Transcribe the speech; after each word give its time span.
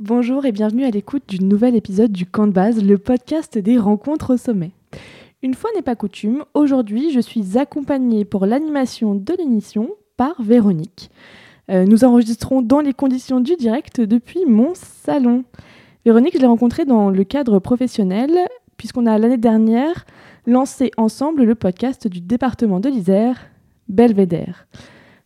Bonjour 0.00 0.46
et 0.46 0.52
bienvenue 0.52 0.86
à 0.86 0.90
l'écoute 0.90 1.24
du 1.28 1.44
nouvel 1.44 1.76
épisode 1.76 2.10
du 2.10 2.24
Camp 2.24 2.46
de 2.46 2.52
base, 2.52 2.82
le 2.82 2.96
podcast 2.96 3.58
des 3.58 3.76
rencontres 3.76 4.32
au 4.32 4.36
sommet. 4.38 4.70
Une 5.42 5.52
fois 5.52 5.68
n'est 5.76 5.82
pas 5.82 5.94
coutume, 5.94 6.46
aujourd'hui 6.54 7.12
je 7.12 7.20
suis 7.20 7.58
accompagnée 7.58 8.24
pour 8.24 8.46
l'animation 8.46 9.14
de 9.14 9.34
l'émission 9.38 9.90
par 10.16 10.40
Véronique. 10.40 11.10
Euh, 11.70 11.84
nous 11.84 12.02
enregistrons 12.04 12.62
dans 12.62 12.80
les 12.80 12.94
conditions 12.94 13.40
du 13.40 13.56
direct 13.56 14.00
depuis 14.00 14.46
mon 14.46 14.72
salon. 14.72 15.44
Véronique, 16.06 16.32
je 16.32 16.40
l'ai 16.40 16.46
rencontrée 16.46 16.86
dans 16.86 17.10
le 17.10 17.24
cadre 17.24 17.58
professionnel, 17.58 18.30
puisqu'on 18.78 19.04
a 19.04 19.18
l'année 19.18 19.36
dernière 19.36 20.06
lancé 20.46 20.92
ensemble 20.96 21.44
le 21.44 21.54
podcast 21.54 22.08
du 22.08 22.22
département 22.22 22.80
de 22.80 22.88
l'Isère, 22.88 23.50
Belvédère. 23.90 24.66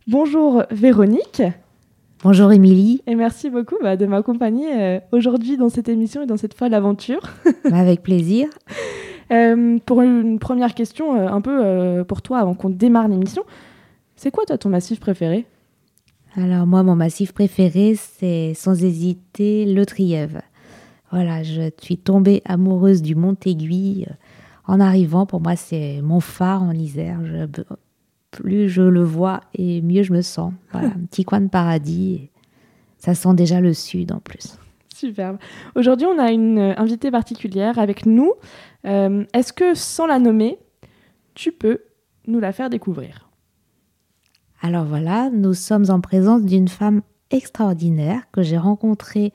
Bonjour 0.09 0.65
Véronique. 0.73 1.43
Bonjour 2.25 2.51
Émilie. 2.53 3.03
Et 3.07 3.17
merci 3.17 3.51
beaucoup 3.51 3.77
bah, 3.83 3.99
de 3.99 4.07
m'accompagner 4.07 4.69
euh, 4.73 4.99
aujourd'hui 5.13 5.59
dans 5.59 5.69
cette 5.69 5.91
émission 5.91 6.23
et 6.23 6.27
dans 6.27 6.39
cette 6.39 6.55
folle 6.55 6.73
aventure. 6.73 7.21
Bah, 7.71 7.77
avec 7.77 8.03
plaisir. 8.03 8.49
Euh, 9.31 9.79
pour 9.85 10.01
une 10.01 10.39
première 10.39 10.73
question, 10.73 11.17
euh, 11.17 11.29
un 11.29 11.43
peu 11.43 12.03
pour 12.09 12.23
toi 12.23 12.39
avant 12.39 12.55
qu'on 12.55 12.71
démarre 12.71 13.09
l'émission, 13.09 13.43
c'est 14.17 14.31
quoi 14.31 14.47
toi 14.47 14.57
ton 14.57 14.71
massif 14.71 15.01
préféré? 15.01 15.45
Alors 16.35 16.67
moi, 16.67 16.83
mon 16.83 16.97
massif 16.97 17.33
préféré, 17.33 17.95
c'est 17.95 18.55
sans 18.55 18.83
hésiter 18.83 19.67
le 19.67 19.85
Trièvre. 19.85 20.41
Voilà, 21.11 21.43
je 21.43 21.71
suis 21.79 21.99
tombée 21.99 22.41
amoureuse 22.47 23.03
du 23.03 23.17
Mont 23.17 23.37
Aiguille 23.45 24.07
en 24.67 24.81
arrivant. 24.81 25.27
Pour 25.27 25.43
moi, 25.43 25.57
c'est 25.57 26.01
mon 26.03 26.21
phare 26.21 26.63
en 26.63 26.73
Isère. 26.73 27.19
Je, 27.23 27.63
plus 28.35 28.69
je 28.69 28.83
le 28.83 29.03
vois 29.03 29.41
et 29.55 29.81
mieux 29.83 30.03
je 30.03 30.13
me 30.13 30.23
sens. 30.23 30.53
Voilà, 30.73 30.89
un 30.89 31.07
petit 31.09 31.25
coin 31.25 31.41
de 31.41 31.49
paradis. 31.49 32.31
Ça 32.99 33.15
sent 33.15 33.35
déjà 33.35 33.61
le 33.61 33.73
sud 33.73 34.13
en 34.13 34.19
plus. 34.19 34.59
Superbe. 34.95 35.39
Aujourd'hui, 35.75 36.07
on 36.07 36.19
a 36.19 36.31
une 36.31 36.59
invitée 36.77 37.11
particulière 37.11 37.79
avec 37.79 38.07
nous. 38.07 38.33
Euh, 38.87 39.25
est-ce 39.35 39.53
que, 39.53 39.75
sans 39.75 40.07
la 40.07 40.19
nommer, 40.19 40.59
tu 41.35 41.53
peux 41.53 41.81
nous 42.27 42.41
la 42.41 42.53
faire 42.53 42.71
découvrir? 42.71 43.29
Alors 44.63 44.85
voilà, 44.85 45.31
nous 45.31 45.55
sommes 45.55 45.91
en 45.91 46.01
présence 46.01 46.43
d'une 46.43 46.69
femme 46.69 47.03
extraordinaire 47.31 48.23
que 48.33 48.43
j'ai 48.43 48.57
rencontrée 48.57 49.33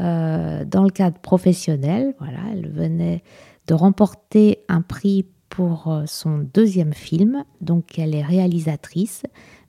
euh, 0.00 0.64
dans 0.64 0.82
le 0.82 0.90
cadre 0.90 1.18
professionnel. 1.20 2.14
Voilà, 2.18 2.40
elle 2.52 2.68
venait 2.68 3.22
de 3.66 3.74
remporter 3.74 4.64
un 4.68 4.82
prix 4.82 5.26
pour 5.48 5.88
euh, 5.88 6.04
son 6.06 6.38
deuxième 6.38 6.92
film. 6.92 7.44
Donc 7.60 7.98
elle 7.98 8.14
est 8.14 8.22
réalisatrice, 8.22 9.22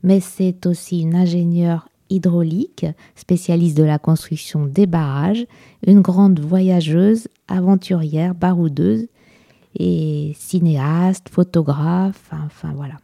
mais 0.03 0.19
c'est 0.19 0.65
aussi 0.65 1.01
une 1.01 1.15
ingénieure 1.15 1.89
hydraulique, 2.09 2.85
spécialiste 3.15 3.77
de 3.77 3.83
la 3.83 3.99
construction 3.99 4.65
des 4.65 4.87
barrages, 4.87 5.45
une 5.85 6.01
grande 6.01 6.39
voyageuse, 6.39 7.27
aventurière, 7.47 8.33
baroudeuse 8.33 9.07
et 9.75 10.33
cinéaste, 10.35 11.29
photographe, 11.29 12.31
enfin 12.31 12.73
voilà. 12.75 12.95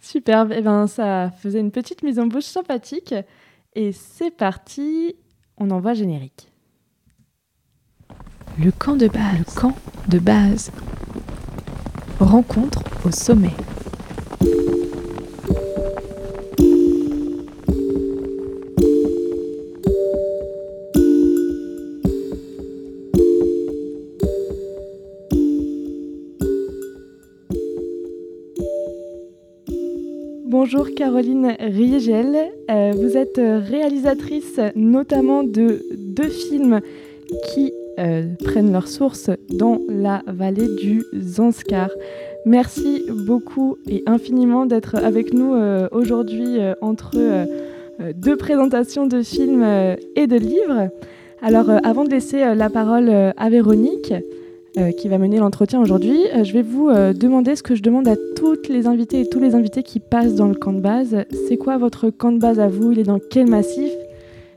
Superbe, 0.00 0.52
et 0.52 0.56
eh 0.58 0.62
ben, 0.62 0.86
ça 0.86 1.30
faisait 1.30 1.60
une 1.60 1.70
petite 1.70 2.02
mise 2.02 2.18
en 2.18 2.26
bouche 2.26 2.44
sympathique. 2.44 3.14
Et 3.74 3.90
c'est 3.92 4.30
parti, 4.30 5.16
on 5.56 5.70
envoie 5.70 5.94
générique. 5.94 6.52
Le 8.58 8.70
camp 8.70 8.96
de 8.96 9.08
base. 9.08 9.38
Le 9.38 9.60
camp 9.60 9.74
de 10.08 10.18
base. 10.18 10.70
Rencontre 12.24 12.82
au 13.06 13.10
sommet. 13.10 13.50
Bonjour 30.46 30.88
Caroline 30.96 31.54
Riegel, 31.60 32.36
euh, 32.70 32.92
vous 32.96 33.18
êtes 33.18 33.36
réalisatrice 33.36 34.58
notamment 34.74 35.42
de 35.42 35.82
deux 35.94 36.30
films 36.30 36.80
qui 37.52 37.70
euh, 37.98 38.24
prennent 38.44 38.72
leur 38.72 38.88
source 38.88 39.30
dans 39.50 39.78
la 39.88 40.22
vallée 40.26 40.68
du 40.82 41.04
Zanskar. 41.16 41.90
Merci 42.44 43.04
beaucoup 43.26 43.76
et 43.88 44.02
infiniment 44.06 44.66
d'être 44.66 44.96
avec 44.96 45.32
nous 45.32 45.54
euh, 45.54 45.88
aujourd'hui 45.92 46.58
euh, 46.58 46.74
entre 46.80 47.16
deux 48.16 48.36
présentations 48.36 49.06
de 49.06 49.22
films 49.22 49.64
et 50.16 50.26
de 50.26 50.36
livres. 50.36 50.88
Alors 51.40 51.70
avant 51.84 52.04
de 52.04 52.10
laisser 52.10 52.54
la 52.54 52.68
parole 52.68 53.08
à 53.08 53.50
Véronique, 53.50 54.12
qui 54.98 55.08
va 55.08 55.18
mener 55.18 55.38
l'entretien 55.38 55.80
aujourd'hui, 55.80 56.18
je 56.42 56.52
vais 56.52 56.62
vous 56.62 56.90
demander 56.90 57.54
ce 57.54 57.62
que 57.62 57.76
je 57.76 57.82
demande 57.82 58.08
à 58.08 58.16
toutes 58.34 58.68
les 58.68 58.88
invités 58.88 59.20
et 59.20 59.28
tous 59.28 59.38
les 59.38 59.54
invités 59.54 59.84
qui 59.84 60.00
passent 60.00 60.34
dans 60.34 60.48
le 60.48 60.56
camp 60.56 60.72
de 60.72 60.80
base. 60.80 61.18
C'est 61.46 61.56
quoi 61.56 61.76
votre 61.78 62.10
camp 62.10 62.32
de 62.32 62.38
base 62.38 62.58
à 62.58 62.66
vous? 62.66 62.90
Il 62.90 62.98
est 62.98 63.04
dans 63.04 63.20
quel 63.30 63.46
massif? 63.46 63.92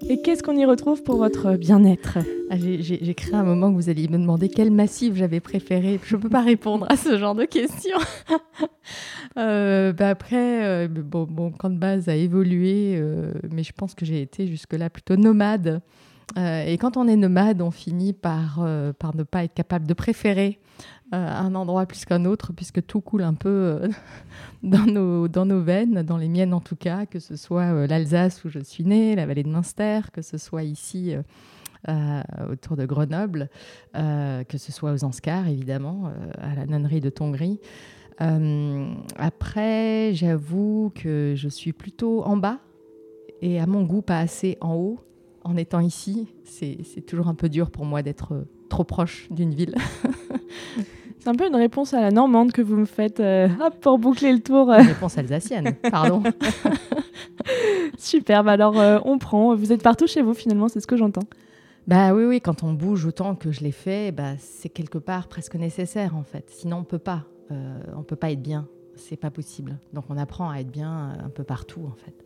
Et 0.08 0.22
qu'est-ce 0.22 0.44
qu'on 0.44 0.56
y 0.56 0.66
retrouve 0.66 1.04
pour 1.04 1.18
votre 1.18 1.58
bien-être? 1.58 2.18
Ah, 2.50 2.56
J'ai 2.58 3.14
créé 3.14 3.34
un 3.36 3.44
moment 3.44 3.72
que 3.72 3.76
vous 3.76 3.90
alliez 3.90 4.08
me 4.08 4.18
demander 4.18 4.50
quel 4.50 4.72
massif 4.72 5.16
j'avais 5.16 5.40
préféré. 5.40 6.00
Je 6.04 6.16
ne 6.16 6.22
peux 6.22 6.30
pas 6.30 6.42
répondre 6.42 6.86
à 6.90 6.96
ce 6.96 7.18
genre 7.18 7.36
de 7.36 7.46
questions. 7.46 7.98
euh, 9.38 9.92
bah 9.94 10.10
après, 10.10 10.66
euh, 10.66 10.88
bon, 10.88 11.28
mon 11.30 11.52
camp 11.52 11.70
de 11.70 11.78
base 11.78 12.08
a 12.10 12.16
évolué, 12.16 12.96
euh, 12.96 13.34
mais 13.52 13.64
je 13.64 13.74
pense 13.74 13.96
que 13.96 14.06
j'ai 14.06 14.22
été 14.22 14.48
jusque-là 14.48 14.90
plutôt 14.90 15.16
nomade. 15.18 15.82
Euh, 16.38 16.66
et 16.66 16.78
quand 16.78 16.98
on 16.98 17.08
est 17.08 17.16
nomade, 17.16 17.62
on 17.62 17.72
finit 17.72 18.14
par, 18.14 18.66
par 19.00 19.16
ne 19.16 19.24
pas 19.24 19.44
être 19.44 19.54
capable 19.54 19.88
de 19.88 19.94
préférer 19.94 20.60
un 21.12 21.56
endroit 21.56 21.86
plus 21.86 22.06
qu'un 22.06 22.26
autre, 22.26 22.52
puisque 22.54 22.86
tout 22.86 23.02
coule 23.02 23.24
un 23.24 23.34
peu 23.34 23.80
dans, 24.64 24.86
nos, 24.86 25.28
dans 25.28 25.46
nos 25.46 25.62
veines, 25.62 26.02
dans 26.04 26.18
les 26.18 26.28
miennes 26.28 26.54
en 26.54 26.60
tout 26.60 26.76
cas, 26.76 27.06
que 27.06 27.20
ce 27.20 27.36
soit 27.36 27.74
euh, 27.74 27.88
l'Alsace 27.88 28.44
où 28.44 28.50
je 28.50 28.60
suis 28.60 28.84
née, 28.84 29.16
la 29.16 29.26
vallée 29.26 29.44
de 29.44 29.50
Münster, 29.50 30.02
que 30.12 30.22
ce 30.22 30.38
soit 30.38 30.64
ici 30.64 31.16
euh, 31.16 31.22
euh, 31.90 32.22
autour 32.52 32.76
de 32.76 32.86
Grenoble, 32.86 33.50
que 33.94 34.58
ce 34.58 34.72
soit 34.72 34.92
aux 34.94 35.04
Anscars 35.04 35.48
évidemment, 35.48 36.12
à 36.40 36.56
la 36.56 36.66
nonnerie 36.66 37.02
de 37.02 37.10
Tongres. 37.10 37.58
après, 39.16 40.12
j'avoue 40.14 40.92
que 40.96 41.34
je 41.36 41.48
suis 41.48 41.74
plutôt 41.74 42.24
en 42.24 42.36
bas 42.36 42.60
et 43.42 43.60
à 43.60 43.68
mon 43.68 43.84
goût 43.84 44.02
pas 44.02 44.20
assez 44.20 44.58
en 44.60 44.76
haut. 44.76 45.00
En 45.44 45.56
étant 45.56 45.80
ici, 45.80 46.28
c'est 46.44 47.06
toujours 47.06 47.30
un 47.30 47.36
peu 47.36 47.48
dur 47.48 47.72
pour 47.72 47.86
moi 47.86 48.02
d'être 48.02 48.46
trop 48.70 48.84
proche 48.84 49.28
d'une 49.32 49.54
ville. 49.54 49.76
C'est 51.28 51.32
un 51.32 51.36
peu 51.36 51.48
une 51.48 51.58
réponse 51.58 51.94
à 51.94 52.00
la 52.00 52.10
normande 52.10 52.54
que 52.54 52.62
vous 52.62 52.78
me 52.78 52.86
faites 52.86 53.20
euh, 53.20 53.50
pour 53.82 54.00
boucler 54.00 54.32
le 54.32 54.40
tour. 54.40 54.72
Une 54.72 54.88
réponse 54.88 55.18
alsacienne, 55.18 55.76
pardon. 55.92 56.24
Superbe, 57.98 58.48
alors 58.48 58.80
euh, 58.80 59.00
on 59.04 59.18
prend. 59.18 59.54
Vous 59.54 59.74
êtes 59.74 59.84
partout 59.84 60.08
chez 60.08 60.22
vous 60.22 60.34
finalement, 60.34 60.70
c'est 60.70 60.80
ce 60.80 60.88
que 60.88 60.96
j'entends. 60.96 61.28
Bah 61.86 62.14
oui, 62.14 62.24
oui, 62.24 62.40
quand 62.40 62.64
on 62.64 62.72
bouge 62.72 63.06
autant 63.06 63.36
que 63.36 63.52
je 63.52 63.60
l'ai 63.60 63.74
fait, 63.74 64.14
bah, 64.14 64.38
c'est 64.40 64.70
quelque 64.70 65.00
part 65.00 65.28
presque 65.28 65.56
nécessaire 65.56 66.16
en 66.16 66.24
fait. 66.24 66.46
Sinon 66.48 66.78
on 66.78 66.84
peut 66.86 66.98
pas, 66.98 67.26
euh, 67.52 67.78
on 67.98 68.04
peut 68.04 68.16
pas 68.16 68.32
être 68.32 68.42
bien, 68.42 68.66
c'est 68.96 69.18
pas 69.18 69.30
possible. 69.30 69.80
Donc 69.92 70.06
on 70.08 70.16
apprend 70.16 70.50
à 70.50 70.60
être 70.60 70.72
bien 70.72 71.18
un 71.22 71.30
peu 71.30 71.44
partout 71.44 71.82
en 71.92 71.96
fait. 72.06 72.24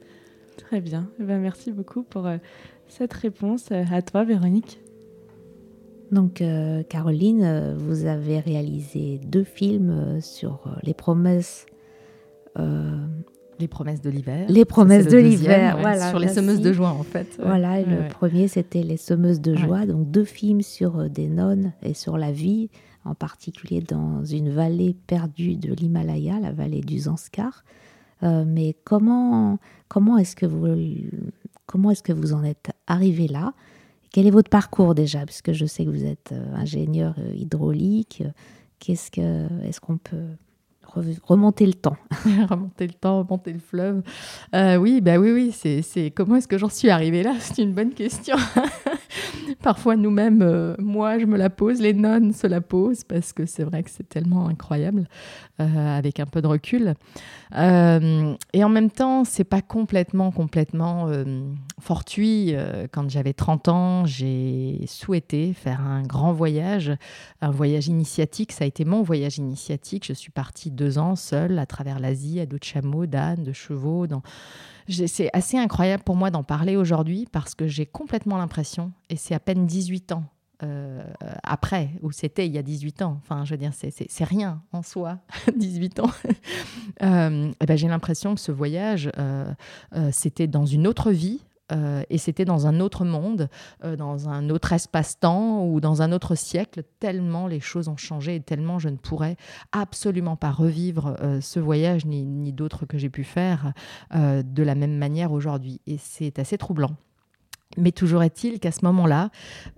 Très 0.57 0.79
bien, 0.79 1.09
eh 1.19 1.23
ben, 1.23 1.41
merci 1.41 1.71
beaucoup 1.71 2.03
pour 2.03 2.29
cette 2.87 3.13
réponse. 3.13 3.71
À 3.71 4.03
toi 4.03 4.23
Véronique. 4.25 4.79
Donc, 6.11 6.41
euh, 6.41 6.83
Caroline, 6.83 7.41
euh, 7.43 7.75
vous 7.77 8.05
avez 8.05 8.39
réalisé 8.39 9.19
deux 9.25 9.45
films 9.45 9.91
euh, 9.91 10.21
sur 10.21 10.63
les 10.83 10.93
promesses. 10.93 11.65
les 12.57 13.67
promesses 13.69 14.01
de 14.01 14.09
l'hiver. 14.09 14.45
Les 14.49 14.65
promesses 14.65 15.07
de 15.07 15.17
l'hiver, 15.17 15.77
voilà. 15.79 16.09
Sur 16.09 16.19
les 16.19 16.27
semeuses 16.27 16.61
de 16.61 16.73
joie, 16.73 16.89
en 16.89 17.03
fait. 17.03 17.39
Voilà, 17.41 17.81
le 17.81 18.09
premier, 18.09 18.47
c'était 18.47 18.83
Les 18.83 18.97
semeuses 18.97 19.39
de 19.39 19.55
joie. 19.55 19.85
Donc, 19.85 20.11
deux 20.11 20.25
films 20.25 20.61
sur 20.61 21.09
des 21.09 21.27
nonnes 21.27 21.71
et 21.81 21.93
sur 21.93 22.17
la 22.17 22.31
vie, 22.31 22.69
en 23.05 23.15
particulier 23.15 23.81
dans 23.81 24.25
une 24.25 24.49
vallée 24.49 24.95
perdue 25.07 25.55
de 25.55 25.73
l'Himalaya, 25.73 26.39
la 26.39 26.51
vallée 26.51 26.81
du 26.81 26.99
Zanskar. 26.99 27.63
mais 28.21 28.75
comment, 28.83 29.59
comment 29.87 30.17
est-ce 30.17 30.35
que 30.35 30.45
vous 30.45 30.67
comment 31.67 31.91
est-ce 31.91 32.03
que 32.03 32.11
vous 32.11 32.33
en 32.33 32.43
êtes 32.43 32.71
arrivé 32.87 33.29
là? 33.29 33.53
Quel 34.11 34.27
est 34.27 34.31
votre 34.31 34.49
parcours 34.49 34.93
déjà 34.93 35.25
Puisque 35.25 35.53
je 35.53 35.65
sais 35.65 35.85
que 35.85 35.89
vous 35.89 36.05
êtes 36.05 36.31
euh, 36.31 36.55
ingénieur 36.55 37.15
euh, 37.17 37.33
hydraulique. 37.33 38.23
Qu'est-ce 38.79 39.11
que, 39.11 39.47
est-ce 39.63 39.79
qu'on 39.79 39.97
peut 39.97 40.27
remonter 41.23 41.65
le 41.65 41.73
temps 41.73 41.97
Remonter 42.49 42.87
le 42.87 42.93
temps, 42.93 43.19
remonter 43.23 43.53
le 43.53 43.59
fleuve. 43.59 44.01
Euh, 44.55 44.77
oui, 44.77 45.01
bah 45.01 45.17
oui, 45.17 45.31
oui. 45.31 45.51
C'est, 45.51 46.11
comment 46.11 46.35
est-ce 46.35 46.47
que 46.47 46.57
j'en 46.57 46.69
suis 46.69 46.89
arrivée 46.89 47.23
là? 47.23 47.33
C'est 47.39 47.61
une 47.61 47.73
bonne 47.73 47.93
question. 47.93 48.35
parfois 49.61 49.95
nous-mêmes, 49.95 50.75
moi 50.79 51.19
je 51.19 51.25
me 51.25 51.37
la 51.37 51.49
pose, 51.49 51.81
les 51.81 51.93
nonnes 51.93 52.33
se 52.33 52.47
la 52.47 52.61
posent, 52.61 53.03
parce 53.03 53.33
que 53.33 53.45
c'est 53.45 53.63
vrai 53.63 53.83
que 53.83 53.89
c'est 53.89 54.07
tellement 54.07 54.47
incroyable, 54.47 55.07
avec 55.59 56.19
un 56.19 56.25
peu 56.25 56.41
de 56.41 56.47
recul. 56.47 56.95
et 57.53 58.63
en 58.63 58.69
même 58.69 58.89
temps, 58.89 59.23
c'est 59.23 59.43
pas 59.43 59.61
complètement, 59.61 60.31
complètement 60.31 61.11
fortuit. 61.79 62.55
quand 62.91 63.09
j'avais 63.09 63.33
30 63.33 63.67
ans, 63.67 64.05
j'ai 64.05 64.85
souhaité 64.87 65.53
faire 65.53 65.81
un 65.81 66.03
grand 66.03 66.33
voyage, 66.33 66.91
un 67.41 67.51
voyage 67.51 67.87
initiatique. 67.87 68.51
Ça 68.51 68.63
a 68.63 68.67
été 68.67 68.85
mon 68.85 69.01
voyage 69.01 69.37
initiatique. 69.37 70.05
Je 70.05 70.13
suis 70.13 70.31
partie 70.31 70.71
deux 70.81 70.97
ans 70.97 71.15
seule 71.15 71.59
à 71.59 71.67
travers 71.67 71.99
l'Asie, 71.99 72.39
à 72.39 72.47
dos 72.47 72.57
de 72.57 72.63
chameaux, 72.63 73.05
d'ânes, 73.05 73.43
de 73.43 73.53
chevaux. 73.53 74.07
Dans... 74.07 74.23
C'est 74.89 75.29
assez 75.31 75.55
incroyable 75.55 76.01
pour 76.01 76.15
moi 76.15 76.31
d'en 76.31 76.43
parler 76.43 76.75
aujourd'hui 76.75 77.27
parce 77.31 77.53
que 77.53 77.67
j'ai 77.67 77.85
complètement 77.85 78.37
l'impression, 78.37 78.91
et 79.11 79.15
c'est 79.15 79.35
à 79.35 79.39
peine 79.39 79.67
18 79.67 80.11
ans 80.13 80.23
euh, 80.63 81.03
après, 81.43 81.89
où 82.01 82.11
c'était 82.11 82.47
il 82.47 82.53
y 82.53 82.57
a 82.57 82.63
18 82.63 83.03
ans. 83.03 83.19
Enfin, 83.21 83.45
je 83.45 83.51
veux 83.51 83.57
dire, 83.57 83.73
c'est 83.73 84.23
rien 84.23 84.63
en 84.73 84.81
soi, 84.81 85.19
18 85.55 85.99
ans. 85.99 86.09
euh, 87.03 87.51
ben, 87.67 87.77
J'ai 87.77 87.87
l'impression 87.87 88.33
que 88.33 88.41
ce 88.41 88.51
voyage, 88.51 89.11
euh, 89.19 89.53
euh, 89.95 90.09
c'était 90.11 90.47
dans 90.47 90.65
une 90.65 90.87
autre 90.87 91.11
vie, 91.11 91.41
euh, 91.71 92.03
et 92.09 92.17
c'était 92.17 92.45
dans 92.45 92.67
un 92.67 92.79
autre 92.79 93.05
monde, 93.05 93.49
euh, 93.83 93.95
dans 93.95 94.29
un 94.29 94.49
autre 94.49 94.73
espace-temps 94.73 95.65
ou 95.65 95.79
dans 95.79 96.01
un 96.01 96.11
autre 96.11 96.35
siècle, 96.35 96.83
tellement 96.99 97.47
les 97.47 97.59
choses 97.59 97.87
ont 97.87 97.97
changé 97.97 98.35
et 98.35 98.41
tellement 98.41 98.79
je 98.79 98.89
ne 98.89 98.97
pourrais 98.97 99.37
absolument 99.71 100.35
pas 100.35 100.51
revivre 100.51 101.15
euh, 101.21 101.41
ce 101.41 101.59
voyage 101.59 102.05
ni, 102.05 102.25
ni 102.25 102.51
d'autres 102.53 102.85
que 102.85 102.97
j'ai 102.97 103.09
pu 103.09 103.23
faire 103.23 103.73
de 104.13 104.63
la 104.63 104.75
même 104.75 104.97
manière 104.97 105.31
aujourd'hui. 105.31 105.81
Et 105.87 105.97
c'est 105.97 106.39
assez 106.39 106.57
troublant. 106.57 106.95
Mais 107.77 107.91
toujours 107.91 108.23
est-il 108.23 108.59
qu'à 108.59 108.71
ce 108.71 108.85
moment-là, 108.85 109.29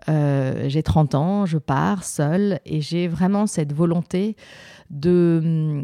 j'ai 0.07 0.83
30 0.83 1.15
ans, 1.15 1.45
je 1.45 1.57
pars 1.57 2.03
seule 2.03 2.59
et 2.65 2.81
j'ai 2.81 3.07
vraiment 3.07 3.47
cette 3.47 3.73
volonté 3.73 4.35
de, 4.89 5.83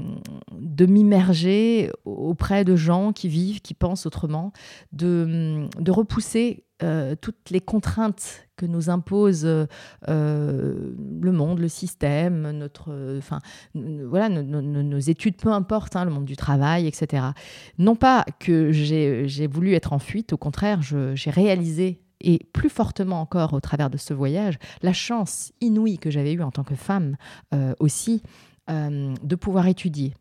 de 0.52 0.86
m'immerger 0.86 1.92
auprès 2.06 2.64
de 2.64 2.76
gens 2.76 3.12
qui 3.12 3.28
vivent, 3.28 3.62
qui 3.62 3.74
pensent 3.74 4.06
autrement, 4.06 4.54
de, 4.94 5.68
de 5.80 5.92
repousser 5.92 6.64
euh, 6.84 7.16
toutes 7.20 7.50
les 7.50 7.62
contraintes 7.62 8.48
que 8.56 8.66
nous 8.66 8.90
impose 8.90 9.46
euh, 9.46 9.66
le 10.08 11.32
monde, 11.32 11.60
le 11.60 11.68
système, 11.68 12.52
notre, 12.52 13.18
enfin, 13.18 13.40
voilà, 13.74 14.30
nos, 14.30 15.00
études, 15.00 15.38
peu 15.38 15.52
importe, 15.52 15.96
hein, 15.96 16.06
le 16.06 16.12
monde 16.12 16.26
du 16.26 16.36
travail, 16.36 16.88
etc. 16.88 17.28
Non 17.78 17.96
pas 17.96 18.26
que 18.40 18.72
j'ai 18.72 19.48
voulu 19.48 19.74
être 19.74 19.94
en 19.94 20.00
fuite, 20.00 20.34
au 20.34 20.38
contraire, 20.38 20.82
j'ai 20.82 21.30
réalisé 21.30 22.02
et 22.22 22.40
plus 22.54 22.70
fortement 22.70 23.22
encore 23.22 23.54
au 23.54 23.60
travers 23.60 23.90
de 23.90 23.98
ce 23.98 24.14
voyage, 24.14 24.60
la 24.82 24.94
chance 24.94 25.52
inouïe 25.62 25.98
que 25.98 26.10
j'avais 26.10 26.34
eue 26.34 26.42
en 26.42 26.52
tant 26.52 26.64
que 26.64 26.76
femme 26.76 27.16
euh, 27.54 27.74
aussi 27.80 28.22
euh, 28.70 29.14
de 29.24 29.36
pouvoir 29.36 29.68
étudier 29.68 30.14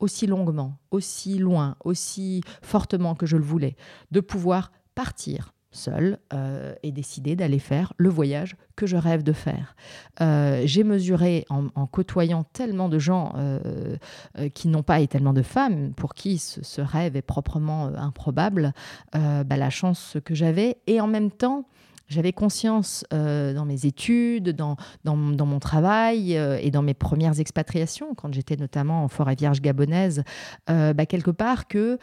aussi 0.00 0.26
longuement, 0.26 0.76
aussi 0.90 1.38
loin, 1.38 1.76
aussi 1.82 2.42
fortement 2.60 3.14
que 3.14 3.24
je 3.26 3.36
le 3.36 3.44
voulais, 3.44 3.76
de 4.10 4.20
pouvoir 4.20 4.70
partir 4.94 5.53
seule 5.74 6.18
euh, 6.32 6.74
et 6.82 6.92
décider 6.92 7.36
d'aller 7.36 7.58
faire 7.58 7.92
le 7.96 8.08
voyage 8.08 8.56
que 8.76 8.86
je 8.86 8.96
rêve 8.96 9.22
de 9.22 9.32
faire. 9.32 9.76
Euh, 10.20 10.62
j'ai 10.64 10.84
mesuré 10.84 11.44
en, 11.48 11.86
côtoyant 11.86 12.44
tellement 12.44 12.88
de 12.88 12.98
gens 12.98 13.34
qui 14.54 14.68
n'ont 14.68 14.82
pas 14.82 15.00
et 15.00 15.06
tellement 15.06 15.32
de 15.32 15.42
femmes 15.42 15.92
pour 15.94 16.14
qui 16.14 16.38
ce, 16.38 16.80
rêve 16.80 17.16
est 17.16 17.22
proprement 17.22 17.86
improbable, 17.86 18.72
bah, 19.12 19.56
la 19.56 19.70
chance 19.70 20.16
que 20.24 20.34
j'avais 20.34 20.78
et 20.86 21.00
en 21.00 21.06
même 21.06 21.30
temps 21.30 21.66
j'avais 22.08 22.32
conscience 22.32 23.04
euh, 23.12 23.54
dans 23.54 23.64
mes 23.64 23.86
études, 23.86 24.50
dans, 24.50 24.76
dans, 25.04 25.16
mon 25.16 25.58
travail 25.58 26.36
euh, 26.36 26.58
et 26.60 26.70
dans 26.70 26.82
mes 26.82 26.94
premières 26.94 27.40
expatriations, 27.40 28.14
quand 28.14 28.32
j'étais 28.32 28.56
notamment 28.56 29.04
en 29.04 29.08
forêt 29.08 29.34
vierge 29.34 29.60
gabonaise, 29.60 30.22
euh, 30.70 30.92
bah, 30.92 31.06
quelque 31.06 31.30
part 31.30 31.66
que 31.66 31.98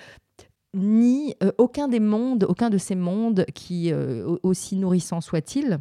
ni 0.74 1.36
aucun 1.58 1.88
des 1.88 2.00
mondes, 2.00 2.46
aucun 2.48 2.70
de 2.70 2.78
ces 2.78 2.96
mondes 2.96 3.46
qui, 3.54 3.92
aussi 4.44 4.78
nourrissants 4.78 5.22
soient-ils, 5.22 5.80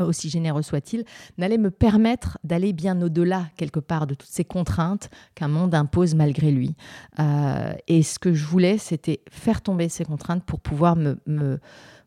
aussi 0.00 0.30
généreux 0.30 0.62
soit-il, 0.62 1.04
n'allait 1.38 1.58
me 1.58 1.70
permettre 1.70 2.38
d'aller 2.42 2.72
bien 2.72 3.00
au-delà, 3.02 3.46
quelque 3.56 3.80
part, 3.80 4.06
de 4.06 4.14
toutes 4.14 4.30
ces 4.30 4.44
contraintes 4.44 5.10
qu'un 5.34 5.48
monde 5.48 5.74
impose 5.74 6.14
malgré 6.14 6.50
lui. 6.50 6.74
et 7.18 8.02
ce 8.02 8.18
que 8.18 8.34
je 8.34 8.44
voulais, 8.46 8.78
c'était 8.78 9.20
faire 9.30 9.62
tomber 9.62 9.88
ces 9.88 10.04
contraintes 10.04 10.44
pour 10.44 10.60
pouvoir 10.60 10.96
me 10.96 11.60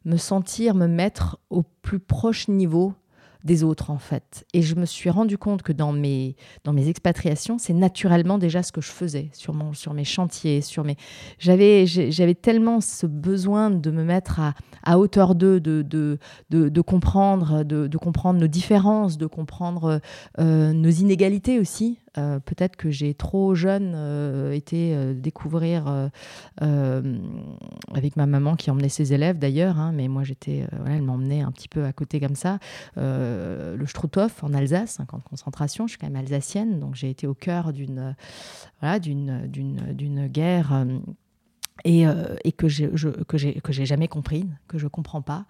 me 0.06 0.18
sentir, 0.18 0.76
me 0.76 0.88
mettre 0.88 1.40
au 1.50 1.64
plus 1.64 2.00
proche 2.00 2.48
niveau 2.48 2.94
des 3.44 3.64
autres 3.64 3.90
en 3.90 3.98
fait. 3.98 4.46
Et 4.54 4.62
je 4.62 4.76
me 4.76 4.86
suis 4.86 5.10
rendu 5.10 5.38
compte 5.38 5.62
que 5.62 5.74
dans 5.74 5.92
mes, 5.92 6.36
dans 6.64 6.74
mes 6.74 6.88
expatriations, 6.88 7.58
c'est 7.58 7.74
naturellement 7.74 8.38
déjà 8.38 8.64
ce 8.64 8.72
que 8.72 8.82
je 8.82 8.90
faisais 8.90 9.30
sur, 9.34 9.56
sur 9.74 9.94
mes 9.94 10.06
chantiers, 10.06 10.62
sur 10.62 10.84
mes... 10.84 10.96
J'avais, 11.40 11.86
j'avais 11.86 12.36
tellement 12.36 12.82
ce 12.82 13.06
besoin 13.06 13.70
de 13.70 13.92
me 13.92 14.04
mettre 14.04 14.40
à, 14.40 14.54
à 14.84 14.98
hauteur 14.98 15.36
d'eux, 15.36 15.60
de, 15.60 15.82
de, 15.82 16.20
de, 16.50 16.82
comprendre, 16.82 17.64
de, 17.64 17.88
de, 17.88 17.98
comprendre 17.98 18.40
nos 18.40 18.48
différences, 18.48 19.18
de 19.18 19.28
comprendre 19.28 20.00
euh, 20.40 20.74
nos 20.74 20.90
inégalités 20.90 21.60
aussi. 21.60 22.00
Euh, 22.18 22.40
peut-être 22.40 22.76
que 22.76 22.92
j'ai 22.92 23.16
trop 23.16 23.56
jeune 23.56 23.94
euh, 23.96 24.52
été 24.52 24.94
euh, 24.94 25.14
découvrir 25.16 26.10
avec 26.60 28.16
ma 28.16 28.26
maman 28.26 28.56
qui 28.56 28.70
emmenait 28.70 28.90
ses 28.90 29.14
élèves 29.14 29.40
d'ailleurs, 29.40 29.80
hein, 29.80 29.92
mais 29.94 30.08
moi 30.08 30.24
j'étais, 30.24 30.66
voilà, 30.78 30.96
elle 30.96 31.02
m'emmenait 31.02 31.42
un 31.42 31.52
petit 31.52 31.68
peu 31.68 31.86
à 31.86 31.94
côté 31.94 32.20
comme 32.20 32.36
ça. 32.36 32.60
le 32.96 33.86
Struthof 33.86 34.44
en 34.44 34.54
Alsace, 34.54 35.00
un 35.00 35.06
camp 35.06 35.18
de 35.18 35.24
concentration. 35.24 35.88
Je 35.88 35.92
suis 35.92 36.00
quand 36.00 36.10
même 36.10 36.16
alsacienne, 36.16 36.80
donc 36.80 36.96
j'ai 36.96 37.10
été 37.10 37.28
au 37.28 37.34
cœur 37.34 37.74
d'une 37.74 38.16
voilà, 38.80 39.00
d'une, 39.00 39.48
d'une, 39.48 39.94
d'une 39.94 40.28
guerre 40.28 40.86
et, 41.86 42.08
euh, 42.08 42.36
et, 42.44 42.52
que 42.52 42.68
que 43.24 43.38
j'ai 43.38 43.60
que 43.62 43.74
j'ai 43.74 43.86
jamais 43.86 44.08
compris, 44.08 44.48
que 44.68 44.78
je 44.78 44.88
comprends 44.88 45.22
pas. 45.22 45.46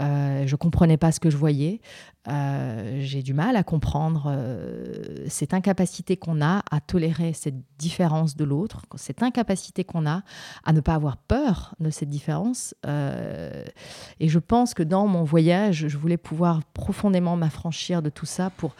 Euh, 0.00 0.46
je 0.46 0.56
comprenais 0.56 0.96
pas 0.96 1.12
ce 1.12 1.20
que 1.20 1.30
je 1.30 1.36
voyais. 1.36 1.80
Euh, 2.28 2.98
j'ai 3.00 3.22
du 3.22 3.32
mal 3.32 3.56
à 3.56 3.62
comprendre 3.62 4.26
euh, 4.28 5.24
cette 5.28 5.54
incapacité 5.54 6.16
qu'on 6.16 6.42
a 6.42 6.62
à 6.70 6.80
tolérer 6.80 7.32
cette 7.32 7.54
différence 7.78 8.36
de 8.36 8.44
l'autre, 8.44 8.82
cette 8.96 9.22
incapacité 9.22 9.84
qu'on 9.84 10.06
a 10.06 10.22
à 10.64 10.72
ne 10.72 10.80
pas 10.80 10.94
avoir 10.94 11.16
peur 11.16 11.74
de 11.80 11.90
cette 11.90 12.10
différence. 12.10 12.74
et 12.84 14.28
je 14.28 14.38
pense 14.38 14.74
que 14.74 14.82
dans 14.82 15.06
mon 15.06 15.24
voyage, 15.24 15.86
je 15.88 15.96
voulais 15.96 16.16
pouvoir 16.16 16.64
profondément 16.74 17.36
m'affranchir 17.36 18.02
de 18.02 18.10
tout 18.10 18.26
ça 18.26 18.50
pour 18.50 18.74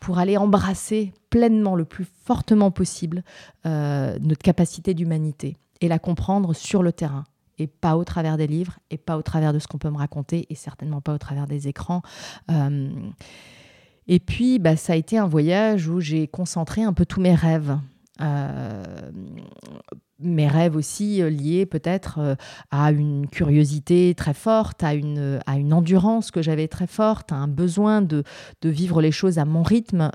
pour 0.00 0.18
aller 0.18 0.36
embrasser 0.36 1.14
pleinement, 1.30 1.74
le 1.74 1.86
plus 1.86 2.06
fortement 2.24 2.70
possible, 2.70 3.22
notre 3.64 4.42
capacité 4.42 4.92
d'humanité 4.92 5.56
et 5.84 5.88
la 5.88 5.98
comprendre 5.98 6.54
sur 6.54 6.82
le 6.82 6.92
terrain 6.92 7.24
et 7.58 7.66
pas 7.66 7.98
au 7.98 8.04
travers 8.04 8.38
des 8.38 8.46
livres 8.46 8.78
et 8.90 8.96
pas 8.96 9.18
au 9.18 9.22
travers 9.22 9.52
de 9.52 9.58
ce 9.58 9.66
qu'on 9.68 9.76
peut 9.76 9.90
me 9.90 9.98
raconter 9.98 10.46
et 10.48 10.54
certainement 10.54 11.02
pas 11.02 11.12
au 11.12 11.18
travers 11.18 11.46
des 11.46 11.68
écrans. 11.68 12.00
Euh, 12.50 12.88
et 14.08 14.18
puis, 14.18 14.58
bah, 14.58 14.76
ça 14.76 14.94
a 14.94 14.96
été 14.96 15.18
un 15.18 15.26
voyage 15.26 15.86
où 15.86 16.00
j'ai 16.00 16.26
concentré 16.26 16.82
un 16.82 16.94
peu 16.94 17.04
tous 17.04 17.20
mes 17.20 17.34
rêves. 17.34 17.78
Euh, 18.20 19.10
mes 20.20 20.46
rêves 20.46 20.76
aussi 20.76 21.20
euh, 21.20 21.28
liés 21.28 21.66
peut-être 21.66 22.18
euh, 22.20 22.34
à 22.70 22.92
une 22.92 23.26
curiosité 23.26 24.14
très 24.14 24.32
forte, 24.32 24.84
à 24.84 24.94
une, 24.94 25.40
à 25.46 25.56
une 25.56 25.72
endurance 25.72 26.30
que 26.30 26.40
j'avais 26.40 26.68
très 26.68 26.86
forte, 26.86 27.32
à 27.32 27.34
un 27.34 27.48
besoin 27.48 28.02
de, 28.02 28.22
de 28.62 28.68
vivre 28.68 29.02
les 29.02 29.10
choses 29.10 29.38
à 29.38 29.44
mon 29.44 29.64
rythme, 29.64 30.10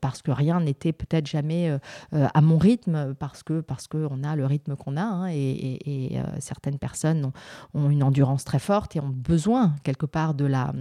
parce 0.00 0.22
que 0.22 0.30
rien 0.30 0.60
n'était 0.60 0.92
peut-être 0.92 1.26
jamais 1.26 1.76
à 2.12 2.40
mon 2.40 2.58
rythme, 2.58 3.14
parce 3.18 3.42
parce 3.66 3.88
qu'on 3.88 4.22
a 4.22 4.36
le 4.36 4.46
rythme 4.46 4.76
qu'on 4.76 4.96
a, 4.96 5.02
hein, 5.02 5.26
et, 5.28 6.16
certaines 6.38 6.78
personnes 6.78 7.32
ont, 7.74 7.90
une 7.90 8.02
endurance 8.02 8.44
très 8.44 8.58
forte 8.58 8.96
et 8.96 9.00
ont 9.00 9.08
besoin 9.08 9.74
quelque 9.82 10.06
part 10.06 10.34
de 10.34 10.44
la 10.44 10.72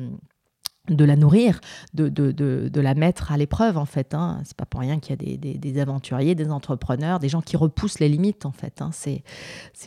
de 0.89 1.05
la 1.05 1.15
nourrir, 1.15 1.61
de, 1.93 2.09
de, 2.09 2.31
de, 2.31 2.81
la 2.81 2.93
mettre 2.93 3.31
à 3.31 3.37
l'épreuve 3.37 3.77
en 3.77 3.85
fait. 3.85 4.13
Hein. 4.13 4.41
C'est 4.43 4.57
pas 4.57 4.65
pour 4.65 4.81
rien 4.81 4.99
qu'il 4.99 5.11
y 5.11 5.13
a 5.13 5.37
des, 5.37 5.57
des, 5.57 5.79
aventuriers, 5.79 6.35
des 6.35 6.49
entrepreneurs, 6.49 7.19
des 7.19 7.29
gens 7.29 7.41
qui 7.41 7.55
repoussent 7.55 7.99
les 7.99 8.09
limites 8.09 8.45
en 8.45 8.51
fait. 8.51 8.81
Hein. 8.81 8.89
C'est, 8.91 9.23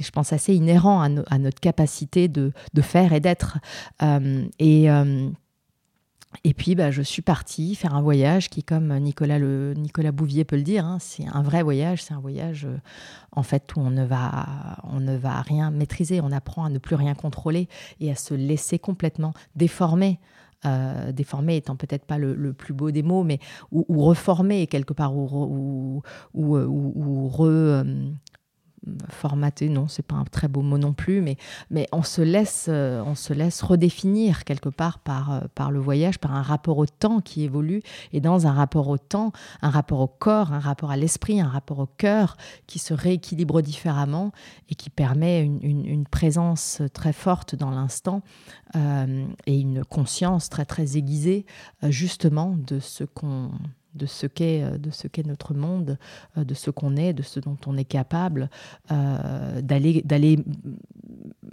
je 0.00 0.10
pense, 0.10 0.32
assez 0.32 0.54
inhérent 0.54 1.02
à, 1.02 1.38
notre 1.38 1.60
capacité 1.60 2.28
de, 2.28 2.52
faire 2.80 3.12
et 3.12 3.20
d'être. 3.20 3.58
Euh, 4.02 4.46
et, 4.58 4.90
euh, 4.90 5.28
et 6.44 6.54
puis, 6.54 6.74
bah, 6.74 6.90
je 6.90 7.02
suis 7.02 7.22
partie 7.22 7.74
faire 7.74 7.94
un 7.94 8.02
voyage 8.02 8.48
qui, 8.48 8.62
comme 8.62 8.96
Nicolas, 8.98 9.38
le, 9.38 9.74
Nicolas 9.76 10.12
Bouvier 10.12 10.44
peut 10.44 10.56
le 10.56 10.62
dire, 10.62 10.84
hein, 10.84 10.98
c'est 11.00 11.26
un 11.26 11.42
vrai 11.42 11.62
voyage. 11.62 12.02
C'est 12.02 12.14
un 12.14 12.20
voyage, 12.20 12.64
euh, 12.64 12.78
en 13.32 13.42
fait, 13.42 13.74
où 13.76 13.80
on 13.80 13.90
ne, 13.90 14.04
va, 14.04 14.78
on 14.84 15.00
ne 15.00 15.16
va 15.16 15.42
rien 15.42 15.70
maîtriser. 15.70 16.20
On 16.22 16.32
apprend 16.32 16.64
à 16.64 16.70
ne 16.70 16.78
plus 16.78 16.96
rien 16.96 17.14
contrôler 17.14 17.68
et 18.00 18.10
à 18.10 18.14
se 18.14 18.32
laisser 18.34 18.78
complètement 18.78 19.34
déformer 19.56 20.18
euh, 20.64 21.12
déformé 21.12 21.56
étant 21.56 21.76
peut-être 21.76 22.04
pas 22.04 22.18
le, 22.18 22.52
plus 22.52 22.75
beau 22.75 22.90
des 22.90 23.02
mots, 23.02 23.25
mais 23.25 23.38
ou, 23.70 23.84
ou 23.88 24.02
reformé 24.02 24.66
quelque 24.66 24.92
part, 24.94 25.14
ou, 25.14 25.26
ou, 25.26 26.02
ou, 26.34 26.56
euh, 26.56 26.66
re, 26.66 27.42
euh, 27.42 27.84
formaté, 29.09 29.69
non, 29.69 29.88
c'est 29.88 30.05
pas 30.05 30.16
un 30.16 30.25
très 30.25 30.49
beau 30.49 30.62
mot 30.62 30.78
non 30.78 30.93
plus, 30.93 31.21
mais, 31.21 31.37
mais 31.71 31.88
on, 31.93 32.02
se 32.02 32.23
laisse, 32.23 32.66
euh, 32.69 33.02
on 33.05 33.14
se 33.14 33.33
laisse 33.33 33.62
redéfinir 33.62 34.45
quelque 34.45 34.69
part 34.69 34.99
par, 34.99 35.33
euh, 35.33 35.40
par 35.55 35.71
le 35.71 35.81
voyage, 35.81 36.19
par 36.19 36.35
un 36.35 36.43
rapport 36.43 36.78
au 36.78 36.87
temps 36.87 37.21
qui 37.21 37.43
évolue, 37.43 37.83
et 38.12 38.21
dans 38.21 38.47
un 38.47 38.52
rapport 38.52 38.88
au 38.88 38.99
temps, 38.99 39.33
un 39.62 39.71
rapport 39.71 40.00
au 40.00 40.07
corps, 40.07 40.52
un 40.52 40.61
rapport 40.61 40.90
à 40.90 40.97
l'esprit, 40.97 41.40
un 41.40 41.49
rapport 41.49 41.78
au 41.78 41.87
cœur 41.87 42.37
qui 42.66 42.78
se 42.78 42.95
rééquilibre 42.95 43.62
différemment 43.62 44.33
et 44.69 44.75
qui 44.75 44.90
permet 44.90 45.43
une, 45.43 45.62
une, 45.62 46.07
présence 46.07 46.83
très 46.93 47.12
forte 47.12 47.55
dans 47.57 47.71
l'instant 47.71 48.23
euh, 48.76 49.26
et 49.47 49.59
une 49.59 49.85
conscience 49.85 50.49
très 50.49 50.64
très 50.64 50.97
aiguisée 50.97 51.47
justement 51.83 52.55
de 52.57 52.78
ce 52.78 53.05
qu'on 53.05 53.50
de 53.96 54.06
ce 54.06 54.26
qu'est 54.26 54.62
euh, 54.62 54.78
de 54.78 54.90
ce 54.90 55.08
qu'est 55.08 55.26
notre 55.26 55.54
monde, 55.54 55.98
euh, 56.36 56.44
de 56.44 56.54
ce 56.54 56.70
qu'on 56.70 56.96
est, 56.96 57.12
de 57.12 57.22
ce 57.22 57.40
dont 57.40 57.56
on 57.66 57.76
est 57.76 57.84
capable, 57.84 58.50
euh, 58.92 59.60
d'aller 59.62 60.02
d'aller 60.04 60.38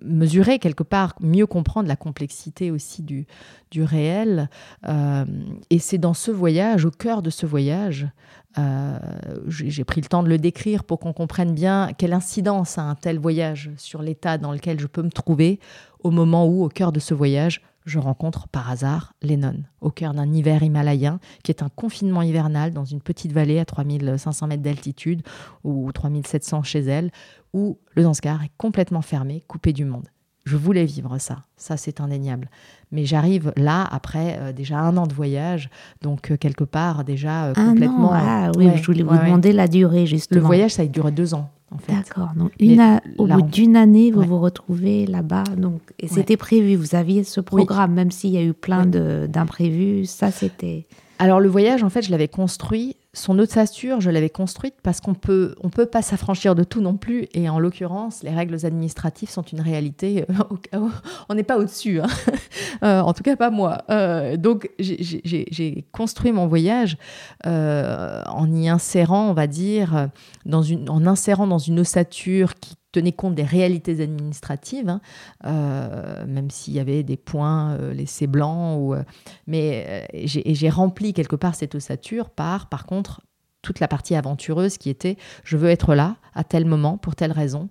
mesurer 0.02 0.60
quelque 0.60 0.84
part, 0.84 1.16
mieux 1.22 1.46
comprendre 1.46 1.88
la 1.88 1.96
complexité 1.96 2.72
aussi 2.72 3.04
du, 3.04 3.26
du 3.72 3.84
réel. 3.84 4.50
et 5.70 5.80
c'est 5.80 5.98
dans 5.98 6.14
ce 6.14 6.30
voyage, 6.30 6.84
au 6.84 6.92
cœur 6.92 7.22
de 7.22 7.30
ce 7.30 7.46
voyage, 7.46 8.08
j'ai 9.48 9.84
pris 9.86 10.02
le 10.02 10.08
temps 10.08 10.24
de 10.24 10.28
le 10.28 10.38
décrire 10.38 10.84
pour 10.84 11.00
qu'on 11.00 11.14
comprenne 11.14 11.54
bien 11.54 11.92
quelle 11.98 12.12
incidence 12.12 12.78
a 12.78 12.82
un 12.82 12.96
tel 12.96 13.18
voyage 13.18 13.72
sur 13.78 14.02
l'état 14.02 14.38
dans 14.38 14.52
lequel 14.52 14.78
je 14.78 14.88
peux 14.88 15.04
me 15.04 15.12
trouver 15.12 15.62
au 16.00 16.12
moment 16.12 16.48
où, 16.48 16.66
au 16.66 16.70
cœur 16.70 16.92
de 16.92 17.00
ce 17.00 17.14
voyage, 17.14 17.62
je 17.86 18.00
rencontre 18.00 18.48
par 18.48 18.70
hasard 18.70 19.14
Lennon, 19.22 19.64
au 19.82 19.90
cœur 19.90 20.14
d'un 20.14 20.32
hiver 20.32 20.64
himalayen, 20.64 21.20
qui 21.44 21.52
est 21.52 21.64
un 21.64 21.70
confinement 21.70 22.22
hivernal 22.22 22.72
dans 22.72 22.86
une 22.86 23.02
petite 23.02 23.32
vallée 23.32 23.60
à 23.60 23.66
3500 23.66 24.48
mètres 24.48 24.64
d'altitude, 24.64 25.22
ou 25.64 25.92
3700 25.92 26.64
chez 26.64 26.82
elle, 26.82 27.12
où 27.54 27.78
le 27.96 28.04
Zanskar 28.04 28.44
est 28.44 28.52
complètement 28.58 29.02
fermé, 29.02 29.44
coupé 29.48 29.74
du 29.74 29.86
monde. 29.86 30.08
Je 30.46 30.58
voulais 30.58 30.84
vivre 30.84 31.18
ça, 31.20 31.44
ça 31.56 31.78
c'est 31.78 32.02
indéniable. 32.02 32.50
Mais 32.92 33.06
j'arrive 33.06 33.54
là 33.56 33.88
après 33.90 34.38
euh, 34.40 34.52
déjà 34.52 34.78
un 34.78 34.98
an 34.98 35.08
de 35.08 35.14
voyage, 35.14 35.70
donc 36.02 36.32
euh, 36.32 36.38
quelque 36.38 36.66
part 36.66 37.06
déjà 37.06 37.46
euh, 37.46 37.54
complètement. 37.54 38.12
ah 38.12 38.52
oui, 38.58 38.70
je 38.76 38.84
voulais 38.84 39.04
vous 39.04 39.18
demander 39.18 39.54
la 39.54 39.70
durée 39.70 40.06
justement. 40.06 40.42
Le 40.42 40.46
voyage 40.46 40.72
ça 40.72 40.82
a 40.82 40.86
duré 40.86 41.12
deux 41.12 41.34
ans. 41.34 41.50
D'accord. 41.88 42.30
Donc, 42.36 42.52
une 42.60 43.00
au 43.18 43.28
bout 43.28 43.42
d'une 43.42 43.76
année, 43.76 44.12
vous 44.12 44.24
vous 44.24 44.40
retrouvez 44.40 45.06
là-bas. 45.06 45.44
Donc, 45.58 45.82
et 46.00 46.08
c'était 46.08 46.38
prévu. 46.38 46.76
Vous 46.76 46.96
aviez 46.96 47.24
ce 47.24 47.42
programme, 47.42 47.94
même 47.94 48.12
s'il 48.12 48.32
y 48.32 48.38
a 48.38 48.44
eu 48.44 48.54
plein 48.54 48.86
d'imprévus. 48.86 50.06
Ça, 50.06 50.32
c'était. 50.32 50.86
Alors, 51.20 51.40
le 51.40 51.50
voyage, 51.50 51.84
en 51.84 51.90
fait, 51.90 52.02
je 52.02 52.12
l'avais 52.12 52.28
construit 52.28 52.96
son 53.16 53.38
ossature, 53.38 54.02
je 54.02 54.10
l'avais 54.10 54.30
construite 54.30 54.74
parce 54.82 55.00
qu'on 55.00 55.14
peut, 55.14 55.54
on 55.62 55.70
peut 55.70 55.86
pas 55.86 56.02
s'affranchir 56.02 56.56
de 56.56 56.64
tout 56.64 56.82
non 56.82 56.98
plus. 56.98 57.28
Et 57.34 57.48
en 57.48 57.60
l'occurrence, 57.60 58.24
les 58.24 58.32
règles 58.32 58.66
administratives 58.66 59.30
sont 59.30 59.44
une 59.44 59.62
réalité. 59.62 60.26
Euh, 60.74 60.90
on 61.30 61.36
n'est 61.36 61.44
pas 61.44 61.58
au-dessus, 61.58 62.00
hein. 62.00 62.08
euh, 62.84 63.02
en 63.02 63.14
tout 63.14 63.22
cas 63.22 63.36
pas 63.36 63.52
moi. 63.52 63.84
Euh, 63.92 64.36
donc 64.36 64.72
j'ai 64.80 65.86
construit 65.92 66.32
mon 66.32 66.48
voyage 66.48 66.98
en 67.44 68.52
y 68.52 68.68
insérant, 68.68 69.30
on 69.30 69.34
va 69.34 69.46
dire, 69.46 70.10
en 70.52 71.06
insérant 71.06 71.46
dans 71.46 71.60
une 71.60 71.82
ossature 71.82 72.56
qui 72.56 72.76
tenait 72.94 73.12
compte 73.12 73.36
des 73.36 73.44
réalités 73.44 74.00
administratives, 74.00 74.88
hein, 74.88 75.02
euh, 75.46 76.26
même 76.26 76.50
s'il 76.50 76.74
y 76.74 76.80
avait 76.80 77.04
des 77.04 77.18
points 77.18 77.74
euh, 77.74 77.94
laissés 77.94 78.28
blancs. 78.28 78.80
Ou, 78.80 78.94
euh, 78.94 79.04
mais 79.48 80.08
j'ai 80.14 80.70
rempli 80.70 81.14
quelque 81.14 81.36
part 81.36 81.56
cette 81.56 81.76
ossature 81.76 82.30
par, 82.30 82.70
par 82.70 82.86
contre, 82.86 83.22
toute 83.62 83.80
la 83.80 83.88
partie 83.88 84.16
aventureuse 84.16 84.78
qui 84.78 84.90
était 84.90 85.18
je 85.44 85.58
veux 85.58 85.70
être 85.70 85.96
là 85.96 86.18
à 86.34 86.44
tel 86.44 86.66
moment 86.66 86.98
pour 86.98 87.16
telle 87.16 87.32
raison. 87.32 87.70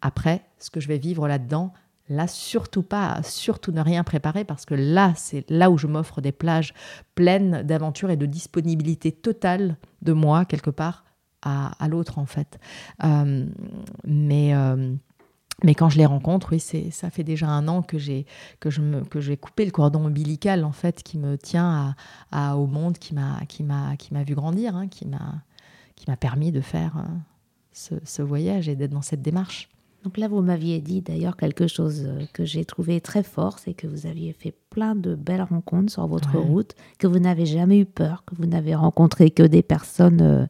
Après, 0.00 0.42
ce 0.58 0.70
que 0.70 0.80
je 0.80 0.88
vais 0.88 0.98
vivre 0.98 1.28
là-dedans, 1.28 1.72
là 2.08 2.26
surtout 2.26 2.82
pas, 2.82 3.20
surtout 3.22 3.72
ne 3.72 3.80
rien 3.80 4.04
préparer 4.04 4.44
parce 4.44 4.64
que 4.64 4.74
là, 4.74 5.12
c'est 5.16 5.48
là 5.50 5.70
où 5.70 5.78
je 5.78 5.86
m'offre 5.86 6.20
des 6.20 6.32
plages 6.32 6.74
pleines 7.14 7.62
d'aventure 7.62 8.10
et 8.10 8.16
de 8.16 8.26
disponibilité 8.26 9.12
totale 9.12 9.76
de 10.02 10.12
moi 10.12 10.44
quelque 10.44 10.70
part 10.70 11.04
à, 11.44 11.88
l'autre 11.88 12.18
en 12.18 12.26
fait. 12.26 12.58
Euh, 13.04 13.46
mais 14.04 14.54
euh, 14.54 14.94
mais 15.62 15.74
quand 15.74 15.88
je 15.88 15.98
les 15.98 16.06
rencontre, 16.06 16.52
oui, 16.52 16.60
c'est 16.60 16.90
ça 16.90 17.10
fait 17.10 17.22
déjà 17.22 17.48
un 17.48 17.68
an 17.68 17.82
que 17.82 17.98
j'ai 17.98 18.26
que 18.60 18.70
je 18.70 18.80
me 18.80 19.02
que 19.04 19.20
j'ai 19.20 19.36
coupé 19.36 19.64
le 19.64 19.70
cordon 19.70 20.06
ombilical 20.06 20.64
en 20.64 20.72
fait 20.72 21.02
qui 21.02 21.18
me 21.18 21.36
tient 21.36 21.94
à, 22.32 22.56
au 22.56 22.66
monde 22.66 22.98
qui 22.98 23.14
m'a 23.14 23.40
qui 23.46 23.62
m'a 23.62 23.96
qui 23.96 24.12
m'a 24.12 24.24
vu 24.24 24.34
grandir, 24.34 24.74
hein, 24.74 24.88
qui 24.88 25.06
m'a 25.06 25.42
qui 25.94 26.10
m'a 26.10 26.16
permis 26.16 26.50
de 26.50 26.60
faire 26.60 26.96
euh, 26.98 27.02
ce, 27.72 27.94
ce 28.04 28.22
voyage 28.22 28.68
et 28.68 28.74
d'être 28.74 28.90
dans 28.90 29.02
cette 29.02 29.22
démarche. 29.22 29.68
Donc 30.02 30.18
là, 30.18 30.28
vous 30.28 30.42
m'aviez 30.42 30.82
dit 30.82 31.00
d'ailleurs 31.00 31.34
quelque 31.34 31.66
chose 31.66 32.06
que 32.34 32.44
j'ai 32.44 32.66
trouvé 32.66 33.00
très 33.00 33.22
fort, 33.22 33.58
c'est 33.58 33.72
que 33.72 33.86
vous 33.86 34.06
aviez 34.06 34.34
fait 34.34 34.54
plein 34.68 34.94
de 34.94 35.14
belles 35.14 35.40
rencontres 35.40 35.90
sur 35.90 36.06
votre 36.06 36.36
route, 36.36 36.74
que 36.98 37.06
vous 37.06 37.20
n'avez 37.20 37.46
jamais 37.46 37.78
eu 37.78 37.86
peur, 37.86 38.22
que 38.26 38.34
vous 38.34 38.44
n'avez 38.44 38.74
rencontré 38.74 39.30
que 39.30 39.42
des 39.42 39.62
personnes 39.62 40.46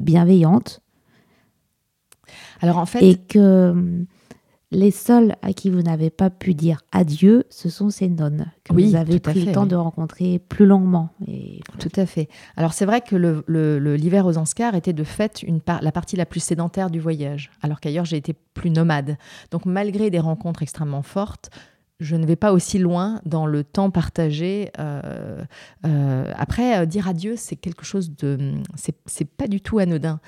bienveillante. 0.00 0.80
Alors 2.60 2.78
en 2.78 2.86
fait, 2.86 3.02
et 3.02 3.16
que 3.16 3.70
hum, 3.70 4.06
les 4.70 4.90
seuls 4.90 5.34
à 5.40 5.52
qui 5.52 5.70
vous 5.70 5.82
n'avez 5.82 6.10
pas 6.10 6.28
pu 6.28 6.54
dire 6.54 6.82
adieu, 6.92 7.44
ce 7.48 7.70
sont 7.70 7.88
ces 7.88 8.08
nonnes 8.08 8.46
que 8.64 8.74
vous 8.74 8.94
avez 8.94 9.18
pris 9.18 9.44
le 9.44 9.52
temps 9.52 9.66
de 9.66 9.76
rencontrer 9.76 10.38
plus 10.38 10.66
longuement. 10.66 11.08
Et... 11.26 11.60
Tout 11.78 11.92
à 11.96 12.04
fait. 12.04 12.28
Alors 12.56 12.74
c'est 12.74 12.84
vrai 12.84 13.00
que 13.00 13.16
l'hiver 13.16 13.42
le, 13.46 13.84
le, 13.88 14.24
aux 14.24 14.38
Anscars 14.38 14.74
était 14.74 14.92
de 14.92 15.04
fait 15.04 15.42
une 15.42 15.60
la 15.80 15.92
partie 15.92 16.16
la 16.16 16.26
plus 16.26 16.40
sédentaire 16.40 16.90
du 16.90 17.00
voyage, 17.00 17.50
alors 17.62 17.80
qu'ailleurs 17.80 18.04
j'ai 18.04 18.18
été 18.18 18.34
plus 18.54 18.70
nomade. 18.70 19.16
Donc 19.50 19.64
malgré 19.64 20.10
des 20.10 20.20
rencontres 20.20 20.62
extrêmement 20.62 21.02
fortes, 21.02 21.50
je 22.00 22.14
ne 22.14 22.26
vais 22.26 22.36
pas 22.36 22.52
aussi 22.52 22.78
loin 22.78 23.20
dans 23.24 23.46
le 23.46 23.64
temps 23.64 23.90
partagé. 23.90 24.70
Euh, 24.78 25.44
euh, 25.84 26.32
après, 26.36 26.78
euh, 26.78 26.86
dire 26.86 27.08
adieu, 27.08 27.34
c'est 27.36 27.56
quelque 27.56 27.84
chose 27.84 28.14
de. 28.16 28.54
C'est 28.76 29.28
pas 29.28 29.48
du 29.48 29.60
tout 29.60 29.78
anodin. 29.78 30.20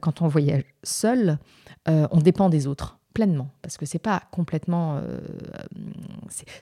quand 0.00 0.22
on 0.22 0.28
voyage 0.28 0.64
seul, 0.82 1.38
on 1.86 2.18
dépend 2.18 2.48
des 2.48 2.66
autres 2.66 2.98
pleinement 3.14 3.50
parce 3.62 3.76
que 3.76 3.86
c'est 3.86 3.98
pas 3.98 4.22
complètement 4.30 5.00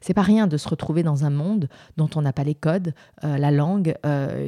c'est 0.01 0.15
pas 0.15 0.23
rien 0.23 0.47
de 0.47 0.57
se 0.57 0.69
retrouver 0.69 1.03
dans 1.03 1.25
un 1.25 1.31
monde 1.31 1.69
dont 1.97 2.09
on 2.15 2.23
n'a 2.23 2.33
pas 2.33 2.45
les 2.45 2.55
codes 2.55 2.95
la 3.23 3.51
langue 3.51 3.95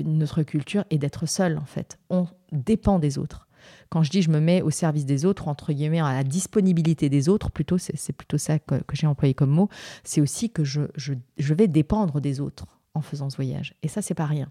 notre 0.04 0.42
culture 0.42 0.84
et 0.90 0.98
d'être 0.98 1.26
seul 1.26 1.58
en 1.58 1.64
fait 1.66 1.98
on 2.08 2.26
dépend 2.52 2.98
des 2.98 3.18
autres 3.18 3.47
quand 3.90 4.02
je 4.02 4.10
dis 4.10 4.22
je 4.22 4.30
me 4.30 4.40
mets 4.40 4.62
au 4.62 4.70
service 4.70 5.04
des 5.04 5.24
autres, 5.24 5.48
entre 5.48 5.72
guillemets, 5.72 6.00
à 6.00 6.12
la 6.12 6.24
disponibilité 6.24 7.08
des 7.08 7.28
autres, 7.28 7.50
plutôt, 7.50 7.78
c'est 7.78 8.12
plutôt 8.12 8.38
ça 8.38 8.58
que, 8.58 8.76
j'ai 8.92 9.06
employé 9.06 9.34
comme 9.34 9.50
mot, 9.50 9.68
c'est 10.04 10.20
aussi 10.20 10.50
que 10.50 10.64
je, 10.64 10.82
je, 10.96 11.54
vais 11.54 11.68
dépendre 11.68 12.20
des 12.20 12.40
autres 12.40 12.66
en 12.94 13.00
faisant 13.00 13.30
ce 13.30 13.36
voyage. 13.36 13.74
Et 13.82 13.88
ça, 13.88 14.02
c'est 14.02 14.14
pas 14.14 14.26
rien. 14.26 14.50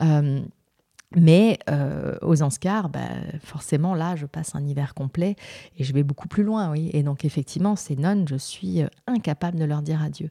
Euh, 0.00 0.40
mais 1.16 1.58
euh, 1.68 2.16
aux 2.22 2.42
Anscars, 2.42 2.88
bah, 2.88 3.08
forcément, 3.42 3.94
là, 3.94 4.14
je 4.14 4.26
passe 4.26 4.54
un 4.54 4.64
hiver 4.64 4.94
complet 4.94 5.34
et 5.76 5.82
je 5.82 5.92
vais 5.92 6.04
beaucoup 6.04 6.28
plus 6.28 6.44
loin, 6.44 6.70
oui. 6.70 6.88
Et 6.92 7.02
donc, 7.02 7.24
effectivement, 7.24 7.74
ces 7.74 7.96
nonnes, 7.96 8.28
je 8.28 8.36
suis 8.36 8.82
euh, 8.82 8.86
incapable 9.08 9.58
de 9.58 9.64
leur 9.64 9.82
dire 9.82 10.02
adieu. 10.02 10.30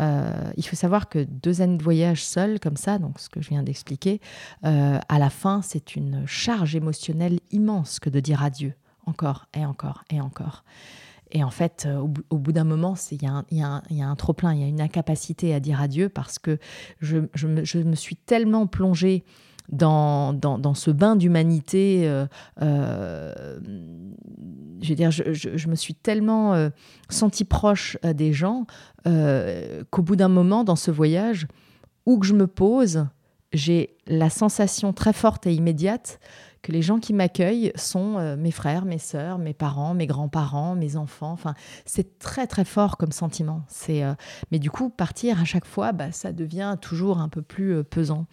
Euh, 0.00 0.52
il 0.58 0.66
faut 0.66 0.76
savoir 0.76 1.08
que 1.08 1.24
deux 1.24 1.62
années 1.62 1.78
de 1.78 1.82
voyage 1.82 2.22
seul, 2.22 2.60
comme 2.60 2.76
ça, 2.76 2.98
donc 2.98 3.18
ce 3.18 3.30
que 3.30 3.40
je 3.40 3.48
viens 3.48 3.62
d'expliquer, 3.62 4.20
à 4.62 5.18
la 5.18 5.30
fin, 5.30 5.62
c'est 5.62 5.96
une 5.96 6.26
charge 6.26 6.76
émotionnelle 6.76 7.40
immense 7.50 7.98
que 7.98 8.10
de 8.10 8.20
dire 8.20 8.42
adieu, 8.42 8.74
encore 9.06 9.46
et 9.54 9.64
encore 9.64 10.04
et 10.10 10.20
encore. 10.20 10.64
Et 11.32 11.44
en 11.44 11.50
fait, 11.50 11.88
au 12.30 12.38
bout, 12.38 12.52
d'un 12.52 12.64
moment, 12.64 12.94
il 13.10 13.22
y, 13.22 13.62
a 13.62 13.82
un 13.90 14.16
trop-plein, 14.16 14.52
il 14.52 14.60
y 14.60 14.64
a 14.64 14.66
une 14.66 14.80
incapacité 14.80 15.54
à 15.54 15.60
dire 15.60 15.80
adieu 15.80 16.08
parce 16.08 16.38
que 16.38 16.58
je, 17.00 17.18
je 17.34 17.78
me 17.78 17.94
suis 17.94 18.16
tellement 18.16 18.66
plongée 18.66 19.24
dans, 19.70 20.32
dans, 20.32 20.74
ce 20.74 20.90
bain 20.90 21.16
d'humanité. 21.16 22.02
Euh, 22.04 22.26
euh, 22.62 23.58
je 24.82 24.88
veux 24.88 24.94
dire, 24.94 25.10
je, 25.10 25.68
me 25.68 25.74
suis 25.74 25.94
tellement 25.94 26.54
euh, 26.54 26.70
sentie 27.08 27.44
proche 27.44 27.96
des 28.02 28.32
gens 28.32 28.66
qu'au 29.04 30.02
bout 30.02 30.16
d'un 30.16 30.28
moment, 30.28 30.64
dans 30.64 30.76
ce 30.76 30.90
voyage, 30.90 31.46
où 32.06 32.18
que 32.18 32.26
je 32.26 32.34
me 32.34 32.46
pose, 32.46 33.06
j'ai 33.52 33.96
la 34.06 34.30
sensation 34.30 34.92
très 34.92 35.12
forte 35.12 35.46
et 35.46 35.54
immédiate 35.54 36.20
que 36.62 36.72
les 36.72 36.82
gens 36.82 36.98
qui 36.98 37.14
m'accueillent 37.14 37.72
sont 37.74 38.36
mes 38.36 38.50
frères, 38.50 38.84
mes 38.84 38.98
sœurs, 38.98 39.38
mes 39.38 39.54
parents, 39.54 39.94
mes 39.94 40.06
grands-parents, 40.06 40.74
mes 40.74 40.96
enfants. 40.96 41.32
Enfin, 41.32 41.54
c'est 41.86 42.18
très 42.18 42.46
très 42.46 42.66
fort 42.66 42.98
comme 42.98 43.12
sentiment. 43.12 43.62
C'est, 43.68 44.02
mais 44.50 44.58
du 44.58 44.70
coup, 44.70 44.90
partir 44.90 45.40
à 45.40 45.44
chaque 45.44 45.64
fois, 45.64 45.92
bah, 45.92 46.12
ça 46.12 46.32
devient 46.32 46.76
toujours 46.80 47.18
un 47.18 47.30
peu 47.30 47.40
plus 47.40 47.82
pesant. 47.84 48.26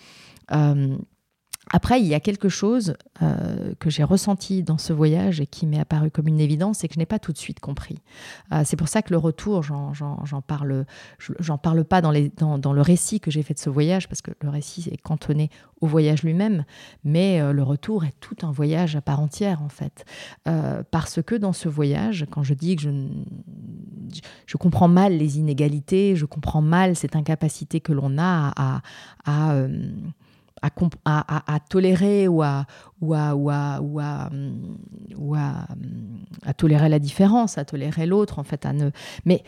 Après, 1.71 1.99
il 1.99 2.07
y 2.07 2.13
a 2.13 2.19
quelque 2.19 2.49
chose 2.49 2.95
euh, 3.21 3.73
que 3.79 3.89
j'ai 3.89 4.03
ressenti 4.03 4.63
dans 4.63 4.77
ce 4.77 4.93
voyage 4.93 5.41
et 5.41 5.47
qui 5.47 5.65
m'est 5.65 5.79
apparu 5.79 6.09
comme 6.09 6.27
une 6.27 6.39
évidence 6.39 6.83
et 6.83 6.87
que 6.87 6.93
je 6.93 6.99
n'ai 6.99 7.05
pas 7.05 7.19
tout 7.19 7.33
de 7.33 7.37
suite 7.37 7.59
compris. 7.59 7.99
Euh, 8.53 8.61
c'est 8.63 8.77
pour 8.77 8.87
ça 8.87 9.01
que 9.01 9.11
le 9.11 9.17
retour, 9.17 9.63
j'en 9.63 10.41
parle, 10.45 10.85
j'en 11.39 11.57
parle 11.57 11.83
pas 11.83 12.01
dans, 12.01 12.11
le 12.11 12.81
récit 12.81 13.19
que 13.19 13.31
j'ai 13.31 13.43
fait 13.43 13.53
de 13.53 13.59
ce 13.59 13.69
voyage, 13.69 14.07
parce 14.07 14.21
que 14.21 14.31
le 14.41 14.49
récit 14.49 14.87
est 14.91 14.97
cantonné 14.97 15.49
au 15.81 15.87
voyage 15.87 16.23
lui-même, 16.23 16.63
mais 17.03 17.41
euh, 17.41 17.51
le 17.51 17.63
retour 17.63 18.05
est 18.05 18.15
tout 18.21 18.37
un 18.43 18.51
voyage 18.51 18.95
à 18.95 19.01
part 19.01 19.19
entière 19.19 19.61
en 19.61 19.69
fait. 19.69 20.05
parce 20.91 21.21
que 21.21 21.35
dans 21.35 21.53
ce 21.53 21.67
voyage, 21.67 22.25
quand 22.31 22.43
je 22.43 22.53
dis 22.53 22.75
que 22.77 22.83
je, 24.45 24.57
comprends 24.57 24.87
mal 24.87 25.17
les 25.17 25.37
inégalités, 25.37 26.15
je 26.15 26.25
comprends 26.25 26.61
mal 26.61 26.95
cette 26.95 27.15
incapacité 27.15 27.79
que 27.81 27.93
l'on 27.93 28.17
a 28.17 28.53
à, 29.25 29.65
à, 30.61 31.59
tolérer 31.69 32.27
ou 32.27 32.41
à, 32.41 32.65
tolérer 36.57 36.89
la 36.89 36.99
différence, 36.99 37.57
à 37.57 37.65
tolérer 37.65 38.05
l'autre, 38.05 38.39
en 38.39 38.43
fait. 38.43 38.65
À. 38.65 38.73
Mais 39.25 39.43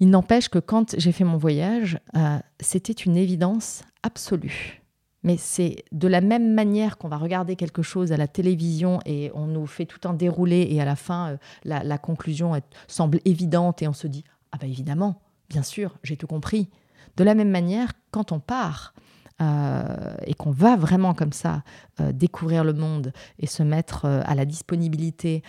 il 0.00 0.10
n'empêche 0.10 0.48
que 0.48 0.58
quand 0.58 0.94
j'ai 0.98 1.12
fait 1.12 1.24
mon 1.24 1.36
voyage, 1.36 1.98
euh, 2.16 2.38
c'était 2.60 2.92
une 2.92 3.16
évidence 3.16 3.82
absolue. 4.02 4.82
Mais 5.22 5.38
c'est 5.38 5.84
de 5.92 6.08
la 6.08 6.20
même 6.20 6.52
manière 6.52 6.98
qu'on 6.98 7.08
va 7.08 7.16
regarder 7.16 7.56
quelque 7.56 7.80
chose 7.80 8.12
à 8.12 8.18
la 8.18 8.28
télévision 8.28 9.00
et 9.06 9.30
on 9.34 9.46
nous 9.46 9.66
fait 9.66 9.86
tout 9.86 10.06
un 10.06 10.12
déroulé 10.12 10.68
et 10.70 10.82
à 10.82 10.84
la 10.84 10.96
fin, 10.96 11.30
euh, 11.30 11.36
la, 11.64 11.82
la, 11.82 11.96
conclusion 11.96 12.60
semble 12.88 13.20
évidente 13.24 13.80
et 13.80 13.88
on 13.88 13.94
se 13.94 14.06
dit 14.06 14.24
Ah 14.52 14.58
ben 14.60 14.68
évidemment, 14.68 15.22
bien 15.48 15.62
sûr, 15.62 15.96
j'ai 16.02 16.16
tout 16.16 16.26
compris. 16.26 16.68
De 17.16 17.24
la 17.24 17.34
même 17.34 17.50
manière, 17.50 17.92
quand 18.10 18.32
on 18.32 18.40
part, 18.40 18.92
euh, 19.40 20.14
et 20.26 20.34
qu'on 20.34 20.52
va 20.52 20.76
vraiment 20.76 21.12
comme 21.12 21.32
ça 21.32 21.64
euh, 21.98 22.12
découvrir 22.12 22.62
le 22.62 22.72
monde 22.72 23.12
et 23.40 23.48
se 23.48 23.64
mettre 23.64 24.04
euh, 24.04 24.20
à 24.26 24.36
la 24.36 24.44
disponibilité 24.44 25.42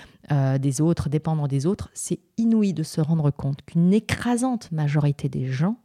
des 0.58 0.82
autres, 0.82 1.08
dépendre 1.08 1.48
des 1.48 1.68
autres, 1.68 1.92
c'est 1.94 2.18
inouï 2.39 2.74
de 2.74 2.82
se 2.82 3.00
rendre 3.00 3.30
compte 3.30 3.62
qu'une 3.63 3.94
écrasante 3.94 4.72
majorité 4.72 5.30
des 5.30 5.46
gens 5.46 5.77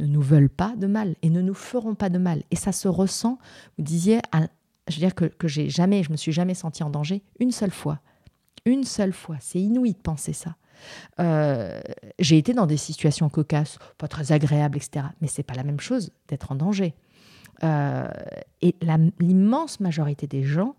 ne 0.00 0.06
nous 0.06 0.20
veulent 0.20 0.48
pas 0.48 0.74
de 0.76 0.88
mal 0.88 1.14
et 1.22 1.30
ne 1.30 1.40
nous 1.40 1.54
feront 1.54 1.94
pas 1.94 2.08
de 2.08 2.18
mal. 2.18 2.42
Et 2.50 2.56
ça 2.56 2.72
se 2.72 2.88
ressent, 2.88 3.38
vous 3.76 3.84
disiez, 3.84 4.20
je 4.88 4.94
veux 4.96 4.98
dire 4.98 5.14
que, 5.14 5.26
que 5.26 5.46
j'ai 5.46 5.70
jamais, 5.70 6.02
je 6.02 6.10
me 6.10 6.16
suis 6.16 6.32
jamais 6.32 6.54
senti 6.54 6.82
en 6.82 6.90
danger 6.90 7.22
une 7.38 7.52
seule 7.52 7.70
fois. 7.70 8.00
Une 8.64 8.82
seule 8.82 9.12
fois. 9.12 9.36
C'est 9.38 9.60
inouï 9.60 9.92
de 9.92 9.98
penser 9.98 10.32
ça. 10.32 10.56
j'ai 12.18 12.36
été 12.36 12.54
dans 12.54 12.66
des 12.66 12.78
situations 12.78 13.28
cocasses, 13.28 13.78
pas 13.96 14.08
très 14.08 14.32
agréables, 14.32 14.76
etc. 14.76 15.06
Mais 15.20 15.28
c'est 15.28 15.44
pas 15.44 15.54
la 15.54 15.62
même 15.62 15.78
chose 15.78 16.10
d'être 16.26 16.50
en 16.50 16.56
danger. 16.56 16.96
Euh, 17.64 18.08
et 18.62 18.74
l'immense 19.20 19.80
majorité 19.80 20.26
des 20.26 20.42
gens, 20.42 20.76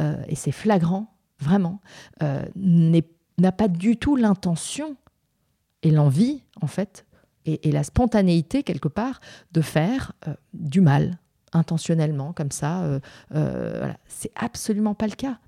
euh, 0.00 0.22
et 0.28 0.34
c'est 0.34 0.52
flagrant, 0.52 1.12
vraiment, 1.38 1.80
euh, 2.22 2.44
n'a 2.56 3.52
pas 3.52 3.68
du 3.68 3.96
tout 3.96 4.16
l'intention 4.16 4.96
et 5.82 5.90
l'envie, 5.90 6.42
en 6.60 6.66
fait, 6.66 7.06
et, 7.46 7.72
la 7.72 7.82
spontanéité, 7.82 8.62
quelque 8.62 8.88
part, 8.88 9.20
de 9.52 9.60
faire 9.60 10.12
du 10.52 10.80
mal 10.80 11.18
intentionnellement, 11.52 12.32
comme 12.32 12.50
ça. 12.50 13.00
voilà. 13.30 13.96
C'est 14.06 14.30
absolument 14.36 14.94
pas 14.94 15.06
le 15.06 15.14
cas. 15.14 15.38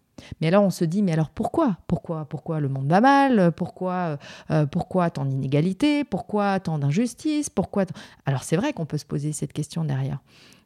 Mais 0.41 0.49
alors 0.49 0.65
on 0.65 0.71
se 0.71 0.85
dit, 0.85 1.03
mais 1.03 1.12
alors 1.12 1.31
pourquoi? 1.31 1.79
Pourquoi 1.87 2.25
Pourquoi 2.25 2.61
le 2.61 2.69
monde 2.69 2.89
va 2.89 3.01
mal? 3.01 3.53
Pourquoi, 3.53 4.19
pourquoi 4.71 5.11
tant 5.11 5.27
d'inégalités? 5.27 6.05
Pourquoi 6.05 6.61
tant 6.61 6.79
d'injustices? 6.79 7.51
Pourquoi 7.51 7.85
Alors 8.25 8.43
c'est 8.43 8.57
vrai 8.57 8.73
qu'on 8.73 8.87
peut 8.87 8.99
se 8.99 9.05
poser 9.07 9.33
cette 9.33 9.53
question 9.53 9.85
derrière. 9.85 10.19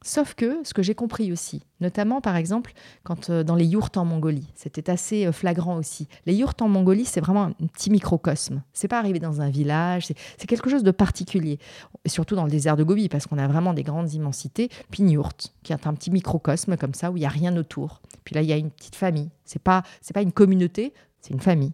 Sauf 0.07 0.35
que 0.35 0.61
ce 0.63 0.73
que 0.73 0.85
j'ai 0.85 0.95
compris 0.95 1.33
aussi, 1.33 1.65
notamment 1.81 2.21
par 2.21 2.37
exemple 2.37 2.75
quand 3.03 3.29
euh, 3.29 3.43
dans 3.43 3.57
les 3.57 3.65
yourtes 3.65 3.97
en 3.97 4.05
Mongolie, 4.05 4.47
c'était 4.55 4.89
assez 4.89 5.27
euh, 5.27 5.33
flagrant 5.33 5.77
aussi. 5.77 6.07
Les 6.27 6.35
yourtes 6.37 6.63
en 6.63 6.69
Mongolie, 6.69 7.05
c'est 7.05 7.21
vraiment 7.21 7.47
un 7.47 7.67
petit 7.67 7.91
microcosme. 7.91 8.63
C'est 8.73 8.87
pas 8.87 9.01
arrivé 9.01 9.19
dans 9.19 9.41
un 9.41 9.51
village, 9.51 10.07
c'est 10.07 10.47
quelque 10.47 10.71
chose 10.71 10.85
de 10.85 10.93
particulier. 10.93 11.59
Et 12.05 12.09
surtout 12.09 12.37
dans 12.37 12.45
le 12.45 12.53
désert 12.53 12.77
de 12.77 12.85
Gobi, 12.85 13.09
parce 13.09 13.27
qu'on 13.27 13.37
a 13.37 13.49
vraiment 13.49 13.75
des 13.75 13.83
grandes 13.83 14.13
immensités. 14.13 14.71
Puis 14.93 15.03
une 15.03 15.21
qui 15.65 15.73
est 15.73 15.87
un 15.89 15.95
petit 15.95 16.13
microcosme 16.13 16.77
comme 16.77 16.95
ça, 16.95 17.11
où 17.11 17.17
il 17.17 17.21
n'y 17.21 17.27
a 17.27 17.31
rien 17.31 17.57
autour. 17.57 18.01
Puis 18.23 18.37
là, 18.37 18.43
il 18.43 18.49
y 18.49 18.53
a 18.53 18.57
une 18.57 18.71
petite 18.71 18.95
famille. 18.95 19.31
C'est 19.45 19.61
pas, 19.61 19.83
c'est 20.03 20.15
pas 20.15 20.23
une 20.23 20.31
communauté, 20.31 20.95
c'est 21.21 21.35
une 21.35 21.41
famille 21.41 21.73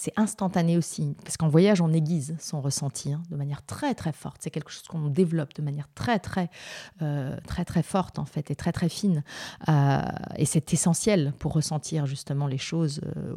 c'est 0.00 0.12
instantané 0.14 0.76
aussi, 0.76 1.16
parce 1.24 1.36
qu'en 1.36 1.48
voyage, 1.48 1.80
on 1.80 1.92
aiguise 1.92 2.36
son 2.38 2.60
ressenti 2.60 3.12
hein, 3.12 3.20
de 3.32 3.36
manière 3.36 3.66
très 3.66 3.94
très 3.94 4.12
forte. 4.12 4.36
C'est 4.38 4.50
quelque 4.50 4.70
chose 4.70 4.84
qu'on 4.84 5.08
développe 5.08 5.54
de 5.54 5.60
manière 5.60 5.88
très 5.96 6.20
très 6.20 6.50
euh, 7.02 7.36
très 7.48 7.64
très 7.64 7.82
forte 7.82 8.20
en 8.20 8.24
fait 8.24 8.48
et 8.52 8.54
très 8.54 8.70
très 8.70 8.88
fine. 8.88 9.24
Euh, 9.68 10.00
et 10.36 10.44
c'est 10.44 10.72
essentiel 10.72 11.32
pour 11.40 11.52
ressentir 11.52 12.06
justement 12.06 12.46
les 12.46 12.58
choses 12.58 13.00
euh, 13.16 13.34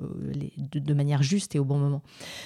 de, 0.72 0.94
manière 0.94 1.24
juste 1.24 1.56
et 1.56 1.60
au 1.60 1.66
bon 1.66 1.80
moment. 1.80 2.04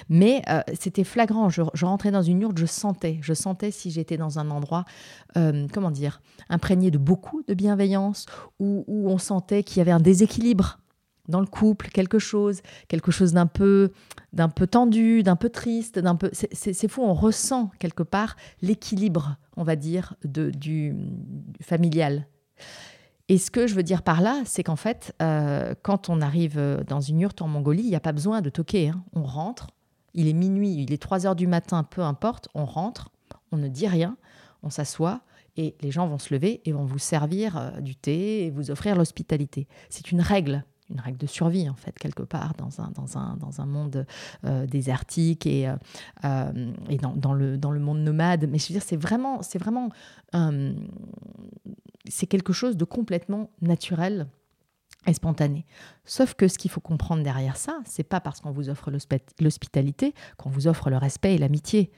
Mais 0.07 0.43
c'était 0.79 1.03
flagrant. 1.03 1.50
Je, 1.50 1.86
rentrais 1.86 2.12
dans 2.12 2.22
une 2.22 2.39
yourte, 2.39 2.57
je 2.57 2.65
sentais, 2.65 3.19
je 3.22 3.34
sentais 3.34 3.72
si 3.72 3.91
j'étais 3.91 4.15
dans 4.15 4.39
un 4.39 4.50
endroit, 4.50 4.86
comment 5.34 5.91
dire, 5.91 6.22
imprégné 6.48 6.89
de 6.89 6.98
beaucoup 6.98 7.43
de 7.43 7.53
bienveillance, 7.53 8.27
où 8.59 9.09
on 9.09 9.18
sentait 9.18 9.63
qu'il 9.63 9.79
y 9.79 9.81
avait 9.81 9.92
un 9.92 10.00
déséquilibre 10.00 10.79
dans 11.27 11.40
le 11.40 11.46
couple, 11.46 11.90
quelque 11.90 12.20
chose, 12.20 12.61
quelque 12.88 13.11
chose 13.11 13.33
d'un 13.33 13.48
peu, 13.48 13.92
d'un 14.33 14.50
peu 14.50 14.68
tendu, 14.68 15.24
d'un 15.24 15.35
peu 15.35 15.50
triste, 15.50 16.00
d'un 16.00 16.16
peu. 16.16 16.29
C'est 16.33 16.88
fou, 16.88 17.01
on 17.01 17.14
ressent 17.14 17.72
quelque 17.79 18.03
part 18.03 18.35
l'équilibre, 18.61 19.38
on 19.57 19.64
va 19.64 19.75
dire, 19.75 20.16
de, 20.24 20.50
du, 20.51 20.96
familial. 21.61 22.27
Et 23.27 23.38
ce 23.38 23.50
que 23.50 23.66
je 23.66 23.74
veux 23.74 23.83
dire 23.83 24.03
par 24.03 24.22
là, 24.22 24.44
c'est 24.46 24.64
qu'en 24.64 24.75
fait, 24.75 25.16
euh, 25.22 25.74
quand 25.81 26.09
on 26.09 26.22
arrive 26.22 26.83
dans 26.88 27.01
une 27.01 27.22
yourte 27.22 27.42
en 27.42 27.48
Mongolie, 27.48 27.83
il 27.83 27.90
n'y 27.90 27.96
a 27.96 28.00
pas 28.00 28.11
besoin 28.11 28.42
de 28.42 28.50
toquer. 28.50 28.90
Hein. 28.90 29.03
On 29.14 29.24
rentre, 29.24 29.72
il 30.14 30.27
est 30.27 30.33
minuit, 30.33 30.75
il 30.83 30.94
est 30.94 31.01
3 31.01 31.25
heures 31.25 31.35
du 31.35 31.48
matin, 31.48 31.83
peu 31.83 32.01
importe, 32.01 32.50
on 32.53 32.66
rentre, 32.66 33.09
on 33.51 33.57
ne 33.57 33.68
dit 33.68 33.88
rien, 33.88 34.16
on 34.61 34.70
s'assoit 34.70 35.22
et 35.57 35.75
les 35.81 35.92
gens 35.92 36.07
vont 36.07 36.20
se 36.20 36.33
lever 36.33 36.61
et 36.66 36.72
vont 36.72 36.85
vous 36.85 37.00
servir 37.00 37.57
euh, 37.57 37.79
du 37.79 37.96
thé 37.96 38.46
et 38.46 38.51
vous 38.51 38.72
offrir 38.72 38.96
l'hospitalité. 38.96 39.68
C'est 39.90 40.11
une 40.11 40.22
règle 40.22 40.66
une 40.89 41.00
règle 41.00 41.17
de 41.17 41.27
survie, 41.27 41.67
en 41.69 41.75
fait, 41.75 41.98
quelque 41.98 42.24
part, 42.24 42.53
dans 42.57 42.81
un, 42.81 42.91
dans 42.91 43.17
un, 43.17 43.37
dans 43.37 43.61
un 43.61 43.65
monde 43.65 44.05
euh, 44.43 44.65
désertique 44.67 45.45
et, 45.45 45.67
euh, 45.67 45.75
euh, 46.24 46.74
et 46.89 46.98
dans, 46.98 47.33
le, 47.33 47.57
dans 47.57 47.71
le 47.71 47.79
monde 47.79 48.00
nomade. 48.00 48.48
Mais 48.50 48.59
je 48.59 48.67
veux 48.67 48.74
dire, 48.74 48.83
c'est 48.83 48.98
vraiment, 48.98 49.41
c'est 49.41 49.57
vraiment, 49.57 49.89
c'est 52.07 52.27
quelque 52.27 52.53
chose 52.53 52.77
de 52.77 52.85
complètement 52.85 53.50
naturel 53.61 54.27
et 55.07 55.13
spontané. 55.13 55.65
Sauf 56.03 56.33
que 56.33 56.48
ce 56.48 56.57
qu'il 56.57 56.71
faut 56.71 56.81
comprendre 56.81 57.24
derrière 57.24 57.57
ça, 57.57 57.79
c'est 57.85 58.03
pas 58.03 58.19
parce 58.19 58.41
qu'on 58.41 58.51
vous 58.51 58.69
offre 58.69 58.91
l'hospitalité 59.39 60.13
qu'on 60.37 60.50
vous 60.50 60.67
offre 60.67 60.89
le 60.89 60.98
respect 60.98 61.35
et 61.35 61.37
l'amitié. 61.37 61.91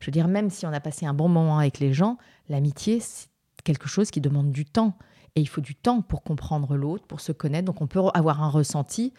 Je 0.00 0.06
veux 0.06 0.12
dire, 0.12 0.28
même 0.28 0.50
si 0.50 0.66
on 0.66 0.72
a 0.72 0.80
passé 0.80 1.06
un 1.06 1.14
bon 1.14 1.28
moment 1.28 1.58
avec 1.58 1.78
les 1.78 1.92
gens, 1.92 2.18
l'amitié, 2.48 3.00
c'est 3.00 3.28
quelque 3.64 3.88
chose 3.88 4.10
qui 4.10 4.20
demande 4.20 4.50
du 4.50 4.64
temps. 4.64 4.96
Et 5.36 5.40
il 5.40 5.46
faut 5.46 5.60
du 5.60 5.74
temps 5.74 6.00
pour 6.00 6.22
comprendre 6.22 6.76
l'autre, 6.76 7.04
pour 7.06 7.20
se 7.20 7.32
connaître. 7.32 7.66
Donc 7.66 7.80
on 7.80 7.86
peut 7.86 8.00
avoir 8.14 8.42
un 8.42 8.48
ressenti, 8.48 9.12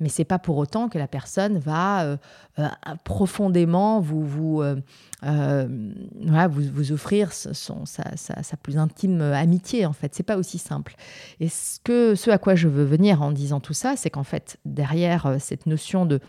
mais 0.00 0.08
c'est 0.08 0.24
pas 0.24 0.38
pour 0.38 0.56
autant 0.56 0.88
que 0.88 0.98
la 0.98 1.06
personne 1.06 1.58
va 1.58 2.04
euh, 2.04 2.16
euh, 2.58 2.68
profondément 3.04 4.00
vous 4.00 4.24
vous, 4.24 4.62
euh, 4.62 4.76
vous, 5.22 6.62
vous, 6.72 6.92
offrir 6.92 7.32
son, 7.32 7.84
sa, 7.84 8.16
sa, 8.16 8.56
plus 8.56 8.78
intime 8.78 9.20
amitié 9.20 9.86
en 9.86 9.92
fait 9.92 10.14
c'est 10.14 10.22
pas 10.22 10.36
aussi 10.36 10.58
simple 10.58 10.96
et 11.38 11.48
ce 11.48 11.78
que 11.80 12.14
ce 12.14 12.30
à 12.30 12.38
quoi 12.38 12.54
je 12.54 12.68
veux 12.68 12.84
venir 12.84 13.22
en 13.22 13.30
disant 13.30 13.60
tout 13.60 13.74
ça 13.74 13.94
c'est 13.96 14.10
qu'en 14.10 14.24
fait 14.24 14.58
derrière 14.64 15.36
cette 15.38 15.66
notion 15.66 16.06
de, 16.06 16.20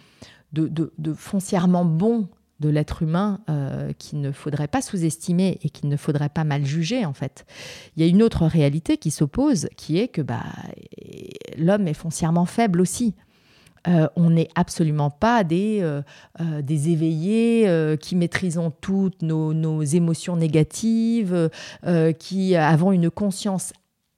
de, 0.52 0.92
de 0.98 1.14
foncièrement 1.14 1.86
bon 1.86 2.28
de 2.62 2.70
l'être 2.70 3.02
humain 3.02 3.42
euh, 3.50 3.92
qu'il 3.98 4.22
ne 4.22 4.32
faudrait 4.32 4.68
pas 4.68 4.82
sous-estimer 4.82 5.60
et 5.64 5.70
qu'il 5.70 5.90
ne 5.90 5.98
faudrait 5.98 6.30
pas 6.30 6.44
mal 6.46 6.64
juger 6.64 7.06
en 7.06 7.14
fait. 7.14 7.46
Il 7.98 8.04
y 8.04 8.06
a 8.06 8.10
une 8.10 8.24
autre 8.24 8.46
réalité 8.46 8.98
qui 8.98 9.12
s'oppose, 9.12 9.68
qui 9.76 9.98
est 9.98 10.08
que 10.08 10.22
bah, 10.22 10.46
l'homme 11.58 11.88
est 11.88 11.94
foncièrement 11.94 12.46
faible 12.46 12.80
aussi. 12.80 13.16
Euh, 13.88 14.08
on 14.16 14.30
n'est 14.30 14.48
absolument 14.54 15.10
pas 15.10 15.44
des, 15.44 15.80
euh, 15.82 16.04
des 16.62 16.90
éveillés 16.90 17.68
qui 18.00 18.16
maîtrisons 18.16 18.72
toutes 18.80 19.24
nos, 19.24 19.54
nos 19.54 19.82
émotions 19.82 20.36
négatives, 20.36 21.50
qui 22.20 22.56
avons 22.56 22.92
une 22.92 23.10
conscience 23.10 23.74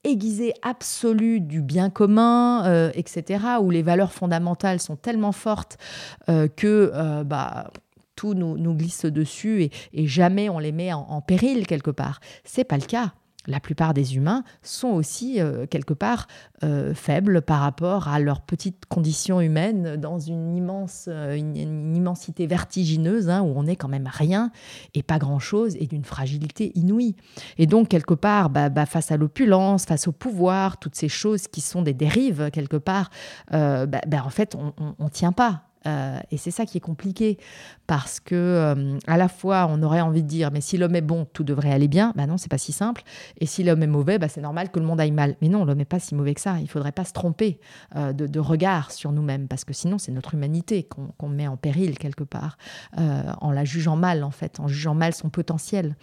aiguisée 0.06 0.52
absolue 0.60 1.40
du 1.40 1.62
bien 1.62 1.88
commun, 1.88 2.90
etc., 2.90 3.42
où 3.62 3.70
les 3.70 3.82
valeurs 3.82 4.12
fondamentales 4.12 4.80
sont 4.80 4.96
tellement 4.96 5.32
fortes 5.32 5.78
que 6.26 7.22
bah, 7.22 7.70
tout 8.16 8.34
nous, 8.34 8.74
glisse 8.74 9.04
dessus 9.04 9.70
et, 9.92 10.06
jamais 10.06 10.48
on 10.48 10.58
les 10.58 10.72
met 10.72 10.92
en, 10.92 11.20
péril 11.20 11.66
quelque 11.66 11.90
part. 11.90 12.20
C'est 12.44 12.64
pas 12.64 12.76
le 12.76 12.84
cas. 12.84 13.12
la 13.46 13.60
plupart 13.60 13.92
des 13.92 14.16
humains 14.16 14.42
sont 14.62 14.88
aussi 14.88 15.38
euh, 15.38 15.66
quelque 15.66 15.92
part 15.92 16.26
euh, 16.62 16.94
faibles 16.94 17.42
par 17.42 17.60
rapport 17.60 18.08
à 18.08 18.18
leurs 18.18 18.40
petites 18.40 18.86
conditions 18.86 19.38
humaines 19.40 19.96
dans 19.96 20.18
une 20.18 20.56
immense 20.56 21.06
euh, 21.08 21.36
immensité 21.36 22.46
vertigineuse 22.46 23.28
hein, 23.28 23.42
où 23.42 23.52
on 23.54 23.64
n'est 23.64 23.76
quand 23.76 23.88
même 23.88 24.08
rien 24.10 24.50
et 24.94 25.02
pas 25.02 25.18
grand 25.18 25.38
chose 25.38 25.76
et 25.78 25.86
d'une 25.86 26.04
fragilité 26.04 26.72
inouïe. 26.74 27.16
Et 27.58 27.66
donc 27.66 27.88
quelque 27.88 28.14
part, 28.14 28.48
bah, 28.48 28.70
bah, 28.70 28.86
face 28.86 29.12
à 29.12 29.18
l'opulence, 29.18 29.84
face 29.84 30.08
au 30.08 30.12
pouvoir, 30.12 30.78
toutes 30.78 30.94
ces 30.94 31.08
choses 31.08 31.46
qui 31.46 31.60
sont 31.60 31.82
des 31.82 31.94
dérives 31.94 32.50
quelque 32.50 32.78
part, 32.78 33.10
bah, 33.50 34.00
en 34.24 34.30
fait 34.30 34.54
on, 34.56 35.04
ne 35.04 35.08
tient 35.10 35.32
pas. 35.32 35.63
Euh, 35.86 36.18
et 36.30 36.36
c'est 36.36 36.50
ça 36.50 36.66
qui 36.66 36.78
est 36.78 36.80
compliqué 36.80 37.38
parce 37.86 38.20
que 38.20 38.34
euh, 38.34 38.98
à 39.06 39.16
la 39.16 39.28
fois 39.28 39.66
on 39.68 39.82
aurait 39.82 40.00
envie 40.00 40.22
de 40.22 40.28
dire 40.28 40.50
mais 40.50 40.60
si 40.60 40.78
l'homme 40.78 40.96
est 40.96 41.02
bon 41.02 41.26
tout 41.32 41.44
devrait 41.44 41.72
aller 41.72 41.88
bien, 41.88 42.12
bah 42.16 42.26
non 42.26 42.36
c'est 42.36 42.50
pas 42.50 42.58
si 42.58 42.72
simple. 42.72 43.02
Et 43.38 43.46
si 43.46 43.64
l'homme 43.64 43.82
est 43.82 43.88
mauvais, 43.88 44.18
bah 44.18 44.28
c'est 44.28 44.40
normal 44.40 44.70
que 44.70 44.78
le 44.78 44.86
monde 44.86 45.00
aille 45.00 45.10
mal. 45.10 45.36
Mais 45.42 45.48
non 45.48 45.64
l'homme 45.64 45.78
n'est 45.78 45.84
pas 45.84 46.00
si 46.00 46.14
mauvais 46.14 46.34
que 46.34 46.40
ça. 46.40 46.58
Il 46.60 46.68
faudrait 46.68 46.92
pas 46.92 47.04
se 47.04 47.12
tromper 47.12 47.58
euh, 47.96 48.12
de, 48.12 48.40
regard 48.40 48.92
sur 48.92 49.12
nous-mêmes 49.12 49.48
parce 49.48 49.64
que 49.64 49.72
sinon 49.72 49.98
c'est 49.98 50.12
notre 50.12 50.34
humanité 50.34 50.86
qu'on 51.16 51.28
met 51.28 51.46
en 51.46 51.56
péril 51.56 51.98
quelque 51.98 52.24
part 52.24 52.58
en 52.96 53.50
la 53.50 53.64
jugeant 53.64 53.96
mal 53.96 54.22
en 54.22 54.30
fait, 54.30 54.60
en 54.60 54.68
jugeant 54.68 54.94
mal 54.94 55.14
son 55.14 55.30
potentiel. 55.30 55.96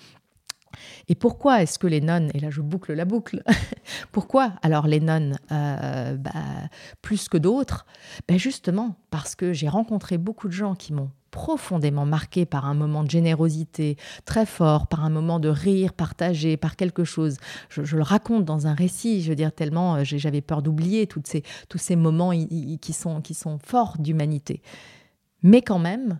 Et 1.07 1.15
pourquoi 1.15 1.61
est-ce 1.61 1.79
que 1.79 1.87
les 1.87 2.01
nonnes, 2.01 2.31
et 2.33 2.39
là 2.39 2.49
je 2.49 2.61
boucle 2.61 2.93
la 2.93 3.05
boucle, 3.05 3.43
pourquoi 4.11 4.53
alors 4.61 4.87
les 4.87 4.99
nonnes 4.99 5.37
euh, 5.51 6.15
bah, 6.15 6.31
plus 7.01 7.29
que 7.29 7.37
d'autres? 7.37 7.85
Ben 8.27 8.37
Justement 8.37 8.95
parce 9.09 9.35
que 9.35 9.53
j'ai 9.53 9.69
rencontré 9.69 10.17
beaucoup 10.17 10.47
de 10.47 10.53
gens 10.53 10.75
qui 10.75 10.93
m'ont 10.93 11.11
profondément 11.31 12.05
marqué 12.05 12.45
par 12.45 12.65
un 12.65 12.73
moment 12.73 13.03
de 13.03 13.09
générosité 13.09 13.97
très 14.25 14.45
fort, 14.45 14.87
par 14.87 15.03
un 15.03 15.09
moment 15.09 15.39
de 15.39 15.47
rire 15.49 15.93
partagé, 15.93 16.57
par 16.57 16.75
quelque 16.75 17.03
chose. 17.03 17.37
Je, 17.69 17.95
le 17.95 18.03
raconte 18.03 18.45
dans 18.45 18.67
un 18.67 18.73
récit, 18.73 19.21
je 19.21 19.29
veux 19.29 19.35
dire, 19.35 19.53
tellement 19.53 19.95
euh, 19.95 20.03
j'avais 20.03 20.41
peur 20.41 20.61
d'oublier 20.61 21.07
ces, 21.23 21.43
tous 21.69 21.77
ces 21.77 21.95
moments 21.95 22.31
qui 22.31 22.93
sont, 22.93 23.21
qui 23.21 23.33
sont 23.33 23.57
forts 23.57 23.95
d'humanité. 23.97 24.61
Mais 25.41 25.61
quand 25.61 25.79
même, 25.79 26.19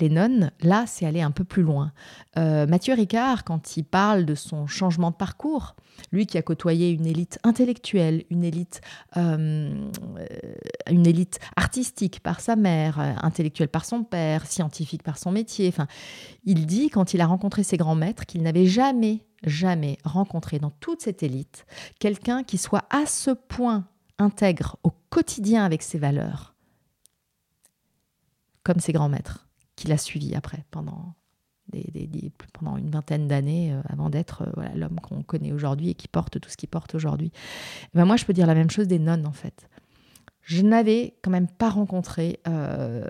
les 0.00 0.08
nonnes, 0.08 0.50
là, 0.60 0.84
c'est 0.86 1.06
aller 1.06 1.22
un 1.22 1.30
peu 1.30 1.44
plus 1.44 1.62
loin. 1.62 1.92
Euh, 2.36 2.66
Mathieu 2.66 2.94
Ricard, 2.94 3.44
quand 3.44 3.76
il 3.76 3.84
parle 3.84 4.24
de 4.24 4.34
son 4.34 4.66
changement 4.66 5.10
de 5.10 5.16
parcours, 5.16 5.76
lui 6.12 6.26
qui 6.26 6.38
a 6.38 6.42
côtoyé 6.42 6.90
une 6.90 7.06
élite 7.06 7.38
intellectuelle, 7.42 8.24
une 8.30 8.44
élite, 8.44 8.80
euh, 9.16 9.90
artistique 11.56 12.20
par 12.20 12.40
sa 12.40 12.56
mère, 12.56 12.98
intellectuelle 13.22 13.68
par 13.68 13.84
son 13.84 14.04
père, 14.04 14.46
scientifique 14.46 15.02
par 15.02 15.18
son 15.18 15.32
métier, 15.32 15.68
enfin, 15.68 15.86
il 16.44 16.66
dit, 16.66 16.90
quand 16.90 17.14
il 17.14 17.20
a 17.20 17.26
rencontré 17.26 17.62
ses 17.62 17.76
grands 17.76 17.94
maîtres, 17.94 18.26
qu'il 18.26 18.42
n'avait 18.42 18.66
jamais, 18.66 19.24
jamais 19.44 19.98
rencontré 20.04 20.58
dans 20.58 20.70
toute 20.70 21.02
cette 21.02 21.22
élite 21.22 21.66
quelqu'un 21.98 22.42
qui 22.42 22.58
soit 22.58 22.84
à 22.90 23.06
ce 23.06 23.30
point 23.30 23.86
intègre 24.18 24.76
au 24.82 24.92
quotidien 25.10 25.64
avec 25.64 25.82
ses 25.82 25.98
valeurs, 25.98 26.54
comme 28.62 28.80
ses 28.80 28.92
grands 28.92 29.08
maîtres 29.08 29.47
qu'il 29.78 29.92
a 29.92 29.98
suivi 29.98 30.34
après 30.34 30.64
pendant, 30.70 31.14
pendant 32.52 32.76
une 32.76 32.90
vingtaine 32.90 33.28
d'années 33.28 33.72
euh, 33.72 33.80
avant 33.88 34.10
d'être 34.10 34.42
euh, 34.42 34.50
voilà, 34.54 34.74
l'homme 34.74 34.98
qu'on 35.00 35.22
connaît 35.22 35.52
aujourd'hui 35.52 35.90
et 35.90 35.94
qui 35.94 36.08
porte 36.08 36.40
tout 36.40 36.50
ce 36.50 36.56
qu'il 36.56 36.68
porte 36.68 36.94
aujourd'hui. 36.94 37.30
Ben 37.94 38.04
moi, 38.04 38.16
je 38.16 38.24
peux 38.24 38.32
dire 38.32 38.46
la 38.46 38.54
même 38.54 38.70
chose 38.70 38.88
des 38.88 38.98
nonnes, 38.98 39.26
en 39.26 39.32
fait. 39.32 39.68
Je 40.42 40.62
n'avais 40.62 41.14
quand 41.22 41.30
même 41.30 41.46
pas 41.46 41.68
rencontré 41.68 42.40
euh, 42.48 43.06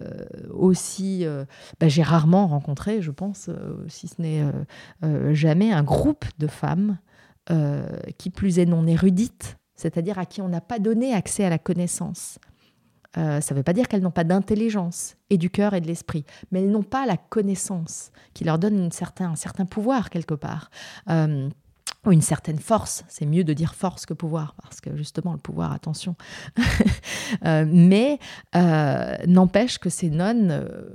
aussi, 0.50 1.24
ben, 1.78 1.88
j'ai 1.88 2.02
rarement 2.02 2.48
rencontré, 2.48 3.00
je 3.00 3.12
pense, 3.12 3.48
si 3.86 4.08
ce 4.08 4.20
n'est 4.20 4.42
jamais, 5.34 5.70
un 5.70 5.84
groupe 5.84 6.24
de 6.38 6.48
femmes 6.48 6.98
qui 8.18 8.30
plus 8.30 8.58
est 8.58 8.66
non 8.66 8.88
érudites, 8.88 9.56
c'est-à-dire 9.76 10.18
à 10.18 10.26
qui 10.26 10.42
on 10.42 10.48
n'a 10.48 10.60
pas 10.60 10.80
donné 10.80 11.14
accès 11.14 11.44
à 11.44 11.48
la 11.48 11.58
connaissance, 11.58 12.40
euh, 13.18 13.40
ça 13.40 13.54
ne 13.54 13.58
veut 13.58 13.64
pas 13.64 13.72
dire 13.72 13.88
qu'elles 13.88 14.02
n'ont 14.02 14.10
pas 14.10 14.24
d'intelligence 14.24 15.16
et 15.30 15.38
du 15.38 15.50
cœur 15.50 15.74
et 15.74 15.80
de 15.80 15.86
l'esprit, 15.86 16.24
mais 16.50 16.62
elles 16.62 16.70
n'ont 16.70 16.82
pas 16.82 17.04
la 17.06 17.16
connaissance 17.16 18.12
qui 18.32 18.44
leur 18.44 18.58
donne 18.58 18.90
un 19.20 19.36
certain 19.36 19.66
pouvoir 19.66 20.10
quelque 20.10 20.34
part. 20.34 20.70
Euh, 21.10 21.48
une 22.06 22.22
certaine 22.22 22.58
force. 22.58 23.04
C'est 23.08 23.26
mieux 23.26 23.44
de 23.44 23.52
dire 23.52 23.74
force 23.74 24.06
que 24.06 24.14
pouvoir, 24.14 24.54
parce 24.62 24.80
que 24.80 24.96
justement, 24.96 25.32
le 25.32 25.38
pouvoir, 25.38 25.72
attention. 25.72 26.16
Euh, 27.44 27.66
mais 27.68 28.18
euh, 28.56 29.14
n'empêche 29.26 29.78
que 29.78 29.90
ces 29.90 30.08
nonnes, 30.08 30.48
euh, 30.50 30.94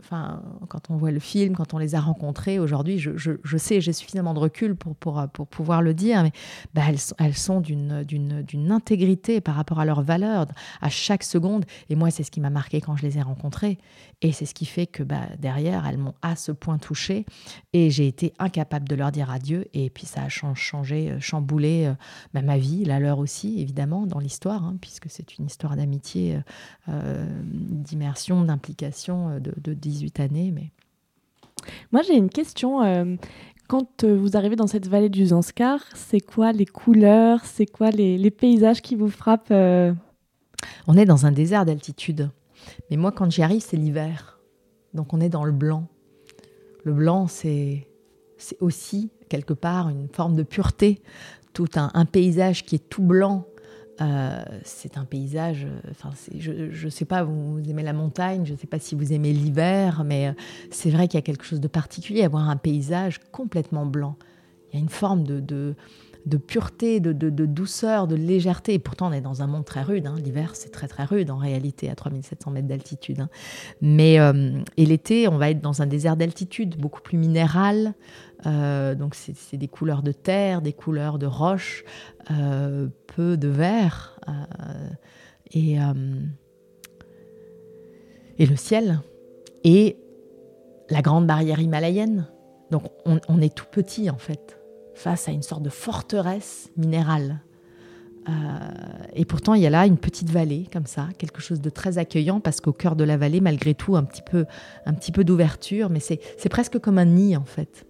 quand 0.68 0.89
on 0.89 0.98
voit 0.98 1.12
le 1.12 1.20
film, 1.20 1.56
quand 1.56 1.76
on 1.76 1.78
les 1.78 1.94
a 1.94 2.00
rencontrées 2.00 2.58
aujourd'hui, 2.58 2.98
je, 2.98 3.58
sais, 3.58 3.82
j'ai 3.82 3.94
suffisamment 3.94 4.34
de 4.34 4.39
recul 4.39 4.76
pour, 4.76 4.96
pouvoir 4.96 5.82
le 5.84 5.94
dire, 5.94 6.24
mais 6.24 6.32
bah, 6.74 6.82
elles, 6.89 6.98
elles 7.20 7.36
sont 7.36 7.62
d'une 7.62 8.72
intégrité 8.72 9.42
par 9.42 9.54
rapport 9.56 9.80
à 9.80 9.86
leurs 9.86 10.02
valeurs 10.02 10.48
à 10.82 10.89
chaque 10.89 11.24
seconde. 11.24 11.66
Et 11.89 11.96
moi, 11.96 12.10
c'est 12.10 12.24
ce 12.24 12.32
qui 12.32 12.42
m'a 12.42 12.50
marqué 12.50 12.82
quand 12.82 12.96
je 12.96 13.04
les 13.04 13.20
ai 13.20 13.22
rencontrées. 13.22 13.78
Et 14.24 14.32
c'est 14.32 14.46
ce 14.46 14.54
qui 14.54 14.66
fait 14.66 14.88
que 14.88 15.04
bah, 15.04 15.28
derrière, 15.38 15.86
elles 15.86 15.98
m'ont 15.98 16.14
à 16.22 16.38
ce 16.38 16.54
point 16.54 16.78
touchée. 16.78 17.26
Et 17.74 17.90
j'ai 17.90 18.08
été 18.08 18.34
incapable 18.40 18.88
de 18.88 18.96
leur 18.96 19.12
dire 19.12 19.30
adieu. 19.30 19.66
Et 19.74 19.90
puis 19.90 20.06
ça 20.06 20.24
a 20.24 20.30
changé 20.30 21.12
euh, 21.12 21.20
chambouler 21.20 21.88
euh, 21.88 21.94
bah, 22.34 22.42
ma 22.42 22.58
vie, 22.58 22.86
la 22.86 23.00
leur 23.00 23.20
aussi, 23.20 23.62
évidemment, 23.62 24.08
dans 24.08 24.20
l'histoire, 24.20 24.64
hein, 24.64 24.78
puisque 24.80 25.10
c'est 25.10 25.38
une 25.38 25.46
histoire 25.46 25.76
d'amitié, 25.76 26.40
euh, 26.88 27.28
d'immersion, 27.44 28.46
d'implication 28.46 29.42
de, 29.42 29.74
18 29.74 30.22
années. 30.22 30.52
Mais... 30.52 30.72
Moi, 31.92 32.02
j'ai 32.02 32.16
une 32.16 32.30
question. 32.30 33.18
quand 33.68 34.06
vous 34.06 34.38
arrivez 34.38 34.56
dans 34.56 34.68
cette 34.68 34.88
vallée 34.88 35.10
du 35.10 35.28
Zanskar, 35.28 35.82
c'est 35.96 36.22
quoi 36.22 36.54
les 36.54 36.66
couleurs, 36.66 37.44
c'est 37.44 37.66
quoi 37.66 37.90
les, 37.92 38.32
paysages 38.32 38.82
qui 38.82 38.96
vous 38.96 39.10
frappent 39.10 39.52
On 39.52 40.98
est 40.98 41.06
dans 41.06 41.26
un 41.26 41.32
désert 41.34 41.66
d'altitude. 41.66 42.30
Mais 42.89 42.97
moi, 42.97 43.12
quand 43.12 43.30
j'y 43.30 43.41
arrive, 43.41 43.62
c'est 43.62 43.78
l'hiver. 43.78 44.39
Donc 44.93 45.13
on 45.13 45.19
est 45.19 45.30
dans 45.30 45.43
le 45.43 45.52
blanc. 45.52 45.88
Le 46.84 46.93
blanc, 46.93 47.28
c'est 47.28 47.88
aussi 48.60 49.10
quelque 49.30 49.54
part 49.54 49.89
une 49.89 50.10
forme 50.10 50.36
de 50.36 50.43
pureté, 50.43 51.02
tout 51.54 51.69
un, 51.76 52.06
paysage 52.06 52.65
qui 52.65 52.76
est 52.76 52.89
tout 52.89 53.04
blanc. 53.04 53.47
Euh, 54.02 54.43
c'est 54.63 54.97
un 54.97 55.06
paysage, 55.06 55.65
euh, 55.65 55.91
enfin, 55.91 56.10
je 56.36 56.86
ne 56.86 56.89
sais 56.89 57.06
pas, 57.06 57.23
vous, 57.23 57.62
aimez 57.69 57.84
la 57.84 57.93
montagne, 57.93 58.43
je 58.43 58.54
ne 58.54 58.58
sais 58.58 58.67
pas 58.67 58.80
si 58.80 58.95
vous 58.95 59.13
aimez 59.13 59.32
l'hiver, 59.32 60.04
mais 60.04 60.30
euh, 60.30 60.34
c'est 60.71 60.89
vrai 60.89 61.08
qu'il 61.08 61.19
y 61.19 61.19
a 61.19 61.21
quelque 61.21 61.45
chose 61.45 61.62
de 61.62 61.67
particulier 61.67 62.23
à 62.23 62.28
voir 62.28 62.49
un 62.49 62.58
paysage 62.58 63.19
complètement 63.32 63.86
blanc. 63.86 64.17
Il 64.71 64.78
y 64.78 64.80
a 64.80 64.82
une 64.82 64.89
forme 64.89 65.23
de, 65.23 65.39
de, 65.39 65.76
pureté, 66.38 67.00
de, 67.00 67.12
douceur, 67.30 68.08
de 68.08 68.16
légèreté. 68.16 68.74
Et 68.74 68.80
pourtant, 68.80 69.10
on 69.10 69.12
est 69.12 69.22
dans 69.22 69.42
un 69.42 69.48
monde 69.48 69.66
très 69.66 69.82
rude. 69.82 70.08
Hein. 70.08 70.16
L'hiver, 70.24 70.52
c'est 70.56 70.72
très 70.72 70.88
très 70.88 71.04
rude 71.04 71.32
en 71.32 71.38
réalité, 71.38 71.90
à 71.90 71.96
3700 71.96 72.52
mètres 72.52 72.68
d'altitude. 72.68 73.22
Hein. 73.22 73.30
Mais 73.82 74.18
et 74.78 74.86
l'été, 74.86 75.28
on 75.28 75.38
va 75.38 75.50
être 75.50 75.62
dans 75.62 75.82
un 75.82 75.86
désert 75.86 76.18
d'altitude, 76.18 76.78
beaucoup 76.78 77.02
plus 77.02 77.18
minéral, 77.18 77.94
euh, 78.46 78.96
donc 78.96 79.16
c'est 79.16 79.58
des 79.58 79.68
couleurs 79.68 80.04
de 80.04 80.12
terre, 80.12 80.62
des 80.62 80.74
couleurs 80.74 81.18
de 81.18 81.26
roche, 81.26 81.84
euh, 82.32 82.88
peu 83.08 83.38
de 83.38 83.48
vert 83.48 84.20
euh, 84.28 84.90
et 85.52 85.78
le 88.46 88.56
ciel 88.56 89.00
et 89.64 89.98
la 90.90 91.02
grande 91.02 91.28
barrière 91.28 91.60
himalayenne. 91.60 92.28
Donc 92.72 92.84
on, 93.06 93.40
est 93.40 93.54
tout 93.54 93.68
petit 93.72 94.10
en 94.10 94.18
fait 94.18 94.60
face 95.04 95.28
à 95.28 95.32
une 95.32 95.44
sorte 95.44 95.63
de 95.63 95.70
forteresse 95.70 96.72
minérale. 96.78 97.42
et 99.13 99.26
pourtant, 99.26 99.54
il 99.54 99.62
y 99.62 99.68
a 99.68 99.70
là 99.70 99.86
une 99.86 99.98
petite 99.98 100.30
vallée 100.30 100.68
comme 100.72 100.86
ça, 100.86 101.10
quelque 101.18 101.42
chose 101.42 101.60
de 101.60 101.70
très 101.70 101.98
accueillant 101.98 102.39
parce 102.39 102.62
qu'au 102.62 102.72
cœur 102.72 102.96
de 102.96 103.04
la 103.04 103.18
vallée, 103.18 103.42
malgré 103.42 103.74
tout, 103.74 103.98
un 103.98 104.04
petit 104.04 104.22
peu, 104.22 104.46
un 104.86 104.94
petit 104.94 105.12
peu 105.12 105.26
d'ouverture, 105.26 105.89
mais 105.89 106.00
c'est 106.00 106.50
presque 106.50 106.80
comme 106.80 106.98
un 106.98 107.06
nid 107.06 107.36
en 107.36 107.44
fait. 107.44 107.86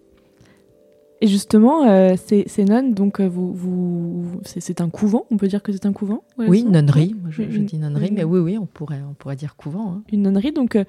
Et 1.23 1.28
justement, 1.28 1.86
euh, 1.88 2.15
ces, 2.17 2.65
nonnes, 2.65 2.93
donc 2.93 3.21
euh, 3.21 3.30
vous, 3.30 3.54
vous 3.54 4.41
c'est 4.43 4.82
un 4.82 4.89
couvent, 4.89 5.26
on 5.32 5.38
peut 5.38 5.47
dire 5.47 5.63
que 5.63 5.71
c'est 5.71 5.86
un 5.86 5.93
couvent 5.93 6.26
Oui, 6.38 6.65
nonnerie. 6.65 7.15
Je, 7.30 7.43
dis 7.43 7.78
nonnerie, 7.78 8.12
mais 8.12 8.26
oui, 8.26 8.39
oui, 8.39 8.58
on 8.58 8.65
pourrait, 8.65 8.99
on 9.10 9.13
pourrait 9.13 9.38
dire 9.38 9.56
couvent. 9.56 9.93
Hein. 9.93 10.04
Une 10.12 10.23
nonnerie, 10.23 10.52
donc 10.52 10.76
euh, 10.76 10.84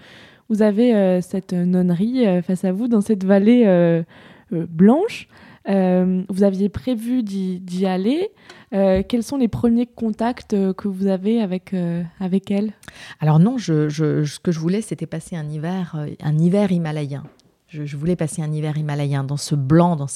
vous 0.49 0.63
avez 0.63 1.21
cette 1.23 1.53
nonnerie 1.53 2.25
face 2.43 2.65
à 2.65 2.73
vous 2.73 2.89
dans 2.89 3.01
cette 3.01 3.23
vallée 3.23 3.65
blanche. 4.51 5.29
Vous 5.67 6.43
aviez 6.43 6.69
prévu 6.69 7.23
d'y 7.23 7.87
aller. 7.87 8.31
quels 8.71 9.23
sont 9.23 9.37
les 9.37 9.49
premiers 9.49 9.87
contacts 9.87 10.57
que 10.75 10.89
vous 10.89 11.07
avez 11.07 11.41
avec, 11.41 11.75
avec 12.21 12.51
elle? 12.51 12.73
Alors 13.21 13.39
non, 13.39 13.59
ce 13.59 14.39
que 14.41 14.53
je 14.53 14.59
voulais, 14.59 14.81
c'était 14.81 15.07
passer 15.07 15.37
un 15.37 15.49
hiver, 15.49 16.07
un 16.23 16.39
hiver 16.39 16.71
himalayen. 16.73 17.25
Je, 17.85 17.97
voulais 17.97 18.17
passer 18.17 18.43
un 18.43 18.53
hiver 18.53 18.77
himalayen 18.77 19.25
dans 19.25 19.37
ce 19.37 19.55
blanc, 19.55 19.97
dans, 19.97 20.07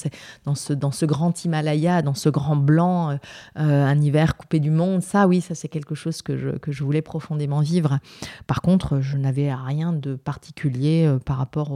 dans, 0.45 0.55
ce, 0.55 0.73
dans 0.73 0.91
ce 0.91 1.05
grand 1.05 1.43
Himalaya, 1.43 2.01
dans 2.01 2.13
ce 2.13 2.29
grand 2.29 2.55
blanc, 2.55 3.11
euh, 3.11 3.15
euh, 3.57 3.85
un 3.85 3.99
hiver 3.99 4.37
coupé 4.37 4.59
du 4.59 4.71
monde. 4.71 5.01
Ça, 5.01 5.27
oui, 5.27 5.41
ça 5.41 5.55
c'est 5.55 5.67
quelque 5.67 5.95
chose 5.95 6.21
que 6.21 6.37
je, 6.37 6.49
que 6.51 6.71
je 6.71 6.83
voulais 6.83 7.01
profondément 7.01 7.59
vivre. 7.59 7.99
Par 8.47 8.61
contre, 8.61 9.01
je 9.01 9.17
n'avais 9.17 9.53
rien 9.53 9.93
de 9.93 10.15
particulier 10.15 11.05
euh, 11.05 11.19
par 11.19 11.37
rapport 11.37 11.71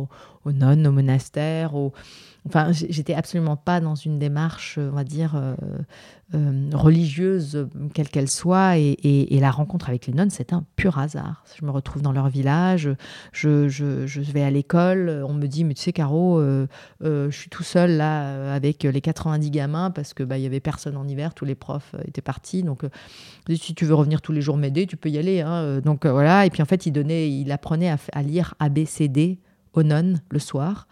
aux, 0.46 0.52
nonnes, 0.52 0.88
aux 0.88 0.92
monastères, 0.92 1.74
Enfin, 2.46 2.74
j'étais 2.74 3.14
absolument 3.14 3.56
pas 3.56 3.80
dans 3.80 3.96
une 3.96 4.20
démarche, 4.20 4.78
on 4.78 4.96
va 4.96 5.06
dire, 5.06 5.42
euh, 6.34 6.70
religieuse, 6.74 7.68
quelle 7.94 8.10
qu'elle 8.10 8.30
soit. 8.30 8.78
Et, 8.78 9.40
la 9.40 9.52
rencontre 9.52 9.90
avec 9.90 10.08
les 10.08 10.14
nonnes, 10.14 10.30
c'est 10.30 10.54
un 10.54 10.64
pur 10.76 10.98
hasard. 10.98 11.44
Je 11.60 11.66
me 11.66 11.72
retrouve 11.72 12.02
dans 12.02 12.14
leur 12.14 12.30
village, 12.30 12.90
je, 13.34 13.68
vais 14.32 14.44
à 14.44 14.50
l'école, 14.50 15.24
on 15.28 15.34
me 15.34 15.48
dit, 15.48 15.66
mais 15.66 15.74
tu 15.74 15.82
sais, 15.82 15.92
Caro, 15.92 16.40
euh, 16.40 16.68
je 17.02 17.30
suis 17.30 17.50
tout 17.50 17.64
seul 17.64 17.98
là 17.98 18.54
avec 18.54 18.84
les 18.84 19.02
90 19.02 19.52
gamins 19.52 19.92
parce 19.92 20.14
que 20.14 20.24
bah, 20.24 20.38
y 20.38 20.46
avait 20.46 20.62
personne 20.62 20.96
en 20.96 21.08
hiver, 21.08 21.34
tous 21.34 21.46
les 21.46 21.56
profs 21.56 21.96
étaient 22.08 22.22
partis. 22.22 22.64
Donc, 22.64 22.84
si 23.54 23.76
tu 23.76 23.86
veux 23.86 23.96
revenir 23.96 24.22
tous 24.22 24.32
les 24.32 24.42
jours 24.42 24.56
m'aider, 24.56 24.88
tu 24.88 24.96
peux 24.96 25.10
y 25.10 25.18
aller. 25.18 25.42
Hein. 25.42 25.82
Donc 25.82 26.06
voilà. 26.06 26.46
Et 26.46 26.50
puis 26.50 26.62
en 26.62 26.66
fait, 26.66 26.86
il 26.86 26.92
donnait, 26.92 27.30
il 27.30 27.52
apprenait 27.52 27.90
à, 27.90 27.98
à 28.14 28.22
lire 28.22 28.54
ABCD 28.60 29.40
aux 29.74 29.84
nonnes 29.84 30.22
le 30.30 30.40
soir. 30.40 30.88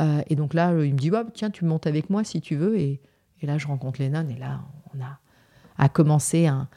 Euh, 0.00 0.22
et 0.28 0.36
donc 0.36 0.54
là, 0.54 0.72
il 0.84 0.94
me 0.94 0.98
dit 0.98 1.10
bah, 1.10 1.24
Tiens, 1.32 1.50
tu 1.50 1.64
montes 1.64 1.86
avec 1.86 2.10
moi 2.10 2.24
si 2.24 2.40
tu 2.40 2.56
veux. 2.56 2.78
Et, 2.78 3.00
là, 3.42 3.58
je 3.58 3.66
rencontre 3.66 4.00
les 4.00 4.08
nonnes. 4.08 4.30
Et 4.30 4.38
là, 4.38 4.60
a, 5.00 5.18
a 5.78 5.88
commencé 5.88 6.46
un, 6.46 6.68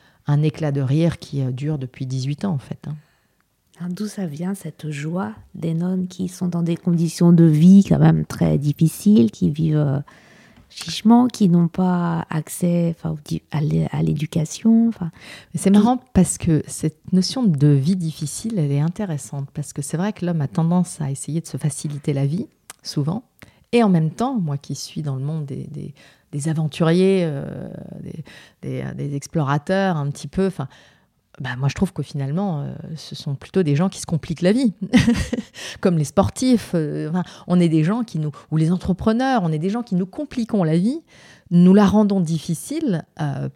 éclat 0.43 0.71
de 0.71 0.81
rire 0.81 1.19
qui 1.19 1.41
euh, 1.41 1.51
dure 1.51 1.77
depuis 1.77 2.05
18 2.05 2.45
ans, 2.45 2.53
en 2.53 2.57
fait. 2.57 2.87
Hein. 2.87 2.95
D'où 3.89 4.07
ça 4.07 4.25
vient 4.25 4.55
cette 4.55 4.89
joie 4.89 5.33
des 5.53 5.73
nonnes 5.73 6.07
qui 6.07 6.29
sont 6.29 6.47
dans 6.47 6.63
des 6.63 6.77
conditions 6.77 7.33
de 7.33 7.43
vie 7.43 7.83
quand 7.87 7.99
même 7.99 8.25
très 8.25 8.57
difficiles, 8.57 9.31
qui 9.31 9.49
vivent 9.49 9.75
euh, 9.75 9.99
chichement, 10.69 11.27
qui 11.27 11.49
n'ont 11.49 11.67
pas 11.67 12.25
accès 12.29 12.95
à 13.51 14.01
l'éducation. 14.03 14.91
C'est 15.55 15.69
marrant 15.69 15.97
parce 16.13 16.37
que 16.37 16.63
cette 16.67 17.11
notion 17.11 17.43
de 17.43 17.67
vie 17.67 17.95
difficile, 17.97 18.57
elle 18.57 18.71
est 18.71 18.79
intéressante 18.79 19.49
parce 19.53 19.73
que 19.73 19.81
c'est 19.81 19.97
vrai 19.97 20.13
que 20.13 20.25
l'homme 20.25 20.41
a 20.41 20.47
tendance 20.47 21.01
à 21.01 21.11
essayer 21.11 21.41
de 21.41 21.47
se 21.47 21.57
faciliter 21.57 22.13
la 22.13 22.25
vie, 22.25 22.47
souvent. 22.81 23.23
Et 23.71 23.83
en 23.83 23.89
même 23.89 24.11
temps, 24.11 24.35
moi 24.35 24.57
qui 24.57 24.75
suis 24.75 25.01
dans 25.01 25.15
le 25.15 25.23
monde 25.23 25.45
des, 25.45 26.49
aventuriers, 26.49 27.23
euh, 27.25 27.69
des, 28.61 29.15
explorateurs 29.15 29.97
un 29.97 30.09
petit 30.09 30.27
peu, 30.27 30.47
enfin, 30.47 30.67
bah, 31.39 31.55
moi 31.57 31.67
je 31.67 31.75
trouve 31.75 31.91
que 31.91 32.03
finalement, 32.03 32.61
euh, 32.61 32.73
ce 32.95 33.15
sont 33.15 33.35
plutôt 33.35 33.63
des 33.63 33.75
gens 33.75 33.89
qui 33.89 33.99
se 33.99 34.05
compliquent 34.05 34.41
la 34.41 34.53
vie, 34.53 34.73
comme 35.81 35.97
les 35.97 36.03
sportifs. 36.05 36.71
Euh, 36.73 37.11
on 37.47 37.59
est 37.59 37.69
des 37.69 37.83
gens 37.83 38.03
qui 38.03 38.19
nous, 38.19 38.31
ou 38.51 38.57
les 38.57 38.71
entrepreneurs, 38.71 39.41
on 39.43 39.51
est 39.51 39.59
des 39.59 39.69
gens 39.69 39.83
qui 39.83 39.95
nous 39.95 40.05
compliquons 40.05 40.63
la 40.63 40.77
vie, 40.77 41.01
nous 41.51 41.73
la 41.73 41.85
rendons 41.85 42.21
difficile 42.21 43.05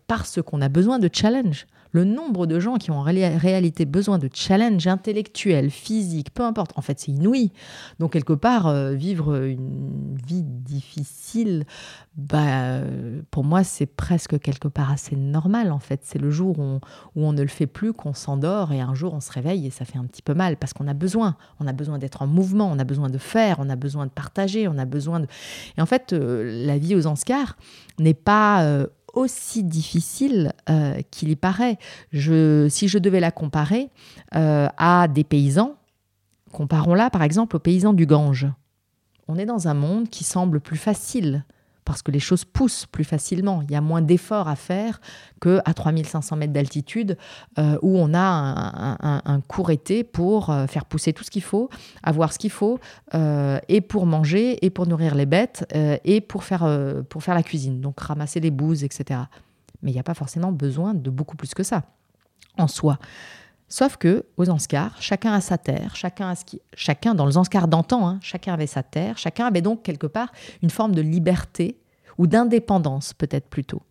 parce 0.08 0.42
qu'on 0.42 0.62
a 0.62 0.70
besoin 0.70 1.00
de 1.00 1.10
challenge 1.12 1.66
le 1.92 2.04
nombre 2.04 2.46
de 2.46 2.60
gens 2.60 2.78
qui 2.78 2.92
ont 2.92 3.00
en 3.00 3.04
réalité 3.04 3.86
besoin 3.86 4.18
de 4.18 4.30
challenge 4.32 4.86
intellectuel, 4.88 5.70
physique, 5.70 6.34
peu 6.34 6.44
importe, 6.44 6.72
en 6.76 6.82
fait, 6.82 7.00
c'est 7.00 7.12
inouï. 7.12 7.52
Donc, 8.00 8.14
quelque 8.14 8.34
part, 8.34 8.68
euh, 8.68 8.94
vivre 8.94 9.44
une 9.44 10.16
vie 10.26 10.44
difficile, 10.44 11.66
bah, 12.16 12.82
pour 13.32 13.44
moi, 13.44 13.64
c'est 13.64 13.86
presque 13.86 14.40
quelque 14.40 14.68
part 14.68 14.92
assez 14.92 15.16
normal, 15.16 15.72
en 15.72 15.80
fait. 15.80 16.02
C'est 16.04 16.20
le 16.20 16.30
jour 16.30 16.60
où 16.60 16.80
on, 17.16 17.34
ne 17.34 17.42
le 17.42 17.48
fait 17.48 17.68
plus 17.68 17.94
qu'on 17.94 18.14
s'endort 18.14 18.72
et 18.72 18.82
un 18.82 18.94
jour 18.94 19.14
on 19.14 19.20
se 19.20 19.32
réveille 19.32 19.68
et 19.68 19.70
ça 19.70 19.86
fait 19.86 19.98
un 19.98 20.06
petit 20.06 20.22
peu 20.22 20.34
mal 20.34 20.58
parce 20.58 20.74
qu'on 20.74 20.88
a 20.88 20.94
besoin. 20.94 21.36
On 21.60 21.68
a 21.68 21.74
besoin 21.74 21.98
d'être 21.98 22.22
en 22.22 22.28
mouvement, 22.28 22.70
on 22.72 22.80
a 22.80 22.84
besoin 22.84 23.10
de 23.10 23.18
faire, 23.18 23.58
on 23.60 23.70
a 23.70 23.76
besoin 23.76 24.06
de 24.06 24.12
partager, 24.12 24.68
on 24.68 24.78
a 24.78 24.86
besoin 24.86 25.20
de. 25.22 25.28
Et 25.78 25.82
en 25.82 25.86
fait, 25.86 26.14
euh, 26.14 26.66
la 26.66 26.78
vie 26.78 26.96
aux 26.96 27.08
Anscars 27.08 27.56
n'est 28.00 28.14
pas 28.14 28.64
euh, 28.64 28.88
aussi 29.14 29.64
difficile 29.64 30.54
euh, 30.70 31.02
qu'il 31.12 31.30
y 31.30 31.36
paraît. 31.36 31.78
Je, 32.12 32.68
si 32.70 32.88
je 32.88 32.98
devais 32.98 33.20
la 33.20 33.32
comparer 33.32 33.90
euh, 34.36 34.68
à 34.78 35.08
des 35.08 35.24
paysans, 35.24 35.76
comparons-la 36.52 37.10
par 37.10 37.24
exemple 37.24 37.56
aux 37.56 37.60
paysans 37.60 37.94
du 37.94 38.06
Gange. 38.06 38.48
On 39.28 39.38
est 39.38 39.46
dans 39.46 39.68
un 39.68 39.74
monde 39.74 40.10
qui 40.10 40.24
semble 40.24 40.60
plus 40.60 40.78
facile 40.78 41.44
parce 41.86 42.02
que 42.02 42.12
les 42.12 42.20
choses 42.20 42.46
poussent 42.46 42.86
plus 42.86 43.04
facilement. 43.04 43.62
Il 43.64 43.72
y 43.72 43.76
a 43.76 43.82
moins 43.82 44.02
d'efforts 44.02 44.48
à 44.48 44.56
faire 44.56 45.02
qu'à 45.42 45.62
3500 45.74 46.36
mètres 46.36 46.54
d'altitude, 46.54 47.18
euh, 47.58 47.78
où 47.82 47.98
on 47.98 48.14
a 48.14 48.98
un, 49.00 49.42
court 49.42 49.72
été 49.72 50.04
pour 50.04 50.50
euh, 50.50 50.68
faire 50.68 50.86
pousser 50.86 51.14
tout 51.14 51.24
ce 51.24 51.32
qu'il 51.32 51.42
faut, 51.42 51.70
avoir 52.04 52.34
ce 52.34 52.40
qu'il 52.40 52.52
faut, 52.52 52.80
euh, 53.16 53.60
et 53.68 53.82
pour 53.82 54.06
manger, 54.06 54.64
et 54.66 54.70
pour 54.70 54.86
nourrir 54.86 55.16
les 55.16 55.26
bêtes, 55.26 55.66
et 55.74 56.22
pour 56.22 56.44
faire, 56.44 56.68
pour 57.10 57.24
faire 57.24 57.36
la 57.36 57.44
cuisine, 57.44 57.82
donc 57.82 58.00
ramasser 58.00 58.40
les 58.40 58.52
bouses, 58.52 58.84
etc. 58.84 59.22
Mais 59.82 59.92
il 59.92 59.94
n'y 59.94 60.00
a 60.00 60.04
pas 60.04 60.14
forcément 60.14 60.52
besoin 60.52 60.94
de 60.94 61.10
beaucoup 61.10 61.38
plus 61.38 61.54
que 61.54 61.64
ça, 61.64 61.84
en 62.58 62.68
soi. 62.68 63.00
Sauf 63.70 63.98
que 63.98 64.26
aux 64.38 64.50
Anscars, 64.50 65.00
chacun 65.00 65.32
a 65.32 65.42
sa 65.42 65.60
terre, 65.60 65.96
chacun 65.96 66.30
a 66.30 66.36
ce 66.36 66.44
qui, 66.44 66.60
chacun 66.74 67.14
dans 67.14 67.28
les 67.28 67.38
Anscars 67.38 67.68
d'antan, 67.68 68.08
hein, 68.08 68.20
chacun 68.22 68.54
avait 68.54 68.68
sa 68.68 68.82
terre, 68.82 69.20
chacun 69.20 69.46
avait 69.46 69.62
donc 69.62 69.84
quelque 69.84 70.08
part 70.08 70.32
une 70.64 70.72
forme 70.72 70.96
de 70.96 71.02
liberté 71.02 71.80
ou 72.18 72.26
d'indépendance 72.26 73.14
peut-être 73.14 73.48
plutôt. 73.48 73.84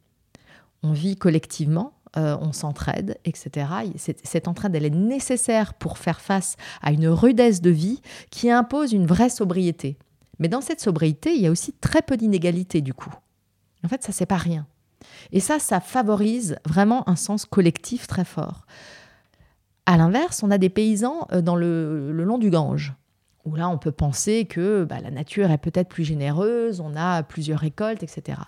On 0.83 0.93
vit 0.93 1.17
collectivement, 1.17 1.93
euh, 2.17 2.37
on 2.41 2.53
s'entraide, 2.53 3.19
etc. 3.25 3.67
Cette 3.97 4.49
entraide, 4.49 4.75
elle 4.75 4.85
est 4.85 4.91
nécessaire 4.91 5.75
pour 5.75 5.99
faire 5.99 6.21
face 6.21 6.57
à 6.83 6.91
une 6.91 7.09
rudesse 7.09 7.61
de 7.61 7.71
vie 7.71 8.01
qui 8.31 8.51
impose 8.51 8.93
une 8.93 9.07
vraie 9.07 9.31
sobriété. 9.31 9.97
Mais 10.41 10.49
dans 10.49 10.61
cette 10.61 10.81
sobriété, 10.81 11.35
il 11.35 11.41
y 11.41 11.47
a 11.47 11.51
aussi 11.51 11.73
très 11.73 12.03
peu 12.03 12.17
d'inégalités 12.17 12.81
du 12.81 12.95
coup. 12.95 13.15
En 13.85 13.89
fait, 13.89 14.03
ça 14.03 14.11
c'est 14.11 14.27
pas 14.27 14.37
rien. 14.37 14.67
Et 15.31 15.41
ça, 15.41 15.61
ça 15.61 15.81
favorise 15.81 16.57
vraiment 16.67 17.09
un 17.09 17.17
sens 17.17 17.45
collectif 17.45 18.09
très 18.09 18.25
fort. 18.25 18.67
À 19.89 19.97
l'inverse, 19.97 20.43
on 20.43 20.51
a 20.51 20.59
des 20.59 20.69
paysans 20.69 21.27
euh, 21.33 21.41
dans 21.41 21.57
le, 21.57 22.13
long 22.13 22.37
du 22.37 22.51
Gange, 22.51 22.93
où 23.47 23.55
là, 23.55 23.71
on 23.71 23.79
peut 23.79 23.91
penser 23.91 24.45
que 24.45 24.85
bah, 24.85 25.01
la 25.01 25.11
nature 25.11 25.51
est 25.51 25.57
peut-être 25.57 25.89
plus 25.89 26.05
généreuse, 26.05 26.81
on 26.81 26.95
a 26.95 27.23
plusieurs 27.23 27.61
récoltes, 27.61 28.03
etc. 28.03 28.39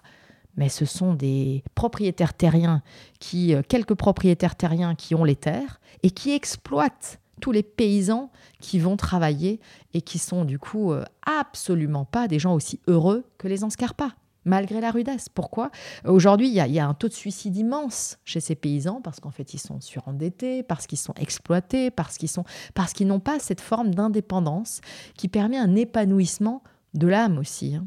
Mais 0.59 0.69
ce 0.69 0.85
sont 0.85 1.15
des 1.15 1.65
propriétaires 1.75 2.35
terriens, 2.35 2.83
qui, 3.21 3.55
euh, 3.55 3.63
quelques 3.67 3.95
propriétaires 3.95 4.55
terriens 4.55 4.95
qui 4.95 5.15
ont 5.15 5.25
les 5.25 5.35
terres 5.35 5.81
et 6.03 6.11
qui 6.11 6.33
exploitent 6.33 7.21
tous 7.41 7.53
les 7.53 7.63
paysans 7.63 8.31
qui 8.61 8.79
vont 8.79 8.99
travailler 8.99 9.61
et 9.95 10.03
qui 10.03 10.19
sont 10.19 10.45
du 10.45 10.59
coup 10.59 10.93
euh, 10.93 11.07
absolument 11.25 12.05
pas 12.05 12.29
des 12.29 12.39
gens 12.39 12.53
aussi 12.53 12.81
heureux 12.87 13.25
que 13.39 13.49
les 13.49 13.65
Anscarpas 13.65 14.13
malgré 14.45 14.81
la 14.81 14.91
rudesse. 14.91 15.29
Pourquoi? 15.29 15.71
Aujourd'hui, 16.05 16.49
il 16.49 16.55
y, 16.55 16.79
a 16.79 16.87
un 16.87 16.95
taux 16.95 17.09
de 17.09 17.13
suicide 17.13 17.57
immense 17.57 18.19
chez 18.25 18.41
ces 18.41 18.55
paysans 18.55 19.01
parce 19.03 19.21
qu'en 19.21 19.31
fait, 19.31 19.55
ils 19.55 19.59
sont 19.59 19.81
surendettés, 19.81 20.63
parce 20.63 20.87
qu'ils 20.87 20.99
sont 20.99 21.15
exploités, 21.15 21.91
parce 21.91 22.17
qu'ils 22.17 23.07
n'ont 23.07 23.21
pas 23.21 23.39
cette 23.39 23.61
forme 23.61 23.95
d'indépendance 23.95 24.81
qui 25.17 25.29
permet 25.29 25.59
un 25.59 25.77
épanouissement 25.77 26.63
de 26.95 27.07
l'âme 27.07 27.39
aussi. 27.39 27.75
Hein. 27.77 27.87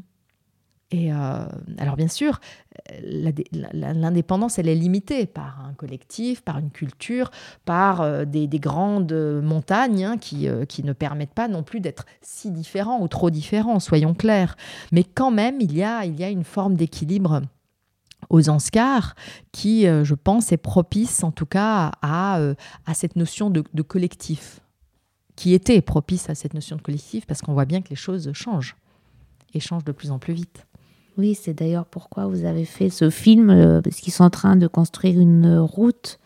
Et 0.94 1.12
euh, 1.12 1.44
alors 1.78 1.96
bien 1.96 2.06
sûr, 2.06 2.40
l'indépendance, 3.02 4.60
elle 4.60 4.68
est 4.68 4.76
limitée 4.76 5.26
par 5.26 5.66
un 5.66 5.72
collectif, 5.72 6.42
par 6.42 6.58
une 6.58 6.70
culture, 6.70 7.32
par 7.64 8.00
euh, 8.00 8.24
des, 8.24 8.46
grandes 8.60 9.12
montagnes 9.42 10.04
hein, 10.04 10.18
qui, 10.18 10.46
euh, 10.46 10.64
qui, 10.64 10.84
ne 10.84 10.92
permettent 10.92 11.34
pas 11.34 11.48
non 11.48 11.64
plus 11.64 11.80
d'être 11.80 12.06
si 12.22 12.52
différents 12.52 13.00
ou 13.00 13.08
trop 13.08 13.30
différents, 13.30 13.80
soyons 13.80 14.14
clairs. 14.14 14.56
Mais 14.92 15.02
quand 15.02 15.32
même, 15.32 15.60
il 15.60 15.76
y 15.76 15.82
a, 15.82 16.04
une 16.04 16.44
forme 16.44 16.76
d'équilibre 16.76 17.42
aux 18.30 18.48
Anscars 18.48 19.16
qui, 19.50 19.86
je 19.86 20.14
pense, 20.14 20.52
est 20.52 20.58
propice 20.58 21.24
en 21.24 21.32
tout 21.32 21.44
cas 21.44 21.90
à, 22.02 22.54
cette 22.94 23.16
notion 23.16 23.50
de 23.50 23.82
collectif, 23.82 24.60
qui 25.34 25.54
était 25.54 25.80
propice 25.82 26.30
à 26.30 26.36
cette 26.36 26.54
notion 26.54 26.76
de 26.76 26.82
collectif 26.82 27.26
parce 27.26 27.42
qu'on 27.42 27.52
voit 27.52 27.64
bien 27.64 27.82
que 27.82 27.88
les 27.90 27.96
choses 27.96 28.32
changent 28.32 28.76
et 29.54 29.60
changent 29.60 29.84
de 29.84 29.92
plus 29.92 30.12
en 30.12 30.18
plus 30.20 30.34
vite. 30.34 30.66
Oui, 31.16 31.34
c'est 31.34 31.54
d'ailleurs 31.54 31.86
pourquoi 31.86 32.26
vous 32.26 32.44
avez 32.44 32.64
fait 32.64 32.90
ce 32.90 33.10
film, 33.10 33.50
euh, 33.50 33.80
parce 33.80 33.96
qu'ils 33.96 34.12
sont 34.12 34.24
en 34.24 34.30
train 34.30 34.56
de 34.56 34.66
construire 34.66 35.20
une 35.20 35.58
route 35.58 36.18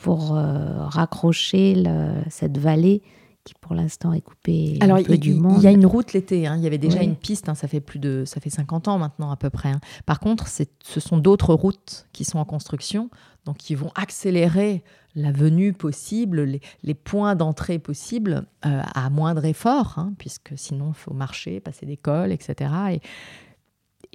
pour 0.00 0.36
euh, 0.36 0.86
raccrocher 0.86 1.82
cette 2.28 2.58
vallée 2.58 3.02
qui 3.46 3.54
pour 3.60 3.74
l'instant 3.74 4.12
est 4.12 4.20
coupée 4.20 4.76
Alors, 4.80 4.98
un 4.98 5.02
peu 5.04 5.16
du 5.16 5.32
monde. 5.32 5.58
Il 5.58 5.62
y 5.62 5.68
a 5.68 5.70
une 5.70 5.86
route 5.86 6.12
l'été, 6.12 6.46
hein. 6.48 6.56
il 6.56 6.64
y 6.64 6.66
avait 6.66 6.78
déjà 6.78 7.02
une 7.02 7.14
piste, 7.14 7.48
hein. 7.48 7.54
ça 7.54 7.68
fait 7.68 7.80
plus 7.80 8.00
de 8.00 8.24
ça 8.26 8.40
fait 8.40 8.50
50 8.50 8.88
ans 8.88 8.98
maintenant 8.98 9.30
à 9.30 9.36
peu 9.36 9.50
près. 9.50 9.70
Hein. 9.70 9.80
Par 10.04 10.18
contre, 10.18 10.48
ce 10.48 11.00
sont 11.00 11.16
d'autres 11.16 11.54
routes 11.54 12.08
qui 12.12 12.24
sont 12.24 12.38
en 12.40 12.44
construction, 12.44 13.08
donc 13.44 13.58
qui 13.58 13.76
vont 13.76 13.92
accélérer 13.94 14.82
la 15.14 15.30
venue 15.32 15.72
possible, 15.72 16.58
les, 16.82 16.94
points 16.94 17.36
d'entrée 17.36 17.78
possibles 17.78 18.46
euh, 18.66 18.82
à 18.94 19.08
moindre 19.10 19.44
effort, 19.44 20.04
puisque 20.18 20.52
sinon 20.56 20.88
il 20.88 20.94
faut 20.94 21.14
marcher, 21.14 21.60
passer 21.60 21.86
des 21.86 21.96
cols, 21.96 22.32
etc. 22.32 22.70
Et, 22.90 23.00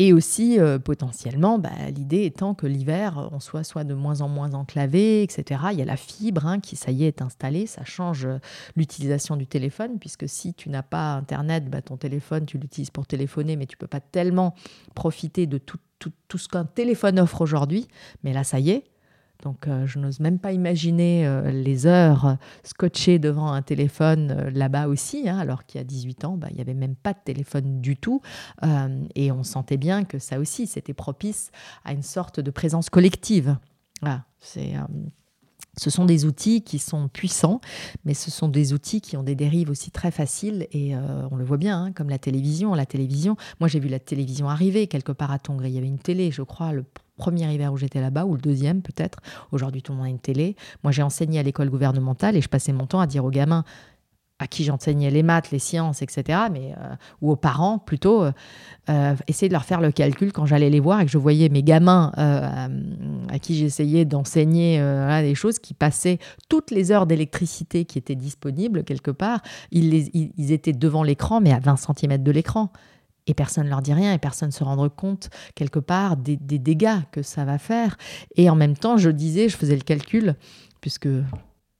Et 0.03 0.13
aussi, 0.13 0.59
euh, 0.59 0.79
potentiellement, 0.79 1.59
bah, 1.59 1.69
l'idée 1.95 2.25
étant 2.25 2.55
que 2.55 2.65
l'hiver, 2.65 3.29
on 3.31 3.39
soit 3.39 3.63
soit 3.63 3.83
de 3.83 3.93
moins 3.93 4.21
en 4.21 4.29
moins 4.29 4.55
enclavé, 4.55 5.21
etc. 5.21 5.61
Il 5.73 5.77
y 5.77 5.83
a 5.83 5.85
la 5.85 5.95
fibre 5.95 6.47
hein, 6.47 6.59
qui, 6.59 6.75
ça 6.75 6.89
y 6.89 7.03
est, 7.03 7.19
est 7.19 7.21
installée. 7.21 7.67
Ça 7.67 7.85
change 7.85 8.25
euh, 8.25 8.39
l'utilisation 8.75 9.35
du 9.35 9.45
téléphone, 9.45 9.99
puisque 9.99 10.27
si 10.27 10.55
tu 10.55 10.69
n'as 10.69 10.81
pas 10.81 11.13
Internet, 11.13 11.69
bah, 11.69 11.83
ton 11.83 11.97
téléphone, 11.97 12.47
tu 12.47 12.57
l'utilises 12.57 12.89
pour 12.89 13.05
téléphoner, 13.05 13.55
mais 13.55 13.67
tu 13.67 13.77
peux 13.77 13.85
pas 13.85 13.99
tellement 13.99 14.55
profiter 14.95 15.45
de 15.45 15.59
tout, 15.59 15.77
tout, 15.99 16.11
tout 16.27 16.39
ce 16.39 16.49
qu'un 16.49 16.65
téléphone 16.65 17.19
offre 17.19 17.41
aujourd'hui. 17.41 17.87
Mais 18.23 18.33
là, 18.33 18.43
ça 18.43 18.59
y 18.59 18.71
est, 18.71 18.85
donc 19.41 19.67
euh, 19.67 19.85
je 19.87 19.99
n'ose 19.99 20.19
même 20.19 20.39
pas 20.39 20.51
imaginer 20.53 21.25
euh, 21.25 21.51
les 21.51 21.87
heures 21.87 22.25
euh, 22.25 22.33
scotchées 22.63 23.19
devant 23.19 23.51
un 23.51 23.61
téléphone 23.61 24.49
là-bas 24.53 24.87
aussi, 24.87 25.27
hein, 25.27 25.37
alors 25.37 25.65
qu'il 25.65 25.79
y 25.79 25.81
a 25.81 25.83
18 25.83 26.25
ans, 26.25 26.37
bah, 26.37 26.47
il 26.51 26.55
n'y 26.55 26.61
avait 26.61 26.73
même 26.73 26.95
pas 26.95 27.13
de 27.13 27.19
téléphone 27.23 27.81
du 27.81 27.97
tout. 27.97 28.21
et 29.15 29.31
on 29.31 29.43
sentait 29.43 29.77
bien 29.77 30.03
que 30.03 30.19
ça 30.19 30.39
aussi, 30.39 30.67
c'était 30.67 30.93
propice 30.93 31.51
à 31.83 31.93
une 31.93 32.03
sorte 32.03 32.39
de 32.39 32.51
présence 32.51 32.89
collective. 32.89 33.57
Ce 35.77 35.89
sont 35.89 36.05
des 36.05 36.25
outils 36.25 36.63
qui 36.63 36.79
sont 36.79 37.07
puissants, 37.07 37.61
mais 38.03 38.13
ce 38.13 38.29
sont 38.29 38.49
des 38.49 38.73
outils 38.73 38.99
qui 38.99 39.15
ont 39.15 39.23
des 39.23 39.35
dérives 39.35 39.69
aussi 39.69 39.89
très 39.91 40.11
faciles. 40.11 40.67
Et 40.71 40.95
on 40.95 41.35
le 41.35 41.45
voit 41.45 41.57
bien, 41.57 41.85
hein, 41.85 41.91
comme 41.91 42.09
la 42.09 42.19
télévision. 42.19 42.73
La 42.73 42.85
télévision, 42.85 43.37
moi 43.59 43.69
j'ai 43.69 43.79
vu 43.79 43.87
la 43.87 43.99
télévision 43.99 44.49
arriver 44.49 44.87
quelque 44.87 45.11
part 45.11 45.31
à 45.31 45.39
Tongres. 45.39 45.65
Il 45.65 45.73
y 45.73 45.77
avait 45.77 45.87
une 45.87 45.99
télé, 45.99 46.31
je 46.31 46.41
crois, 46.41 46.73
premier 47.21 47.53
hiver 47.53 47.71
où 47.71 47.77
j'étais 47.77 48.01
là-bas, 48.01 48.25
ou 48.25 48.33
le 48.33 48.41
deuxième 48.41 48.81
peut-être. 48.81 49.19
Aujourd'hui, 49.51 49.83
tout 49.83 49.91
le 49.91 49.99
monde 49.99 50.07
a 50.07 50.09
une 50.09 50.19
télé. 50.19 50.55
Moi, 50.83 50.91
j'ai 50.91 51.03
enseigné 51.03 51.39
à 51.39 51.43
l'école 51.43 51.69
gouvernementale 51.69 52.35
et 52.35 52.41
je 52.41 52.49
passais 52.49 52.73
mon 52.73 52.87
temps 52.87 52.99
à 52.99 53.07
dire 53.07 53.23
aux 53.23 53.29
gamins 53.29 53.63
à 54.41 54.47
qui 54.47 54.63
j'enseignais 54.63 55.11
les 55.11 55.21
maths, 55.21 55.51
les 55.51 55.59
sciences, 55.59 56.01
etc., 56.01 56.39
mais, 56.51 56.73
euh, 56.75 56.95
ou 57.21 57.31
aux 57.31 57.35
parents 57.35 57.77
plutôt, 57.77 58.23
euh, 58.23 58.31
euh, 58.89 59.15
essayer 59.27 59.47
de 59.47 59.53
leur 59.53 59.65
faire 59.65 59.81
le 59.81 59.91
calcul 59.91 60.33
quand 60.33 60.47
j'allais 60.47 60.71
les 60.71 60.79
voir 60.79 60.99
et 60.99 61.05
que 61.05 61.11
je 61.11 61.19
voyais 61.19 61.47
mes 61.49 61.61
gamins 61.61 62.11
à 62.15 63.39
qui 63.39 63.55
j'essayais 63.55 64.03
d'enseigner 64.05 64.79
des 65.21 65.35
choses 65.35 65.59
qui 65.59 65.75
passaient 65.75 66.17
toutes 66.49 66.71
les 66.71 66.91
heures 66.91 67.05
d'électricité 67.05 67.85
qui 67.85 67.99
étaient 67.99 68.15
disponibles 68.15 68.83
quelque 68.83 69.11
part, 69.11 69.41
ils, 69.71 70.09
ils 70.13 70.51
étaient 70.51 70.73
devant 70.73 71.03
l'écran, 71.03 71.39
mais 71.39 71.53
à 71.53 71.59
20 71.59 71.75
cm 71.77 72.23
de 72.23 72.31
l'écran 72.31 72.71
et 73.27 73.33
personne 73.33 73.65
ne 73.65 73.69
leur 73.69 73.81
dit 73.81 73.93
rien 73.93 74.13
et 74.13 74.17
personne 74.17 74.49
ne 74.49 74.53
se 74.53 74.63
rend 74.63 74.89
compte 74.89 75.29
quelque 75.55 75.79
part 75.79 76.17
des, 76.17 76.37
dégâts 76.37 76.99
que 77.11 77.21
ça 77.21 77.45
va 77.45 77.57
faire. 77.57 77.97
Et 78.35 78.49
en 78.49 78.55
même 78.55 78.75
temps, 78.75 78.97
je 78.97 79.09
disais, 79.09 79.49
je 79.49 79.57
faisais 79.57 79.75
le 79.75 79.81
calcul, 79.81 80.35
puisque 80.81 81.07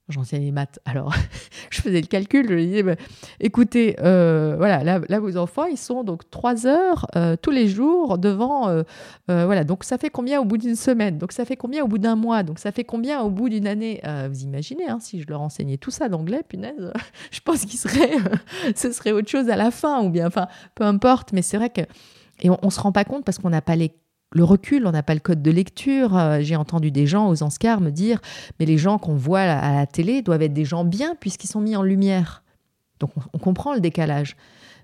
j'enseignais 0.08 0.46
les 0.46 0.52
maths. 0.52 0.78
Alors, 0.84 1.14
je 1.70 1.80
faisais 1.80 2.00
le 2.00 2.06
calcul, 2.06 2.48
je 2.48 2.54
disais, 2.54 2.82
bah, 2.82 2.96
écoutez, 3.40 3.96
euh, 4.00 4.54
voilà, 4.56 4.82
là, 4.84 5.20
vos 5.20 5.36
enfants, 5.36 5.64
ils 5.64 5.78
sont 5.78 6.04
donc 6.04 6.28
trois 6.30 6.66
heures 6.66 7.06
euh, 7.16 7.36
tous 7.40 7.50
les 7.50 7.68
jours 7.68 8.18
devant, 8.18 8.68
euh, 8.68 8.82
voilà, 9.26 9.64
donc 9.64 9.84
ça 9.84 9.98
fait 9.98 10.10
combien 10.10 10.40
au 10.40 10.44
bout 10.44 10.58
d'une 10.58 10.76
semaine? 10.76 11.18
Donc 11.18 11.32
ça 11.32 11.44
fait 11.44 11.56
combien 11.56 11.84
au 11.84 11.88
bout 11.88 11.98
d'un 11.98 12.16
mois? 12.16 12.42
Donc 12.42 12.58
ça 12.58 12.72
fait 12.72 12.84
combien 12.84 13.20
au 13.22 13.30
bout 13.30 13.48
d'une 13.48 13.66
année? 13.66 14.02
Vous 14.28 14.42
imaginez, 14.42 14.88
hein, 14.88 14.98
si 15.00 15.20
je 15.20 15.26
leur 15.28 15.40
enseignais 15.40 15.76
tout 15.76 15.90
ça 15.90 16.08
d'anglais, 16.08 16.42
punaise, 16.46 16.92
je 17.30 17.40
pense 17.40 17.64
qu'il 17.64 17.78
serait, 17.78 18.12
ce 18.74 18.92
serait 18.92 19.12
autre 19.12 19.28
chose 19.28 19.48
à 19.48 19.56
la 19.56 19.70
fin, 19.70 20.02
ou 20.02 20.10
bien, 20.10 20.26
enfin, 20.26 20.48
peu 20.74 20.84
importe, 20.84 21.32
mais 21.32 21.42
c'est 21.42 21.56
vrai 21.56 21.70
que, 21.70 21.82
et 22.40 22.50
on, 22.50 22.58
ne 22.62 22.70
se 22.70 22.80
rend 22.80 22.92
pas 22.92 23.04
compte 23.04 23.24
parce 23.24 23.38
qu'on 23.38 23.50
n'a 23.50 23.62
pas 23.62 23.76
les 23.76 23.92
le 24.32 24.44
recul, 24.44 24.86
on 24.86 24.92
n'a 24.92 25.02
pas 25.02 25.14
le 25.14 25.20
code 25.20 25.42
de 25.42 25.50
lecture. 25.50 26.16
Euh, 26.16 26.38
j'ai 26.40 26.56
entendu 26.56 26.90
des 26.90 27.06
gens 27.06 27.28
aux 27.28 27.42
Anscars 27.42 27.80
me 27.80 27.90
dire 27.90 28.20
Mais 28.58 28.66
les 28.66 28.78
gens 28.78 28.98
qu'on 28.98 29.14
voit 29.14 29.40
à 29.40 29.74
la 29.74 29.86
télé 29.86 30.22
doivent 30.22 30.42
être 30.42 30.54
des 30.54 30.64
gens 30.64 30.84
bien 30.84 31.14
puisqu'ils 31.14 31.48
sont 31.48 31.60
mis 31.60 31.76
en 31.76 31.82
lumière. 31.82 32.42
Donc 32.98 33.10
on, 33.32 33.38
comprend 33.38 33.74
le 33.74 33.80
décalage. 33.80 34.36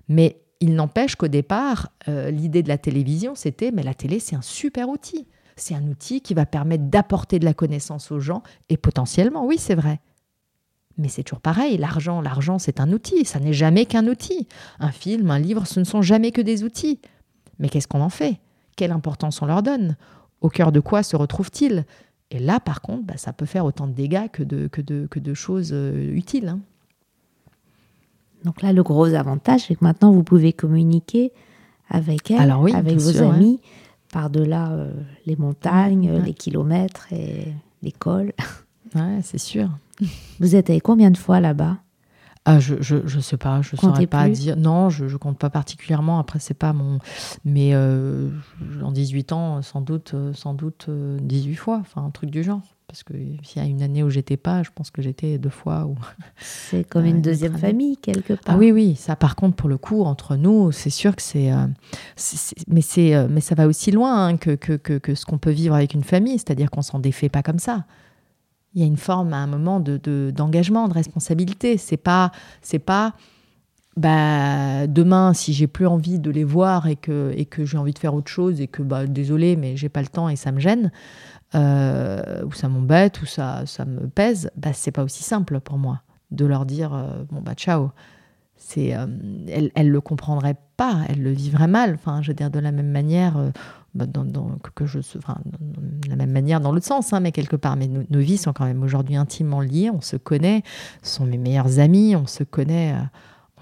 Mais 0.07 0.41
il 0.59 0.75
n'empêche 0.75 1.15
qu'au 1.15 1.27
départ, 1.27 1.89
euh, 2.07 2.31
l'idée 2.31 2.63
de 2.63 2.67
la 2.67 2.77
télévision, 2.77 3.33
c'était 3.35 3.71
Mais 3.71 3.83
la 3.83 3.93
télé, 3.93 4.19
c'est 4.19 4.35
un 4.35 4.41
super 4.41 4.89
outil. 4.89 5.27
C'est 5.55 5.75
un 5.75 5.83
outil 5.87 6.21
qui 6.21 6.33
va 6.33 6.45
permettre 6.45 6.85
d'apporter 6.85 7.39
de 7.39 7.45
la 7.45 7.53
connaissance 7.53 8.11
aux 8.11 8.19
gens 8.19 8.43
et 8.69 8.77
potentiellement, 8.77 9.45
oui, 9.45 9.57
c'est 9.57 9.75
vrai. 9.75 9.99
Mais 10.97 11.07
c'est 11.07 11.23
toujours 11.23 11.41
pareil, 11.41 11.77
l'argent, 11.77 12.21
l'argent, 12.21 12.59
c'est 12.59 12.81
un 12.81 12.91
outil, 12.91 13.23
ça 13.23 13.39
n'est 13.39 13.53
jamais 13.53 13.85
qu'un 13.85 14.07
outil. 14.07 14.47
Un 14.79 14.91
film, 14.91 15.31
un 15.31 15.39
livre, 15.39 15.65
ce 15.65 15.79
ne 15.79 15.85
sont 15.85 16.01
jamais 16.01 16.31
que 16.31 16.41
des 16.41 16.63
outils. 16.63 16.99
Mais 17.57 17.69
qu'est-ce 17.69 17.87
qu'on 17.87 18.01
en 18.01 18.09
fait? 18.09 18.39
Quelle 18.79 18.93
importance 18.93 19.41
on 19.41 19.45
leur 19.45 19.61
donne, 19.61 19.97
au 20.39 20.47
cœur 20.47 20.71
de 20.71 20.79
quoi 20.79 21.03
se 21.03 21.17
retrouvent-ils? 21.17 21.83
Et 22.31 22.39
là, 22.39 22.61
par 22.61 22.81
contre, 22.81 23.03
bah, 23.03 23.17
ça 23.17 23.33
peut 23.33 23.45
faire 23.45 23.65
autant 23.65 23.87
de 23.87 23.91
dégâts 23.91 24.29
que 24.31 24.41
de, 24.41 24.67
que 24.67 24.79
de, 24.81 25.05
que 25.11 25.19
de 25.19 25.33
choses 25.33 25.71
euh, 25.73 26.15
utiles. 26.15 26.47
Hein. 26.47 26.59
Donc 28.45 28.61
là, 28.61 28.71
le 28.71 28.81
gros 28.81 29.13
avantage, 29.15 29.65
c'est 29.67 29.75
que 29.75 29.83
maintenant, 29.83 30.13
vous 30.13 30.23
pouvez 30.23 30.53
communiquer 30.53 31.33
avec 31.89 32.31
elle, 32.31 32.51
avec 32.73 32.99
vos 32.99 33.21
amis, 33.21 33.59
par-delà 34.13 34.71
euh, 34.71 34.93
les 35.25 35.35
montagnes, 35.35 36.21
les 36.23 36.33
kilomètres 36.33 37.11
et 37.11 37.47
l'école. 37.81 38.31
Ouais, 38.95 39.19
c'est 39.23 39.39
sûr. 39.39 39.69
Vous 40.39 40.55
êtes 40.55 40.69
allé 40.69 40.79
combien 40.79 41.11
de 41.11 41.17
fois 41.17 41.41
là-bas? 41.41 41.79
Ah, 42.49 42.59
je, 42.59 42.75
je, 42.81 42.97
je 43.05 43.19
sais 43.19 43.37
pas, 43.37 43.61
je 43.61 43.75
ne 43.75 43.79
saurais 43.79 44.07
pas 44.07 44.27
dire. 44.29 44.57
Non, 44.57 44.89
je, 44.89 45.05
ne 45.05 45.17
compte 45.17 45.37
pas 45.37 45.49
particulièrement. 45.49 46.19
Après, 46.19 46.39
c'est 46.39 46.55
pas 46.55 46.73
mon. 46.73 46.99
Mais 47.45 47.71
euh, 47.73 48.29
en 48.81 48.91
18 48.91 49.33
ans, 49.33 49.61
sans 49.61 49.81
doute, 49.81 50.13
euh, 50.15 50.33
sans 50.33 50.55
doute 50.55 50.89
18 50.89 51.51
euh, 51.51 51.55
fois, 51.55 51.77
enfin 51.81 52.03
un 52.03 52.09
truc 52.09 52.31
du 52.31 52.43
genre. 52.43 52.61
Parce 52.87 53.03
que 53.03 53.13
s'il 53.43 53.61
y 53.61 53.65
a 53.65 53.67
une 53.67 53.83
année 53.83 54.01
où 54.01 54.09
j'étais 54.09 54.35
pas, 54.35 54.63
je 54.63 54.71
pense 54.73 54.89
que 54.89 55.03
j'étais 55.03 55.37
deux 55.37 55.51
fois. 55.51 55.85
Ou... 55.85 55.95
C'est 56.39 56.83
comme 56.83 57.05
une 57.05 57.21
deuxième 57.21 57.55
famille 57.55 57.97
quelque 57.97 58.33
part. 58.33 58.55
Ah 58.55 58.57
oui, 58.57 58.71
oui. 58.71 58.95
Ça, 58.95 59.15
par 59.15 59.35
contre, 59.35 59.55
pour 59.55 59.69
le 59.69 59.77
coup, 59.77 60.03
entre 60.03 60.35
nous, 60.35 60.71
c'est 60.71 60.89
sûr 60.89 61.15
que 61.15 61.21
c'est. 61.21 61.51
mais 62.67 62.81
c'est, 62.81 63.27
mais 63.27 63.41
ça 63.41 63.53
va 63.53 63.67
aussi 63.67 63.91
loin 63.91 64.25
hein, 64.25 64.37
que, 64.37 64.55
que, 64.55 64.73
que, 64.73 64.97
que, 64.97 65.13
ce 65.13 65.25
qu'on 65.25 65.37
peut 65.37 65.51
vivre 65.51 65.75
avec 65.75 65.93
une 65.93 66.03
famille. 66.03 66.39
C'est-à-dire 66.39 66.71
qu'on 66.71 66.81
s'en 66.81 66.97
défait 66.97 67.29
pas 67.29 67.43
comme 67.43 67.59
ça 67.59 67.85
il 68.73 68.81
y 68.81 68.83
a 68.83 68.87
une 68.87 68.97
forme 68.97 69.33
à 69.33 69.37
un 69.37 69.47
moment 69.47 69.79
de, 69.79 70.31
d'engagement, 70.31 70.87
de, 70.87 70.93
responsabilité. 70.93 71.77
C'est 71.77 71.97
pas, 71.97 72.31
c'est 72.61 72.79
pas 72.79 73.13
bah, 73.97 74.87
demain, 74.87 75.33
si 75.33 75.53
j'ai 75.53 75.67
plus 75.67 75.87
envie 75.87 76.19
de 76.19 76.31
les 76.31 76.43
voir 76.43 76.87
et 76.87 76.95
que, 76.95 77.33
et 77.35 77.45
que 77.45 77.65
j'ai 77.65 77.77
envie 77.77 77.93
de 77.93 77.99
faire 77.99 78.13
autre 78.13 78.31
chose 78.31 78.61
et 78.61 78.67
que, 78.67 78.81
bah, 78.81 79.07
désolé, 79.07 79.55
mais 79.55 79.75
j'ai 79.75 79.89
pas 79.89 80.01
le 80.01 80.07
temps 80.07 80.29
et 80.29 80.35
ça 80.35 80.51
me 80.51 80.59
gêne, 80.59 80.91
euh, 81.55 82.43
ou 82.45 82.53
ça 82.53 82.69
m'embête, 82.69 83.21
ou 83.21 83.25
ça, 83.25 83.65
ça 83.65 83.85
me 83.85 84.07
pèse, 84.07 84.51
bah, 84.55 84.71
c'est 84.73 84.91
pas 84.91 85.03
aussi 85.03 85.23
simple 85.23 85.59
pour 85.59 85.77
moi 85.77 86.01
de 86.31 86.45
leur 86.45 86.65
dire 86.65 86.93
euh, 86.93 87.23
bon, 87.31 87.41
bah, 87.41 87.55
ciao. 87.55 87.91
C'est, 88.55 88.95
euh, 88.95 89.07
elle, 89.47 89.71
elle 89.73 89.89
le 89.89 90.01
comprendrait 90.01 90.57
pas, 90.77 91.01
elle 91.07 91.23
le 91.23 91.31
vivrait 91.31 91.67
mal. 91.67 91.95
Enfin, 91.95 92.21
je 92.21 92.29
veux 92.29 92.35
dire, 92.35 92.51
de 92.51 92.59
la 92.59 92.71
même 92.71 92.91
manière, 92.91 93.51
bah, 93.95 94.05
dans, 94.05 94.25
que 94.75 94.85
je, 94.85 94.99
enfin, 95.17 95.37
de 95.59 96.09
la 96.09 96.15
même 96.15 96.31
manière 96.31 96.61
dans 96.61 96.71
l'autre 96.71 96.85
sens, 96.85 97.11
hein, 97.11 97.19
mais 97.19 97.31
quelque 97.31 97.55
part. 97.55 97.75
Mais 97.75 97.87
nos, 97.87 98.19
vies 98.19 98.37
sont 98.37 98.53
quand 98.53 98.65
même 98.65 98.83
aujourd'hui 98.83 99.15
intimement 99.15 99.61
liées. 99.61 99.89
On 99.89 100.01
se 100.01 100.15
connaît, 100.15 100.63
ce 101.01 101.15
sont 101.15 101.25
mes 101.25 101.37
meilleurs 101.37 101.79
amis. 101.79 102.15
On 102.15 102.27
se 102.27 102.43
connaît, 102.43 102.93
euh, 102.93 103.01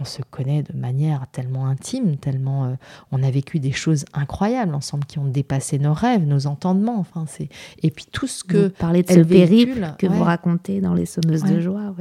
on 0.02 0.06
se 0.06 0.22
connaît 0.30 0.64
de 0.64 0.78
manière 0.78 1.26
tellement 1.32 1.68
intime, 1.68 2.18
tellement. 2.18 2.66
Euh, 2.66 2.74
on 3.12 3.24
a 3.24 3.32
vécu 3.32 3.60
des 3.60 3.72
choses 3.72 4.04
incroyables 4.14 4.76
ensemble 4.76 5.06
qui 5.06 5.18
ont 5.18 5.28
dépassé 5.28 5.80
nos 5.80 5.94
rêves, 5.94 6.26
nos 6.26 6.46
entendements. 6.46 7.00
Enfin, 7.00 7.26
c'est 7.26 7.48
et 7.82 7.90
puis 7.90 8.06
tout 8.12 8.28
ce 8.28 8.44
que. 8.44 8.66
Vous 8.66 8.70
parlez 8.72 9.04
de 9.04 9.12
ce 9.12 9.20
périple 9.22 9.94
que 9.98 10.08
vous 10.08 10.24
racontez 10.24 10.82
dans 10.82 10.94
les 10.94 11.06
sommeuses 11.06 11.44
de 11.44 11.62
joie. 11.62 11.96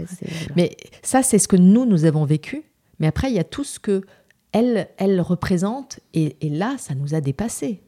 mais 0.56 0.76
ça, 1.02 1.22
c'est 1.22 1.38
ce 1.38 1.46
que 1.46 1.56
nous 1.56 1.86
nous 1.86 2.04
avons 2.04 2.24
vécu. 2.24 2.64
Mais 2.98 3.06
après, 3.06 3.30
il 3.30 3.36
y 3.36 3.40
a 3.40 3.44
tout 3.44 3.64
ce 3.64 3.78
que 3.78 4.02
elle, 4.52 4.88
elle 4.96 5.20
représente, 5.20 6.00
et, 6.14 6.36
et 6.40 6.48
là, 6.48 6.76
ça 6.78 6.94
nous 6.94 7.14
a 7.14 7.20
dépassé 7.20 7.82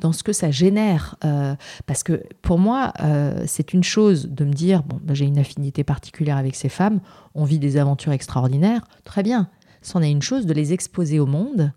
dans 0.00 0.12
ce 0.12 0.22
que 0.22 0.32
ça 0.32 0.50
génère. 0.50 1.16
Euh, 1.24 1.54
parce 1.86 2.02
que 2.02 2.22
pour 2.42 2.58
moi, 2.58 2.92
euh, 3.00 3.42
c'est 3.46 3.72
une 3.72 3.84
chose 3.84 4.28
de 4.28 4.44
me 4.44 4.52
dire, 4.52 4.82
bon, 4.82 4.98
bah, 5.02 5.14
j'ai 5.14 5.24
une 5.24 5.38
affinité 5.38 5.84
particulière 5.84 6.36
avec 6.36 6.54
ces 6.54 6.68
femmes, 6.68 7.00
on 7.34 7.44
vit 7.44 7.58
des 7.58 7.76
aventures 7.76 8.12
extraordinaires, 8.12 8.86
très 9.04 9.22
bien. 9.22 9.48
C'en 9.82 10.02
est 10.02 10.10
une 10.10 10.22
chose 10.22 10.46
de 10.46 10.52
les 10.52 10.72
exposer 10.72 11.18
au 11.18 11.26
monde 11.26 11.72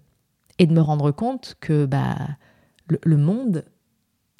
et 0.58 0.66
de 0.66 0.74
me 0.74 0.82
rendre 0.82 1.12
compte 1.12 1.56
que 1.60 1.86
bah, 1.86 2.16
le, 2.88 3.18
monde, 3.18 3.66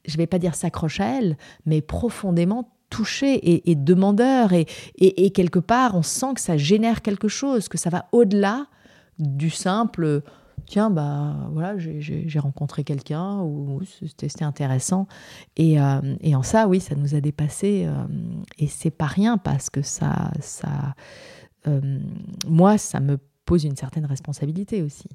je 0.06 0.14
ne 0.14 0.18
vais 0.18 0.28
pas 0.28 0.40
dire 0.40 0.56
s'accroche 0.56 1.00
à 1.00 1.20
elle, 1.20 1.38
mais 1.66 1.82
profondément 1.82 2.72
touché 2.90 3.70
et, 3.70 3.76
demandeur. 3.76 4.52
Et, 4.52 4.66
et, 4.98 5.30
quelque 5.30 5.60
part, 5.60 5.96
on 5.96 6.02
sent 6.02 6.34
que 6.36 6.42
ça 6.42 6.58
génère 6.58 7.04
quelque 7.04 7.28
chose, 7.28 7.68
que 7.68 7.78
ça 7.78 7.92
va 7.92 8.08
au-delà 8.12 8.66
du 9.20 9.52
simple 9.52 10.24
tiens, 10.66 10.90
bah 10.90 11.36
voilà, 11.52 11.78
j'ai 11.78 12.40
rencontré 12.40 12.84
quelqu'un 12.84 13.42
ou 13.42 13.82
c'était 13.84 14.44
intéressant. 14.44 15.08
Et, 15.58 15.80
euh, 15.80 16.16
et, 16.22 16.36
en 16.36 16.44
ça, 16.44 16.68
oui, 16.68 16.80
ça 16.80 16.96
nous 16.96 17.16
a 17.16 17.22
dépassé. 17.22 17.86
Euh, 17.86 17.94
et 18.58 18.68
c'est 18.68 18.92
pas 18.92 19.06
rien 19.06 19.38
parce 19.38 19.70
que 19.70 19.82
ça, 19.82 20.32
ça 20.40 20.96
euh, 21.68 22.00
moi, 22.48 22.78
ça 22.78 23.00
me 23.00 23.18
pose 23.46 23.64
une 23.64 23.76
certaine 23.76 24.06
responsabilité 24.06 24.82
aussi. 24.82 25.10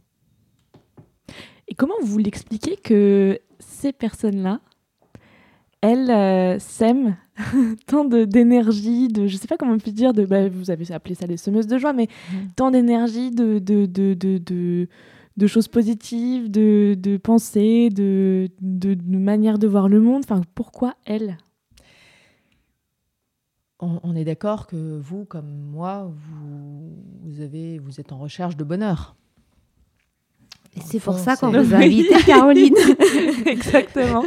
Et 1.68 1.74
comment 1.74 1.94
vous 2.02 2.18
l'expliquez 2.18 2.76
que 2.76 3.38
ces 3.58 3.92
personnes-là, 3.92 4.60
elles 5.80 6.60
s'aiment 6.60 7.16
tant 7.86 8.04
d'énergie, 8.04 9.08
de, 9.08 9.26
je 9.26 9.36
sais 9.36 9.48
pas 9.48 9.56
comment 9.56 9.72
on 9.72 9.78
peut 9.78 9.90
dire, 9.90 10.12
de, 10.12 10.24
bah, 10.24 10.48
vous 10.48 10.70
avez 10.70 10.92
appelé 10.92 11.14
ça 11.14 11.26
des 11.26 11.36
semeuses 11.36 11.66
de 11.66 11.78
joie, 11.78 11.92
mais 11.92 12.06
mmh. 12.06 12.36
tant 12.56 12.70
d'énergie, 12.70 13.30
de, 13.30 13.58
de, 13.58 13.86
de, 13.86 14.88
de 15.36 15.46
choses 15.46 15.68
positives, 15.68 16.50
de, 16.50 16.96
de 16.98 17.16
pensées, 17.16 17.88
de, 17.90 18.48
de, 18.60 18.94
de 18.94 19.18
manière 19.18 19.58
de 19.58 19.66
voir 19.66 19.88
le 19.88 20.00
monde. 20.00 20.22
Enfin, 20.24 20.42
pourquoi 20.54 20.94
elle? 21.04 21.38
On, 23.80 24.16
est 24.16 24.24
d'accord 24.24 24.66
que 24.66 24.98
vous, 24.98 25.26
comme 25.26 25.50
moi, 25.50 26.10
vous, 26.10 26.96
vous, 27.22 27.42
avez, 27.42 27.78
vous 27.78 28.00
êtes 28.00 28.12
en 28.12 28.18
recherche 28.18 28.56
de 28.56 28.64
bonheur. 28.64 29.14
Et 30.74 30.80
c'est 30.80 31.00
pour 31.00 31.18
ça 31.18 31.36
qu'on 31.36 31.50
vous 31.50 31.74
a 31.74 31.78
invité, 31.78 32.14
Caroline. 32.26 32.74
Exactement. 33.46 34.24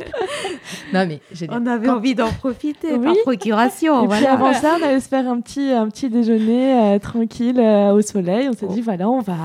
non, 0.94 1.08
mais 1.08 1.22
on 1.50 1.66
avait 1.66 1.90
envie 1.90 2.14
d'en 2.14 2.32
profiter 2.32 3.00
par 3.00 3.16
procuration. 3.24 4.06
Et 4.06 4.08
puis 4.16 4.26
avant 4.28 4.54
ça, 4.54 4.78
on 4.80 4.84
allait 4.84 5.00
se 5.00 5.08
faire 5.08 5.28
un 5.28 5.42
petit, 5.42 5.72
un 5.72 5.90
petit 5.90 6.10
déjeuner 6.10 6.80
euh, 6.80 7.00
tranquille 7.00 7.60
euh, 7.60 7.94
au 7.94 8.02
soleil. 8.02 8.50
On 8.50 8.54
s'est 8.54 8.68
dit, 8.68 8.80
oh. 8.82 8.84
voilà, 8.84 9.10
on 9.10 9.22
va 9.22 9.38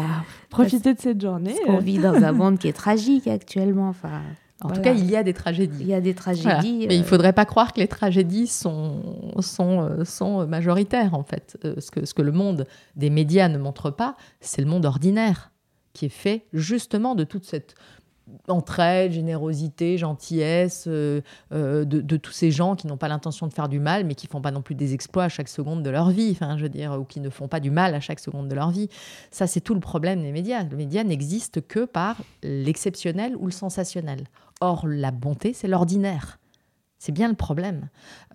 profiter 0.52 0.94
de 0.94 1.00
cette 1.00 1.20
journée. 1.20 1.54
Parce 1.54 1.66
qu'on 1.66 1.84
vit 1.84 1.98
dans 1.98 2.14
un 2.14 2.32
monde 2.32 2.58
qui 2.58 2.68
est 2.68 2.72
tragique 2.72 3.26
actuellement. 3.26 3.88
Enfin, 3.88 4.22
en 4.62 4.70
tout 4.70 4.80
cas, 4.80 4.92
il 4.92 5.10
y 5.10 5.16
a 5.16 5.22
des 5.22 5.34
tragédies. 5.34 5.78
Il 5.80 5.88
y 5.88 5.94
a 5.94 6.00
des 6.00 6.14
tragédies. 6.14 6.86
Mais 6.86 6.94
il 6.94 7.00
ne 7.00 7.04
euh, 7.04 7.08
faudrait 7.08 7.32
pas 7.32 7.44
croire 7.44 7.72
que 7.72 7.80
les 7.80 7.88
tragédies 7.88 8.46
sont, 8.46 9.32
sont, 9.40 10.04
sont 10.04 10.46
majoritaires, 10.46 11.14
en 11.14 11.24
fait. 11.24 11.58
ce, 11.62 11.90
que, 11.90 12.06
ce 12.06 12.14
que 12.14 12.22
le 12.22 12.32
monde 12.32 12.66
des 12.94 13.10
médias 13.10 13.48
ne 13.48 13.58
montre 13.58 13.90
pas, 13.90 14.16
c'est 14.40 14.62
le 14.62 14.68
monde 14.68 14.86
ordinaire 14.86 15.50
qui 15.92 16.06
est 16.06 16.10
fait 16.10 16.46
justement 16.52 17.14
de 17.14 17.24
toute 17.24 17.44
cette 17.44 17.74
entraide, 18.48 19.12
générosité, 19.12 19.98
gentillesse 19.98 20.84
euh, 20.86 21.20
euh, 21.52 21.84
de, 21.84 22.16
tous 22.16 22.32
ces 22.32 22.50
gens 22.50 22.74
qui 22.76 22.86
n'ont 22.86 22.96
pas 22.96 23.08
l'intention 23.08 23.46
de 23.46 23.52
faire 23.52 23.68
du 23.68 23.80
mal, 23.80 24.04
mais 24.04 24.14
qui 24.14 24.26
font 24.26 24.40
pas 24.40 24.50
non 24.50 24.62
plus 24.62 24.74
des 24.74 24.94
exploits 24.94 25.24
à 25.24 25.28
chaque 25.28 25.48
seconde 25.48 25.82
de 25.82 25.90
leur 25.90 26.10
vie, 26.10 26.30
enfin, 26.32 26.56
je 26.56 26.62
veux 26.62 26.68
dire, 26.68 26.98
ou 27.00 27.04
qui 27.04 27.20
ne 27.20 27.30
font 27.30 27.48
pas 27.48 27.60
du 27.60 27.70
mal 27.70 27.94
à 27.94 28.00
chaque 28.00 28.20
seconde 28.20 28.48
de 28.48 28.54
leur 28.54 28.70
vie. 28.70 28.88
Ça, 29.30 29.46
c'est 29.46 29.60
tout 29.60 29.74
le 29.74 29.80
problème 29.80 30.22
des 30.22 30.32
médias. 30.32 30.64
Le 30.64 30.76
média 30.76 31.04
n'existe 31.04 31.66
que 31.66 31.84
par 31.84 32.16
l'exceptionnel 32.42 33.36
ou 33.36 33.46
le 33.46 33.52
sensationnel. 33.52 34.24
Or, 34.60 34.86
la 34.86 35.10
bonté, 35.10 35.52
c'est 35.52 35.68
l'ordinaire. 35.68 36.38
C'est 36.98 37.12
bien 37.12 37.28
le 37.28 37.34
problème. 37.34 37.88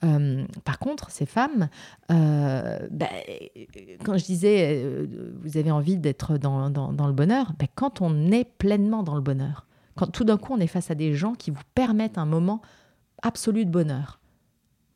Euh, 0.04 0.44
par 0.66 0.78
contre, 0.78 1.10
ces 1.10 1.26
femmes, 1.26 1.70
ben, 2.10 2.90
quand 4.04 4.18
je 4.18 4.26
disais, 4.26 4.86
vous 5.42 5.56
avez 5.56 5.72
envie 5.72 5.96
d'être 5.96 6.38
dans, 6.38 6.68
le 6.68 7.14
bonheur, 7.14 7.54
ben, 7.58 7.68
quand 7.76 8.02
on 8.02 8.30
est 8.32 8.44
pleinement 8.44 9.04
dans 9.04 9.16
le 9.16 9.22
bonheur, 9.22 9.67
quand 9.98 10.08
tout 10.08 10.24
d'un 10.24 10.38
coup 10.38 10.54
on 10.54 10.60
est 10.60 10.68
face 10.68 10.92
à 10.92 10.96
des 10.96 11.14
gens 11.14 11.34
qui 11.34 11.52
vous 11.52 11.62
permettent 11.76 12.18
un 12.18 12.26
moment 12.26 12.62
absolu 13.22 13.66
de 13.66 13.72
bonheur, 13.72 14.20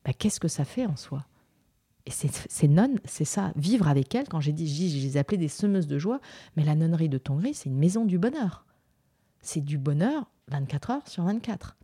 ben, 0.05 0.13
qu'est-ce 0.13 0.39
que 0.39 0.47
ça 0.47 0.63
fait 0.63 0.85
en 0.85 0.95
soi? 0.95 1.25
Et 2.07 2.11
ces 2.11 2.67
nonnes, 2.67 2.99
c'est 3.05 3.25
ça, 3.25 3.51
vivre 3.55 3.87
avec 3.87 4.15
elles, 4.15 4.27
quand 4.27 4.39
j'ai 4.39 4.53
dit, 4.53 4.67
je, 4.67 5.05
les 5.05 5.17
appelais 5.17 5.37
des 5.37 5.47
semeuses 5.47 5.85
de 5.85 5.99
joie, 5.99 6.19
mais 6.55 6.63
la 6.63 6.75
nonnerie 6.75 7.09
de 7.09 7.19
Tongri, 7.19 7.53
c'est 7.53 7.69
une 7.69 7.77
maison 7.77 8.05
du 8.05 8.17
bonheur. 8.17 8.65
C'est 9.41 9.61
du 9.61 9.77
bonheur 9.77 10.31
24 10.47 10.89
heures 10.89 11.07
sur 11.07 11.23
24. 11.23 11.77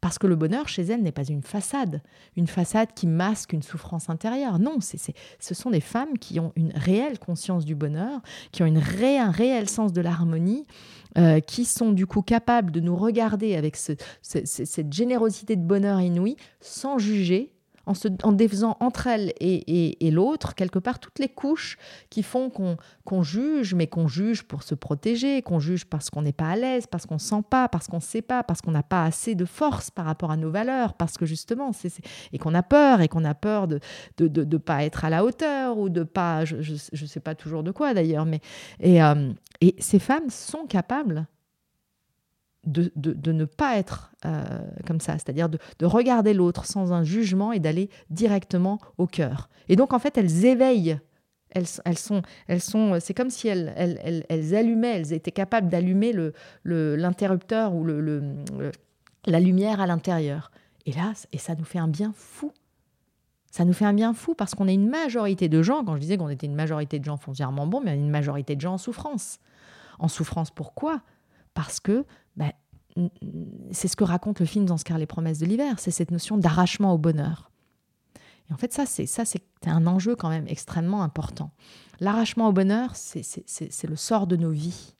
Parce 0.00 0.18
que 0.18 0.26
le 0.26 0.36
bonheur 0.36 0.68
chez 0.68 0.82
elle 0.82 1.02
n'est 1.02 1.12
pas 1.12 1.24
une 1.24 1.42
façade, 1.42 2.02
une 2.36 2.46
façade 2.46 2.88
qui 2.94 3.06
masque 3.06 3.52
une 3.52 3.62
souffrance 3.62 4.10
intérieure. 4.10 4.58
Non, 4.58 4.78
c'est, 4.80 4.98
ce 5.38 5.54
sont 5.54 5.70
des 5.70 5.80
femmes 5.80 6.18
qui 6.18 6.40
ont 6.40 6.52
une 6.56 6.72
réelle 6.74 7.18
conscience 7.18 7.64
du 7.64 7.74
bonheur, 7.74 8.20
qui 8.50 8.62
ont 8.62 8.66
une 8.66 8.82
un 9.02 9.30
réel 9.30 9.68
sens 9.68 9.92
de 9.92 10.00
l'harmonie, 10.00 10.66
euh, 11.18 11.40
qui 11.40 11.64
sont 11.64 11.92
du 11.92 12.06
coup 12.06 12.22
capables 12.22 12.70
de 12.70 12.80
nous 12.80 12.96
regarder 12.96 13.54
avec 13.54 13.76
cette 13.76 14.92
générosité 14.92 15.56
de 15.56 15.62
bonheur 15.62 16.00
inouïe 16.00 16.36
sans 16.60 16.98
juger, 16.98 17.51
en, 17.86 18.32
défaisant 18.32 18.76
entre 18.80 19.06
elle 19.06 19.32
et, 19.40 20.10
l'autre, 20.10 20.54
quelque 20.54 20.78
part, 20.78 20.98
toutes 20.98 21.18
les 21.18 21.28
couches 21.28 21.78
qui 22.10 22.22
font 22.22 22.50
qu'on 22.50 23.22
juge, 23.22 23.74
mais 23.74 23.86
qu'on 23.86 24.08
juge 24.08 24.42
pour 24.42 24.62
se 24.62 24.74
protéger, 24.74 25.42
qu'on 25.42 25.60
juge 25.60 25.84
parce 25.84 26.10
qu'on 26.10 26.22
n'est 26.22 26.32
pas 26.32 26.50
à 26.50 26.56
l'aise, 26.56 26.86
parce 26.86 27.06
qu'on 27.06 27.14
ne 27.14 27.20
sent 27.20 27.42
pas, 27.48 27.68
parce 27.68 27.86
qu'on 27.86 27.96
ne 27.96 28.02
sait 28.02 28.22
pas, 28.22 28.42
parce 28.42 28.60
qu'on 28.60 28.70
n'a 28.70 28.82
pas 28.82 29.04
assez 29.04 29.34
de 29.34 29.44
force 29.44 29.90
par 29.90 30.04
rapport 30.04 30.30
à 30.30 30.36
nos 30.36 30.50
valeurs, 30.50 30.94
parce 30.94 31.18
que 31.18 31.26
justement, 31.26 31.70
et 32.32 32.38
qu'on 32.38 32.54
a 32.54 32.62
peur, 32.62 33.00
et 33.00 33.08
qu'on 33.08 33.24
a 33.24 33.34
peur 33.34 33.68
de 33.68 33.80
ne 34.20 34.28
de, 34.28 34.44
de, 34.44 34.56
pas 34.56 34.84
être 34.84 35.04
à 35.04 35.10
la 35.10 35.24
hauteur, 35.24 35.78
ou 35.78 35.88
de 35.88 36.02
pas, 36.02 36.44
je 36.44 36.56
ne 36.56 37.06
sais 37.06 37.20
pas 37.20 37.34
toujours 37.34 37.62
de 37.62 37.70
quoi 37.70 37.94
d'ailleurs, 37.94 38.26
mais... 38.26 38.40
Et, 38.80 39.02
euh, 39.02 39.32
et 39.60 39.76
ces 39.78 40.00
femmes 40.00 40.28
sont 40.28 40.66
capables 40.66 41.26
de, 42.64 42.92
de, 42.94 43.32
ne 43.32 43.44
pas 43.44 43.76
être 43.76 44.12
euh, 44.24 44.44
comme 44.86 45.00
ça, 45.00 45.14
c'est-à-dire 45.14 45.48
de, 45.48 45.58
de, 45.78 45.86
regarder 45.86 46.32
l'autre 46.32 46.64
sans 46.64 46.92
un 46.92 47.02
jugement 47.02 47.52
et 47.52 47.58
d'aller 47.58 47.90
directement 48.10 48.78
au 48.98 49.06
cœur. 49.06 49.48
Et 49.68 49.76
donc, 49.76 49.92
en 49.92 49.98
fait, 49.98 50.16
elles 50.16 50.44
éveillent. 50.44 50.98
Elles, 51.50 51.66
elles 51.84 51.98
sont, 51.98 52.22
elles 52.46 52.62
sont, 52.62 52.98
c'est 53.00 53.12
comme 53.12 53.28
si 53.28 53.46
elles, 53.48 53.74
elles, 53.76 54.24
elles, 54.28 54.54
allumaient, 54.54 54.96
elles 54.96 55.12
étaient 55.12 55.32
capables 55.32 55.68
d'allumer 55.68 56.14
l'interrupteur 56.64 57.72
le, 57.72 57.76
ou 57.76 57.84
le, 57.84 58.72
la 59.26 59.40
lumière 59.40 59.80
à 59.80 59.86
l'intérieur. 59.86 60.50
Et 60.86 60.92
là, 60.92 61.12
et 61.32 61.38
ça 61.38 61.54
nous 61.54 61.64
fait 61.64 61.78
un 61.78 61.88
bien 61.88 62.12
fou. 62.16 62.52
Ça 63.50 63.66
nous 63.66 63.74
fait 63.74 63.84
un 63.84 63.92
bien 63.92 64.14
fou 64.14 64.34
parce 64.34 64.54
qu'on 64.54 64.66
est 64.66 64.74
une 64.74 64.88
majorité 64.88 65.50
de 65.50 65.62
gens, 65.62 65.84
quand 65.84 65.96
je 65.96 66.00
disais 66.00 66.16
qu'on 66.16 66.30
était 66.30 66.46
une 66.46 66.54
majorité 66.54 66.98
de 66.98 67.04
gens 67.04 67.18
foncièrement 67.18 67.66
bons, 67.66 67.82
mais 67.82 67.94
une 67.94 68.08
majorité 68.08 68.56
de 68.56 68.60
gens 68.62 68.74
en 68.74 68.78
souffrance. 68.78 69.38
En 69.98 70.08
souffrance 70.08 70.50
pourquoi? 70.50 71.02
Parce 71.52 71.78
que 71.78 72.06
c'est 73.70 73.88
ce 73.88 73.96
que 73.96 74.04
raconte 74.04 74.40
le 74.40 74.46
film 74.46 74.66
dans 74.66 74.76
ce 74.76 74.84
les 74.96 75.06
promesses 75.06 75.38
de 75.38 75.46
l'hiver, 75.46 75.78
c'est 75.78 75.90
cette 75.90 76.10
notion 76.10 76.36
d'arrachement 76.36 76.92
au 76.92 76.98
bonheur. 76.98 77.50
Et 78.50 78.52
en 78.52 78.56
fait, 78.56 78.72
ça, 78.72 78.86
c'est 78.86 79.06
ça, 79.06 79.24
c'est 79.24 79.42
un 79.66 79.86
enjeu 79.86 80.16
quand 80.16 80.28
même 80.28 80.46
extrêmement 80.48 81.02
important. 81.02 81.52
L'arrachement 82.00 82.48
au 82.48 82.52
bonheur, 82.52 82.96
c'est 82.96 83.88
le 83.88 83.96
sort 83.96 84.26
de 84.26 84.36
nos 84.36 84.50
vies. 84.50 84.94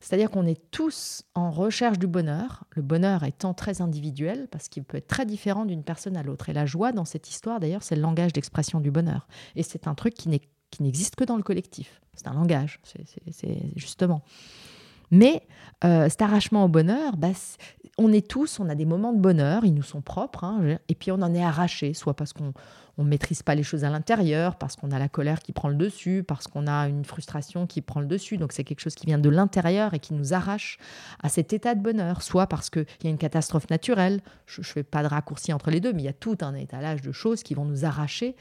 C'est-à-dire 0.00 0.30
qu'on 0.30 0.46
est 0.46 0.70
tous 0.70 1.24
en 1.34 1.50
recherche 1.50 1.98
du 1.98 2.06
bonheur, 2.06 2.64
le 2.70 2.82
bonheur 2.82 3.24
étant 3.24 3.52
très 3.52 3.82
individuel, 3.82 4.46
parce 4.48 4.68
qu'il 4.68 4.84
peut 4.84 4.98
être 4.98 5.08
très 5.08 5.26
différent 5.26 5.64
d'une 5.64 5.82
personne 5.82 6.16
à 6.16 6.22
l'autre. 6.22 6.48
Et 6.48 6.52
la 6.52 6.66
joie 6.66 6.92
dans 6.92 7.04
cette 7.04 7.28
histoire, 7.28 7.58
d'ailleurs, 7.58 7.82
c'est 7.82 7.96
le 7.96 8.02
langage 8.02 8.32
d'expression 8.32 8.80
du 8.80 8.92
bonheur. 8.92 9.26
Et 9.56 9.64
c'est 9.64 9.88
un 9.88 9.96
truc 9.96 10.14
qui 10.14 10.28
n'existe 10.80 11.16
que 11.16 11.24
dans 11.24 11.36
le 11.36 11.42
collectif. 11.42 12.00
C'est 12.14 12.28
un 12.28 12.34
langage, 12.34 12.80
c'est 13.30 13.58
justement. 13.74 14.22
Mais 15.10 15.42
euh, 15.84 16.08
cet 16.08 16.22
arrachement 16.22 16.64
au 16.64 16.68
bonheur, 16.68 17.16
bah, 17.16 17.28
on 17.98 18.12
est 18.12 18.26
tous, 18.26 18.60
on 18.60 18.68
a 18.68 18.74
des 18.74 18.84
moments 18.84 19.12
de 19.12 19.18
bonheur, 19.18 19.64
ils 19.64 19.74
nous 19.74 19.82
sont 19.82 20.00
propres, 20.00 20.44
hein, 20.44 20.78
et 20.88 20.94
puis 20.94 21.10
on 21.10 21.20
en 21.22 21.34
est 21.34 21.42
arraché, 21.42 21.94
soit 21.94 22.14
parce 22.14 22.32
qu'on 22.32 22.52
ne 22.98 23.04
maîtrise 23.04 23.42
pas 23.42 23.54
les 23.54 23.62
choses 23.62 23.84
à 23.84 23.90
l'intérieur, 23.90 24.56
parce 24.56 24.76
qu'on 24.76 24.92
a 24.92 24.98
la 24.98 25.08
colère 25.08 25.40
qui 25.40 25.52
prend 25.52 25.68
le 25.68 25.74
dessus, 25.74 26.24
parce 26.26 26.46
qu'on 26.46 26.66
a 26.66 26.88
une 26.88 27.04
frustration 27.04 27.66
qui 27.66 27.80
prend 27.80 28.00
le 28.00 28.06
dessus. 28.06 28.36
Donc 28.38 28.52
c'est 28.52 28.64
quelque 28.64 28.80
chose 28.80 28.94
qui 28.94 29.06
vient 29.06 29.18
de 29.18 29.28
l'intérieur 29.28 29.94
et 29.94 29.98
qui 29.98 30.14
nous 30.14 30.32
arrache 30.32 30.78
à 31.22 31.28
cet 31.28 31.52
état 31.52 31.74
de 31.74 31.80
bonheur, 31.82 32.22
soit 32.22 32.46
parce 32.46 32.70
qu'il 32.70 32.86
y 33.02 33.06
a 33.06 33.10
une 33.10 33.18
catastrophe 33.18 33.68
naturelle, 33.70 34.20
je 34.46 34.60
ne 34.60 34.64
fais 34.64 34.82
pas 34.84 35.02
de 35.02 35.08
raccourci 35.08 35.52
entre 35.52 35.70
les 35.70 35.80
deux, 35.80 35.92
mais 35.92 36.02
il 36.02 36.06
y 36.06 36.08
a 36.08 36.12
tout 36.12 36.38
un 36.40 36.54
étalage 36.54 37.02
de 37.02 37.12
choses 37.12 37.42
qui 37.42 37.54
vont 37.54 37.64
nous 37.64 37.84
arracher 37.84 38.36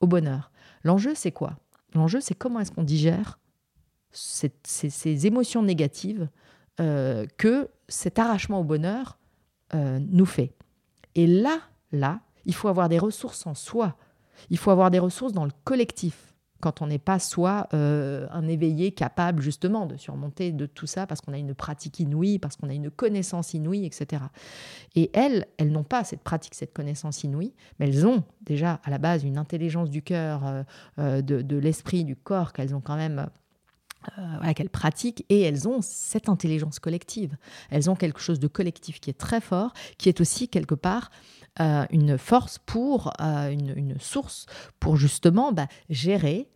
au 0.00 0.06
bonheur. 0.06 0.50
L'enjeu, 0.84 1.12
c'est 1.14 1.32
quoi? 1.32 1.56
L'enjeu, 1.94 2.20
c'est 2.20 2.34
comment 2.34 2.60
est-ce 2.60 2.72
qu'on 2.72 2.82
digère 2.82 3.38
ces, 4.12 5.26
émotions 5.26 5.62
négatives 5.62 6.28
euh, 6.80 7.26
que 7.38 7.68
cet 7.88 8.18
arrachement 8.18 8.60
au 8.60 8.64
bonheur 8.64 9.18
euh, 9.74 9.98
nous 10.00 10.26
fait. 10.26 10.54
Et 11.14 11.26
là, 11.26 11.58
là, 11.92 12.20
il 12.44 12.54
faut 12.54 12.68
avoir 12.68 12.88
des 12.88 12.98
ressources 12.98 13.46
en 13.46 13.54
soi. 13.54 13.96
Il 14.50 14.58
faut 14.58 14.70
avoir 14.70 14.90
des 14.90 14.98
ressources 14.98 15.32
dans 15.32 15.44
le 15.44 15.52
collectif 15.64 16.34
quand 16.60 16.80
on 16.80 16.86
n'est 16.86 17.00
pas 17.00 17.18
soi 17.18 17.66
euh, 17.74 18.28
un 18.30 18.46
éveillé 18.46 18.92
capable 18.92 19.42
justement 19.42 19.84
de 19.84 19.96
surmonter 19.96 20.52
de 20.52 20.66
tout 20.66 20.86
ça 20.86 21.08
parce 21.08 21.20
qu'on 21.20 21.32
a 21.32 21.38
une 21.38 21.54
pratique 21.56 21.98
inouïe, 21.98 22.38
parce 22.38 22.54
qu'on 22.56 22.68
a 22.68 22.74
une 22.74 22.88
connaissance 22.88 23.52
inouïe, 23.52 23.84
etc. 23.84 24.22
Et 24.94 25.10
elles, 25.12 25.46
elles 25.58 25.72
n'ont 25.72 25.82
pas 25.82 26.04
cette 26.04 26.22
pratique, 26.22 26.54
cette 26.54 26.72
connaissance 26.72 27.24
inouïe, 27.24 27.52
mais 27.78 27.88
elles 27.88 28.06
ont 28.06 28.22
déjà 28.42 28.80
à 28.84 28.90
la 28.90 28.98
base 28.98 29.24
une 29.24 29.38
intelligence 29.38 29.90
du 29.90 30.02
cœur, 30.02 30.64
de, 30.98 31.20
de 31.20 31.56
l'esprit, 31.56 32.04
du 32.04 32.14
corps 32.14 32.52
qu'elles 32.52 32.76
ont 32.76 32.80
quand 32.80 32.96
même 32.96 33.28
euh, 34.18 34.52
qu'elles 34.52 34.70
pratiquent 34.70 35.24
et 35.28 35.40
elles 35.42 35.68
ont 35.68 35.80
cette 35.80 36.28
intelligence 36.28 36.78
collective. 36.78 37.36
Elles 37.70 37.90
ont 37.90 37.94
quelque 37.94 38.20
chose 38.20 38.40
de 38.40 38.48
collectif 38.48 39.00
qui 39.00 39.10
est 39.10 39.18
très 39.18 39.40
fort, 39.40 39.72
qui 39.98 40.08
est 40.08 40.20
aussi 40.20 40.48
quelque 40.48 40.74
part 40.74 41.10
euh, 41.60 41.84
une 41.90 42.18
force 42.18 42.58
pour, 42.58 43.12
euh, 43.20 43.50
une, 43.50 43.98
source 44.00 44.46
pour 44.80 44.96
justement 44.96 45.52
bah, 45.52 45.68
gérer 45.88 46.48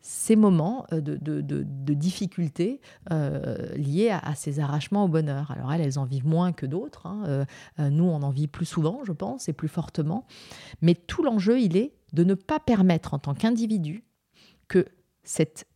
ces 0.00 0.34
moments 0.34 0.86
de, 0.90 1.16
de, 1.16 1.40
de, 1.40 1.94
difficulté 1.94 2.80
liés 3.76 4.10
à, 4.10 4.34
ces 4.34 4.58
arrachements 4.58 5.04
au 5.04 5.08
bonheur. 5.08 5.52
Alors 5.52 5.72
elles, 5.72 5.80
elles 5.80 5.98
en 6.00 6.04
vivent 6.04 6.26
moins 6.26 6.50
que 6.52 6.66
d'autres. 6.66 7.06
Hein. 7.06 7.46
nous, 7.78 8.02
on 8.02 8.22
en 8.22 8.30
vit 8.30 8.48
plus 8.48 8.66
souvent, 8.66 9.04
je 9.04 9.12
pense, 9.12 9.48
et 9.48 9.52
plus 9.52 9.68
fortement. 9.68 10.26
Mais 10.80 10.96
tout 10.96 11.22
l'enjeu, 11.22 11.60
il 11.60 11.76
est 11.76 11.94
de 12.12 12.24
ne 12.24 12.34
pas 12.34 12.58
permettre 12.58 13.14
en 13.14 13.20
tant 13.20 13.34
qu'individu 13.34 14.02
que 14.66 14.86
cette 15.22 15.66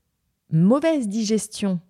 mauvaise 0.51 1.09
digestion 1.09 1.81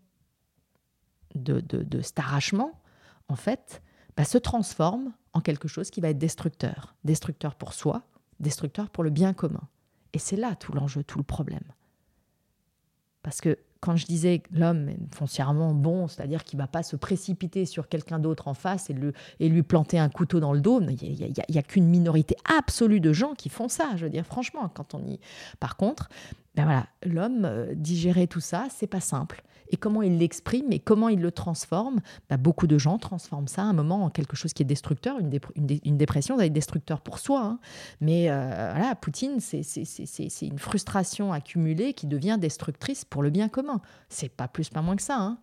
de, 1.34 1.60
de, 1.60 2.00
cet 2.00 2.18
arrachement, 2.18 2.80
en 3.28 3.36
fait, 3.36 3.82
bah, 4.16 4.24
se 4.24 4.38
transforme 4.38 5.12
en 5.32 5.40
quelque 5.40 5.68
chose 5.68 5.90
qui 5.90 6.00
va 6.00 6.08
être 6.10 6.18
destructeur. 6.18 6.94
Destructeur 7.04 7.54
pour 7.54 7.74
soi, 7.74 8.02
destructeur 8.40 8.90
pour 8.90 9.04
le 9.04 9.10
bien 9.10 9.34
commun. 9.34 9.68
Et 10.12 10.18
c'est 10.18 10.36
là 10.36 10.54
tout 10.54 10.72
l'enjeu, 10.72 11.04
tout 11.04 11.18
le 11.18 11.24
problème. 11.24 11.64
Parce 13.22 13.40
que 13.40 13.58
quand 13.80 13.96
je 13.96 14.06
disais 14.06 14.42
l'homme 14.50 14.88
est 14.88 15.14
foncièrement 15.14 15.74
bon, 15.74 16.08
c'est-à-dire 16.08 16.42
qu'il 16.42 16.58
ne 16.58 16.62
va 16.62 16.66
pas 16.66 16.82
se 16.82 16.96
précipiter 16.96 17.66
sur 17.66 17.88
quelqu'un 17.88 18.18
d'autre 18.18 18.48
en 18.48 18.54
face 18.54 18.88
et, 18.88 18.94
le, 18.94 19.12
et 19.40 19.48
lui 19.48 19.62
planter 19.62 19.98
un 19.98 20.08
couteau 20.08 20.40
dans 20.40 20.52
le 20.52 20.60
dos, 20.60 20.80
il 20.80 21.34
n'y 21.48 21.58
a, 21.58 21.62
qu'une 21.62 21.86
minorité 21.86 22.36
absolue 22.58 23.00
de 23.00 23.12
gens 23.12 23.34
qui 23.34 23.48
font 23.48 23.68
ça. 23.68 23.90
Je 23.96 24.04
veux 24.04 24.10
dire, 24.10 24.24
franchement, 24.24 24.68
quand 24.68 24.94
on 24.94 25.04
y. 25.06 25.20
Par 25.60 25.76
contre, 25.76 26.08
ben 26.56 26.64
voilà, 26.64 26.86
l'homme, 27.04 27.44
euh, 27.44 27.74
digérer 27.74 28.26
tout 28.26 28.40
ça, 28.40 28.66
c'est 28.70 28.86
pas 28.86 29.00
simple 29.00 29.42
et 29.70 29.76
comment 29.76 30.02
il 30.02 30.18
l'exprime 30.18 30.72
et 30.72 30.78
comment 30.78 31.08
il 31.08 31.20
le 31.20 31.30
transforme? 31.30 32.00
Bah, 32.28 32.36
beaucoup 32.36 32.66
de 32.66 32.78
gens 32.78 32.98
transforment 32.98 33.48
ça 33.48 33.62
à 33.62 33.66
un 33.66 33.72
moment 33.72 34.04
en 34.04 34.10
quelque 34.10 34.36
chose 34.36 34.52
qui 34.52 34.62
est 34.62 34.66
destructeur. 34.66 35.18
Une, 35.18 35.30
une, 35.84 35.96
dépression, 35.96 36.34
ça 36.34 36.42
va 36.42 36.46
être 36.46 36.52
destructeur 36.52 37.00
pour 37.00 37.18
soi. 37.18 37.42
Hein. 37.42 37.58
Mais 38.00 38.30
euh, 38.30 38.72
voilà, 38.74 38.94
Poutine, 38.94 39.40
c'est 39.40 40.42
une 40.42 40.58
frustration 40.58 41.32
accumulée 41.32 41.94
qui 41.94 42.06
devient 42.06 42.38
destructrice 42.40 43.04
pour 43.04 43.22
le 43.22 43.30
bien 43.30 43.48
commun. 43.48 43.80
C'est 44.08 44.28
pas 44.28 44.48
plus, 44.48 44.68
pas 44.68 44.82
moins 44.82 44.96
que 44.96 45.02
ça. 45.02 45.18
Hein 45.18 45.38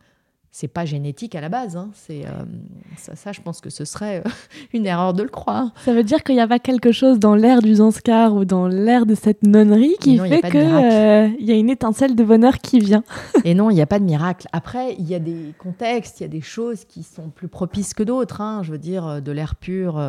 c'est 0.55 0.67
pas 0.67 0.85
génétique 0.85 1.33
à 1.33 1.41
la 1.41 1.49
base. 1.49 1.75
Hein. 1.75 1.89
C'est 1.95 2.27
euh, 2.27 3.15
ça, 3.15 3.31
je 3.31 3.41
pense 3.41 3.59
que 3.59 3.71
ce 3.71 3.85
serait 3.85 4.21
euh, 4.23 4.29
une 4.73 4.85
erreur 4.85 5.15
de 5.15 5.23
le 5.23 5.29
croire. 5.29 5.73
Ça 5.83 5.93
veut 5.93 6.03
dire 6.03 6.23
qu'il 6.23 6.35
n'y 6.35 6.41
a 6.41 6.47
pas 6.47 6.59
quelque 6.59 6.91
chose 6.91 7.17
dans 7.17 7.33
l'air 7.33 7.63
du 7.63 7.73
Zanskar 7.73 8.35
ou 8.35 8.45
dans 8.45 8.67
l'air 8.67 9.07
de 9.07 9.15
cette 9.15 9.41
nonnerie 9.41 9.95
qui 9.99 10.19
fait 10.19 10.41
qu'il 10.43 10.59
euh, 10.59 11.27
y 11.39 11.51
a 11.51 11.55
une 11.55 11.71
étincelle 11.71 12.15
de 12.15 12.23
bonheur 12.23 12.59
qui 12.59 12.79
vient. 12.79 13.03
Et 13.45 13.55
non, 13.55 13.71
il 13.71 13.73
n'y 13.73 13.81
a 13.81 13.87
pas 13.87 13.97
de 13.97 14.03
miracle. 14.03 14.47
Après, 14.53 14.93
il 14.99 15.09
y 15.09 15.15
a 15.15 15.19
des 15.19 15.55
contextes, 15.57 16.19
il 16.19 16.23
y 16.23 16.25
a 16.27 16.29
des 16.29 16.41
choses 16.41 16.85
qui 16.85 17.01
sont 17.01 17.29
plus 17.29 17.47
propices 17.47 17.95
que 17.95 18.03
d'autres. 18.03 18.39
Hein. 18.39 18.61
Je 18.61 18.71
veux 18.71 18.77
dire, 18.77 19.23
de 19.23 19.31
l'air 19.31 19.55
pur, 19.55 19.99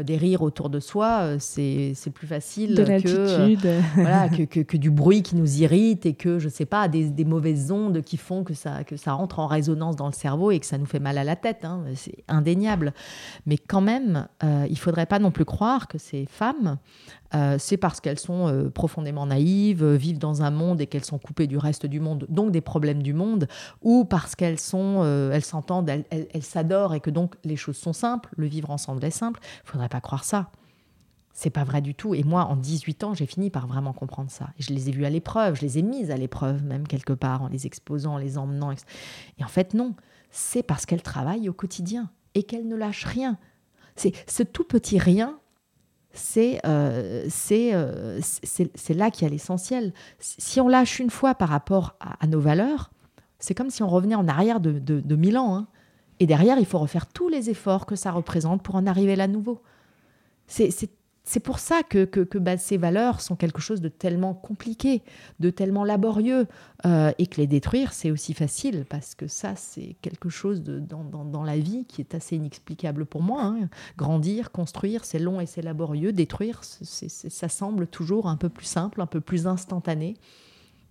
des 0.00 0.16
rires 0.16 0.42
autour 0.42 0.70
de 0.70 0.78
soi, 0.78 1.30
c'est 1.40 1.94
plus 2.14 2.28
facile 2.28 2.76
que, 2.76 3.56
voilà, 3.96 4.28
que, 4.28 4.44
que, 4.44 4.76
du 4.76 4.90
bruit 4.90 5.22
qui 5.22 5.34
nous 5.34 5.62
irrite 5.62 6.06
et 6.06 6.14
que, 6.14 6.38
je 6.38 6.48
sais 6.48 6.64
pas, 6.64 6.86
des, 6.86 7.10
des 7.10 7.24
mauvaises 7.24 7.72
ondes 7.72 8.02
qui 8.02 8.18
font 8.18 8.44
que 8.44 8.54
ça, 8.54 8.84
que 8.84 8.96
ça 8.96 9.14
rentre 9.14 9.40
en 9.40 9.48
raison 9.48 9.63
dans 9.96 10.06
le 10.06 10.12
cerveau 10.12 10.50
et 10.50 10.60
que 10.60 10.66
ça 10.66 10.78
nous 10.78 10.86
fait 10.86 11.00
mal 11.00 11.18
à 11.18 11.24
la 11.24 11.36
tête, 11.36 11.64
hein, 11.64 11.84
c'est 11.94 12.24
indéniable. 12.28 12.92
Mais 13.46 13.58
quand 13.58 13.80
même, 13.80 14.28
euh, 14.42 14.66
il 14.68 14.78
faudrait 14.78 15.06
pas 15.06 15.18
non 15.18 15.30
plus 15.30 15.44
croire 15.44 15.88
que 15.88 15.98
ces 15.98 16.26
femmes, 16.26 16.78
euh, 17.34 17.56
c'est 17.58 17.76
parce 17.76 18.00
qu'elles 18.00 18.18
sont 18.18 18.48
euh, 18.48 18.70
profondément 18.70 19.26
naïves, 19.26 19.84
vivent 19.84 20.18
dans 20.18 20.42
un 20.42 20.50
monde 20.50 20.80
et 20.80 20.86
qu'elles 20.86 21.04
sont 21.04 21.18
coupées 21.18 21.46
du 21.46 21.58
reste 21.58 21.86
du 21.86 22.00
monde, 22.00 22.26
donc 22.28 22.50
des 22.50 22.60
problèmes 22.60 23.02
du 23.02 23.14
monde, 23.14 23.48
ou 23.82 24.04
parce 24.04 24.34
qu'elles 24.34 24.60
sont, 24.60 25.04
elles 25.32 25.44
s'entendent, 25.44 25.88
elles, 25.88 26.04
elles 26.10 26.42
s'adorent 26.42 26.94
et 26.94 27.00
que 27.00 27.10
donc 27.10 27.34
les 27.44 27.56
choses 27.56 27.76
sont 27.76 27.92
simples, 27.92 28.30
le 28.36 28.46
vivre 28.46 28.70
ensemble 28.70 29.04
est 29.04 29.10
simple. 29.10 29.40
Il 29.64 29.70
faudrait 29.70 29.88
pas 29.88 30.00
croire 30.00 30.24
ça. 30.24 30.50
C'est 31.36 31.50
pas 31.50 31.64
vrai 31.64 31.82
du 31.82 31.96
tout. 31.96 32.14
Et 32.14 32.22
moi, 32.22 32.44
en 32.44 32.54
18 32.54 33.04
ans, 33.04 33.12
j'ai 33.12 33.26
fini 33.26 33.50
par 33.50 33.66
vraiment 33.66 33.92
comprendre 33.92 34.30
ça. 34.30 34.50
je 34.58 34.72
les 34.72 34.88
ai 34.88 34.92
vus 34.92 35.04
à 35.04 35.10
l'épreuve, 35.10 35.56
je 35.56 35.62
les 35.62 35.78
ai 35.78 35.82
mises 35.82 36.12
à 36.12 36.16
l'épreuve, 36.16 36.62
même 36.62 36.86
quelque 36.86 37.12
part, 37.12 37.42
en 37.42 37.48
les 37.48 37.66
exposant, 37.66 38.14
en 38.14 38.18
les 38.18 38.38
emmenant. 38.38 38.70
Et 39.38 39.44
en 39.44 39.48
fait, 39.48 39.74
non. 39.74 39.94
C'est 40.30 40.62
parce 40.62 40.86
qu'elles 40.86 41.02
travaillent 41.02 41.48
au 41.48 41.52
quotidien 41.52 42.10
et 42.34 42.44
qu'elles 42.44 42.68
ne 42.68 42.76
lâchent 42.76 43.04
rien. 43.04 43.36
C'est 43.96 44.12
ce 44.28 44.44
tout 44.44 44.64
petit 44.64 44.98
rien, 44.98 45.38
c'est 46.12 46.60
euh, 46.64 47.28
euh, 47.50 48.20
là 48.90 49.10
qu'il 49.10 49.24
y 49.24 49.26
a 49.26 49.30
l'essentiel. 49.30 49.92
Si 50.20 50.60
on 50.60 50.68
lâche 50.68 51.00
une 51.00 51.10
fois 51.10 51.34
par 51.34 51.48
rapport 51.48 51.96
à, 52.00 52.26
nos 52.28 52.40
valeurs, 52.40 52.92
c'est 53.40 53.54
comme 53.54 53.70
si 53.70 53.82
on 53.82 53.88
revenait 53.88 54.14
en 54.14 54.28
arrière 54.28 54.60
de, 54.60 54.78
de, 54.78 55.00
de 55.00 55.16
mille 55.16 55.36
ans. 55.36 55.56
Hein. 55.56 55.66
Et 56.20 56.26
derrière, 56.26 56.58
il 56.58 56.66
faut 56.66 56.78
refaire 56.78 57.06
tous 57.06 57.28
les 57.28 57.50
efforts 57.50 57.86
que 57.86 57.96
ça 57.96 58.12
représente 58.12 58.62
pour 58.62 58.76
en 58.76 58.86
arriver 58.86 59.16
là 59.16 59.26
nouveau. 59.26 59.62
C'est 60.46 60.70
c'est 61.26 61.40
pour 61.40 61.58
ça 61.58 61.82
que, 61.82 62.04
que, 62.04 62.38
bah, 62.38 62.58
ces 62.58 62.76
valeurs 62.76 63.22
sont 63.22 63.34
quelque 63.34 63.62
chose 63.62 63.80
de 63.80 63.88
tellement 63.88 64.34
compliqué, 64.34 65.02
de 65.40 65.48
tellement 65.48 65.82
laborieux, 65.82 66.46
euh, 66.84 67.12
et 67.18 67.26
que 67.26 67.38
les 67.38 67.46
détruire, 67.46 67.94
c'est 67.94 68.10
aussi 68.10 68.34
facile, 68.34 68.84
parce 68.90 69.14
que 69.14 69.26
ça, 69.26 69.56
c'est 69.56 69.96
quelque 70.02 70.28
chose 70.28 70.62
de, 70.62 70.78
dans, 70.78 71.42
la 71.42 71.58
vie 71.58 71.86
qui 71.86 72.02
est 72.02 72.14
assez 72.14 72.36
inexplicable 72.36 73.06
pour 73.06 73.22
moi. 73.22 73.42
Hein. 73.42 73.70
Grandir, 73.96 74.52
construire, 74.52 75.06
c'est 75.06 75.18
long 75.18 75.40
et 75.40 75.46
c'est 75.46 75.62
laborieux. 75.62 76.12
Détruire, 76.12 76.60
ça 76.62 77.48
semble 77.48 77.86
toujours 77.86 78.28
un 78.28 78.36
peu 78.36 78.50
plus 78.50 78.66
simple, 78.66 79.00
un 79.00 79.06
peu 79.06 79.22
plus 79.22 79.46
instantané. 79.46 80.18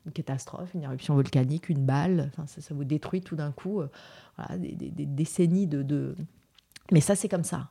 Une 0.08 0.12
catastrophe, 0.14 0.74
une 0.74 0.82
éruption 0.82 1.14
volcanique, 1.14 1.70
une 1.70 1.86
balle, 1.86 2.32
ça, 2.48 2.74
vous 2.74 2.84
détruit 2.84 3.22
tout 3.22 3.36
d'un 3.36 3.52
coup 3.52 3.82
euh, 3.82 3.88
des, 4.58 5.06
décennies 5.06 5.68
de... 5.68 6.16
Mais 6.92 7.02
ça, 7.02 7.16
c'est 7.16 7.30
comme 7.30 7.46
ça. 7.46 7.70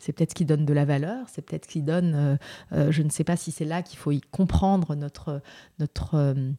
C'est 0.00 0.12
peut-être 0.12 0.30
ce 0.30 0.34
qui 0.34 0.44
donne 0.44 0.64
de 0.64 0.72
la 0.72 0.84
valeur, 0.84 1.28
c'est 1.28 1.42
peut-être 1.42 1.66
ce 1.66 1.70
qui 1.70 1.82
donne, 1.82 2.14
euh, 2.14 2.36
euh, 2.72 2.90
je 2.90 3.02
ne 3.02 3.10
sais 3.10 3.22
pas 3.22 3.36
si 3.36 3.52
c'est 3.52 3.64
là 3.64 3.82
qu'il 3.82 3.98
faut 3.98 4.10
y 4.10 4.20
comprendre 4.20 4.94
notre, 4.96 5.42
notre, 5.78 6.14
euh, 6.14 6.50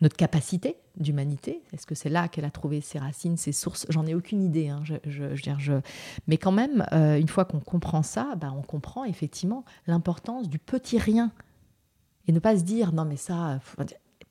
notre 0.00 0.16
capacité 0.16 0.76
d'humanité. 0.96 1.62
Est-ce 1.72 1.86
que 1.86 1.94
c'est 1.94 2.08
là 2.08 2.28
qu'elle 2.28 2.44
a 2.44 2.50
trouvé 2.50 2.80
ses 2.80 2.98
racines, 2.98 3.36
ses 3.36 3.52
sources? 3.52 3.86
J'en 3.88 4.06
ai 4.06 4.14
aucune 4.14 4.42
idée. 4.42 4.68
Hein. 4.68 4.82
Je, 4.84 5.80
Mais 6.26 6.36
quand 6.36 6.52
même, 6.52 6.84
une 6.92 7.28
fois 7.28 7.44
qu'on 7.44 7.60
comprend 7.60 8.02
ça, 8.02 8.34
bah, 8.36 8.52
on 8.56 8.62
comprend 8.62 9.04
effectivement 9.04 9.64
l'importance 9.86 10.48
du 10.48 10.58
petit 10.58 10.98
rien. 10.98 11.32
Et 12.26 12.32
ne 12.32 12.38
pas 12.38 12.56
se 12.56 12.62
dire, 12.62 12.92
non 12.92 13.04
mais 13.04 13.16
ça, 13.16 13.60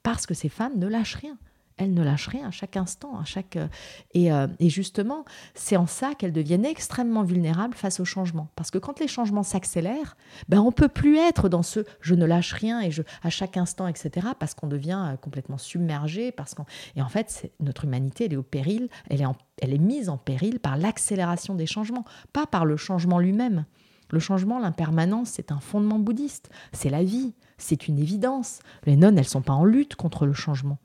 parce 0.04 0.26
que 0.26 0.34
ces 0.34 0.50
femmes 0.50 0.78
ne 0.78 0.88
lâchent 0.88 1.16
rien 1.16 1.38
elle 1.80 1.94
ne 1.94 2.04
lâche 2.04 2.28
rien 2.28 2.48
à 2.48 2.52
chaque 2.52 2.78
instant, 2.78 3.18
à 3.20 3.24
chaque 3.24 3.56
euh, 3.56 3.68
euh, 4.16 4.48
et, 4.60 4.70
justement, 4.70 5.24
c'est 5.56 5.78
en 5.78 5.88
ça 5.88 6.14
qu'elles 6.14 6.34
deviennent 6.34 6.66
extrêmement 6.66 7.24
vulnérables 7.24 7.74
face 7.74 8.00
au 8.00 8.06
changement. 8.06 8.50
Parce 8.56 8.70
que 8.70 8.78
quand 8.78 9.00
les 9.00 9.08
changements 9.08 9.44
s'accélèrent, 9.44 10.18
ben 10.50 10.60
on 10.60 10.72
peut 10.72 10.90
plus 10.90 11.18
être 11.18 11.48
dans 11.48 11.64
ce 11.64 11.86
je 12.02 12.16
ne 12.16 12.26
lâche 12.26 12.54
rien 12.54 12.82
et 12.82 12.92
je 12.92 13.02
à 13.24 13.30
chaque 13.30 13.56
instant, 13.58 13.88
etc. 13.88 14.28
Parce 14.38 14.54
qu'on 14.54 14.68
devient 14.68 15.02
euh, 15.14 15.16
complètement 15.16 15.58
submergé, 15.58 16.32
parce 16.32 16.54
qu'on 16.54 16.66
et 16.96 17.02
en 17.02 17.10
fait, 17.10 17.52
notre 17.62 17.86
humanité, 17.86 18.26
elle 18.26 18.34
est 18.34 18.38
au 18.38 18.44
péril, 18.44 18.90
elle 19.10 19.22
est 19.22 19.26
elle 19.62 19.74
est 19.74 19.78
mise 19.78 20.08
en 20.08 20.18
péril 20.18 20.60
par 20.60 20.78
l'accélération 20.78 21.54
des 21.56 21.66
changements, 21.66 22.06
pas 22.32 22.46
par 22.46 22.66
le 22.66 22.78
changement 22.78 23.20
lui-même. 23.20 23.66
Le 24.12 24.20
changement, 24.20 24.58
l'impermanence, 24.58 25.32
c'est 25.32 25.52
un 25.52 25.60
fondement 25.60 26.00
bouddhiste, 26.00 26.50
c'est 26.72 26.90
la 26.90 27.04
vie, 27.04 27.34
c'est 27.58 27.88
une 27.88 28.00
évidence. 28.00 28.60
Les 28.86 28.96
nonnes, 28.96 29.18
elles 29.18 29.28
sont 29.28 29.42
pas 29.42 29.54
en 29.54 29.66
lutte 29.66 29.96
contre 29.96 30.26
le 30.26 30.34
changement. 30.34 30.80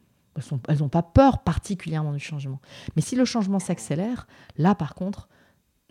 Elles 0.69 0.79
n'ont 0.79 0.89
pas 0.89 1.03
peur 1.03 1.43
particulièrement 1.43 2.13
du 2.13 2.19
changement. 2.19 2.61
Mais 2.97 3.03
si 3.03 3.17
le 3.17 3.25
changement 3.25 3.59
s'accélère, 3.59 4.27
là 4.57 4.75
par 4.75 4.95
contre, 4.95 5.29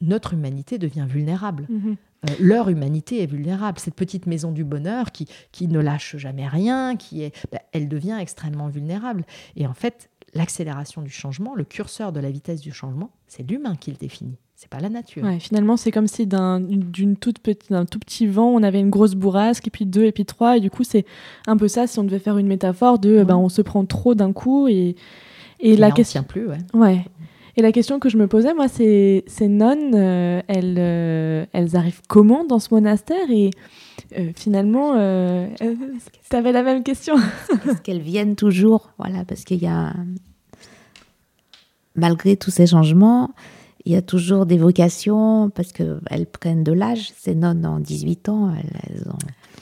notre 0.01 0.33
humanité 0.33 0.77
devient 0.77 1.05
vulnérable. 1.07 1.67
Mhm. 1.69 1.95
Euh, 2.29 2.33
leur 2.39 2.69
humanité 2.69 3.21
est 3.21 3.25
vulnérable. 3.25 3.79
Cette 3.79 3.95
petite 3.95 4.25
maison 4.27 4.51
du 4.51 4.63
bonheur 4.63 5.11
qui, 5.11 5.27
qui 5.51 5.67
ne 5.67 5.79
lâche 5.79 6.17
jamais 6.17 6.47
rien, 6.47 6.95
qui 6.95 7.23
est, 7.23 7.35
bah, 7.51 7.59
elle 7.71 7.87
devient 7.87 8.17
extrêmement 8.19 8.69
vulnérable. 8.69 9.25
Et 9.55 9.67
en 9.67 9.73
fait, 9.73 10.09
l'accélération 10.33 11.01
du 11.01 11.09
changement, 11.09 11.55
le 11.55 11.63
curseur 11.63 12.11
de 12.11 12.19
la 12.19 12.31
vitesse 12.31 12.61
du 12.61 12.71
changement, 12.71 13.11
c'est 13.27 13.49
l'humain 13.49 13.75
qui 13.75 13.91
le 13.91 13.97
définit. 13.97 14.37
C'est 14.64 14.70
pas 14.70 14.80
la 14.80 14.88
nature. 14.88 15.26
finalement, 15.41 15.76
c'est 15.76 15.91
comme 15.91 16.07
si 16.07 16.26
d'un 16.26 16.61
toute 17.20 17.39
petite, 17.39 17.70
d'un 17.70 17.84
tout 17.84 17.99
petit 17.99 18.28
vent, 18.28 18.47
on 18.47 18.64
avait 18.64 18.80
une 18.80 18.89
grosse 18.89 19.14
bourrasque, 19.14 19.68
et 19.68 19.70
puis 19.70 19.86
deux, 19.86 20.05
et 20.05 20.14
puis 20.14 20.24
trois, 20.24 20.55
et 20.55 20.61
du 20.61 20.72
coup, 20.72 20.86
c'est 20.86 21.05
un 21.47 21.57
peu 21.57 21.68
ça 21.68 21.86
si 21.86 21.99
on 21.99 22.05
devait 22.05 22.18
faire 22.18 22.38
une 22.38 22.47
métaphore 22.47 22.97
de, 22.97 23.26
ben, 23.26 23.36
on 23.36 23.49
se 23.49 23.61
prend 23.61 23.84
trop 23.84 24.16
d'un 24.16 24.32
coup 24.32 24.70
et 24.70 24.95
et 25.59 25.76
la 25.76 25.91
question 25.91 26.24
plus, 26.24 26.47
ouais. 26.47 26.59
Ouais. 26.74 27.05
Et 27.57 27.61
la 27.61 27.74
question 27.74 27.99
que 27.99 28.07
je 28.07 28.16
me 28.16 28.28
posais, 28.28 28.53
moi, 28.53 28.70
c'est 28.70 29.26
ces 29.28 29.49
nonnes, 29.49 29.95
euh, 29.95 30.41
elles, 30.47 30.78
euh, 30.78 31.45
elles 31.51 31.76
arrivent 31.76 32.01
comment 32.07 32.45
dans 32.45 32.59
ce 32.59 32.74
monastère 32.74 33.30
et 33.30 33.51
euh, 34.18 34.32
finalement, 34.34 34.93
tu 35.57 36.36
avais 36.38 36.53
la 36.53 36.64
même 36.64 36.84
question. 36.84 37.16
Est-ce 37.68 37.82
qu'elles 37.82 38.01
viennent 38.01 38.38
toujours? 38.38 38.91
Voilà, 38.97 39.26
parce 39.26 39.43
qu'il 39.43 39.61
y 39.61 39.68
a 39.68 39.93
malgré 41.95 42.38
tous 42.38 42.49
ces 42.49 42.66
changements, 42.66 43.32
il 43.86 43.91
y 43.91 43.95
a 43.95 44.01
toujours 44.01 44.45
des 44.45 44.57
vocations 44.57 45.49
parce 45.49 45.73
qu'elles 45.73 46.25
prennent 46.25 46.63
de 46.63 46.71
l'âge. 46.71 47.11
Ces 47.17 47.36
nonnes 47.36 47.65
en 47.65 47.79
18 47.79 48.29
ans, 48.29 48.53
elles, 48.55 49.03
ont... 49.09 49.17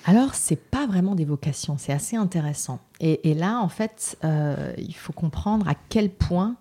Alors, 0.05 0.35
c'est 0.35 0.59
pas 0.59 0.85
vraiment 0.85 1.15
des 1.15 1.25
vocations, 1.25 1.77
c'est 1.77 1.93
assez 1.93 2.15
intéressant. 2.15 2.79
Et, 2.99 3.33
là, 3.33 3.59
en 3.59 3.69
fait, 3.69 4.17
euh, 4.23 4.73
il 4.77 4.95
faut 4.95 5.13
comprendre 5.13 5.67
à 5.67 5.75
quel 5.89 6.09
point 6.09 6.55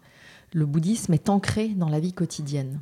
le 0.52 0.66
bouddhisme 0.66 1.12
est 1.12 1.28
ancré 1.28 1.68
dans 1.68 1.88
la 1.88 2.00
vie 2.00 2.12
quotidienne. 2.12 2.80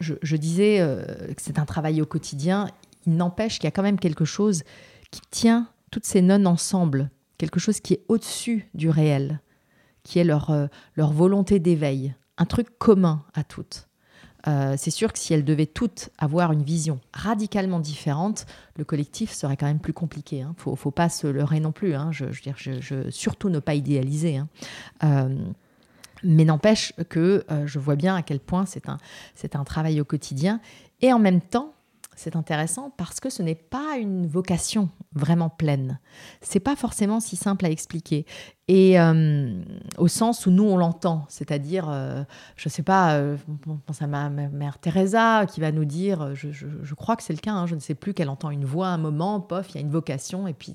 Je, 0.00 0.36
disais 0.36 0.80
euh, 0.80 1.04
que 1.04 1.42
c'est 1.42 1.58
un 1.58 1.64
travail 1.64 2.00
au 2.00 2.06
quotidien. 2.06 2.68
Il 3.06 3.16
n'empêche 3.16 3.58
qu'il 3.58 3.64
y 3.64 3.68
a 3.68 3.72
quand 3.72 3.82
même 3.82 3.98
quelque 3.98 4.24
chose 4.24 4.62
qui 5.10 5.20
tient 5.30 5.68
toutes 5.90 6.06
ces 6.06 6.22
nonnes 6.22 6.46
ensemble, 6.46 7.10
quelque 7.38 7.60
chose 7.60 7.80
qui 7.80 7.94
est 7.94 8.04
au-dessus 8.08 8.68
du 8.74 8.90
réel, 8.90 9.40
qui 10.02 10.18
est 10.18 10.24
leur, 10.24 10.50
euh, 10.50 10.66
leur 10.94 11.12
volonté 11.12 11.60
d'éveil, 11.60 12.14
un 12.36 12.46
truc 12.46 12.78
commun 12.78 13.24
à 13.34 13.44
toutes. 13.44 13.87
Euh, 14.46 14.74
c'est 14.78 14.90
sûr 14.90 15.12
que 15.12 15.18
si 15.18 15.34
elles 15.34 15.44
devaient 15.44 15.66
toutes 15.66 16.10
avoir 16.18 16.52
une 16.52 16.62
vision 16.62 17.00
radicalement 17.12 17.80
différente, 17.80 18.46
le 18.76 18.84
collectif 18.84 19.32
serait 19.32 19.56
quand 19.56 19.66
même 19.66 19.80
plus 19.80 19.92
compliqué. 19.92 20.36
Il 20.36 20.42
hein. 20.42 20.54
ne 20.66 20.76
faut, 20.76 20.90
pas 20.90 21.08
se 21.08 21.26
leurrer 21.26 21.60
non 21.60 21.72
plus. 21.72 21.94
Hein. 21.94 22.10
Je, 22.12 23.10
surtout 23.10 23.48
ne 23.48 23.58
pas 23.58 23.74
idéaliser. 23.74 24.36
Hein. 24.36 24.48
Euh, 25.04 25.36
mais 26.22 26.44
n'empêche 26.44 26.92
que 27.08 27.44
euh, 27.50 27.66
je 27.66 27.78
vois 27.78 27.96
bien 27.96 28.16
à 28.16 28.22
quel 28.22 28.40
point 28.40 28.66
c'est 28.66 28.88
un, 28.88 28.98
c'est 29.34 29.56
un 29.56 29.64
travail 29.64 30.00
au 30.00 30.04
quotidien. 30.04 30.60
Et 31.00 31.12
en 31.12 31.18
même 31.18 31.40
temps, 31.40 31.74
c'est 32.18 32.34
intéressant 32.34 32.90
parce 32.96 33.20
que 33.20 33.30
ce 33.30 33.44
n'est 33.44 33.54
pas 33.54 33.96
une 33.96 34.26
vocation 34.26 34.90
vraiment 35.14 35.48
pleine. 35.48 36.00
C'est 36.40 36.58
pas 36.58 36.74
forcément 36.74 37.20
si 37.20 37.36
simple 37.36 37.64
à 37.64 37.70
expliquer. 37.70 38.26
Et 38.66 38.98
euh, 38.98 39.62
au 39.98 40.08
sens 40.08 40.44
où 40.44 40.50
nous 40.50 40.64
on 40.64 40.76
l'entend, 40.76 41.26
c'est-à-dire, 41.28 41.88
euh, 41.88 42.24
je 42.56 42.68
sais 42.68 42.82
pas, 42.82 43.14
euh, 43.14 43.36
on 43.68 43.76
pense 43.76 44.02
à 44.02 44.08
ma, 44.08 44.28
mère 44.30 44.78
Teresa 44.78 45.46
qui 45.46 45.60
va 45.60 45.70
nous 45.70 45.84
dire, 45.84 46.34
je, 46.34 46.94
crois 46.94 47.14
que 47.14 47.22
c'est 47.22 47.32
le 47.32 47.38
cas, 47.38 47.52
hein, 47.52 47.66
je 47.66 47.76
ne 47.76 47.80
sais 47.80 47.94
plus 47.94 48.14
qu'elle 48.14 48.30
entend 48.30 48.50
une 48.50 48.64
voix 48.64 48.88
à 48.88 48.90
un 48.90 48.98
moment, 48.98 49.40
pof, 49.40 49.70
il 49.70 49.74
y 49.76 49.78
a 49.78 49.80
une 49.80 49.90
vocation 49.90 50.48
et 50.48 50.54
puis. 50.54 50.74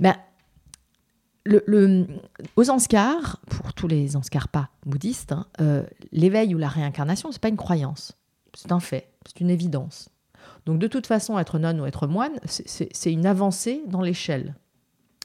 Ben, 0.00 0.16
le, 1.44 2.06
aux 2.56 2.68
Anskars, 2.68 3.38
pour 3.48 3.74
tous 3.74 3.86
les 3.86 4.08
pas 4.50 4.70
bouddhistes, 4.84 5.32
hein, 5.32 5.46
l'éveil 6.10 6.54
ou 6.54 6.58
la 6.58 6.68
réincarnation, 6.68 7.30
c'est 7.30 7.40
pas 7.40 7.48
une 7.48 7.56
croyance, 7.56 8.19
c'est 8.54 8.72
un 8.72 8.80
fait. 8.80 9.10
C'est 9.26 9.40
une 9.40 9.50
évidence. 9.50 10.10
Donc 10.66 10.78
de 10.78 10.86
toute 10.86 11.06
façon, 11.06 11.38
être 11.38 11.58
nonne 11.58 11.80
ou 11.80 11.86
être 11.86 12.06
moine, 12.06 12.38
c'est 12.44 13.12
une 13.12 13.26
avancée 13.26 13.82
dans 13.86 14.02
l'échelle. 14.02 14.54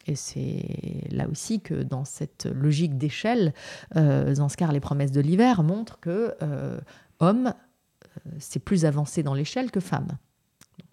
Et 0.07 0.15
c'est 0.15 1.07
là 1.09 1.27
aussi 1.29 1.61
que 1.61 1.73
dans 1.73 2.05
cette 2.05 2.45
logique 2.45 2.97
d'échelle, 2.97 3.53
euh, 3.95 4.35
Zanskar, 4.35 4.71
les 4.71 4.79
promesses 4.79 5.11
de 5.11 5.21
l'hiver, 5.21 5.63
montrent 5.63 5.99
que 5.99 6.35
euh, 6.43 6.79
homme, 7.19 7.47
euh, 7.47 8.31
c'est 8.39 8.59
plus 8.59 8.85
avancé 8.85 9.23
dans 9.23 9.33
l'échelle 9.33 9.71
que 9.71 9.79
femme. 9.79 10.17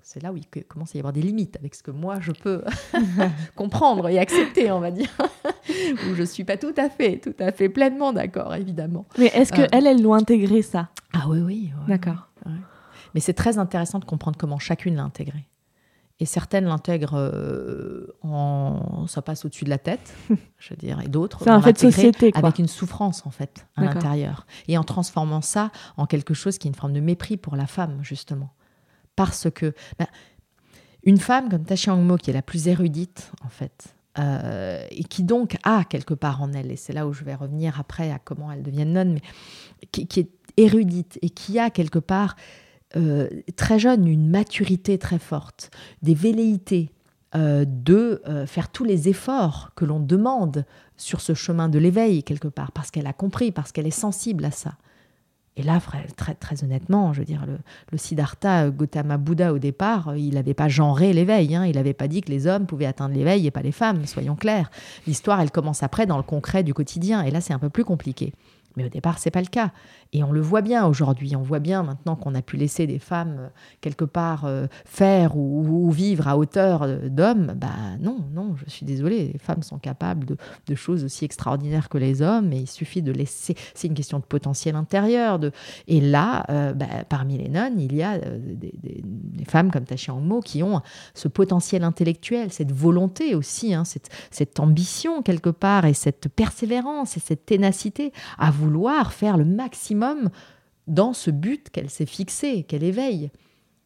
C'est 0.02 0.22
là 0.22 0.32
où 0.32 0.36
il 0.36 0.64
commence 0.64 0.94
à 0.94 0.98
y 0.98 1.00
avoir 1.00 1.12
des 1.12 1.22
limites 1.22 1.56
avec 1.56 1.74
ce 1.74 1.82
que 1.82 1.90
moi 1.90 2.18
je 2.20 2.32
peux 2.32 2.62
comprendre 3.56 4.08
et 4.08 4.18
accepter, 4.18 4.70
on 4.70 4.80
va 4.80 4.90
dire. 4.90 5.10
où 5.68 6.14
je 6.14 6.20
ne 6.20 6.26
suis 6.26 6.44
pas 6.44 6.56
tout 6.56 6.74
à 6.76 6.90
fait, 6.90 7.18
tout 7.18 7.34
à 7.38 7.52
fait 7.52 7.68
pleinement 7.68 8.12
d'accord, 8.12 8.54
évidemment. 8.54 9.06
Mais 9.18 9.26
est-ce 9.26 9.52
qu'elle, 9.52 9.68
elle, 9.72 9.86
elle 9.86 10.02
doit 10.02 10.16
intégrer 10.16 10.62
ça? 10.62 10.88
Ah 11.12 11.24
oui, 11.28 11.40
oui. 11.40 11.70
d'accord. 11.88 12.28
Mais 13.14 13.20
c'est 13.20 13.34
très 13.34 13.58
intéressant 13.58 13.98
de 13.98 14.04
comprendre 14.04 14.38
comment 14.38 14.58
chacune 14.58 14.96
l'a 14.96 15.04
intégré. 15.04 15.46
Et 16.20 16.24
certaines 16.24 16.66
l'intègrent 16.66 17.18
euh, 17.18 18.14
en 18.22 19.06
ça 19.08 19.22
passe 19.22 19.44
au-dessus 19.44 19.64
de 19.64 19.70
la 19.70 19.78
tête, 19.78 20.14
je 20.58 20.70
veux 20.70 20.76
dire, 20.76 21.00
et 21.00 21.08
d'autres 21.08 21.40
c'est 21.42 21.50
un 21.50 21.60
fait 21.60 21.72
de 21.72 21.78
société 21.78 22.30
quoi. 22.30 22.42
avec 22.44 22.60
une 22.60 22.68
souffrance 22.68 23.26
en 23.26 23.30
fait 23.30 23.66
à 23.74 23.82
l'intérieur 23.82 24.46
et 24.68 24.78
en 24.78 24.84
transformant 24.84 25.40
ça 25.40 25.72
en 25.96 26.06
quelque 26.06 26.32
chose 26.32 26.58
qui 26.58 26.68
est 26.68 26.70
une 26.70 26.76
forme 26.76 26.92
de 26.92 27.00
mépris 27.00 27.36
pour 27.36 27.56
la 27.56 27.66
femme 27.66 27.98
justement, 28.02 28.50
parce 29.16 29.48
que 29.50 29.74
ben, 29.98 30.06
une 31.04 31.18
femme 31.18 31.48
comme 31.48 31.64
Ta 31.64 31.74
Mo 31.96 32.16
qui 32.16 32.30
est 32.30 32.34
la 32.34 32.42
plus 32.42 32.68
érudite 32.68 33.32
en 33.44 33.48
fait, 33.48 33.94
euh, 34.18 34.86
et 34.90 35.04
qui 35.04 35.22
donc 35.22 35.56
a 35.62 35.84
quelque 35.84 36.14
part 36.14 36.42
en 36.42 36.52
elle, 36.52 36.70
et 36.70 36.76
c'est 36.76 36.92
là 36.92 37.06
où 37.06 37.12
je 37.12 37.24
vais 37.24 37.34
revenir 37.34 37.80
après 37.80 38.10
à 38.10 38.18
comment 38.18 38.52
elle 38.52 38.62
devient 38.62 38.84
nonne, 38.84 39.14
mais 39.14 39.20
qui, 39.90 40.20
est 40.20 40.30
érudite 40.56 41.18
et 41.22 41.30
qui 41.30 41.58
a 41.58 41.70
quelque 41.70 41.98
part 41.98 42.36
euh, 42.96 43.28
très 43.56 43.78
jeune 43.78 44.06
une 44.06 44.28
maturité 44.28 44.98
très 44.98 45.18
forte, 45.18 45.70
des 46.02 46.14
velléités 46.14 46.92
euh, 47.34 47.64
de 47.66 48.22
faire 48.46 48.68
tous 48.68 48.84
les 48.84 49.08
efforts 49.08 49.72
que 49.74 49.86
l'on 49.86 49.98
demande 49.98 50.66
sur 50.98 51.22
ce 51.22 51.32
chemin 51.32 51.68
de 51.68 51.78
l'éveil 51.78 52.22
quelque 52.22 52.48
part, 52.48 52.72
parce 52.72 52.90
qu'elle 52.90 53.06
a 53.06 53.14
compris, 53.14 53.50
parce 53.50 53.72
qu'elle 53.72 53.86
est 53.86 53.90
sensible 53.90 54.44
à 54.44 54.50
ça. 54.50 54.76
Et 55.56 55.62
là, 55.62 55.80
très, 56.16 56.64
honnêtement, 56.64 57.12
je 57.12 57.20
veux 57.20 57.26
dire, 57.26 57.44
le, 57.46 57.98
Siddhartha 57.98 58.70
Gautama 58.70 59.18
Bouddha 59.18 59.52
au 59.52 59.58
départ, 59.58 60.16
il 60.16 60.34
n'avait 60.34 60.54
pas 60.54 60.68
genré 60.68 61.12
l'éveil. 61.12 61.54
Hein. 61.54 61.66
il 61.66 61.76
n'avait 61.76 61.92
pas 61.92 62.08
dit 62.08 62.22
que 62.22 62.30
les 62.30 62.46
hommes 62.46 62.66
pouvaient 62.66 62.86
atteindre 62.86 63.14
l'éveil 63.14 63.46
et 63.46 63.50
pas 63.50 63.60
les 63.60 63.72
femmes, 63.72 64.06
soyons 64.06 64.34
clairs. 64.34 64.70
L'histoire, 65.06 65.40
elle 65.42 65.50
commence 65.50 65.82
après 65.82 66.06
dans 66.06 66.16
le 66.16 66.22
concret 66.22 66.62
du 66.62 66.72
quotidien. 66.72 67.22
Et 67.22 67.30
là, 67.30 67.42
c'est 67.42 67.52
un 67.52 67.58
peu 67.58 67.68
plus 67.68 67.84
compliqué. 67.84 68.32
Mais 68.76 68.84
au 68.84 68.88
départ, 68.88 69.18
c'est 69.18 69.30
pas 69.30 69.40
le 69.40 69.46
cas. 69.46 69.70
Et 70.12 70.22
on 70.22 70.32
le 70.32 70.40
voit 70.40 70.60
bien 70.60 70.86
aujourd'hui. 70.86 71.36
On 71.36 71.42
voit 71.42 71.58
bien 71.58 71.82
maintenant 71.82 72.16
qu'on 72.16 72.34
a 72.34 72.42
pu 72.42 72.56
laisser 72.56 72.86
des 72.86 72.98
femmes 72.98 73.36
euh, 73.38 73.48
quelque 73.80 74.04
part 74.04 74.44
euh, 74.44 74.66
faire 74.84 75.36
ou, 75.36 75.90
vivre 75.90 76.28
à 76.28 76.36
hauteur 76.36 76.82
euh, 76.82 77.08
d'hommes. 77.08 77.54
Bah 77.56 77.68
non, 78.00 78.24
non, 78.32 78.54
je 78.64 78.70
suis 78.70 78.84
désolée. 78.84 79.30
Les 79.32 79.38
femmes 79.38 79.62
sont 79.62 79.78
capables 79.78 80.26
de, 80.26 80.74
choses 80.74 81.04
aussi 81.04 81.24
extraordinaires 81.24 81.88
que 81.88 81.98
les 81.98 82.22
hommes. 82.22 82.52
Et 82.52 82.58
il 82.58 82.68
suffit 82.68 83.02
de 83.02 83.12
laisser. 83.12 83.54
C'est 83.74 83.88
une 83.88 83.94
question 83.94 84.18
de 84.18 84.24
potentiel 84.24 84.76
intérieur. 84.76 85.38
De... 85.38 85.52
Et 85.86 86.00
là, 86.00 86.44
bah, 86.74 86.86
parmi 87.08 87.38
les 87.38 87.48
nonnes, 87.48 87.78
il 87.78 87.94
y 87.94 88.02
a 88.02 88.18
des, 88.18 88.72
femmes 89.46 89.70
comme 89.70 89.84
Tachi 89.84 90.10
Mo 90.10 90.40
qui 90.40 90.62
ont 90.62 90.80
ce 91.14 91.28
potentiel 91.28 91.84
intellectuel, 91.84 92.52
cette 92.52 92.72
volonté 92.72 93.34
aussi, 93.34 93.74
hein, 93.74 93.84
cette, 93.84 94.08
cette 94.30 94.60
ambition 94.60 95.22
quelque 95.22 95.50
part 95.50 95.84
et 95.84 95.94
cette 95.94 96.28
persévérance 96.28 97.16
et 97.16 97.20
cette 97.20 97.44
ténacité 97.44 98.12
à 98.38 98.50
vouloir 98.62 99.12
faire 99.12 99.36
le 99.36 99.44
maximum 99.44 100.30
dans 100.86 101.12
ce 101.12 101.30
but 101.30 101.70
qu'elle 101.70 101.90
s'est 101.90 102.06
fixé, 102.06 102.64
qu'elle 102.64 102.82
éveille. 102.82 103.30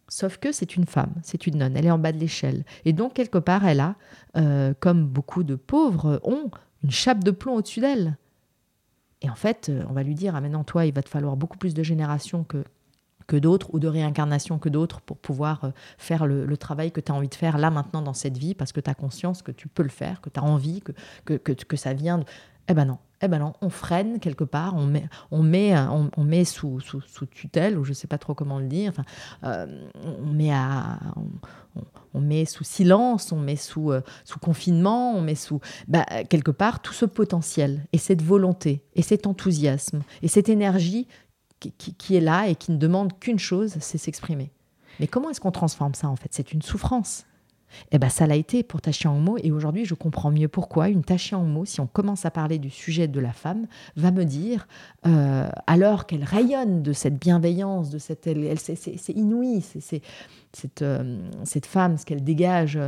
Sauf 0.08 0.38
que 0.38 0.52
c'est 0.52 0.76
une 0.76 0.86
femme, 0.86 1.14
c'est 1.22 1.46
une 1.46 1.58
nonne, 1.58 1.76
elle 1.76 1.86
est 1.86 1.90
en 1.90 1.98
bas 1.98 2.12
de 2.12 2.18
l'échelle. 2.18 2.64
Et 2.84 2.92
donc, 2.92 3.14
quelque 3.14 3.38
part, 3.38 3.66
elle 3.66 3.80
a, 3.80 3.96
euh, 4.36 4.72
comme 4.78 5.06
beaucoup 5.06 5.42
de 5.42 5.56
pauvres 5.56 6.20
ont, 6.22 6.50
une 6.84 6.92
chape 6.92 7.24
de 7.24 7.32
plomb 7.32 7.56
au-dessus 7.56 7.80
d'elle. 7.80 8.16
Et 9.22 9.30
en 9.30 9.34
fait, 9.34 9.68
euh, 9.68 9.82
on 9.88 9.92
va 9.92 10.04
lui 10.04 10.14
dire, 10.14 10.36
ah 10.36 10.40
maintenant, 10.40 10.62
toi, 10.62 10.86
il 10.86 10.94
va 10.94 11.02
te 11.02 11.08
falloir 11.08 11.36
beaucoup 11.36 11.58
plus 11.58 11.74
de 11.74 11.82
générations 11.82 12.44
que, 12.44 12.62
que 13.26 13.36
d'autres, 13.36 13.74
ou 13.74 13.80
de 13.80 13.88
réincarnation 13.88 14.60
que 14.60 14.68
d'autres, 14.68 15.00
pour 15.00 15.16
pouvoir 15.16 15.64
euh, 15.64 15.70
faire 15.98 16.26
le, 16.26 16.56
travail 16.56 16.92
que 16.92 17.00
tu 17.00 17.10
as 17.10 17.14
envie 17.14 17.28
de 17.28 17.34
faire 17.34 17.58
là, 17.58 17.70
maintenant, 17.70 18.02
dans 18.02 18.14
cette 18.14 18.38
vie, 18.38 18.54
parce 18.54 18.70
que 18.70 18.80
tu 18.80 18.88
as 18.88 18.94
conscience 18.94 19.42
que 19.42 19.50
tu 19.50 19.66
peux 19.66 19.82
le 19.82 19.88
faire, 19.88 20.20
que 20.20 20.30
tu 20.30 20.38
as 20.38 20.44
envie, 20.44 20.82
que, 20.82 20.92
que, 21.24 21.34
que, 21.34 21.52
que 21.52 21.76
ça 21.76 21.94
vient 21.94 22.18
de... 22.18 22.24
Eh 22.68 22.74
ben 22.74 22.84
non, 22.84 22.98
eh 23.22 23.28
ben 23.28 23.38
non, 23.38 23.52
on 23.62 23.70
freine 23.70 24.18
quelque 24.18 24.44
part, 24.44 24.74
on 24.74 24.86
met, 24.86 25.08
on 25.30 25.42
met, 25.42 25.74
on, 26.16 26.24
met 26.24 26.44
sous, 26.44 26.80
sous, 26.80 27.26
tutelle, 27.26 27.78
ou 27.78 27.84
je 27.84 27.90
ne 27.90 27.94
sais 27.94 28.08
pas 28.08 28.18
trop 28.18 28.34
comment 28.34 28.58
le 28.58 28.66
dire, 28.66 28.92
euh, 29.44 29.88
on, 30.02 30.32
met 30.32 30.52
à, 30.52 30.98
on, 32.12 32.20
met 32.20 32.44
sous 32.44 32.64
silence, 32.64 33.30
on 33.30 33.38
met 33.38 33.56
sous, 33.56 33.92
euh, 33.92 34.00
sous 34.24 34.40
confinement, 34.40 35.14
on 35.14 35.22
met 35.22 35.36
sous, 35.36 35.60
bah, 35.86 36.04
quelque 36.28 36.50
part, 36.50 36.82
tout 36.82 36.92
ce 36.92 37.04
potentiel, 37.04 37.86
et 37.92 37.98
cette 37.98 38.22
volonté, 38.22 38.82
et 38.94 39.02
cet 39.02 39.26
enthousiasme, 39.26 40.02
et 40.22 40.28
cette 40.28 40.48
énergie 40.48 41.06
qui, 41.60 41.72
qui 41.72 42.16
est 42.16 42.20
là 42.20 42.48
et 42.48 42.56
qui 42.56 42.72
ne 42.72 42.76
demande 42.76 43.18
qu'une 43.18 43.38
chose, 43.38 43.76
c'est 43.80 43.98
s'exprimer. 43.98 44.50
Mais 45.00 45.06
comment 45.06 45.30
est-ce 45.30 45.40
qu'on 45.40 45.52
transforme 45.52 45.94
ça 45.94 46.08
en 46.08 46.16
fait? 46.16 46.28
C'est 46.32 46.52
une 46.52 46.62
souffrance. 46.62 47.26
Eh 47.92 47.98
ben, 47.98 48.08
ça 48.08 48.26
l'a 48.26 48.36
été 48.36 48.62
pour 48.62 48.80
Tachi 48.80 49.08
Mo 49.08 49.36
et 49.42 49.52
aujourd'hui 49.52 49.84
je 49.84 49.94
comprends 49.94 50.30
mieux 50.30 50.48
pourquoi 50.48 50.88
une 50.88 51.04
Tachi 51.04 51.34
Mo, 51.34 51.64
si 51.64 51.80
on 51.80 51.86
commence 51.86 52.24
à 52.24 52.30
parler 52.30 52.58
du 52.58 52.70
sujet 52.70 53.08
de 53.08 53.20
la 53.20 53.32
femme, 53.32 53.66
va 53.96 54.10
me 54.10 54.24
dire, 54.24 54.66
euh, 55.06 55.48
alors 55.66 56.06
qu'elle 56.06 56.24
rayonne 56.24 56.82
de 56.82 56.92
cette 56.92 57.18
bienveillance, 57.18 57.90
de 57.90 57.98
cette, 57.98 58.26
elle, 58.26 58.58
c'est 58.58 59.12
inouï, 59.12 59.60
c'est 59.60 60.02
cette, 60.52 60.82
euh, 60.82 61.18
cette 61.44 61.66
femme, 61.66 61.98
ce 61.98 62.06
qu'elle 62.06 62.24
dégage, 62.24 62.78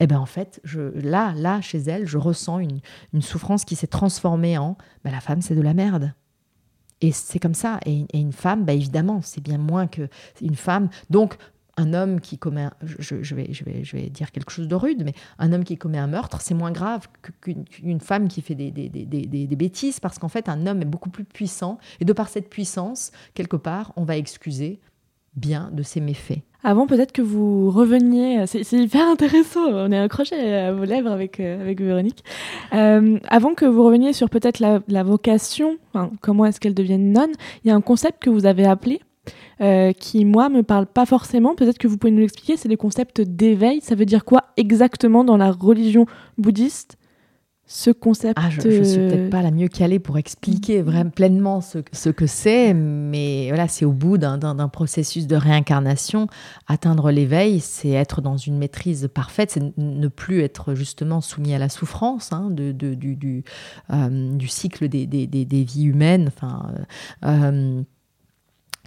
eh 0.00 0.06
ben 0.06 0.18
en 0.18 0.26
fait, 0.26 0.60
je, 0.64 0.80
là, 1.00 1.32
là, 1.36 1.60
chez 1.60 1.78
elle, 1.78 2.06
je 2.06 2.18
ressens 2.18 2.60
une, 2.60 2.80
une 3.12 3.22
souffrance 3.22 3.64
qui 3.64 3.76
s'est 3.76 3.86
transformée 3.86 4.58
en, 4.58 4.76
ben, 5.04 5.10
la 5.10 5.20
femme 5.20 5.42
c'est 5.42 5.54
de 5.54 5.62
la 5.62 5.74
merde. 5.74 6.12
Et 7.00 7.12
c'est 7.12 7.38
comme 7.38 7.54
ça. 7.54 7.80
Et, 7.86 8.06
une 8.12 8.32
femme, 8.32 8.64
bah 8.64 8.72
évidemment, 8.72 9.20
c'est 9.22 9.42
bien 9.42 9.58
moins 9.58 9.86
qu'une 9.86 10.54
femme. 10.54 10.88
Donc, 11.08 11.36
un 11.80 11.94
homme 11.94 12.20
qui 12.20 12.38
commet, 12.38 12.68
je, 12.82 13.14
vais, 13.14 13.24
je, 13.52 13.64
vais, 13.64 13.84
je 13.84 13.96
vais 13.96 14.10
dire 14.10 14.30
quelque 14.32 14.50
chose 14.50 14.68
de 14.68 14.74
rude, 14.74 15.02
mais 15.04 15.14
un 15.38 15.52
homme 15.52 15.64
qui 15.64 15.78
commet 15.78 15.98
un 15.98 16.06
meurtre, 16.06 16.40
c'est 16.40 16.54
moins 16.54 16.72
grave 16.72 17.08
qu'une 17.40 18.00
femme 18.00 18.28
qui 18.28 18.42
fait 18.42 18.54
des, 18.54 18.70
des, 18.70 18.88
des, 18.88 19.26
des 19.26 19.56
bêtises, 19.56 19.98
parce 19.98 20.18
qu'en 20.18 20.28
fait, 20.28 20.48
un 20.48 20.66
homme 20.66 20.82
est 20.82 20.86
beaucoup 20.86 21.10
plus 21.10 21.24
puissant, 21.24 21.78
et 22.00 22.04
de 22.04 22.12
par 22.12 22.28
cette 22.28 22.50
puissance, 22.50 23.12
quelque 23.34 23.56
part, 23.56 23.92
on 23.96 24.04
va 24.04 24.16
excuser 24.16 24.78
bien 25.34 25.70
de 25.72 25.82
ses 25.82 26.00
méfaits. 26.00 26.40
Avant 26.62 26.86
peut-être 26.86 27.12
que 27.12 27.22
vous 27.22 27.70
reveniez, 27.70 28.46
c'est 28.46 28.70
hyper 28.72 29.08
intéressant, 29.08 29.64
on 29.72 29.90
est 29.90 29.98
accroché 29.98 30.36
à 30.54 30.74
vos 30.74 30.84
lèvres 30.84 31.10
avec, 31.10 31.40
euh, 31.40 31.58
avec 31.62 31.80
Véronique. 31.80 32.22
Euh, 32.74 33.18
avant 33.28 33.54
que 33.54 33.64
vous 33.64 33.82
reveniez 33.82 34.12
sur 34.12 34.28
peut-être 34.28 34.58
la, 34.58 34.80
la, 34.88 35.02
vocation, 35.02 35.78
comment 36.20 36.44
est-ce 36.44 36.60
qu'elle 36.60 36.74
devienne 36.74 37.12
nonne, 37.12 37.32
il 37.64 37.68
y 37.68 37.70
a 37.70 37.74
un 37.74 37.80
concept 37.80 38.22
que 38.22 38.28
vous 38.28 38.44
avez 38.44 38.66
appelé 38.66 39.00
euh, 39.60 39.92
qui, 39.92 40.24
moi, 40.24 40.48
me 40.48 40.62
parle 40.62 40.86
pas 40.86 41.06
forcément. 41.06 41.54
Peut-être 41.54 41.78
que 41.78 41.88
vous 41.88 41.98
pouvez 41.98 42.12
nous 42.12 42.20
l'expliquer. 42.20 42.56
C'est 42.56 42.68
les 42.68 42.76
concepts 42.76 43.20
d'éveil. 43.20 43.80
Ça 43.80 43.94
veut 43.94 44.06
dire 44.06 44.24
quoi 44.24 44.44
exactement 44.56 45.24
dans 45.24 45.36
la 45.36 45.50
religion 45.50 46.06
bouddhiste 46.38 46.96
ce 47.72 47.92
concept 47.92 48.36
ah, 48.36 48.50
Je 48.50 48.66
ne 48.66 48.82
suis 48.82 48.96
peut-être 48.96 49.30
pas 49.30 49.42
la 49.42 49.52
mieux 49.52 49.68
calée 49.68 50.00
pour 50.00 50.18
expliquer 50.18 50.82
vraiment 50.82 51.10
pleinement 51.10 51.60
ce, 51.60 51.78
ce 51.92 52.10
que 52.10 52.26
c'est, 52.26 52.74
mais 52.74 53.46
voilà, 53.46 53.68
c'est 53.68 53.84
au 53.84 53.92
bout 53.92 54.18
d'un 54.18 54.68
processus 54.68 55.28
de 55.28 55.36
réincarnation. 55.36 56.26
Atteindre 56.66 57.12
l'éveil, 57.12 57.60
c'est 57.60 57.90
être 57.90 58.22
dans 58.22 58.36
une 58.36 58.58
maîtrise 58.58 59.08
parfaite, 59.14 59.52
c'est 59.52 59.78
ne 59.78 60.08
plus 60.08 60.40
être 60.40 60.74
justement 60.74 61.20
soumis 61.20 61.54
à 61.54 61.58
la 61.58 61.68
souffrance 61.68 62.32
hein, 62.32 62.48
de, 62.50 62.72
de, 62.72 62.94
du, 62.94 63.14
du, 63.14 63.44
euh, 63.92 64.34
du, 64.34 64.48
cycle 64.48 64.88
des, 64.88 65.06
des, 65.06 65.28
des, 65.28 65.62
vies 65.62 65.84
humaines. 65.84 66.26
Enfin, 66.26 66.72
euh, 67.24 67.82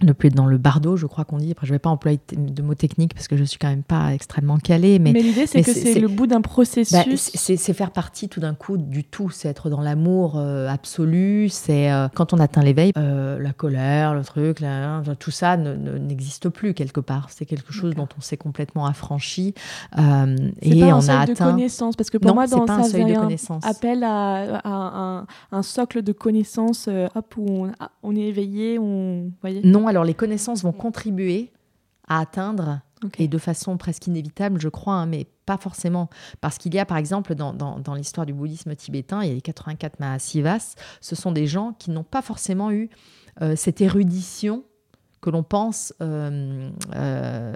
ne 0.02 0.12
plus 0.12 0.26
être 0.28 0.34
dans 0.34 0.46
le 0.46 0.58
bardo, 0.58 0.96
je 0.96 1.06
crois 1.06 1.24
qu'on 1.24 1.38
dit. 1.38 1.52
Après, 1.52 1.66
je 1.66 1.72
ne 1.72 1.76
vais 1.76 1.80
pas 1.80 1.90
employer 1.90 2.18
de 2.32 2.62
mots 2.62 2.74
techniques 2.74 3.14
parce 3.14 3.28
que 3.28 3.36
je 3.36 3.44
suis 3.44 3.58
quand 3.58 3.68
même 3.68 3.84
pas 3.84 4.12
extrêmement 4.12 4.58
calée. 4.58 4.98
Mais, 4.98 5.12
mais 5.12 5.22
l'idée, 5.22 5.46
c'est 5.46 5.62
que 5.62 5.72
c'est 5.72 6.00
le 6.00 6.08
bout 6.08 6.26
d'un 6.26 6.40
processus. 6.40 6.92
Bah, 6.92 7.04
c'est 7.16 7.72
faire 7.72 7.92
partie 7.92 8.28
tout 8.28 8.40
d'un 8.40 8.54
coup 8.54 8.76
du 8.76 9.04
tout. 9.04 9.30
C'est 9.30 9.48
être 9.48 9.70
dans 9.70 9.80
l'amour 9.80 10.34
euh, 10.36 10.68
absolu. 10.68 11.48
C'est 11.48 11.92
euh, 11.92 12.08
quand 12.12 12.32
on 12.32 12.38
atteint 12.38 12.62
l'éveil, 12.62 12.92
euh, 12.98 13.38
la 13.38 13.52
colère, 13.52 14.14
le 14.14 14.24
truc, 14.24 14.58
tout 15.20 15.30
ça 15.30 15.56
n'existe 15.56 16.48
plus 16.48 16.74
quelque 16.74 17.00
part. 17.00 17.28
C'est 17.30 17.46
quelque 17.46 17.72
chose 17.72 17.94
dont 17.94 18.08
on 18.18 18.20
s'est 18.20 18.36
complètement 18.36 18.86
affranchi. 18.86 19.54
et 19.96 19.96
pas 19.96 20.00
un 20.00 20.98
on 20.98 21.08
a 21.08 21.20
atteint. 21.20 21.32
de 21.32 21.52
connaissance 21.52 21.94
parce 21.94 22.10
que 22.10 22.18
pour 22.18 22.34
moi, 22.34 22.46
dans 22.48 22.66
ça, 22.66 22.82
c'est 22.82 23.02
un 23.02 23.28
appel 23.62 24.02
à, 24.02 25.24
un, 25.52 25.62
socle 25.62 26.02
de 26.02 26.12
connaissances. 26.12 26.88
hop, 27.14 27.34
où 27.36 27.66
on, 27.66 27.72
on, 28.02 28.16
est 28.16 28.22
éveillé, 28.22 28.78
on 28.78 29.30
voyez? 29.40 29.60
Non 29.64 29.84
alors 29.94 30.04
les 30.04 30.14
connaissances 30.14 30.62
vont 30.62 30.72
contribuer 30.72 31.52
à 32.08 32.20
atteindre, 32.20 32.80
et 33.18 33.28
de 33.28 33.38
façon 33.38 33.76
presque 33.76 34.06
inévitable, 34.06 34.60
je 34.60 34.68
crois, 34.68 34.94
hein, 34.94 35.06
mais 35.06 35.26
pas 35.46 35.56
forcément. 35.56 36.08
Parce 36.40 36.58
qu'il 36.58 36.74
y 36.74 36.78
a, 36.78 36.86
par 36.86 36.96
exemple, 36.96 37.34
dans, 37.34 37.94
l'histoire 37.94 38.26
du 38.26 38.32
bouddhisme 38.32 38.74
tibétain, 38.74 39.22
il 39.22 39.28
y 39.28 39.30
a 39.30 39.34
les 39.34 39.40
84 39.40 40.00
Mahasivas, 40.00 40.74
ce 41.00 41.14
sont 41.14 41.32
des 41.32 41.46
gens 41.46 41.74
qui 41.78 41.90
n'ont 41.90 42.04
pas 42.04 42.22
forcément 42.22 42.70
eu 42.70 42.90
euh, 43.42 43.56
cette 43.56 43.80
érudition 43.80 44.64
que 45.24 45.30
l'on 45.30 45.42
pense, 45.42 45.94
euh, 46.02 46.68
euh, 46.94 47.54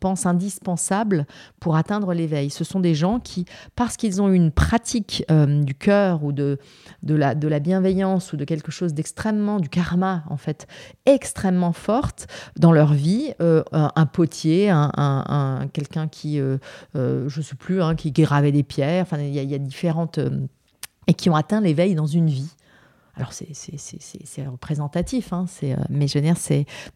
pense 0.00 0.26
indispensable 0.26 1.24
pour 1.60 1.76
atteindre 1.76 2.12
l'éveil. 2.12 2.50
Ce 2.50 2.64
sont 2.64 2.80
des 2.80 2.96
gens 2.96 3.20
qui, 3.20 3.44
parce 3.76 3.96
qu'ils 3.96 4.20
ont 4.20 4.28
une 4.28 4.50
pratique 4.50 5.24
euh, 5.30 5.62
du 5.62 5.76
cœur 5.76 6.24
ou 6.24 6.32
de, 6.32 6.58
de, 7.04 7.14
la, 7.14 7.36
de 7.36 7.46
la 7.46 7.60
bienveillance 7.60 8.32
ou 8.32 8.36
de 8.36 8.44
quelque 8.44 8.72
chose 8.72 8.92
d'extrêmement, 8.92 9.60
du 9.60 9.68
karma 9.68 10.24
en 10.30 10.36
fait, 10.36 10.66
extrêmement 11.06 11.72
forte 11.72 12.26
dans 12.58 12.72
leur 12.72 12.92
vie, 12.92 13.32
un, 13.38 14.06
potier, 14.06 14.70
un, 14.70 15.68
quelqu'un 15.72 16.08
qui, 16.08 16.38
je 16.38 16.58
ne 16.94 17.28
sais 17.28 17.54
plus, 17.54 17.82
hein, 17.82 17.94
qui 17.94 18.10
gravait 18.10 18.50
des 18.50 18.64
pierres, 18.64 19.02
enfin 19.02 19.18
il 19.18 19.32
y, 19.32 19.44
y, 19.44 19.54
a 19.54 19.58
différentes... 19.58 20.18
et 21.06 21.14
qui 21.14 21.30
ont 21.30 21.36
atteint 21.36 21.60
l'éveil 21.60 21.94
dans 21.94 22.06
une 22.06 22.26
vie. 22.26 22.50
Alors 23.16 23.32
c'est 23.32 24.46
représentatif, 24.46 25.32
hein, 25.32 25.46
euh, 25.62 25.74
mais 25.88 26.06
je 26.06 26.18
veux 26.18 26.22
dire, 26.22 26.36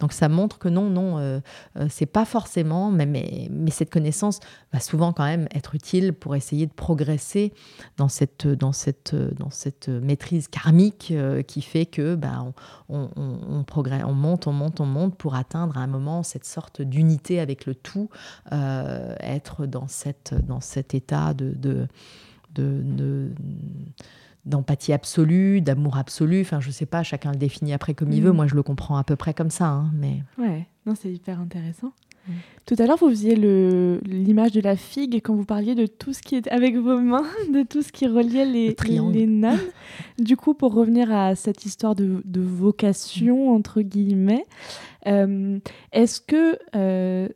donc 0.01 0.13
ça 0.13 0.29
montre 0.29 0.59
que 0.59 0.69
non, 0.69 0.91
non, 0.91 1.17
euh, 1.17 1.41
euh, 1.79 1.87
c'est 1.89 2.05
pas 2.05 2.27
forcément, 2.27 2.91
mais, 2.91 3.07
mais, 3.07 3.49
mais, 3.51 3.71
cette 3.71 3.89
connaissance 3.89 4.39
va 4.71 4.81
souvent 4.81 5.15
quand 5.15 5.25
même 5.25 5.49
être 5.55 5.75
utile 5.75 6.13
pour 6.13 6.37
essayer 6.37 6.67
de 6.67 6.73
progresser 6.73 7.55
dans 7.97 8.09
cette, 8.09 8.47
dans 8.47 8.73
cette, 8.73 9.15
dans 9.15 9.49
cette 9.49 9.89
maîtrise 9.89 10.49
karmique 10.49 11.15
qui 11.47 11.63
fait 11.63 11.87
que 11.87 12.17
bah, 12.17 12.45
on, 12.91 13.65
progresse, 13.67 14.05
on 14.07 14.13
monte, 14.13 14.47
on 14.47 14.53
monte, 14.53 14.81
on 14.81 14.87
monte 14.87 15.17
pour 15.17 15.37
atteindre 15.37 15.79
à 15.79 15.81
un 15.81 15.87
moment 15.87 16.23
cette 16.23 16.45
sorte 16.45 16.83
d'unité 16.83 17.41
avec 17.41 17.65
le 17.65 17.75
tout, 17.75 18.11
être 18.51 19.65
dans, 19.65 19.89
cette, 19.89 20.35
dans 20.35 20.61
cet 20.61 20.93
état 20.95 21.33
de, 21.33 21.55
de 22.53 23.33
d'empathie 24.45 24.93
absolue, 24.93 25.61
d'amour 25.61 25.97
absolu. 25.97 26.41
Enfin, 26.41 26.61
je 26.61 26.71
sais 26.71 26.87
pas, 26.87 27.03
chacun 27.03 27.33
le 27.33 27.39
définit 27.39 27.73
après 27.73 27.95
comme 27.95 28.13
il 28.13 28.23
veut. 28.23 28.33
Mm. 28.33 28.37
Moi, 28.37 28.47
je 28.47 28.55
le 28.55 28.63
comprends 28.63 28.97
à 28.97 29.05
peu 29.05 29.17
près 29.17 29.35
comme 29.35 29.51
ça. 29.51 29.67
Hein, 29.67 29.91
mais... 29.95 30.23
Ouais, 30.39 30.67
non, 30.87 30.95
c'est 30.95 31.13
hyper 31.13 31.41
intéressant. 31.41 31.93
Mm. 32.27 32.33
Tout 32.67 32.75
à 32.79 32.87
l'heure, 32.87 32.99
vous 32.99 33.11
faisiez 33.11 33.35
l'image 33.35 34.53
de 34.53 34.61
la 34.61 34.77
figue 34.77 35.21
quand 35.23 35.35
vous 35.35 35.45
parliez 35.45 35.75
de 35.75 35.87
tout 35.87 36.13
ce 36.13 36.23
qui 36.23 36.37
est 36.37 36.49
avec 36.49 36.77
vos 36.77 37.01
mains, 37.01 37.27
de 37.53 37.63
tout 37.63 37.83
ce 37.83 37.93
qui 37.93 38.07
reliait 38.07 38.45
les, 38.45 38.77
les 38.89 39.27
nonnes. 39.27 39.59
du 40.19 40.37
coup, 40.37 40.55
pour 40.55 40.75
revenir 40.75 41.13
à 41.13 41.35
cette 41.35 41.65
histoire 41.65 41.95
de, 41.95 42.23
vocation, 42.35 43.55
entre 43.55 43.83
guillemets, 43.83 44.47
euh, 45.07 45.59
est-ce 45.93 46.21
que 46.21 46.59
euh, 46.77 47.29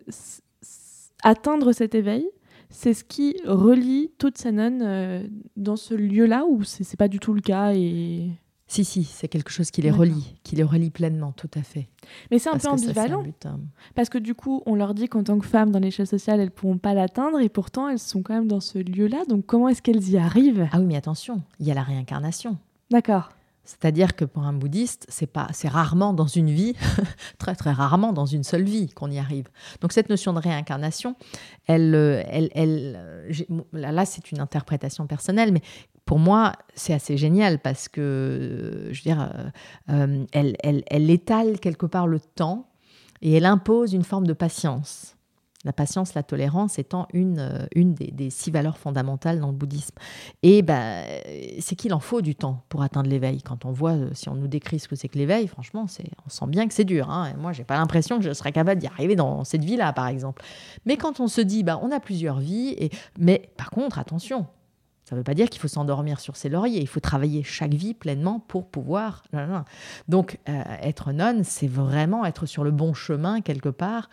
atteindre 1.23 1.73
cet 1.73 1.95
éveil, 1.95 2.29
c'est 2.75 2.93
ce 2.93 3.05
qui 3.05 3.37
relie 3.47 4.11
nonnes 4.53 4.83
euh, 4.83 5.23
dans 5.57 5.77
ce 5.77 5.95
lieu-là 5.95 6.45
ou 6.49 6.65
c'est 6.65 6.97
pas 6.99 7.09
du 7.09 7.19
tout 7.21 7.33
le 7.33 7.41
cas 7.41 7.73
et 7.75 8.29
si 8.67 8.85
si 8.85 9.05
c'est 9.05 9.29
quelque 9.29 9.51
chose 9.51 9.71
qui 9.71 9.81
les 9.83 9.91
relie 9.91 10.35
qui 10.43 10.57
les 10.57 10.63
relie 10.65 10.91
pleinement 10.91 11.33
tout 11.33 11.51
à 11.55 11.63
fait. 11.63 11.89
Mais 12.31 12.39
c'est 12.39 12.49
un 12.51 12.59
peu 12.59 12.69
ambivalent. 12.69 13.23
hein. 13.45 13.61
parce 13.95 14.09
que 14.09 14.19
du 14.19 14.35
coup 14.35 14.63
on 14.67 14.75
leur 14.75 14.95
dit 14.95 15.09
qu'en 15.09 15.23
tant 15.23 15.39
que 15.39 15.47
femmes 15.47 15.71
dans 15.71 15.79
l'échelle 15.79 16.07
sociale 16.07 16.41
elles 16.41 16.51
pourront 16.51 16.79
pas 16.79 16.95
l'atteindre 16.95 17.41
et 17.41 17.49
pourtant 17.49 17.89
elles 17.89 17.99
sont 17.99 18.23
quand 18.23 18.35
même 18.35 18.49
dans 18.49 18.61
ce 18.61 18.79
lieu-là. 18.79 19.25
Donc 19.29 19.47
comment 19.47 19.69
est-ce 19.69 19.81
qu'elles 19.83 20.09
y 20.11 20.17
arrivent? 20.17 20.67
Ah 20.73 20.81
oui 20.81 20.87
mais 20.87 20.97
attention 20.97 21.43
il 21.61 21.67
y 21.67 21.71
a 21.71 21.75
la 21.75 21.83
réincarnation. 21.83 22.59
D'accord 22.91 23.31
c'est-à-dire 23.65 24.15
que 24.15 24.25
pour 24.25 24.45
un 24.45 24.53
bouddhiste, 24.53 25.07
c'est 25.09 25.27
pas, 25.27 25.49
rarement 25.65 26.13
dans 26.13 26.27
une 26.27 26.51
vie, 26.51 26.75
très 27.39 27.55
très 27.55 27.73
rarement 27.73 28.13
dans 28.13 28.27
une 28.27 28.45
seule 28.45 28.65
vie 28.65 28.89
qu'on 28.89 29.11
y 29.11 29.19
arrive. 29.19 29.47
Donc 29.81 29.93
cette 29.93 30.11
notion 30.11 30.33
de 30.33 30.39
réincarnation, 30.39 31.17
elle, 31.67 31.95
euh, 31.95 32.23
elle, 32.27 32.51
elle 32.55 33.27
là 33.73 34.05
c'est 34.05 34.31
une 34.33 34.41
interprétation 34.41 35.07
personnelle, 35.07 35.53
mais 35.53 35.63
pour 36.05 36.19
moi 36.19 36.53
c'est 36.75 36.93
assez 36.93 37.17
génial 37.17 37.59
parce 37.59 37.89
que, 37.89 38.89
je 38.93 38.99
veux 38.99 39.15
dire, 39.15 39.23
euh, 39.23 39.51
euh, 39.91 40.25
elle, 40.33 40.57
elle, 40.63 40.83
elle 40.89 41.11
étale 41.11 41.59
quelque 41.59 41.87
part 41.87 42.07
le 42.07 42.21
temps 42.21 42.69
et 43.23 43.33
elle 43.33 43.47
impose 43.47 43.95
une 43.95 44.05
forme 44.05 44.27
de 44.27 44.35
patience. 44.35 45.17
La 45.65 45.73
patience, 45.73 46.15
la 46.15 46.23
tolérance 46.23 46.79
étant 46.79 47.07
une, 47.13 47.39
euh, 47.39 47.67
une 47.75 47.95
des, 47.95 48.31
six 48.31 48.51
valeurs 48.51 48.79
fondamentales 48.79 49.41
dans 49.41 49.49
le 49.49 49.55
bouddhisme. 49.55 49.95
Et 50.43 50.63
ben, 50.63 51.05
c'est 51.61 51.75
qu'il 51.75 51.95
en 51.95 52.01
faut 52.01 52.21
du 52.21 52.35
temps 52.35 52.65
pour 52.69 52.83
atteindre 52.83 53.09
l'éveil. 53.09 53.43
Quand 53.43 53.65
on 53.65 53.73
voit, 53.73 53.93
euh, 53.93 54.11
si 54.13 54.29
on 54.29 54.35
nous 54.35 54.49
décrit 54.49 54.79
ce 54.79 54.89
que 54.89 54.97
c'est 54.97 55.09
que 55.09 55.19
l'éveil, 55.19 55.47
franchement, 55.47 55.87
on 56.27 56.29
sent 56.29 56.47
bien 56.49 56.69
que 56.69 56.75
c'est 56.75 56.85
dur. 56.85 57.11
Hein. 57.11 57.33
Et 57.35 57.41
moi, 57.41 57.53
j'ai 57.53 57.65
pas 57.65 57.77
l'impression 57.77 58.19
que 58.19 58.25
je 58.25 58.33
serais 58.33 58.53
capable 58.53 58.81
d'y 58.81 58.87
arriver 58.87 59.17
dans 59.17 59.45
cette 59.45 59.65
vie-là, 59.65 59.93
par 59.93 60.09
exemple. 60.09 60.43
Mais 60.85 60.97
quand 60.97 61.21
on 61.21 61.29
se 61.29 61.41
dit, 61.41 61.63
bah, 61.63 61.81
on 61.83 61.91
a 61.91 62.01
plusieurs 62.01 62.41
vies, 62.41 62.75
et... 62.79 62.91
mais 63.19 63.51
par 63.57 63.71
contre, 63.71 63.99
attention, 63.99 64.47
ça 65.05 65.15
ne 65.15 65.21
veut 65.21 65.25
pas 65.25 65.35
dire 65.35 65.51
qu'il 65.51 65.61
faut 65.61 65.69
s'endormir 65.69 66.19
sur 66.19 66.37
ses 66.37 66.49
lauriers. 66.49 66.81
Il 66.81 66.89
faut 66.89 67.01
travailler 67.01 67.43
chaque 67.43 67.75
vie 67.75 67.93
pleinement 67.93 68.41
pour 68.41 68.67
pouvoir. 68.67 69.25
Donc, 70.09 70.39
euh, 70.49 70.63
être 70.81 71.13
nonne, 71.13 71.45
c'est 71.45 71.67
vraiment 71.67 72.25
être 72.25 72.47
sur 72.47 72.65
le 72.65 72.71
bon 72.71 72.95
chemin 72.95 73.43
quelque 73.43 73.69
part 73.69 74.09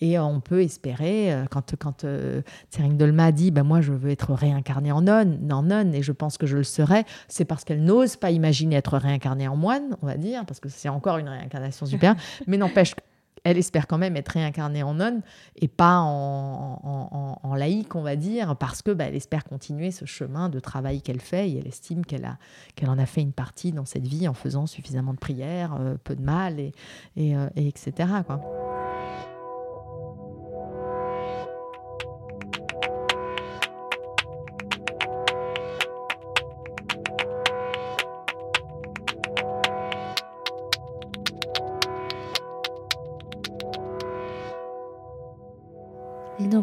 et 0.00 0.18
on 0.18 0.40
peut 0.40 0.62
espérer, 0.62 1.32
euh, 1.32 1.44
quand, 1.50 1.74
quand 1.76 2.04
euh, 2.04 2.42
Tsering 2.70 2.96
Dolma 2.96 3.32
dit 3.32 3.50
bah, 3.50 3.62
Moi, 3.62 3.80
je 3.80 3.92
veux 3.92 4.10
être 4.10 4.32
réincarnée 4.32 4.92
en 4.92 5.02
nonne, 5.02 5.52
en 5.52 5.62
nonne, 5.62 5.94
et 5.94 6.02
je 6.02 6.12
pense 6.12 6.38
que 6.38 6.46
je 6.46 6.56
le 6.56 6.64
serai, 6.64 7.04
c'est 7.28 7.44
parce 7.44 7.64
qu'elle 7.64 7.82
n'ose 7.82 8.16
pas 8.16 8.30
imaginer 8.30 8.76
être 8.76 8.96
réincarnée 8.96 9.48
en 9.48 9.56
moine, 9.56 9.96
on 10.02 10.06
va 10.06 10.16
dire, 10.16 10.44
parce 10.46 10.60
que 10.60 10.68
c'est 10.68 10.88
encore 10.88 11.18
une 11.18 11.28
réincarnation 11.28 11.86
super, 11.86 12.14
mais 12.46 12.56
n'empêche 12.56 12.94
elle 13.44 13.56
espère 13.56 13.86
quand 13.86 13.98
même 13.98 14.16
être 14.16 14.30
réincarnée 14.30 14.82
en 14.82 14.94
nonne 14.94 15.22
et 15.56 15.68
pas 15.68 15.98
en, 15.98 17.38
en, 17.42 17.54
laïque, 17.54 17.94
on 17.94 18.02
va 18.02 18.16
dire, 18.16 18.56
parce 18.56 18.82
que 18.82 18.90
bah, 18.90 19.04
elle 19.04 19.14
espère 19.14 19.44
continuer 19.44 19.90
ce 19.90 20.04
chemin 20.04 20.48
de 20.48 20.60
travail 20.60 21.00
qu'elle 21.02 21.20
fait 21.20 21.48
et 21.48 21.58
elle 21.58 21.66
estime 21.66 22.04
qu'elle 22.04 22.24
a 22.24 22.36
qu'elle 22.74 22.90
en 22.90 22.98
a 22.98 23.06
fait 23.06 23.22
une 23.22 23.32
partie 23.32 23.72
dans 23.72 23.84
cette 23.84 24.06
vie 24.06 24.28
en 24.28 24.34
faisant 24.34 24.66
suffisamment 24.66 25.14
de 25.14 25.18
prières, 25.18 25.76
euh, 25.80 25.94
peu 26.02 26.14
de 26.14 26.22
mal 26.22 26.60
et, 26.60 26.72
et, 27.16 27.34
et 27.56 27.68
etc. 27.68 28.08
Quoi. 28.26 28.67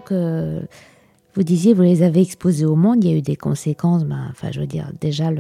Donc, 0.06 0.12
euh, 0.12 0.62
vous 1.34 1.44
disiez, 1.44 1.74
vous 1.74 1.82
les 1.82 2.04
avez 2.04 2.22
exposés 2.22 2.66
au 2.66 2.76
monde, 2.76 3.04
il 3.04 3.10
y 3.10 3.14
a 3.14 3.18
eu 3.18 3.22
des 3.22 3.36
conséquences. 3.36 4.06
Ben, 4.06 4.28
enfin, 4.30 4.52
je 4.52 4.60
veux 4.60 4.68
dire, 4.68 4.92
déjà, 5.02 5.32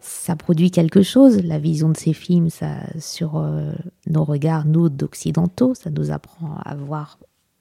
ça 0.00 0.34
produit 0.34 0.70
quelque 0.72 1.02
chose, 1.02 1.42
la 1.42 1.58
vision 1.58 1.88
de 1.88 1.96
ces 1.96 2.12
films, 2.12 2.50
ça, 2.50 2.80
sur 2.98 3.36
euh, 3.36 3.72
nos 4.08 4.24
regards, 4.24 4.66
nous, 4.66 4.88
d'occidentaux. 4.88 5.74
Ça 5.74 5.90
nous 5.90 6.10
apprend 6.10 6.56
à 6.64 6.74
voir 6.74 7.18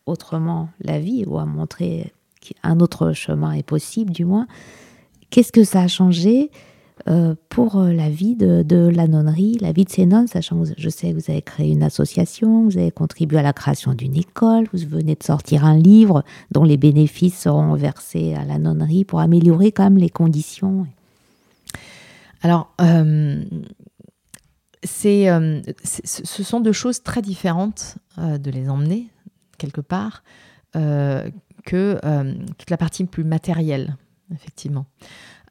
autrement 0.07 0.69
la 0.79 0.99
vie 0.99 1.25
ou 1.27 1.37
à 1.37 1.45
montrer 1.45 2.11
qu'un 2.41 2.79
autre 2.79 3.13
chemin 3.13 3.51
est 3.51 3.63
possible, 3.63 4.11
du 4.11 4.25
moins. 4.25 4.47
Qu'est-ce 5.29 5.51
que 5.51 5.63
ça 5.63 5.81
a 5.81 5.87
changé 5.87 6.49
euh, 7.07 7.35
pour 7.49 7.77
euh, 7.77 7.91
la 7.93 8.09
vie 8.09 8.35
de, 8.35 8.87
la 8.93 9.07
nonnerie, 9.07 9.57
la 9.59 9.71
vie 9.71 9.85
de 9.85 9.89
ces 9.89 10.05
nonnes, 10.05 10.27
sachant 10.27 10.61
que 10.61 10.69
je 10.77 10.89
sais 10.89 11.11
que 11.11 11.15
vous 11.15 11.31
avez 11.31 11.41
créé 11.41 11.71
une 11.71 11.83
association, 11.83 12.65
vous 12.65 12.77
avez 12.77 12.91
contribué 12.91 13.39
à 13.39 13.41
la 13.41 13.53
création 13.53 13.93
d'une 13.93 14.15
école, 14.15 14.67
vous 14.71 14.87
venez 14.87 15.15
de 15.15 15.23
sortir 15.23 15.65
un 15.65 15.77
livre 15.77 16.23
dont 16.51 16.63
les 16.63 16.77
bénéfices 16.77 17.39
seront 17.39 17.73
versés 17.75 18.35
à 18.35 18.45
la 18.45 18.59
nonnerie 18.59 19.05
pour 19.05 19.19
améliorer 19.19 19.71
quand 19.71 19.83
même 19.83 19.97
les 19.97 20.09
conditions. 20.09 20.85
Alors, 22.43 22.73
euh, 22.81 23.43
c'est, 24.83 25.27
ce 25.83 26.43
sont 26.43 26.59
deux 26.59 26.71
choses 26.71 27.03
très 27.03 27.21
différentes 27.21 27.97
de 28.17 28.51
les 28.51 28.67
emmener 28.67 29.07
quelque 29.57 29.81
part 29.81 30.23
que 30.73 31.99
la 32.03 32.77
partie 32.77 33.05
plus 33.05 33.23
matérielle, 33.23 33.95
effectivement. 34.33 34.87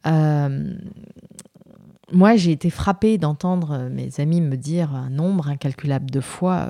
Euh, 0.07 0.75
moi, 2.13 2.37
j'ai 2.37 2.53
été 2.53 2.71
frappée 2.71 3.19
d'entendre 3.19 3.89
mes 3.89 4.21
amis 4.21 4.41
me 4.41 4.57
dire 4.57 4.95
un 4.95 5.11
nombre 5.11 5.49
incalculable 5.49 6.11
de 6.11 6.21
fois 6.21 6.67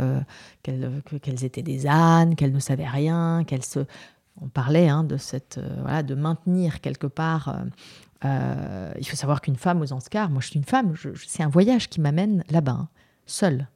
qu'elles 0.63 1.45
étaient 1.45 1.63
des 1.63 1.87
ânes, 1.87 2.37
qu'elles 2.37 2.53
ne 2.53 2.61
savaient 2.61 2.89
rien, 2.89 3.45
qu'elles 3.45 3.65
se... 3.65 3.81
On 4.43 4.49
parlait 4.49 4.89
hein, 4.89 5.03
de 5.03 5.17
cette, 5.17 5.61
voilà, 5.81 6.03
de 6.03 6.15
maintenir 6.15 6.81
quelque 6.81 7.07
part 7.07 7.55
euh, 8.25 8.93
il 8.99 9.07
faut 9.07 9.17
savoir 9.17 9.41
qu'une 9.41 9.57
femme 9.57 9.81
aux 9.81 9.93
Oscars, 9.93 10.31
moi 10.31 10.41
je 10.41 10.49
suis 10.49 10.59
une 10.59 10.65
femme, 10.65 10.95
c'est 11.27 11.43
un 11.43 11.49
voyage 11.49 11.89
qui 11.89 12.01
m'amène 12.01 12.45
là-bas, 12.51 12.73
hein, 12.73 12.89
seule. 13.27 13.69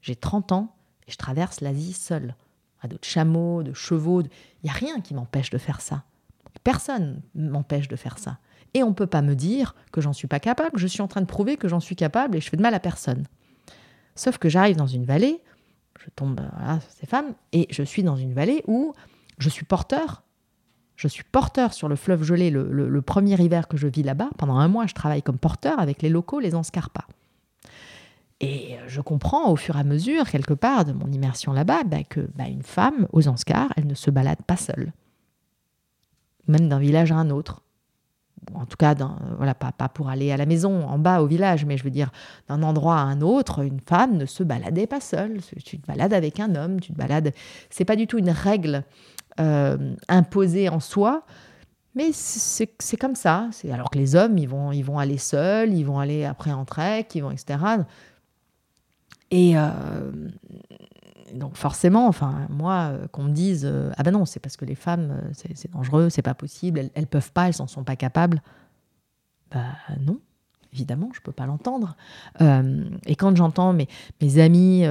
J'ai 0.00 0.16
30 0.16 0.52
ans 0.52 0.74
et 1.06 1.10
je 1.10 1.16
traverse 1.16 1.60
l'Asie 1.60 1.92
seule. 1.92 2.34
À 2.82 2.88
d'autres 2.88 3.06
chameaux, 3.06 3.62
de 3.62 3.74
chevaux, 3.74 4.22
il 4.22 4.30
n'y 4.64 4.70
a 4.70 4.72
rien 4.72 5.00
qui 5.00 5.12
m'empêche 5.12 5.50
de 5.50 5.58
faire 5.58 5.82
ça. 5.82 6.04
Personne 6.64 7.20
m'empêche 7.34 7.88
de 7.88 7.96
faire 7.96 8.18
ça. 8.18 8.38
Et 8.74 8.82
on 8.82 8.90
ne 8.90 8.94
peut 8.94 9.06
pas 9.06 9.22
me 9.22 9.34
dire 9.34 9.74
que 9.92 10.00
j'en 10.00 10.12
suis 10.12 10.28
pas 10.28 10.40
capable, 10.40 10.78
je 10.78 10.86
suis 10.86 11.02
en 11.02 11.08
train 11.08 11.20
de 11.20 11.26
prouver 11.26 11.56
que 11.56 11.68
j'en 11.68 11.80
suis 11.80 11.96
capable 11.96 12.36
et 12.36 12.40
je 12.40 12.48
fais 12.48 12.56
de 12.56 12.62
mal 12.62 12.74
à 12.74 12.80
personne. 12.80 13.26
Sauf 14.14 14.38
que 14.38 14.48
j'arrive 14.48 14.76
dans 14.76 14.86
une 14.86 15.04
vallée, 15.04 15.40
je 15.98 16.10
tombe 16.14 16.40
voilà, 16.56 16.80
sur 16.80 16.90
ces 16.92 17.06
femmes, 17.06 17.34
et 17.52 17.66
je 17.70 17.82
suis 17.82 18.02
dans 18.02 18.16
une 18.16 18.32
vallée 18.32 18.62
où 18.66 18.94
je 19.38 19.48
suis 19.48 19.64
porteur 19.64 20.22
je 21.00 21.08
suis 21.08 21.24
porteur 21.24 21.72
sur 21.72 21.88
le 21.88 21.96
fleuve 21.96 22.24
gelé 22.24 22.50
le, 22.50 23.00
premier 23.00 23.40
hiver 23.42 23.68
que 23.68 23.78
je 23.78 23.86
vis 23.86 24.02
là-bas. 24.02 24.28
Pendant 24.36 24.58
un 24.58 24.68
mois, 24.68 24.86
je 24.86 24.92
travaille 24.92 25.22
comme 25.22 25.38
porteur 25.38 25.80
avec 25.80 26.02
les 26.02 26.10
locaux, 26.10 26.40
les 26.40 26.54
Anscarpas. 26.54 27.06
Et 28.40 28.76
je 28.86 29.00
comprends 29.00 29.50
au 29.50 29.56
fur 29.56 29.76
et 29.76 29.80
à 29.80 29.84
mesure, 29.84 30.28
quelque 30.28 30.52
part, 30.52 30.84
de 30.84 30.92
mon 30.92 31.10
immersion 31.10 31.54
là-bas, 31.54 31.84
bah, 31.84 32.04
que 32.04 32.28
bah, 32.34 32.48
une 32.48 32.62
femme 32.62 33.06
aux 33.14 33.28
Anscars, 33.28 33.72
elle 33.78 33.86
ne 33.86 33.94
se 33.94 34.10
balade 34.10 34.42
pas 34.46 34.58
seule. 34.58 34.92
Même 36.48 36.68
d'un 36.68 36.78
village 36.78 37.12
à 37.12 37.16
un 37.16 37.30
autre. 37.30 37.62
En 38.54 38.64
tout 38.66 38.76
cas, 38.76 38.94
voilà, 39.36 39.54
pas, 39.54 39.72
pas 39.72 39.88
pour 39.88 40.08
aller 40.08 40.32
à 40.32 40.36
la 40.36 40.46
maison, 40.46 40.86
en 40.86 40.98
bas 40.98 41.22
au 41.22 41.26
village, 41.26 41.64
mais 41.64 41.76
je 41.76 41.84
veux 41.84 41.90
dire, 41.90 42.10
d'un 42.48 42.62
endroit 42.62 42.96
à 42.96 43.02
un 43.02 43.20
autre, 43.20 43.64
une 43.64 43.80
femme 43.80 44.16
ne 44.16 44.26
se 44.26 44.42
baladait 44.42 44.86
pas 44.86 45.00
seule. 45.00 45.40
Tu 45.64 45.78
te 45.78 45.86
balades 45.86 46.12
avec 46.12 46.40
un 46.40 46.54
homme, 46.54 46.80
tu 46.80 46.92
te 46.92 46.98
balades. 46.98 47.32
C'est 47.68 47.84
pas 47.84 47.96
du 47.96 48.06
tout 48.06 48.18
une 48.18 48.30
règle 48.30 48.84
euh, 49.38 49.94
imposé 50.08 50.68
en 50.68 50.80
soi. 50.80 51.24
Mais 51.94 52.10
c'est 52.12 52.96
comme 52.98 53.14
ça. 53.14 53.50
Alors 53.70 53.90
que 53.90 53.98
les 53.98 54.14
hommes, 54.14 54.38
ils 54.38 54.48
vont, 54.48 54.72
ils 54.72 54.82
vont 54.82 54.98
aller 54.98 55.18
seuls, 55.18 55.74
ils 55.74 55.84
vont 55.84 55.98
aller 55.98 56.24
après 56.24 56.52
en 56.52 56.64
trek, 56.64 57.08
ils 57.14 57.22
vont, 57.22 57.30
etc. 57.30 57.58
Et 59.30 59.56
euh, 59.56 60.10
donc 61.34 61.56
forcément, 61.56 62.06
enfin, 62.06 62.46
moi, 62.48 62.90
euh, 62.92 63.06
qu'on 63.08 63.24
me 63.24 63.32
dise, 63.32 63.70
ah 63.96 64.02
ben 64.02 64.10
non, 64.10 64.24
c'est 64.24 64.40
parce 64.40 64.56
que 64.56 64.64
les 64.64 64.74
femmes, 64.74 65.30
c'est 65.32 65.70
dangereux, 65.72 66.10
c'est 66.10 66.22
pas 66.22 66.34
possible, 66.34 66.90
elles, 66.94 67.06
peuvent 67.06 67.32
pas, 67.32 67.48
elles 67.48 67.54
s'en 67.54 67.66
sont 67.66 67.84
pas 67.84 67.96
capables. 67.96 68.42
Bah 69.50 69.74
non 70.00 70.20
évidemment, 70.72 71.10
je 71.12 71.20
ne 71.20 71.22
peux 71.22 71.32
pas 71.32 71.46
l'entendre. 71.46 71.96
et 72.40 73.16
quand 73.16 73.36
j'entends 73.36 73.72
mes, 73.72 73.88
mes 74.20 74.38
amis, 74.38 74.84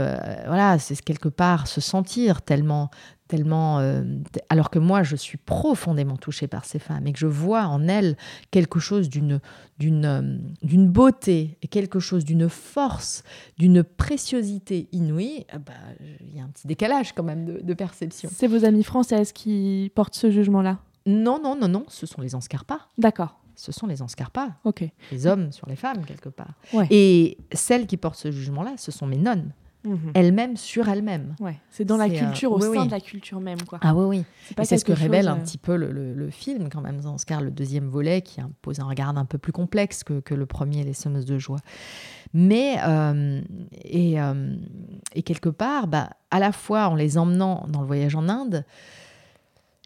voilà, 0.45 0.77
c'est 0.79 1.01
quelque 1.01 1.29
part 1.29 1.67
se 1.67 1.81
sentir 1.81 2.41
tellement, 2.41 2.89
tellement 3.29 3.79
euh, 3.79 4.03
alors 4.49 4.69
que 4.69 4.79
moi 4.79 5.03
je 5.03 5.15
suis 5.15 5.37
profondément 5.37 6.17
touchée 6.17 6.47
par 6.47 6.65
ces 6.65 6.79
femmes 6.79 7.07
et 7.07 7.13
que 7.13 7.19
je 7.19 7.27
vois 7.27 7.67
en 7.67 7.87
elles 7.87 8.17
quelque 8.51 8.79
chose 8.79 9.07
d'une 9.07 9.39
d'une 9.77 10.05
euh, 10.05 10.37
d'une 10.63 10.89
beauté 10.89 11.57
et 11.61 11.67
quelque 11.67 11.99
chose 11.99 12.25
d'une 12.25 12.49
force 12.49 13.23
d'une 13.57 13.83
préciosité 13.83 14.89
inouïe 14.91 15.45
ah 15.53 15.59
bah, 15.59 15.73
il 16.19 16.35
y 16.35 16.41
a 16.41 16.43
un 16.43 16.49
petit 16.49 16.67
décalage 16.67 17.13
quand 17.13 17.23
même 17.23 17.45
de, 17.45 17.73
perception. 17.73 18.29
C'est 18.33 18.47
vos 18.47 18.65
amies 18.65 18.83
françaises 18.83 19.31
qui 19.31 19.91
portent 19.95 20.15
ce 20.15 20.31
jugement 20.31 20.63
là 20.63 20.79
non 21.05 21.39
non 21.41 21.55
non 21.55 21.69
non 21.69 21.85
ce 21.87 22.05
sont 22.05 22.21
les 22.21 22.35
Anscarpas. 22.35 22.89
D'accord 22.97 23.38
ce 23.59 23.71
sont 23.71 23.87
les 23.87 24.01
Anscarpas 24.01 24.49
les 25.11 25.27
hommes 25.27 25.51
sur 25.51 25.67
les 25.67 25.75
femmes 25.75 26.05
quelque 26.05 26.29
part 26.29 26.53
et 26.89 27.37
celles 27.53 27.87
qui 27.87 27.97
portent 27.97 28.19
ce 28.19 28.31
jugement 28.31 28.63
là 28.63 28.73
ce 28.77 28.91
sont 28.91 29.05
mes 29.05 29.17
nonnes 29.17 29.51
Mhm. 29.85 30.11
elle-même 30.13 30.57
sur 30.57 30.89
elle-même. 30.89 31.35
Ouais, 31.39 31.55
c'est 31.69 31.85
dans 31.85 31.95
la 31.95 32.05
euh, 32.05 32.09
culture, 32.09 32.51
au 32.51 32.59
sein 32.59 32.85
de 32.85 32.91
la 32.91 32.99
culture 32.99 33.39
même. 33.39 33.61
Quoi. 33.61 33.79
Ah 33.81 33.95
oui, 33.95 34.17
oui. 34.17 34.63
C'est 34.65 34.77
ce 34.77 34.83
que 34.83 34.91
révèle 34.91 35.29
un 35.29 35.37
euh, 35.37 35.41
petit 35.41 35.57
peu 35.57 35.77
le, 35.77 36.29
film, 36.29 36.67
quand 36.69 36.81
même, 36.81 36.99
cas, 37.25 37.39
le 37.39 37.49
deuxième 37.49 37.87
volet, 37.87 38.21
qui 38.21 38.41
pose 38.61 38.81
un 38.81 38.85
regard 38.85 39.17
un 39.17 39.23
peu 39.23 39.37
plus 39.37 39.53
complexe 39.53 40.03
que, 40.03 40.33
le 40.33 40.45
premier, 40.45 40.83
Les 40.83 40.93
Sommes 40.93 41.23
de 41.23 41.37
joie. 41.37 41.59
Mais, 42.33 42.75
euh, 42.85 43.41
et, 43.71 44.17
et, 45.15 45.23
quelque 45.23 45.49
part, 45.49 45.87
bah, 45.87 46.09
à 46.29 46.39
la 46.39 46.51
fois 46.51 46.89
en 46.89 46.95
les 46.95 47.17
emmenant 47.17 47.65
dans 47.69 47.79
le 47.79 47.87
voyage 47.87 48.15
en 48.15 48.27
Inde, 48.27 48.65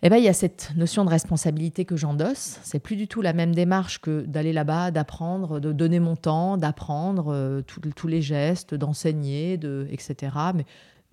eh 0.06 0.10
ben, 0.10 0.18
il 0.18 0.24
y 0.26 0.28
a 0.28 0.34
cette 0.34 0.74
notion 0.76 1.06
de 1.06 1.10
responsabilité 1.10 1.86
que 1.86 1.96
j'endosse. 1.96 2.60
C'est 2.64 2.80
plus 2.80 2.98
du 2.98 3.08
tout 3.08 3.22
la 3.22 3.32
même 3.32 3.56
démarche 3.56 4.02
que 4.02 4.22
d'aller 4.24 4.52
là-bas, 4.52 4.92
d'apprendre, 4.92 5.62
de 5.62 5.72
donner 5.72 6.02
mon 6.02 6.18
temps, 6.18 6.58
d'apprendre 6.58 7.34
euh, 7.34 7.62
tous 7.62 8.08
les 8.10 8.22
gestes, 8.22 8.76
d'enseigner, 8.76 9.56
de, 9.56 9.88
etc. 9.92 10.36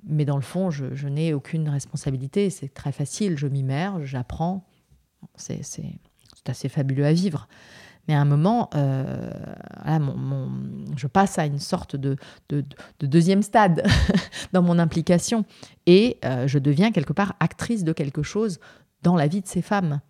Mais, 0.02 0.24
dans 0.24 0.34
le 0.34 0.42
fond, 0.42 0.72
je, 0.72 1.06
n'ai 1.06 1.32
aucune 1.32 1.68
responsabilité. 1.68 2.50
C'est 2.50 2.74
très 2.74 2.90
facile. 2.90 3.38
Je 3.38 3.46
m'immerge, 3.46 4.06
j'apprends. 4.06 4.66
C'est 5.36 5.60
assez 6.48 6.68
fabuleux 6.68 7.06
à 7.06 7.12
vivre. 7.12 7.46
Mais 8.08 8.14
à 8.14 8.20
un 8.20 8.24
moment, 8.24 8.70
euh, 8.74 9.30
je 10.96 11.06
passe 11.06 11.38
à 11.38 11.46
une 11.46 11.58
sorte 11.58 11.96
de, 11.96 12.16
de, 12.48 12.64
deuxième 13.00 13.42
stade 13.42 13.86
dans 14.52 14.62
mon 14.62 14.78
implication 14.78 15.44
et 15.86 16.18
euh, 16.24 16.46
je 16.46 16.58
deviens 16.58 16.92
quelque 16.92 17.12
part 17.12 17.34
actrice 17.40 17.84
de 17.84 17.92
quelque 17.92 18.22
chose 18.22 18.58
dans 19.02 19.16
la 19.16 19.26
vie 19.26 19.40
de 19.40 19.46
ces 19.46 19.62
femmes. 19.62 20.00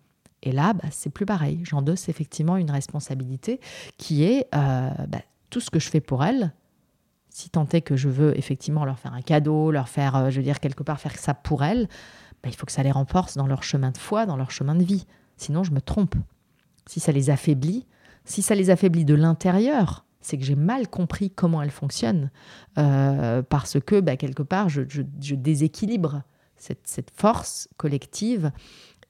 Et 0.43 0.51
là, 0.51 0.73
bah, 0.73 0.85
c'est 0.89 1.11
plus 1.11 1.25
pareil. 1.25 1.61
J'endosse 1.63 2.09
effectivement 2.09 2.57
une 2.57 2.71
responsabilité 2.71 3.59
qui 3.97 4.23
est 4.23 4.47
euh, 4.55 4.89
bah, 5.07 5.21
tout 5.49 5.59
ce 5.59 5.69
que 5.69 5.79
je 5.79 5.89
fais 5.89 6.01
pour 6.01 6.23
elles. 6.23 6.53
Si 7.29 7.49
tant 7.49 7.67
est 7.71 7.81
que 7.81 7.95
je 7.95 8.09
veux 8.09 8.37
effectivement 8.37 8.83
leur 8.83 8.99
faire 8.99 9.13
un 9.13 9.21
cadeau, 9.21 9.71
leur 9.71 9.87
faire, 9.87 10.31
je 10.31 10.37
veux 10.37 10.43
dire, 10.43 10.59
quelque 10.59 10.83
part 10.83 10.99
faire 10.99 11.17
ça 11.17 11.33
pour 11.33 11.63
elles, 11.63 11.87
bah, 12.43 12.49
il 12.49 12.55
faut 12.55 12.65
que 12.65 12.71
ça 12.71 12.83
les 12.83 12.91
renforce 12.91 13.37
dans 13.37 13.47
leur 13.47 13.63
chemin 13.63 13.91
de 13.91 13.97
foi, 13.97 14.25
dans 14.25 14.35
leur 14.35 14.51
chemin 14.51 14.75
de 14.75 14.83
vie. 14.83 15.05
Sinon, 15.37 15.63
je 15.63 15.71
me 15.71 15.81
trompe. 15.81 16.15
Si 16.87 16.99
ça 16.99 17.11
les 17.11 17.29
affaiblit, 17.29 17.87
si 18.25 18.41
ça 18.41 18.55
les 18.55 18.69
affaiblit 18.69 19.05
de 19.05 19.13
l'intérieur, 19.13 20.05
c'est 20.19 20.37
que 20.37 20.43
j'ai 20.43 20.55
mal 20.55 20.87
compris 20.87 21.31
comment 21.31 21.61
elles 21.61 21.71
fonctionnent, 21.71 22.29
euh, 22.77 23.41
parce 23.41 23.79
que 23.79 23.99
quelque 24.15 24.43
part, 24.43 24.69
je 24.69 25.01
déséquilibre 25.35 26.23
cette, 26.61 27.11
force 27.15 27.67
collective. 27.77 28.51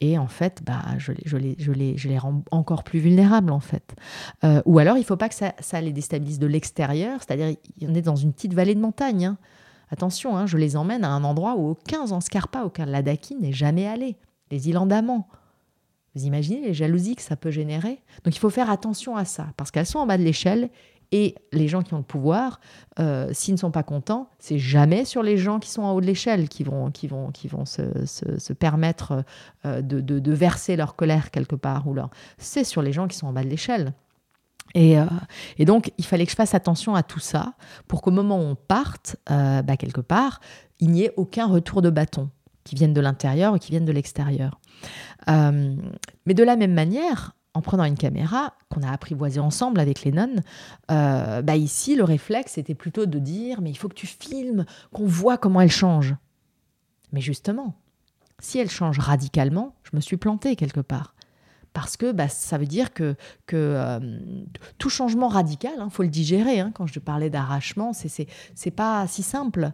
Et 0.03 0.17
en 0.17 0.27
fait, 0.27 0.61
bah, 0.63 0.81
je, 0.97 1.11
les, 1.37 2.17
rends 2.17 2.43
encore 2.49 2.83
plus 2.83 2.99
vulnérables, 2.99 3.51
en 3.51 3.59
fait. 3.59 3.93
Euh, 4.43 4.61
ou 4.65 4.79
alors, 4.79 4.97
il 4.97 5.01
ne 5.01 5.05
faut 5.05 5.17
pas 5.17 5.29
que 5.29 5.35
ça, 5.35 5.53
ça 5.59 5.79
les 5.79 5.93
déstabilise 5.93 6.39
de 6.39 6.47
l'extérieur, 6.47 7.19
c'est-à-dire, 7.19 7.55
on 7.83 7.93
est 7.93 8.01
dans 8.01 8.15
une 8.15 8.33
petite 8.33 8.55
vallée 8.55 8.73
de 8.73 8.79
montagne. 8.79 9.25
Hein. 9.25 9.37
Attention, 9.91 10.37
hein, 10.37 10.47
je 10.47 10.57
les 10.57 10.75
emmène 10.75 11.03
à 11.03 11.09
un 11.09 11.23
endroit 11.23 11.55
où 11.55 11.69
aucun 11.69 12.07
Zanscarpa, 12.07 12.63
aucun 12.63 12.85
Ladaki 12.85 13.35
n'est 13.35 13.53
jamais 13.53 13.87
allé, 13.87 14.17
les 14.49 14.69
îles 14.69 14.77
Andaman. 14.77 15.23
Vous 16.15 16.25
imaginez 16.25 16.61
les 16.61 16.73
jalousies 16.73 17.15
que 17.15 17.21
ça 17.21 17.35
peut 17.35 17.51
générer? 17.51 18.01
Donc 18.23 18.35
il 18.35 18.39
faut 18.39 18.49
faire 18.49 18.69
attention 18.69 19.15
à 19.15 19.25
ça, 19.25 19.47
parce 19.57 19.71
qu'elles 19.71 19.85
sont 19.85 19.99
en 19.99 20.05
bas 20.05 20.17
de 20.17 20.23
l'échelle 20.23 20.69
et 21.11 21.35
les 21.51 21.67
gens 21.67 21.81
qui 21.81 21.93
ont 21.93 21.97
le 21.97 22.03
pouvoir, 22.03 22.61
euh, 22.99 23.29
s'ils 23.33 23.53
ne 23.53 23.59
sont 23.59 23.71
pas 23.71 23.83
contents, 23.83 24.29
c'est 24.39 24.57
jamais 24.57 25.03
sur 25.03 25.23
les 25.23 25.37
gens 25.37 25.59
qui 25.59 25.69
sont 25.69 25.81
en 25.81 25.91
haut 25.91 25.99
de 25.99 26.05
l'échelle 26.05 26.47
qui 26.47 26.63
vont, 26.63 26.89
qui 26.89 27.07
vont, 27.07 27.31
qui 27.31 27.49
vont 27.49 27.65
se, 27.65 28.05
se, 28.05 28.53
permettre 28.53 29.25
euh, 29.65 29.81
de, 29.81 29.99
de, 29.99 30.31
verser 30.31 30.77
leur 30.77 30.95
colère 30.95 31.29
quelque 31.31 31.55
part. 31.55 31.85
ou 31.87 31.93
leur... 31.93 32.09
C'est 32.37 32.63
sur 32.63 32.81
les 32.81 32.93
gens 32.93 33.09
qui 33.09 33.17
sont 33.17 33.27
en 33.27 33.33
bas 33.33 33.43
de 33.43 33.49
l'échelle. 33.49 33.93
Et, 34.73 34.97
euh, 34.97 35.05
et, 35.57 35.65
donc, 35.65 35.91
il 35.97 36.05
fallait 36.05 36.25
que 36.25 36.31
je 36.31 36.37
fasse 36.37 36.55
attention 36.55 36.95
à 36.95 37.03
tout 37.03 37.19
ça 37.19 37.55
pour 37.89 38.01
qu'au 38.01 38.11
moment 38.11 38.37
où 38.37 38.43
on 38.43 38.55
parte, 38.55 39.17
bah, 39.27 39.75
quelque 39.77 39.99
part, 39.99 40.39
il 40.79 40.91
n'y 40.91 41.03
ait 41.03 41.13
aucun 41.17 41.45
retour 41.45 41.81
de 41.81 41.89
bâton 41.89 42.29
qui 42.63 42.75
vienne 42.75 42.93
de 42.93 43.01
l'intérieur 43.01 43.53
ou 43.53 43.57
qui 43.57 43.71
vienne 43.71 43.85
de 43.85 43.91
l'extérieur. 43.91 44.60
Mais 45.27 46.33
de 46.33 46.43
la 46.43 46.55
même 46.55 46.73
manière, 46.73 47.35
en 47.53 47.61
prenant 47.61 47.83
une 47.83 47.97
caméra 47.97 48.53
qu'on 48.69 48.81
a 48.81 48.91
apprivoisée 48.91 49.39
ensemble 49.39 49.79
avec 49.79 50.03
les 50.03 50.11
nonnes, 50.11 50.41
euh, 50.89 51.41
bah 51.41 51.55
ici, 51.55 51.95
le 51.95 52.03
réflexe 52.03 52.57
était 52.57 52.75
plutôt 52.75 53.05
de 53.05 53.19
dire 53.19 53.61
mais 53.61 53.69
il 53.69 53.75
faut 53.75 53.89
que 53.89 53.95
tu 53.95 54.07
filmes, 54.07 54.65
qu'on 54.93 55.05
voit 55.05 55.37
comment 55.37 55.61
elle 55.61 55.71
change. 55.71 56.15
Mais 57.11 57.21
justement, 57.21 57.75
si 58.39 58.57
elle 58.57 58.69
change 58.69 58.99
radicalement, 58.99 59.75
je 59.83 59.95
me 59.95 60.01
suis 60.01 60.17
plantée 60.17 60.55
quelque 60.55 60.79
part 60.79 61.13
parce 61.73 61.95
que 61.95 62.11
bah, 62.11 62.27
ça 62.27 62.57
veut 62.57 62.65
dire 62.65 62.93
que, 62.93 63.15
que 63.45 63.55
euh, 63.55 63.99
tout 64.77 64.89
changement 64.89 65.29
radical, 65.29 65.71
il 65.77 65.81
hein, 65.81 65.89
faut 65.89 66.03
le 66.03 66.09
digérer. 66.09 66.59
Hein, 66.59 66.71
quand 66.73 66.85
je 66.85 66.99
parlais 66.99 67.29
d'arrachement, 67.29 67.93
c'est 67.93 68.27
c'est 68.55 68.71
pas 68.71 69.07
si 69.07 69.23
simple. 69.23 69.71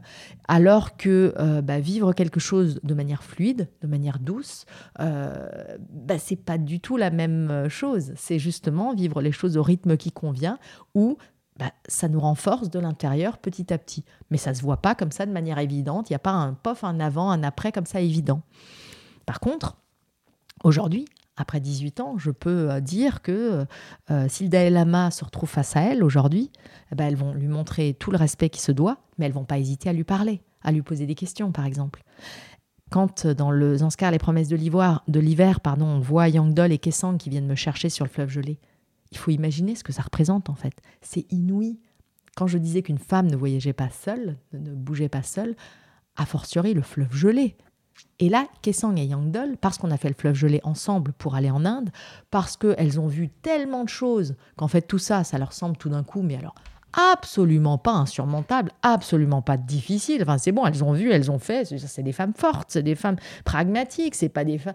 Alors 0.48 0.96
que 0.98 1.34
euh, 1.40 1.62
bah, 1.62 1.80
vivre 1.80 2.14
quelque 2.14 2.40
chose 2.40 2.80
de 2.84 2.94
manière 2.94 3.24
fluide, 3.24 3.70
de 3.82 3.88
manière 3.88 4.20
douce, 4.20 4.66
euh, 5.00 5.48
bah, 5.90 6.20
c'est 6.20 6.36
pas 6.36 6.58
du 6.58 6.80
tout 6.80 6.98
la 6.98 7.10
même 7.10 7.68
chose. 7.70 8.14
C'est 8.16 8.40
justement 8.40 8.94
vivre 8.94 9.22
les 9.22 9.32
choses 9.32 9.58
au 9.58 9.64
rythme 9.64 9.98
qui 9.98 10.12
convient, 10.12 10.60
où 10.94 11.18
bah, 11.58 11.72
ça 11.88 12.08
nous 12.08 12.20
renforce 12.20 12.70
de 12.70 12.80
l'intérieur 12.80 13.40
petit 13.40 13.74
à 13.74 13.78
petit. 13.80 14.06
Mais 14.30 14.38
ça 14.38 14.54
se 14.54 14.62
voit 14.62 14.78
pas 14.78 14.94
comme 14.94 15.12
ça 15.12 15.26
de 15.26 15.32
manière 15.32 15.58
évidente. 15.58 16.10
Il 16.10 16.14
n'y 16.14 16.18
a 16.18 16.20
pas 16.20 16.32
un 16.32 16.54
pof, 16.54 16.84
un 16.84 17.00
avant, 17.00 17.32
un 17.32 17.42
après 17.42 17.72
comme 17.72 17.88
ça 17.88 18.02
évident. 18.02 18.42
Par 19.26 19.40
contre, 19.40 19.78
aujourd'hui, 20.64 21.06
après 21.38 21.60
18 21.60 22.00
ans, 22.02 22.18
je 22.18 22.32
peux 22.32 22.72
euh, 22.72 22.80
dire 22.80 23.22
que 23.22 23.66
euh, 24.12 24.26
si 24.28 24.44
le 24.44 24.50
Dalai 24.50 24.72
Lama 24.72 25.12
se 25.12 25.24
retrouve 25.24 25.50
face 25.50 25.76
à 25.76 25.82
elle 25.82 26.04
aujourd'hui, 26.04 26.52
eh 26.92 26.96
ben, 26.96 27.06
elles 27.06 27.16
vont 27.16 27.34
lui 27.34 27.48
montrer 27.48 27.94
tout 27.94 28.12
le 28.12 28.18
respect 28.18 28.50
qui 28.50 28.60
se 28.60 28.72
doit, 28.72 28.98
mais 29.18 29.28
elles 29.28 29.32
vont 29.32 29.46
pas 29.46 29.60
hésiter 29.60 29.90
à 29.90 29.94
lui 29.94 30.04
parler, 30.04 30.42
à 30.64 30.72
lui 30.72 30.82
poser 30.82 31.06
des 31.06 31.16
questions, 31.16 31.52
par 31.52 31.66
exemple. 31.66 32.04
Quand 32.90 33.26
euh, 33.26 33.34
dans 33.34 33.52
le 33.52 33.78
Zanskar, 33.78 34.12
les 34.12 34.18
promesses 34.18 34.48
de 34.48 34.56
l'hiver, 35.20 35.60
pardon, 35.62 35.86
on 35.86 36.00
voit 36.00 36.28
Yangdol 36.28 36.72
et 36.72 36.80
Kesang 36.80 37.18
qui 37.18 37.30
viennent 37.30 37.48
me 37.48 37.56
chercher 37.56 37.90
sur 37.90 38.06
le 38.06 38.10
fleuve 38.10 38.30
gelé, 38.30 38.60
il 39.12 39.18
faut 39.18 39.32
imaginer 39.32 39.76
ce 39.76 39.84
que 39.84 39.94
ça 39.94 40.02
représente 40.02 40.50
en 40.50 40.56
fait. 40.56 40.74
C'est 41.02 41.32
inouï. 41.32 41.80
Quand 42.36 42.48
je 42.48 42.58
disais 42.58 42.82
qu'une 42.82 42.98
femme 42.98 43.28
ne 43.28 43.36
voyageait 43.36 43.74
pas 43.74 43.90
seule, 43.90 44.38
ne 44.54 44.74
bougeait 44.74 45.10
pas 45.10 45.24
seule, 45.24 45.56
a 46.18 46.26
fortiori 46.26 46.74
le 46.74 46.82
fleuve 46.82 47.14
gelé. 47.14 47.56
Et 48.20 48.30
là, 48.30 48.48
Kesang 48.62 48.98
et 48.98 49.06
Yangdol, 49.06 49.58
parce 49.58 49.78
qu'on 49.78 49.92
a 49.92 49.98
fait 49.98 50.10
le 50.10 50.16
fleuve 50.16 50.36
gelé 50.36 50.60
ensemble 50.64 51.14
pour 51.14 51.36
aller 51.36 51.52
en 51.52 51.66
Inde, 51.66 51.92
parce 52.32 52.58
qu'elles 52.58 53.00
ont 53.00 53.08
vu 53.08 53.30
tellement 53.30 53.84
de 53.84 53.90
choses 53.90 54.36
qu'en 54.56 54.68
fait 54.68 54.82
tout 54.82 54.98
ça, 54.98 55.24
ça 55.24 55.38
leur 55.38 55.54
semble 55.54 55.78
tout 55.78 55.90
d'un 55.90 56.04
coup, 56.04 56.22
mais 56.22 56.36
alors 56.36 56.56
absolument 56.94 57.78
pas 57.78 57.92
insurmontable, 57.92 58.72
absolument 58.82 59.42
pas 59.42 59.58
difficile. 59.58 60.24
Enfin, 60.24 60.38
c'est 60.38 60.52
bon, 60.52 60.66
elles 60.66 60.84
ont 60.84 60.94
vu, 60.94 61.12
elles 61.12 61.30
ont 61.30 61.40
fait. 61.40 61.66
C'est 61.66 62.04
des 62.04 62.12
femmes 62.12 62.34
fortes, 62.34 62.70
c'est 62.72 62.84
des 62.84 62.96
femmes 62.96 63.18
pragmatiques, 63.46 64.16
c'est 64.16 64.30
pas 64.30 64.44
des 64.44 64.58
femmes. 64.58 64.74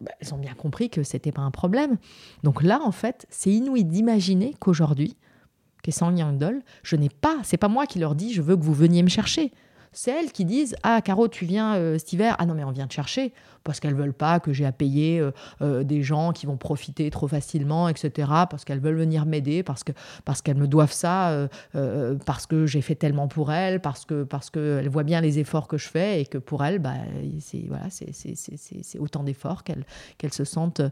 Bah, 0.00 0.12
elles 0.20 0.34
ont 0.34 0.38
bien 0.38 0.54
compris 0.54 0.90
que 0.90 1.02
c'était 1.02 1.32
pas 1.32 1.42
un 1.42 1.50
problème. 1.50 1.98
Donc 2.42 2.62
là, 2.62 2.80
en 2.82 2.92
fait, 2.92 3.26
c'est 3.30 3.50
inouï 3.50 3.84
d'imaginer 3.84 4.54
qu'aujourd'hui, 4.58 5.16
Kesang 5.82 6.16
Yangdol, 6.16 6.62
je 6.82 6.96
n'ai 6.96 7.08
pas, 7.08 7.36
c'est 7.44 7.56
pas 7.56 7.68
moi 7.68 7.86
qui 7.86 8.00
leur 8.00 8.16
dis, 8.16 8.32
je 8.32 8.42
veux 8.42 8.56
que 8.56 8.64
vous 8.64 8.74
veniez 8.74 9.02
me 9.02 9.08
chercher 9.08 9.52
c'est 9.96 10.10
elles 10.10 10.30
qui 10.30 10.44
disent 10.44 10.76
Ah, 10.82 11.00
Caro, 11.00 11.26
tu 11.26 11.46
viens 11.46 11.74
euh, 11.76 11.96
cet 11.96 12.12
hiver 12.12 12.36
Ah 12.38 12.44
non, 12.44 12.52
mais 12.52 12.64
on 12.64 12.70
vient 12.70 12.86
te 12.86 12.92
chercher. 12.92 13.32
Parce 13.64 13.80
qu'elles 13.80 13.94
veulent 13.94 14.12
pas 14.12 14.40
que 14.40 14.52
j'ai 14.52 14.66
à 14.66 14.70
payer 14.70 15.18
euh, 15.18 15.30
euh, 15.62 15.84
des 15.84 16.02
gens 16.02 16.32
qui 16.32 16.44
vont 16.44 16.58
profiter 16.58 17.08
trop 17.10 17.26
facilement, 17.26 17.88
etc. 17.88 18.28
Parce 18.50 18.66
qu'elles 18.66 18.78
veulent 18.78 18.98
venir 18.98 19.24
m'aider, 19.24 19.62
parce 19.62 19.84
qu'elles 19.84 19.94
parce 20.26 20.42
qu'elles 20.42 20.58
me 20.58 20.68
doivent 20.68 20.92
ça, 20.92 21.48
parce 22.26 22.46
que 22.46 22.66
j'ai 22.66 22.82
fait 22.82 22.94
tellement 22.94 23.26
pour 23.26 23.50
elles, 23.50 23.80
parce 23.80 24.04
que 24.04 24.22
parce 24.22 24.50
qu'elles 24.50 24.88
voient 24.90 25.02
bien 25.02 25.22
les 25.22 25.38
efforts 25.38 25.66
que 25.66 25.78
je 25.78 25.88
fais 25.88 26.20
et 26.20 26.26
que 26.26 26.36
pour 26.36 26.62
elles, 26.62 26.78
bah, 26.78 26.92
c'est 27.40 27.64
voilà, 27.66 27.86
autant 28.98 29.22
d'efforts 29.22 29.64
qu'elles 29.64 30.32
se 30.32 30.44
sentent, 30.44 30.82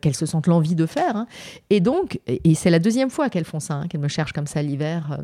qu'elles 0.00 0.16
se 0.16 0.26
sentent 0.26 0.48
l'envie 0.48 0.74
de 0.74 0.86
faire. 0.86 1.16
Hein. 1.16 1.26
Et 1.70 1.80
donc, 1.80 2.18
et, 2.26 2.54
c'est 2.56 2.70
la 2.70 2.80
deuxième 2.80 3.10
fois 3.10 3.30
qu'elles 3.30 3.44
font 3.44 3.60
ça, 3.60 3.74
hein, 3.74 3.86
qu'elles 3.86 4.00
me 4.00 4.08
cherchent 4.08 4.32
comme 4.32 4.48
ça 4.48 4.62
l'hiver. 4.62 5.16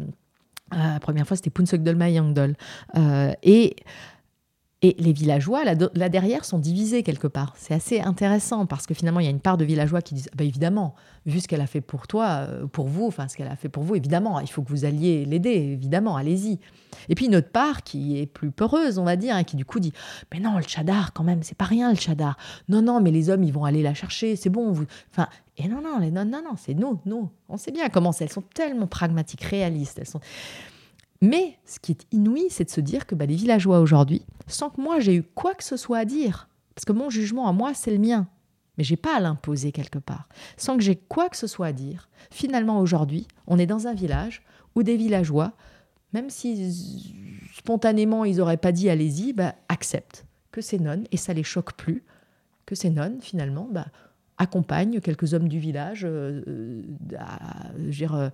Euh, 0.75 0.95
la 0.95 1.01
première 1.01 1.27
fois, 1.27 1.37
c'était 1.37 1.51
Punsuk 1.51 1.83
Dolma 1.83 2.11
Yangdol. 2.11 2.55
Euh, 2.97 3.33
et, 3.43 3.77
et 4.81 4.95
les 4.99 5.13
villageois, 5.13 5.65
là, 5.65 6.09
derrière, 6.09 6.45
sont 6.45 6.59
divisés 6.59 7.03
quelque 7.03 7.27
part. 7.27 7.55
C'est 7.57 7.75
assez 7.75 8.01
intéressant 8.01 8.65
parce 8.65 8.87
que 8.87 8.95
finalement, 8.95 9.19
il 9.19 9.25
y 9.25 9.27
a 9.27 9.31
une 9.31 9.41
part 9.41 9.57
de 9.57 9.65
villageois 9.65 10.03
qui 10.03 10.15
disent 10.15 10.31
ah 10.39 10.45
évidemment, 10.45 10.95
vu 11.27 11.41
ce 11.41 11.49
qu'elle 11.49 11.61
a 11.61 11.67
fait 11.67 11.81
pour 11.81 12.07
toi, 12.07 12.47
euh, 12.49 12.67
pour 12.67 12.87
vous, 12.87 13.07
enfin 13.07 13.27
ce 13.27 13.37
qu'elle 13.37 13.49
a 13.49 13.57
fait 13.57 13.69
pour 13.69 13.83
vous, 13.83 13.97
évidemment, 13.97 14.39
il 14.39 14.49
faut 14.49 14.63
que 14.63 14.69
vous 14.69 14.85
alliez 14.85 15.25
l'aider, 15.25 15.51
évidemment, 15.51 16.17
allez-y. 16.17 16.61
Et 17.09 17.17
puis 17.17 17.27
une 17.27 17.35
autre 17.35 17.51
part 17.51 17.83
qui 17.83 18.21
est 18.21 18.27
plus 18.27 18.53
peureuse, 18.53 18.99
on 18.99 19.05
va 19.05 19.17
dire, 19.17 19.35
hein, 19.35 19.43
qui 19.43 19.57
du 19.57 19.65
coup 19.65 19.81
dit 19.81 19.93
mais 20.33 20.39
non, 20.39 20.57
le 20.57 20.65
chadar, 20.65 21.13
quand 21.13 21.25
même, 21.25 21.43
c'est 21.43 21.59
pas 21.59 21.65
rien 21.65 21.91
le 21.91 21.99
chadar. 21.99 22.37
Non, 22.69 22.81
non, 22.81 23.01
mais 23.01 23.11
les 23.11 23.31
hommes, 23.31 23.43
ils 23.43 23.53
vont 23.53 23.65
aller 23.65 23.83
la 23.83 23.95
chercher, 23.95 24.37
c'est 24.37 24.51
bon. 24.51 24.71
Vous... 24.71 24.85
Enfin, 25.11 25.29
et 25.59 25.67
non, 25.67 25.81
non, 25.83 25.99
les 25.99 26.11
non, 26.11 26.25
non, 26.25 26.43
non, 26.43 26.55
c'est 26.57 26.75
nous, 26.75 27.01
nous. 27.05 27.29
On 27.49 27.57
sait 27.57 27.73
bien 27.73 27.89
comment 27.89 28.13
c'est. 28.13 28.25
Elles 28.25 28.33
sont 28.33 28.43
tellement 28.43 28.87
pragmatiques, 28.87 29.43
réalistes. 29.43 29.99
Elles 29.99 30.07
sont. 30.07 30.21
Mais 31.21 31.59
ce 31.65 31.81
qui 31.81 31.93
est 31.93 32.07
inouï, 32.13 32.47
c'est 32.49 32.65
de 32.65 32.71
se 32.71 32.81
dire 32.81 33.07
que 33.07 33.17
bah, 33.17 33.27
les 33.27 33.35
villageois 33.35 33.81
aujourd'hui, 33.81 34.23
sans 34.47 34.71
que 34.71 34.81
moi 34.81 35.01
j'ai 35.01 35.17
eu 35.17 35.23
quoi 35.23 35.55
que 35.55 35.65
ce 35.65 35.77
soit 35.77 35.99
à 35.99 36.05
dire, 36.05 36.49
parce 36.75 36.85
que 36.85 36.93
mon 36.93 37.11
jugement 37.11 37.49
à 37.49 37.53
moi, 37.53 37.75
c'est 37.75 37.91
le 37.91 37.99
mien, 37.99 38.29
mais 38.77 38.85
j'ai 38.85 38.97
pas 38.97 39.17
à 39.17 39.21
l'imposer 39.21 39.73
quelque 39.73 39.99
part, 39.99 40.29
sans 40.57 40.77
que 40.77 40.83
j'ai 40.83 40.95
quoi 40.95 41.29
que 41.29 41.37
ce 41.37 41.49
soit 41.49 41.67
à 41.67 41.73
dire, 41.73 42.09
finalement 42.31 42.79
aujourd'hui, 42.79 43.27
on 43.49 43.59
est 43.59 43.67
dans 43.67 43.89
un 43.89 43.95
village 43.95 44.45
où 44.77 44.85
des 44.85 44.97
villageois, 44.97 45.55
même 46.13 46.31
si 46.31 47.13
spontanément 47.57 48.25
ils 48.25 48.37
n'auraient 48.37 48.57
pas 48.57 48.71
dit 48.71 48.89
allez-y, 48.89 49.33
bah, 49.33 49.57
acceptent 49.69 50.25
que 50.53 50.61
c'est 50.61 50.79
non 50.79 51.03
et 51.11 51.17
ça 51.17 51.33
les 51.33 51.43
choque 51.43 51.73
plus, 51.73 52.05
que 52.65 52.77
c'est 52.77 52.91
non 52.91 53.19
finalement, 53.21 53.67
bah, 53.69 53.87
accompagnent 54.39 55.01
quelques 55.01 55.35
hommes 55.35 55.49
du 55.49 55.59
village 55.59 56.05
euh, 56.05 56.43
euh, 57.13 58.31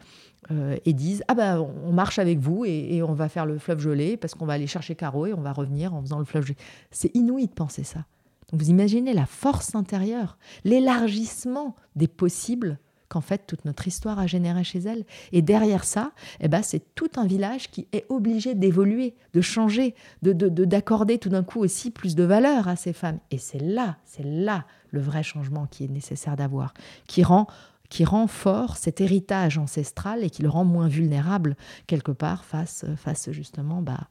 euh, 0.50 0.76
et 0.84 0.92
disent 0.92 1.24
ah 1.28 1.34
bah 1.34 1.60
on 1.60 1.92
marche 1.92 2.18
avec 2.18 2.38
vous 2.38 2.64
et, 2.64 3.02
on 3.02 3.14
va 3.14 3.28
faire 3.28 3.46
le 3.46 3.58
fleuve 3.58 3.80
gelé 3.80 4.16
parce 4.16 4.34
qu'on 4.34 4.46
va 4.46 4.52
aller 4.52 4.66
chercher 4.66 4.94
Caro 4.94 5.26
et 5.26 5.34
on 5.34 5.40
va 5.40 5.52
revenir 5.52 5.94
en 5.94 6.02
faisant 6.02 6.18
le 6.18 6.24
fleuve 6.24 6.44
gelé. 6.44 6.56
C'est 6.90 7.14
inouï 7.14 7.46
de 7.46 7.52
penser 7.52 7.84
ça. 7.84 8.04
Donc 8.50 8.60
vous 8.60 8.70
imaginez 8.70 9.14
la 9.14 9.26
force 9.26 9.74
intérieure, 9.74 10.38
l'élargissement 10.64 11.74
des 11.96 12.08
possibles 12.08 12.78
qu'en 13.14 13.20
fait 13.20 13.46
toute 13.46 13.64
notre 13.64 13.86
histoire 13.86 14.18
a 14.18 14.26
généré 14.26 14.64
chez 14.64 14.80
elle. 14.80 15.04
Et 15.32 15.40
derrière 15.40 15.84
ça, 15.84 16.12
eh 16.40 16.48
ben, 16.48 16.62
c'est 16.62 16.94
tout 16.94 17.10
un 17.16 17.26
village 17.26 17.70
qui 17.70 17.86
est 17.92 18.04
obligé 18.08 18.54
d'évoluer, 18.54 19.14
de 19.32 19.40
changer, 19.40 19.94
de 20.22 20.32
d'accorder 20.32 21.18
tout 21.18 21.28
d'un 21.28 21.44
coup 21.44 21.60
aussi 21.60 21.90
plus 21.90 22.14
de 22.14 22.24
valeur 22.24 22.68
à 22.68 22.76
ces 22.76 22.92
femmes. 22.92 23.18
Et 23.30 23.38
c'est 23.38 23.60
là, 23.60 23.96
c'est 24.04 24.24
là 24.24 24.66
le 24.90 25.00
vrai 25.00 25.22
changement 25.22 25.66
qui 25.66 25.84
est 25.84 25.88
nécessaire 25.88 26.36
d'avoir, 26.36 26.74
qui 27.06 27.22
rend 27.22 27.46
qui 27.90 28.04
rend 28.04 28.26
fort 28.26 28.76
cet 28.76 29.00
héritage 29.00 29.56
ancestral 29.56 30.24
et 30.24 30.30
qui 30.30 30.42
le 30.42 30.48
rend 30.48 30.64
moins 30.64 30.88
vulnérable 30.88 31.54
quelque 31.86 32.10
part 32.10 32.44
face, 32.44 32.84
face 32.96 33.30
justement 33.30 33.82
bah, 33.82 34.08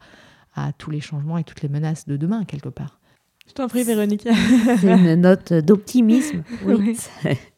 à 0.56 0.72
tous 0.72 0.90
les 0.90 1.02
changements 1.02 1.38
et 1.38 1.44
toutes 1.44 1.62
les 1.64 1.70
menaces 1.70 2.08
de 2.08 2.16
demain 2.16 2.46
quelque 2.46 2.70
part. 2.70 3.02
Je 3.48 3.54
t'en 3.54 3.68
prie 3.68 3.84
Véronique. 3.84 4.28
C'est 4.80 4.94
une 4.94 5.16
note 5.16 5.52
d'optimisme. 5.52 6.44
Oui. 6.66 6.98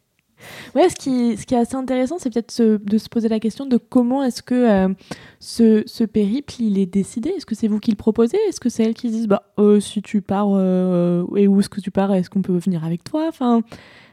Ouais, 0.75 0.89
ce 0.89 0.95
qui, 0.95 1.37
ce 1.37 1.45
qui 1.45 1.55
est 1.55 1.57
assez 1.57 1.75
intéressant, 1.75 2.17
c'est 2.19 2.29
peut-être 2.31 2.61
de 2.61 2.97
se 2.97 3.09
poser 3.09 3.29
la 3.29 3.39
question 3.39 3.65
de 3.65 3.77
comment 3.77 4.23
est-ce 4.23 4.41
que 4.41 4.55
euh, 4.55 4.93
ce, 5.39 5.83
ce, 5.85 6.03
périple, 6.03 6.53
il 6.59 6.77
est 6.77 6.85
décidé? 6.85 7.29
Est-ce 7.29 7.45
que 7.45 7.55
c'est 7.55 7.67
vous 7.67 7.79
qui 7.79 7.91
le 7.91 7.97
proposez? 7.97 8.37
Est-ce 8.49 8.59
que 8.59 8.69
c'est 8.69 8.83
elle 8.83 8.93
qui 8.93 9.09
dit, 9.09 9.27
bah, 9.27 9.43
euh, 9.59 9.79
si 9.79 10.01
tu 10.01 10.21
pars, 10.21 10.49
euh, 10.51 11.25
et 11.35 11.47
où 11.47 11.59
est-ce 11.59 11.69
que 11.69 11.81
tu 11.81 11.91
pars 11.91 12.13
Est-ce 12.13 12.29
qu'on 12.29 12.41
peut 12.41 12.57
venir 12.57 12.83
avec 12.83 13.03
toi? 13.03 13.25
Enfin, 13.27 13.61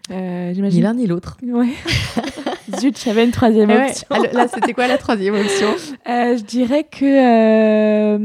J'imagine. 0.08 0.78
Ni 0.78 0.80
l'un 0.80 0.94
ni 0.94 1.06
l'autre. 1.06 1.38
Ouais. 1.42 1.70
Zut, 2.80 2.98
j'avais 3.02 3.24
une 3.24 3.30
troisième 3.30 3.70
option. 3.70 4.08
Là, 4.32 4.48
c'était 4.48 4.72
quoi 4.72 4.86
la 4.86 4.98
troisième 4.98 5.34
option 5.34 5.68
Je 6.06 6.42
dirais 6.42 6.84
que 6.84 8.16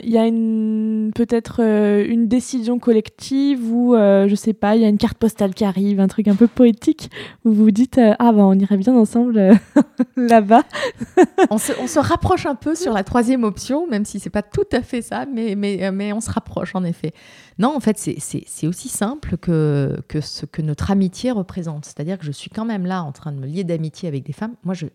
il 0.00 0.10
y 0.10 0.18
a 0.18 0.26
une 0.26 1.12
peut-être 1.14 1.60
une 1.60 2.26
décision 2.28 2.78
collective 2.78 3.72
ou 3.72 3.94
je 3.94 4.34
sais 4.34 4.52
pas, 4.52 4.76
il 4.76 4.82
y 4.82 4.84
a 4.84 4.88
une 4.88 4.98
carte 4.98 5.18
postale 5.18 5.54
qui 5.54 5.64
arrive, 5.64 6.00
un 6.00 6.08
truc 6.08 6.28
un 6.28 6.34
peu 6.34 6.46
poétique 6.46 7.10
où 7.44 7.52
vous 7.52 7.64
vous 7.64 7.70
dites 7.70 7.98
ah 8.18 8.32
bah 8.32 8.44
on 8.44 8.58
irait 8.58 8.76
bien 8.76 8.94
ensemble 8.94 9.58
là-bas. 10.16 10.64
on, 11.50 11.58
se, 11.58 11.72
on, 11.80 11.86
se, 11.86 11.98
rapproche 11.98 12.46
un 12.46 12.54
peu 12.54 12.74
sur 12.74 12.92
la 12.92 13.04
troisième 13.04 13.44
option, 13.44 13.86
même 13.86 14.04
si 14.04 14.20
c'est 14.20 14.30
pas 14.30 14.42
tout 14.42 14.66
à 14.72 14.82
fait 14.82 15.02
ça, 15.02 15.26
mais, 15.26 15.54
mais, 15.56 15.90
mais 15.92 16.12
on 16.12 16.20
se 16.20 16.30
rapproche 16.30 16.74
en 16.74 16.84
effet. 16.84 17.12
Non, 17.58 17.74
en 17.74 17.80
fait, 17.80 17.98
c'est 17.98 18.66
aussi 18.66 18.88
simple 18.88 19.36
que, 19.36 19.96
que 20.08 20.20
ce 20.20 20.44
que 20.46 20.60
notre 20.62 20.90
amitié 20.90 21.30
représente. 21.30 21.84
C'est-à-dire 21.84 22.18
que 22.18 22.24
je 22.24 22.32
suis 22.32 22.50
quand 22.50 22.64
même 22.64 22.86
là 22.86 23.02
en 23.02 23.12
train 23.12 23.32
de 23.32 23.38
me 23.38 23.46
lier 23.46 23.64
d'amitié 23.76 24.08
avec 24.08 24.24
des 24.24 24.32
femmes. 24.32 24.54
Moi, 24.64 24.74
je, 24.74 24.86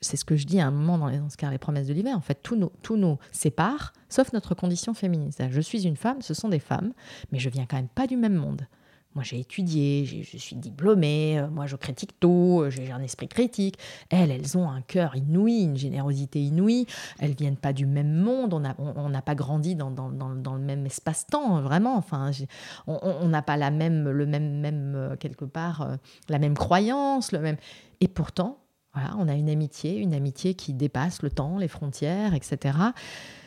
c'est 0.00 0.16
ce 0.16 0.24
que 0.24 0.36
je 0.36 0.46
dis 0.46 0.60
à 0.60 0.66
un 0.66 0.70
moment 0.70 0.98
dans 0.98 1.08
les, 1.08 1.18
dans 1.18 1.50
les 1.50 1.58
promesses 1.58 1.86
de 1.86 1.92
l'hiver. 1.92 2.16
En 2.16 2.20
fait, 2.20 2.38
tous 2.42 2.56
nous, 2.56 2.70
tous 2.82 2.96
nous 2.96 3.18
séparent, 3.32 3.92
sauf 4.08 4.32
notre 4.32 4.54
condition 4.54 4.94
féminine. 4.94 5.30
Je 5.50 5.60
suis 5.60 5.86
une 5.86 5.96
femme, 5.96 6.22
ce 6.22 6.34
sont 6.34 6.48
des 6.48 6.58
femmes, 6.58 6.92
mais 7.30 7.38
je 7.38 7.48
viens 7.48 7.66
quand 7.66 7.76
même 7.76 7.88
pas 7.88 8.06
du 8.06 8.16
même 8.16 8.34
monde. 8.34 8.66
Moi, 9.14 9.24
j'ai 9.24 9.40
étudié, 9.40 10.06
je 10.06 10.38
suis 10.38 10.56
diplômée, 10.56 11.38
euh, 11.38 11.48
moi, 11.48 11.66
je 11.66 11.76
critique 11.76 12.18
tout, 12.18 12.60
euh, 12.62 12.70
j'ai 12.70 12.90
un 12.90 13.02
esprit 13.02 13.28
critique. 13.28 13.78
Elles, 14.08 14.30
elles 14.30 14.56
ont 14.56 14.70
un 14.70 14.80
cœur 14.80 15.16
inouï, 15.16 15.64
une 15.64 15.76
générosité 15.76 16.40
inouïe. 16.40 16.86
Elles 17.18 17.34
viennent 17.34 17.58
pas 17.58 17.74
du 17.74 17.84
même 17.84 18.14
monde, 18.14 18.54
on 18.54 19.08
n'a 19.10 19.22
pas 19.22 19.34
grandi 19.34 19.74
dans, 19.74 19.90
le 19.90 20.58
même 20.58 20.86
espace-temps, 20.86 21.60
vraiment. 21.60 21.96
Enfin, 21.96 22.30
on 22.86 23.28
n'a 23.28 23.42
pas 23.42 23.58
la 23.58 23.70
même, 23.70 24.08
le 24.08 24.24
même, 24.24 24.60
même 24.60 24.94
euh, 24.96 25.16
quelque 25.16 25.44
part, 25.44 25.98
la 26.30 26.38
même 26.38 26.56
croyance, 26.56 27.32
le 27.32 27.40
même. 27.40 27.56
Et 28.00 28.08
pourtant, 28.08 28.60
voilà, 28.94 29.14
on 29.18 29.28
a 29.28 29.34
une 29.34 29.50
amitié, 29.50 29.96
une 29.98 30.14
amitié 30.14 30.54
qui 30.54 30.72
dépasse 30.72 31.22
le 31.22 31.30
temps, 31.30 31.58
les 31.58 31.68
frontières, 31.68 32.32
etc. 32.32 32.78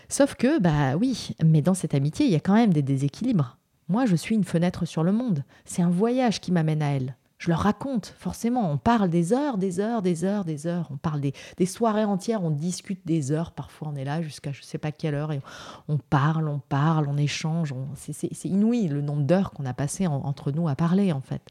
Sauf 0.09 0.36
que, 0.36 0.59
bah 0.59 0.95
oui, 0.95 1.30
mais 1.43 1.61
dans 1.61 1.74
cette 1.74 1.95
amitié, 1.95 2.28
il 2.28 2.32
y 2.32 2.36
a 2.36 2.39
quand 2.39 2.53
même 2.53 2.74
des 2.74 2.84
déséquilibres. 2.84 3.57
Moi, 3.88 4.06
je 4.06 4.16
suis 4.16 4.36
une 4.36 4.44
fenêtre 4.44 4.86
sur 4.86 5.04
le 5.04 5.12
monde. 5.12 5.44
C'est 5.66 5.82
un 5.82 5.90
voyage 5.90 6.42
qui 6.42 6.52
m'amène 6.52 6.82
à 6.82 6.92
elle. 6.96 7.16
Je 7.38 7.50
leur 7.50 7.60
raconte, 7.60 8.16
forcément. 8.18 8.72
On 8.72 8.78
parle 8.78 9.10
des 9.10 9.34
heures, 9.34 9.58
des 9.58 9.80
heures, 9.82 10.02
des 10.02 10.24
heures, 10.24 10.46
des 10.46 10.68
heures. 10.68 10.88
On 10.90 10.98
parle 10.98 11.20
des, 11.20 11.66
soirées 11.66 12.06
entières, 12.06 12.44
on 12.44 12.50
discute 12.50 13.06
des 13.06 13.32
heures. 13.32 13.52
Parfois, 13.52 13.90
on 13.92 13.96
est 13.96 14.06
là 14.06 14.22
jusqu'à 14.22 14.54
je 14.54 14.62
ne 14.62 14.64
sais 14.64 14.78
pas 14.78 14.92
quelle 14.92 15.16
heure 15.16 15.34
et 15.34 15.42
on 15.90 15.98
parle, 15.98 16.48
on 16.48 16.60
parle, 16.60 17.08
on 17.10 17.18
échange. 17.18 17.76
c'est 17.96 18.46
inouï 18.46 18.88
le 18.88 19.02
nombre 19.02 19.24
d'heures 19.24 19.52
qu'on 19.52 19.66
a 19.66 19.74
passé 19.74 20.08
entre 20.08 20.52
nous 20.52 20.70
à 20.70 20.76
parler, 20.76 21.12
en 21.12 21.22
fait. 21.22 21.42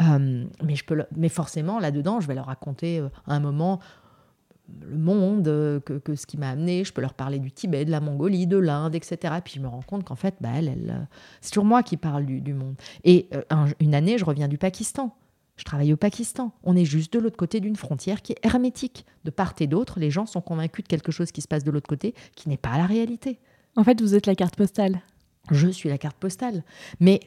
Euh, 0.00 0.46
mais, 0.62 0.76
je 0.76 0.84
peux 0.84 1.04
mais 1.16 1.28
forcément, 1.28 1.80
là-dedans, 1.80 2.20
je 2.20 2.28
vais 2.28 2.34
leur 2.34 2.46
raconter 2.46 3.00
euh, 3.00 3.08
un 3.26 3.40
moment 3.40 3.80
le 4.80 4.96
monde, 4.96 5.44
que, 5.44 5.98
que 5.98 6.14
ce 6.14 6.26
qui 6.26 6.36
m'a 6.36 6.50
amené. 6.50 6.84
Je 6.84 6.92
peux 6.92 7.02
leur 7.02 7.14
parler 7.14 7.38
du 7.38 7.52
Tibet, 7.52 7.84
de 7.84 7.90
la 7.90 8.00
Mongolie, 8.00 8.46
de 8.46 8.56
l'Inde, 8.56 8.94
etc. 8.94 9.34
Puis 9.44 9.54
je 9.56 9.60
me 9.60 9.68
rends 9.68 9.82
compte 9.82 10.04
qu'en 10.04 10.16
fait, 10.16 10.36
bah, 10.40 10.50
elle, 10.54 10.68
elle 10.68 11.08
c'est 11.40 11.50
toujours 11.50 11.64
moi 11.64 11.82
qui 11.82 11.96
parle 11.96 12.24
du, 12.24 12.40
du 12.40 12.54
monde. 12.54 12.76
Et 13.04 13.28
une 13.80 13.94
année, 13.94 14.18
je 14.18 14.24
reviens 14.24 14.48
du 14.48 14.58
Pakistan. 14.58 15.14
Je 15.56 15.64
travaille 15.64 15.92
au 15.92 15.96
Pakistan. 15.96 16.52
On 16.64 16.76
est 16.76 16.84
juste 16.84 17.12
de 17.12 17.18
l'autre 17.20 17.36
côté 17.36 17.60
d'une 17.60 17.76
frontière 17.76 18.22
qui 18.22 18.32
est 18.32 18.44
hermétique. 18.44 19.06
De 19.24 19.30
part 19.30 19.54
et 19.60 19.66
d'autre, 19.66 20.00
les 20.00 20.10
gens 20.10 20.26
sont 20.26 20.40
convaincus 20.40 20.82
de 20.84 20.88
quelque 20.88 21.12
chose 21.12 21.30
qui 21.30 21.42
se 21.42 21.48
passe 21.48 21.64
de 21.64 21.70
l'autre 21.70 21.88
côté 21.88 22.14
qui 22.34 22.48
n'est 22.48 22.56
pas 22.56 22.76
la 22.76 22.86
réalité. 22.86 23.38
En 23.76 23.84
fait, 23.84 24.00
vous 24.00 24.14
êtes 24.14 24.26
la 24.26 24.34
carte 24.34 24.56
postale. 24.56 25.00
Je 25.50 25.68
suis 25.68 25.88
la 25.88 25.98
carte 25.98 26.16
postale. 26.16 26.64
Mais 27.00 27.20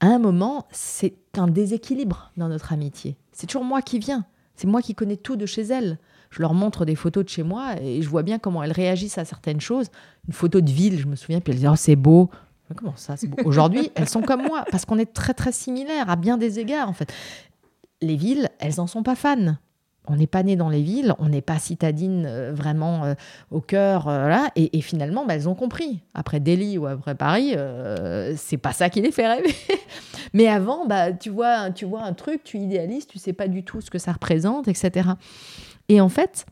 à 0.00 0.06
un 0.06 0.18
moment, 0.18 0.68
c'est 0.70 1.16
un 1.36 1.48
déséquilibre 1.48 2.32
dans 2.36 2.48
notre 2.48 2.72
amitié. 2.72 3.16
C'est 3.32 3.46
toujours 3.46 3.64
moi 3.64 3.82
qui 3.82 3.98
viens. 3.98 4.24
C'est 4.60 4.66
moi 4.66 4.82
qui 4.82 4.94
connais 4.94 5.16
tout 5.16 5.36
de 5.36 5.46
chez 5.46 5.62
elle. 5.62 5.96
Je 6.28 6.42
leur 6.42 6.52
montre 6.52 6.84
des 6.84 6.94
photos 6.94 7.24
de 7.24 7.30
chez 7.30 7.42
moi 7.42 7.80
et 7.80 8.02
je 8.02 8.08
vois 8.10 8.22
bien 8.22 8.38
comment 8.38 8.62
elles 8.62 8.72
réagissent 8.72 9.16
à 9.16 9.24
certaines 9.24 9.62
choses. 9.62 9.86
Une 10.28 10.34
photo 10.34 10.60
de 10.60 10.70
ville, 10.70 10.98
je 10.98 11.06
me 11.06 11.16
souviens, 11.16 11.40
puis 11.40 11.54
elles 11.54 11.60
disent 11.60 11.70
Oh, 11.72 11.76
c'est 11.76 11.96
beau 11.96 12.28
comment 12.76 12.92
ça 12.94 13.14
Aujourd'hui, 13.46 13.90
elles 13.94 14.08
sont 14.08 14.20
comme 14.20 14.42
moi, 14.42 14.66
parce 14.70 14.84
qu'on 14.84 14.98
est 14.98 15.14
très 15.14 15.32
très 15.32 15.50
similaires 15.50 16.10
à 16.10 16.16
bien 16.16 16.36
des 16.36 16.58
égards 16.58 16.90
en 16.90 16.92
fait. 16.92 17.10
Les 18.02 18.16
villes, 18.16 18.50
elles 18.58 18.82
en 18.82 18.86
sont 18.86 19.02
pas 19.02 19.14
fans. 19.14 19.56
On 20.06 20.16
n'est 20.16 20.26
pas 20.26 20.42
né 20.42 20.56
dans 20.56 20.70
les 20.70 20.82
villes, 20.82 21.14
on 21.18 21.28
n'est 21.28 21.42
pas 21.42 21.58
citadine 21.58 22.24
euh, 22.26 22.52
vraiment 22.52 23.04
euh, 23.04 23.14
au 23.50 23.60
cœur, 23.60 24.08
euh, 24.08 24.28
là, 24.28 24.50
et, 24.56 24.80
finalement, 24.80 25.26
bah, 25.26 25.34
elles 25.34 25.48
ont 25.48 25.54
compris. 25.54 26.00
Après 26.14 26.40
Delhi 26.40 26.78
ou 26.78 26.86
après 26.86 27.14
Paris, 27.14 27.54
c'est 28.36 28.56
pas 28.56 28.72
ça 28.72 28.90
qui 28.90 29.00
les 29.00 29.12
fait 29.12 29.28
rêver. 29.28 29.54
Mais 30.34 30.48
avant, 30.48 30.86
bah, 30.86 31.12
tu 31.12 31.30
vois, 31.30 31.70
tu 31.70 31.84
vois 31.84 32.02
un 32.02 32.14
truc, 32.14 32.42
tu 32.44 32.58
idéalises, 32.58 33.06
tu 33.06 33.18
sais 33.18 33.32
pas 33.32 33.46
du 33.46 33.62
tout 33.62 33.80
ce 33.80 33.90
que 33.90 33.98
ça 33.98 34.12
représente, 34.12 34.68
etc. 34.68 35.10
Et 35.88 36.00
en 36.00 36.08
fait, 36.08 36.46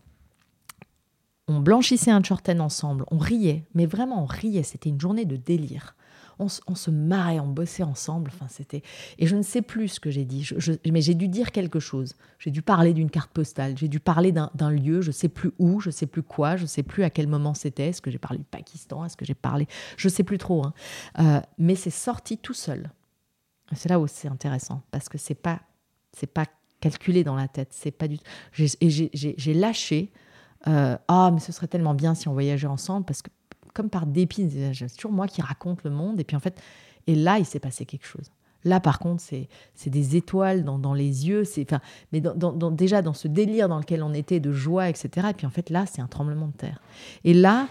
on 1.49 1.61
blanchissait 1.61 2.11
un 2.11 2.23
shorten 2.23 2.61
ensemble, 2.61 3.05
on 3.11 3.19
riait, 3.19 3.65
mais 3.75 3.87
vraiment 3.87 4.23
on 4.23 4.27
riait, 4.27 4.63
c'était 4.63 4.91
une 4.91 5.01
journée 5.01 5.25
de 5.25 5.37
délire 5.37 5.95
on, 6.39 6.49
se 6.49 6.91
marrait, 6.91 7.41
on 7.41 7.49
bossait 7.49 7.83
ensemble. 7.83 8.31
Enfin, 8.35 8.47
c'était 8.49 8.83
et 9.19 9.27
je 9.27 9.37
ne 9.37 9.43
sais 9.43 9.63
plus 9.63 9.89
ce 9.89 10.01
que 10.01 10.11
j'ai 10.11 10.25
dit, 10.25 10.49
mais 10.91 11.01
j'ai 11.01 11.15
dû 11.15 11.29
dire 11.29 11.53
quelque 11.53 11.81
chose. 11.81 12.15
J'ai 12.39 12.51
dû 12.51 12.63
parler 12.63 12.93
d'une 12.93 13.11
carte 13.11 13.31
postale, 13.31 13.77
j'ai 13.77 13.89
dû 13.89 14.01
parler 14.01 14.33
d'un 14.33 14.71
lieu, 14.71 15.01
je 15.01 15.11
sais 15.11 15.29
plus 15.29 15.51
où, 15.59 15.81
je 15.81 15.91
sais 15.91 16.07
plus 16.07 16.23
quoi, 16.23 16.57
je 16.57 16.67
sais 16.67 16.83
plus 16.83 17.03
à 17.03 17.11
quel 17.11 17.27
moment 17.27 17.55
c'était. 17.55 17.89
Est-ce 17.89 18.03
que 18.03 18.11
j'ai 18.11 18.19
parlé 18.19 18.39
du 18.39 18.45
Pakistan 18.45 19.05
Est-ce 19.05 19.17
que 19.17 19.25
j'ai 19.25 19.35
parlé 19.35 19.67
Je 19.97 20.09
sais 20.09 20.25
plus 20.25 20.39
trop. 20.39 20.65
Hein. 20.65 20.73
Euh, 21.19 21.41
mais 21.59 21.75
c'est 21.75 21.91
sorti 21.91 22.39
tout 22.39 22.55
seul. 22.55 22.91
C'est 23.75 23.89
là 23.89 24.01
où 24.01 24.07
c'est 24.07 24.29
intéressant 24.29 24.83
parce 24.91 25.09
que 25.09 25.19
c'est 25.19 25.35
pas 25.35 25.61
c'est 26.17 26.27
pas 26.27 26.47
calculé 26.81 27.25
dans 27.25 27.35
la 27.35 27.49
tête. 27.49 27.69
C'est 27.73 27.91
pas 27.91 28.09
du. 28.09 28.19
J'ai 28.53 29.55
lâché. 29.55 30.13
Euh, 30.67 30.97
ah, 31.07 31.31
mais 31.33 31.41
ce 31.41 31.53
serait 31.53 31.69
tellement 31.69 31.95
bien 31.95 32.15
si 32.15 32.27
on 32.27 32.33
voyageait 32.33 32.67
ensemble 32.67 33.07
parce 33.07 33.23
que 33.23 33.31
comme 33.79 33.91
par 33.91 34.07
dépit. 34.07 34.51
C'est 34.75 34.97
toujours 34.97 35.13
moi 35.13 35.29
qui 35.29 35.41
raconte 35.41 35.85
le 35.85 35.91
monde. 35.91 36.19
Et 36.19 36.25
puis 36.25 36.37
en 36.37 36.41
fait, 36.41 36.61
et 37.07 37.15
là, 37.15 37.39
il 37.39 37.45
s'est 37.45 37.61
passé 37.61 37.87
quelque 37.87 38.07
chose. 38.07 38.33
Là, 38.65 38.81
par 38.81 38.99
contre, 38.99 39.23
c'est 39.23 39.91
des 39.91 40.17
étoiles 40.17 40.65
dans, 40.65 40.81
dans 40.81 40.95
les 40.95 41.29
yeux. 41.29 41.45
Enfin, 41.63 41.81
mais 42.13 42.21
dans, 42.21 42.71
déjà 42.73 43.03
dans 43.03 43.15
ce 43.15 43.29
délire 43.29 43.69
dans 43.69 43.79
lequel 43.79 44.03
on 44.03 44.13
était 44.13 44.41
de 44.41 44.51
joie, 44.51 44.89
etc. 44.89 45.29
Et 45.31 45.35
puis 45.35 45.47
en 45.47 45.51
fait, 45.51 45.71
là, 45.71 45.87
c'est 45.87 46.03
un 46.03 46.09
tremblement 46.09 46.49
de 46.49 46.55
terre. 46.55 46.83
Et 47.23 47.35
là, 47.35 47.69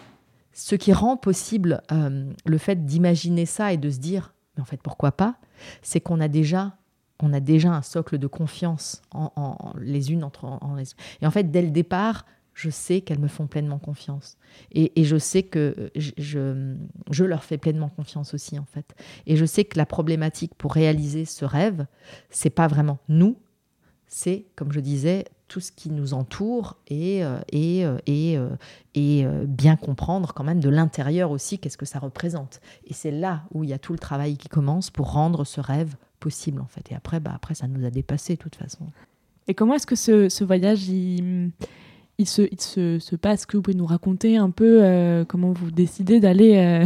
ce 0.53 0.76
qui 0.76 0.93
rend 0.93 1.18
possible 1.18 1.82
euh, 1.91 2.32
le 2.45 2.58
fait 2.58 2.86
d'imaginer 2.86 3.45
ça 3.45 3.74
et 3.74 3.78
de 3.78 3.89
se 3.89 3.99
dire, 3.99 4.34
mais 4.55 4.62
en 4.62 4.66
fait, 4.66 4.82
pourquoi 4.82 5.12
pas, 5.12 5.36
c'est 5.82 5.99
qu'on 5.99 6.22
a 6.22 6.30
déjà 6.30 6.78
on 7.20 7.34
a 7.34 7.39
déjà 7.39 7.72
un 7.72 7.82
socle 7.82 8.20
de 8.20 8.28
confiance 8.28 9.01
en, 9.12 9.74
les 9.80 10.12
unes 10.12 10.24
entre 10.24 10.45
en, 10.45 10.76
les... 10.76 10.84
Et 11.20 11.26
en 11.26 11.32
fait, 11.32 11.49
dès 11.49 11.64
le 11.64 11.72
départ, 11.72 12.26
je 12.58 12.72
sais 12.72 13.01
qu'elles 13.01 13.20
me 13.20 13.28
font 13.28 13.45
pleinement 13.45 13.78
confiance. 13.78 14.36
Et, 14.72 14.91
je 15.03 15.18
sais 15.18 15.43
que 15.43 15.91
je, 15.95 16.12
je, 17.12 17.24
leur 17.24 17.43
fais 17.43 17.60
pleinement 17.60 17.89
confiance 17.89 18.34
aussi, 18.34 18.58
en 18.58 18.66
fait. 18.66 18.95
Et 19.28 19.36
je 19.36 19.45
sais 19.45 19.64
que 19.64 19.78
la 19.78 19.86
problématique 19.86 20.55
pour 20.58 20.74
réaliser 20.74 21.26
ce 21.26 21.45
rêve, 21.45 21.86
c'est 22.32 22.49
pas 22.49 22.68
vraiment 22.68 22.97
nous, 23.10 23.38
c'est, 24.08 24.45
comme 24.55 24.72
je 24.72 24.80
disais, 24.80 25.26
tout 25.47 25.60
ce 25.60 25.72
qui 25.72 25.91
nous 25.91 26.16
entoure 26.16 26.78
et, 26.88 27.24
euh, 27.24 27.38
et, 27.51 27.86
euh, 27.86 27.99
et, 28.08 28.38
euh, 28.38 28.49
et 28.95 29.26
bien 29.45 29.76
comprendre 29.76 30.34
quand 30.34 30.43
même 30.43 30.60
de 30.60 30.70
l'intérieur 30.70 31.30
aussi 31.30 31.60
qu'est-ce 31.60 31.78
que 31.78 31.86
ça 31.86 31.99
représente. 31.99 32.60
Et 32.88 32.93
c'est 32.95 33.12
là 33.12 33.43
où 33.53 33.64
il 33.64 33.70
y 33.70 33.74
a 33.74 33.80
tout 33.80 33.93
le 33.93 33.99
travail 33.99 34.36
qui 34.36 34.49
commence 34.49 34.89
pour 34.89 35.12
rendre 35.12 35.45
ce 35.45 35.62
rêve 35.62 35.95
possible, 36.20 36.60
en 36.60 36.66
fait. 36.66 36.91
Et 36.91 36.95
après, 36.95 37.20
bah, 37.20 37.34
après 37.36 37.53
ça 37.53 37.68
nous 37.68 37.86
a 37.86 37.91
dépassé 37.91 38.34
de 38.34 38.39
toute 38.39 38.55
façon. 38.55 38.88
Et 39.47 39.53
comment 39.53 39.76
est-ce 39.76 39.86
que 39.86 39.95
ce, 39.95 40.43
voyage, 40.43 40.89
il 42.18 42.28
se, 42.28 42.41
il 42.51 42.59
se, 42.59 42.99
se 42.99 43.15
passe 43.15 43.45
que 43.45 43.57
vous 43.57 43.63
pouvez 43.63 43.78
nous 43.78 43.86
raconter 43.86 44.38
un 44.38 44.49
peu 44.49 44.84
euh, 44.84 45.26
comment 45.26 45.51
vous 45.51 45.72
décidez 45.72 46.20
d'aller 46.20 46.57
euh, 46.57 46.86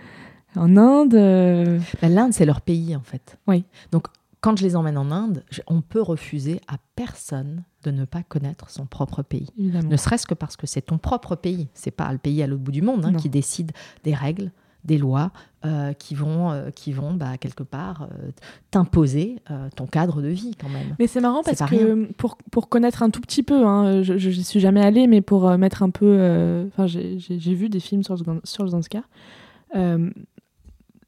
en 0.56 0.76
Inde 0.76 1.14
euh 1.14 1.78
bah, 2.02 2.08
L'Inde, 2.08 2.32
c'est 2.32 2.46
leur 2.46 2.60
pays 2.60 2.96
en 2.96 3.02
fait. 3.02 3.38
Oui. 3.46 3.64
Donc, 3.92 4.06
quand 4.40 4.58
je 4.58 4.64
les 4.64 4.76
emmène 4.76 4.98
en 4.98 5.10
Inde, 5.10 5.42
on 5.68 5.80
peut 5.80 6.02
refuser 6.02 6.60
à 6.68 6.76
personne 6.96 7.64
de 7.82 7.90
ne 7.90 8.04
pas 8.04 8.22
connaître 8.22 8.68
son 8.68 8.84
propre 8.84 9.22
pays. 9.22 9.48
Ne 9.56 9.96
serait-ce 9.96 10.26
que 10.26 10.34
parce 10.34 10.56
que 10.56 10.66
c'est 10.66 10.82
ton 10.82 10.98
propre 10.98 11.34
pays. 11.34 11.68
C'est 11.72 11.90
pas 11.90 12.12
le 12.12 12.18
pays 12.18 12.42
à 12.42 12.46
l'autre 12.46 12.62
bout 12.62 12.72
du 12.72 12.82
monde 12.82 13.06
hein, 13.06 13.14
qui 13.14 13.30
décide 13.30 13.72
des 14.02 14.12
règles, 14.12 14.52
des 14.84 14.98
lois 14.98 15.30
euh, 15.64 15.92
qui 15.94 16.14
vont, 16.14 16.50
euh, 16.50 16.70
qui 16.70 16.92
vont 16.92 17.14
bah, 17.14 17.38
quelque 17.38 17.62
part 17.62 18.02
euh, 18.02 18.30
t'imposer 18.70 19.36
ton 19.76 19.86
cadre 19.86 20.20
de 20.20 20.28
vie 20.28 20.54
quand 20.60 20.68
même. 20.68 20.94
Mais 20.98 21.06
c'est 21.06 21.20
marrant 21.20 21.42
parce 21.42 21.60
que 21.70 22.12
pour, 22.12 22.36
pour, 22.50 22.68
connaître 22.68 23.02
un 23.02 23.10
tout 23.10 23.20
petit 23.20 23.42
peu, 23.42 23.64
hein, 23.66 24.02
je 24.02 24.28
n'y 24.28 24.44
suis 24.44 24.60
jamais 24.60 24.82
allée, 24.82 25.06
mais 25.06 25.20
pour 25.20 25.48
mettre 25.58 25.82
un 25.82 25.90
peu... 25.90 26.66
Enfin, 26.68 26.86
j'ai 26.86 27.54
vu 27.54 27.68
des 27.68 27.80
films 27.80 28.02
sur, 28.02 28.16
sur 28.44 28.64
le 28.64 28.70
Zanskar. 28.70 29.04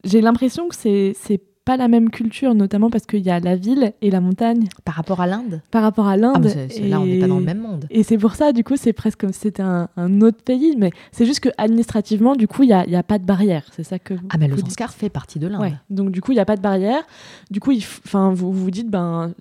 j'ai 0.05 0.21
l'impression 0.21 0.69
que 0.69 0.75
c'est 0.75 1.41
pas 1.67 1.77
la 1.77 1.89
même 1.89 2.11
culture, 2.11 2.55
notamment 2.55 2.91
parce 2.91 3.07
qu'il 3.07 3.21
y 3.21 3.29
a 3.29 3.41
la 3.41 3.57
ville 3.57 3.93
et 4.01 4.11
la 4.11 4.21
montagne. 4.21 4.69
Par 4.85 4.95
rapport 4.95 5.21
à 5.21 5.27
l'Inde? 5.27 5.61
Par 5.73 5.83
rapport 5.83 6.07
à 6.07 6.17
l'Inde. 6.17 6.47
Ah, 6.47 6.81
là, 6.81 7.01
on 7.01 7.07
n'est 7.07 7.19
pas 7.19 7.27
dans 7.27 7.41
le 7.41 7.45
même 7.45 7.59
monde. 7.59 7.87
Et 7.91 8.05
c'est 8.05 8.17
pour 8.17 8.37
ça, 8.37 8.53
du 8.53 8.63
coup, 8.63 8.77
c'est 8.77 8.93
presque 8.93 9.21
comme 9.21 9.33
si 9.33 9.41
c'était 9.41 9.65
un, 9.65 9.89
autre 10.23 10.43
pays. 10.45 10.77
Mais 10.79 10.93
c'est 11.11 11.27
juste 11.27 11.41
qu'administrativement, 11.41 12.37
du 12.37 12.47
coup, 12.47 12.63
il 12.63 12.69
n'y 12.69 12.73
a, 12.73 12.87
y 12.87 12.95
a, 12.95 13.03
pas 13.03 13.19
de 13.19 13.25
barrière. 13.25 13.65
C'est 13.73 13.83
ça 13.83 13.99
que 13.99 14.15
vous 14.15 14.27
Ah, 14.31 14.39
mais 14.39 14.47
le 14.47 14.57
Zanskar 14.57 14.95
fait 14.95 15.09
partie 15.09 15.41
de 15.41 15.49
l'Inde. 15.49 15.77
Donc, 15.91 16.13
du 16.13 16.21
coup, 16.21 16.31
il 16.31 16.37
n'y 16.37 16.41
a 16.41 16.45
pas 16.45 16.57
de 16.57 16.63
barrière. 16.63 17.03
Du 17.51 17.59
coup, 17.59 17.73
enfin, 17.73 18.33
vous 18.33 18.53
vous 18.53 18.71
dites, 18.71 18.89
ben, 18.89 19.33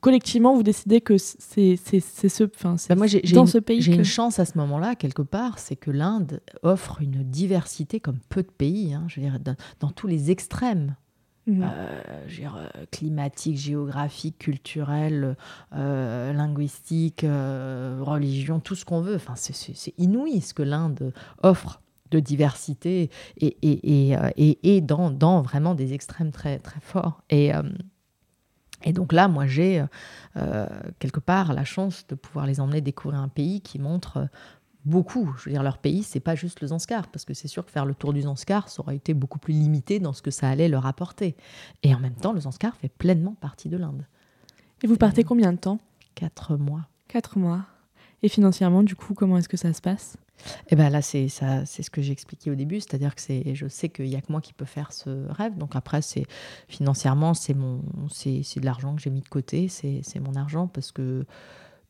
collectivement, 0.00 0.56
vous 0.56 0.64
décidez 0.64 1.00
que 1.00 1.16
c'est 1.16 1.76
ce, 1.76 2.44
enfin, 2.56 2.74
ben 2.88 2.98
moi, 2.98 3.06
dans 3.32 3.46
ce 3.46 3.58
pays. 3.58 3.80
J'ai 3.80 3.94
une 3.94 4.04
chance 4.04 4.40
à 4.40 4.46
ce 4.46 4.58
moment-là, 4.58 4.96
quelque 4.96 5.22
part, 5.22 5.60
c'est 5.60 5.76
que 5.76 5.92
l'Inde 5.92 6.40
offre 6.64 6.98
une 7.00 7.22
diversité 7.22 8.00
comme 8.00 8.18
peu 8.28 8.42
de 8.42 8.50
pays. 8.50 8.94
Hein, 8.94 9.04
je 9.06 9.20
veux 9.20 9.28
dire, 9.28 9.38
dans 9.78 9.90
tous 9.90 10.08
les 10.08 10.32
extrêmes. 10.32 10.96
Mhm. 11.46 11.62
Euh, 11.64 12.02
euh, 12.40 12.86
climatique, 12.92 13.56
géographique, 13.56 14.38
culturel, 14.38 15.36
euh, 15.74 16.32
linguistique, 16.32 17.22
religion, 17.22 18.60
tout 18.60 18.76
ce 18.76 18.84
qu'on 18.84 19.00
veut. 19.00 19.16
Enfin, 19.16 19.34
c'est 19.36 19.94
inouï 19.98 20.40
ce 20.40 20.54
que 20.54 20.62
l'Inde 20.62 21.12
offre 21.42 21.80
de 22.12 22.20
diversité 22.20 23.10
et, 23.38 23.56
et, 23.62 24.12
et, 24.36 24.76
et, 24.76 24.80
dans, 24.82 25.10
dans, 25.10 25.40
vraiment 25.42 25.74
des 25.74 25.94
extrêmes 25.94 26.30
très, 26.30 26.58
très 26.58 26.80
forts. 26.80 27.22
Et, 27.30 27.50
et 28.84 28.92
donc 28.92 29.12
là, 29.12 29.28
moi, 29.28 29.46
j'ai 29.46 29.82
quelque 30.98 31.20
part 31.20 31.54
la 31.54 31.64
chance 31.64 32.06
de 32.06 32.14
pouvoir 32.14 32.46
les 32.46 32.60
emmener 32.60 32.82
découvrir 32.82 33.18
un 33.18 33.28
pays 33.28 33.62
qui 33.62 33.78
montre 33.78 34.28
beaucoup. 34.84 35.32
Je 35.38 35.44
veux 35.44 35.52
dire, 35.52 35.62
leur 35.62 35.78
pays, 35.78 36.02
c'est 36.02 36.20
pas 36.20 36.34
juste 36.34 36.60
le 36.60 36.68
Zanskar, 36.68 37.08
parce 37.08 37.24
que 37.24 37.34
c'est 37.34 37.48
sûr 37.48 37.64
que 37.64 37.70
faire 37.70 37.86
le 37.86 37.94
tour 37.94 38.12
du 38.12 38.22
Zanskar, 38.22 38.68
ça 38.68 38.82
aurait 38.82 38.96
été 38.96 39.14
beaucoup 39.14 39.38
plus 39.38 39.54
limité 39.54 39.98
dans 39.98 40.12
ce 40.12 40.22
que 40.22 40.30
ça 40.30 40.48
allait 40.48 40.68
leur 40.68 40.86
apporter. 40.86 41.36
Et 41.82 41.94
en 41.94 42.00
même 42.00 42.14
temps, 42.14 42.32
le 42.32 42.40
Zanskar 42.40 42.76
fait 42.76 42.88
pleinement 42.88 43.34
partie 43.40 43.68
de 43.68 43.76
l'Inde. 43.76 44.06
Et 44.82 44.86
vous 44.86 44.96
partez 44.96 45.24
combien 45.24 45.52
de 45.52 45.58
temps? 45.58 45.78
Quatre 46.14 46.56
mois. 46.56 46.88
Quatre 47.08 47.38
mois. 47.38 47.64
Et 48.22 48.28
financièrement, 48.28 48.82
du 48.82 48.94
coup, 48.94 49.14
comment 49.14 49.38
est-ce 49.38 49.48
que 49.48 49.56
ça 49.56 49.72
se 49.72 49.80
passe? 49.80 50.16
Eh 50.68 50.76
ben 50.76 50.90
là, 50.90 51.02
c'est 51.02 51.28
ça, 51.28 51.64
c'est 51.66 51.82
ce 51.82 51.90
que 51.90 52.02
j'ai 52.02 52.12
expliqué 52.12 52.50
au 52.50 52.54
début, 52.54 52.80
c'est-à-dire 52.80 53.14
que 53.14 53.20
c'est, 53.20 53.54
je 53.54 53.68
sais 53.68 53.88
qu'il 53.88 54.06
y 54.06 54.16
a 54.16 54.20
que 54.20 54.30
moi 54.30 54.40
qui 54.40 54.52
peux 54.52 54.64
faire 54.64 54.92
ce 54.92 55.28
rêve. 55.30 55.56
Donc 55.56 55.76
après, 55.76 56.02
c'est 56.02 56.24
financièrement, 56.68 57.34
c'est 57.34 57.54
mon, 57.54 57.82
c'est, 58.10 58.42
de 58.56 58.64
l'argent 58.64 58.94
que 58.94 59.02
j'ai 59.02 59.10
mis 59.10 59.20
de 59.20 59.28
côté, 59.28 59.68
c'est, 59.68 60.02
mon 60.20 60.34
argent 60.34 60.66
parce 60.66 60.92
que 60.92 61.24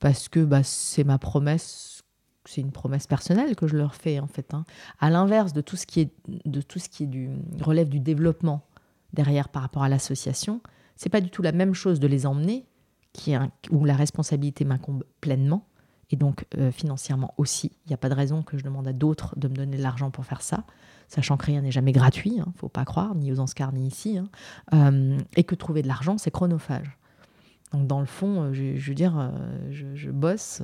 parce 0.01 0.29
que 0.29 0.41
bah, 0.41 0.63
c'est 0.65 1.05
ma 1.05 1.19
promesse 1.19 2.03
c'est 2.45 2.61
une 2.61 2.73
promesse 2.73 3.07
personnelle 3.07 3.57
que 3.57 3.67
je 3.67 3.77
leur 3.77 3.95
fais 3.95 4.19
en 4.21 4.27
fait. 4.27 4.55
Hein. 4.55 4.65
À 5.01 5.11
l'inverse 5.11 5.53
de 5.53 5.61
tout 5.61 5.77
ce 5.77 5.87
qui 5.87 6.01
est 6.01 6.11
de 6.27 6.61
tout 6.61 6.79
ce 6.79 6.89
qui 6.89 7.05
est 7.05 7.07
du 7.07 7.31
relève 7.61 7.89
du 7.89 8.01
développement 8.01 8.67
derrière 9.13 9.49
par 9.49 9.63
rapport 9.63 9.83
à 9.83 9.89
l'association, 9.89 10.61
c'est 10.97 11.09
pas 11.09 11.21
du 11.21 11.31
tout 11.31 11.43
la 11.43 11.53
même 11.53 11.75
chose 11.75 12.01
de 12.01 12.07
les 12.07 12.27
emmener, 12.27 12.67
qui 13.13 13.35
où 13.71 13.85
la 13.85 13.95
responsabilité 13.95 14.65
m'incombe 14.65 15.05
pleinement 15.21 15.67
et 16.11 16.17
donc 16.17 16.47
euh, 16.59 16.71
financièrement 16.71 17.35
aussi. 17.39 17.73
Il 17.87 17.89
n'y 17.89 17.95
a 17.95 17.99
pas 17.99 18.09
de 18.09 18.15
raison 18.15 18.43
que 18.43 18.59
je 18.59 18.65
demande 18.65 18.87
à 18.87 18.93
d'autres 18.93 19.39
de 19.39 19.49
me 19.49 19.55
donner 19.55 19.77
de 19.77 19.83
l'argent 19.83 20.11
pour 20.11 20.25
faire 20.25 20.43
ça, 20.43 20.65
sachant 21.09 21.37
que 21.37 21.47
rien 21.47 21.63
n'est 21.63 21.71
jamais 21.71 21.93
gratuit, 21.93 22.41
hein, 22.41 22.53
faut 22.57 22.69
pas 22.69 22.85
croire, 22.85 23.15
ni 23.15 23.33
aux 23.33 23.41
Anscars 23.41 23.73
ni 23.73 23.87
ici, 23.87 24.19
hein. 24.19 24.29
euh, 24.75 25.19
et 25.37 25.45
que 25.45 25.55
trouver 25.55 25.83
de 25.83 25.89
l'argent 25.89 26.19
c'est 26.19 26.31
chronophage. 26.31 26.99
Donc 27.73 27.87
dans 27.87 28.01
le 28.01 28.07
fond, 28.07 28.53
je, 28.53 28.79
veux 28.79 28.95
dire, 28.95 29.33
je, 29.71 30.11
bosse, 30.11 30.63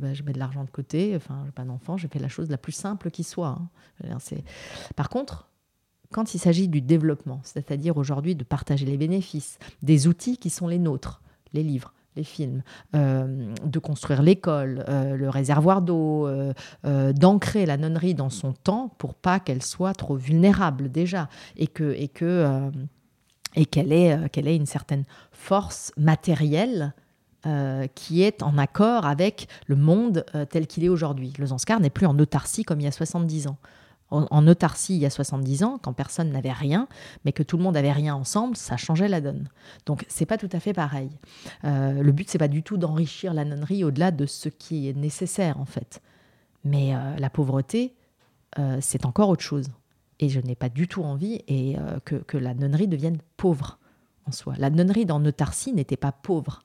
bah, 0.00 0.14
je 0.14 0.22
mets 0.22 0.32
de 0.32 0.38
l'argent 0.38 0.64
de 0.64 0.70
côté, 0.70 1.14
enfin, 1.16 1.42
j'ai 1.46 1.52
pas 1.52 1.64
d'enfant, 1.64 1.96
j'ai 1.96 2.08
fait 2.08 2.20
la 2.20 2.28
chose 2.28 2.48
la 2.48 2.58
plus 2.58 2.72
simple 2.72 3.10
qui 3.10 3.24
soit. 3.24 3.58
Hein. 4.08 4.18
Par 4.94 5.08
contre, 5.08 5.48
quand 6.12 6.34
il 6.34 6.38
s'agit 6.38 6.68
du 6.68 6.80
développement, 6.80 7.40
c'est-à-dire 7.42 7.96
aujourd'hui 7.96 8.36
de 8.36 8.44
partager 8.44 8.86
les 8.86 8.96
bénéfices, 8.96 9.58
des 9.82 10.06
outils 10.06 10.38
qui 10.38 10.48
sont 10.48 10.68
les 10.68 10.78
nôtres, 10.78 11.20
les 11.52 11.64
livres, 11.64 11.92
les 12.16 12.22
films, 12.24 12.62
euh, 12.94 13.52
de 13.64 13.78
construire 13.80 14.22
l'école, 14.22 14.84
euh, 14.88 15.16
le 15.16 15.28
réservoir 15.28 15.82
d'eau, 15.82 16.28
euh, 16.28 16.52
d'ancrer 17.12 17.66
la 17.66 17.76
nonnerie 17.76 18.14
dans 18.14 18.30
son 18.30 18.52
temps 18.52 18.94
pour 18.98 19.14
pas 19.14 19.40
qu'elle 19.40 19.62
soit 19.62 19.94
trop 19.94 20.14
vulnérable 20.14 20.90
déjà 20.90 21.28
et 21.56 21.66
que 21.66 21.96
et 23.54 23.66
qu'elle 23.66 23.92
ait 23.92 24.28
qu'elle 24.30 24.48
ait 24.48 24.56
une 24.56 24.66
certaine 24.66 25.04
force 25.32 25.92
matérielle 25.96 26.94
qui 27.94 28.22
est 28.22 28.42
en 28.42 28.56
accord 28.56 29.04
avec 29.04 29.48
le 29.66 29.76
monde 29.76 30.24
tel 30.48 30.66
qu'il 30.66 30.82
est 30.82 30.88
aujourd'hui. 30.88 31.34
Le 31.38 31.44
Zanskar 31.44 31.78
n'est 31.78 31.90
plus 31.90 32.06
en 32.06 32.18
autarcie 32.18 32.64
comme 32.64 32.80
il 32.80 32.84
y 32.84 32.86
a 32.86 32.92
70 32.92 33.48
ans 33.48 33.58
en, 34.10 34.46
autarcie 34.46 34.96
il 34.96 35.02
y 35.02 35.06
a 35.06 35.10
70 35.10 35.64
ans, 35.64 35.78
quand 35.82 35.92
personne 35.92 36.30
n'avait 36.30 36.52
rien, 36.52 36.88
mais 37.24 37.32
que 37.32 37.42
tout 37.42 37.56
le 37.56 37.62
monde 37.62 37.76
avait 37.76 37.92
rien 37.92 38.14
ensemble, 38.14 38.56
ça 38.56 38.76
changeait 38.76 39.08
la 39.08 39.20
donne. 39.20 39.48
Donc 39.86 40.04
c'est 40.08 40.26
pas 40.26 40.38
tout 40.38 40.48
à 40.52 40.60
fait 40.60 40.72
pareil. 40.72 41.10
Euh, 41.64 42.02
le 42.02 42.12
but 42.12 42.28
c'est 42.28 42.38
pas 42.38 42.48
du 42.48 42.62
tout 42.62 42.76
d'enrichir 42.76 43.34
la 43.34 43.44
nonnerie 43.44 43.84
au-delà 43.84 44.10
de 44.10 44.26
ce 44.26 44.48
qui 44.48 44.88
est 44.88 44.96
nécessaire 44.96 45.58
en 45.60 45.64
fait. 45.64 46.00
Mais 46.64 46.94
euh, 46.94 47.16
la 47.18 47.30
pauvreté, 47.30 47.94
euh, 48.58 48.78
c'est 48.80 49.04
encore 49.04 49.28
autre 49.28 49.42
chose. 49.42 49.68
Et 50.20 50.28
je 50.28 50.40
n'ai 50.40 50.54
pas 50.54 50.68
du 50.68 50.88
tout 50.88 51.02
envie 51.02 51.42
et, 51.48 51.76
que, 52.04 52.16
que, 52.16 52.36
la 52.36 52.54
nonnerie 52.54 52.88
devienne 52.88 53.18
pauvre 53.36 53.78
en 54.26 54.32
soi. 54.32 54.54
La 54.58 54.70
nonnerie 54.70 55.06
dans 55.06 55.24
autarcie 55.24 55.72
n'était 55.72 55.96
pas 55.96 56.12
pauvre, 56.12 56.62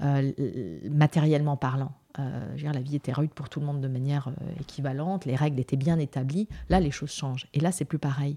matériellement 0.00 1.56
parlant. 1.56 1.92
Euh, 2.20 2.56
la 2.62 2.80
vie 2.80 2.96
était 2.96 3.12
rude 3.12 3.30
pour 3.30 3.48
tout 3.48 3.60
le 3.60 3.66
monde 3.66 3.80
de 3.80 3.88
manière 3.88 4.28
euh, 4.28 4.60
équivalente, 4.60 5.24
les 5.24 5.34
règles 5.34 5.58
étaient 5.58 5.76
bien 5.76 5.98
établies. 5.98 6.48
Là, 6.68 6.80
les 6.80 6.90
choses 6.90 7.10
changent. 7.10 7.46
Et 7.54 7.60
là, 7.60 7.72
c'est 7.72 7.84
plus 7.84 7.98
pareil. 7.98 8.36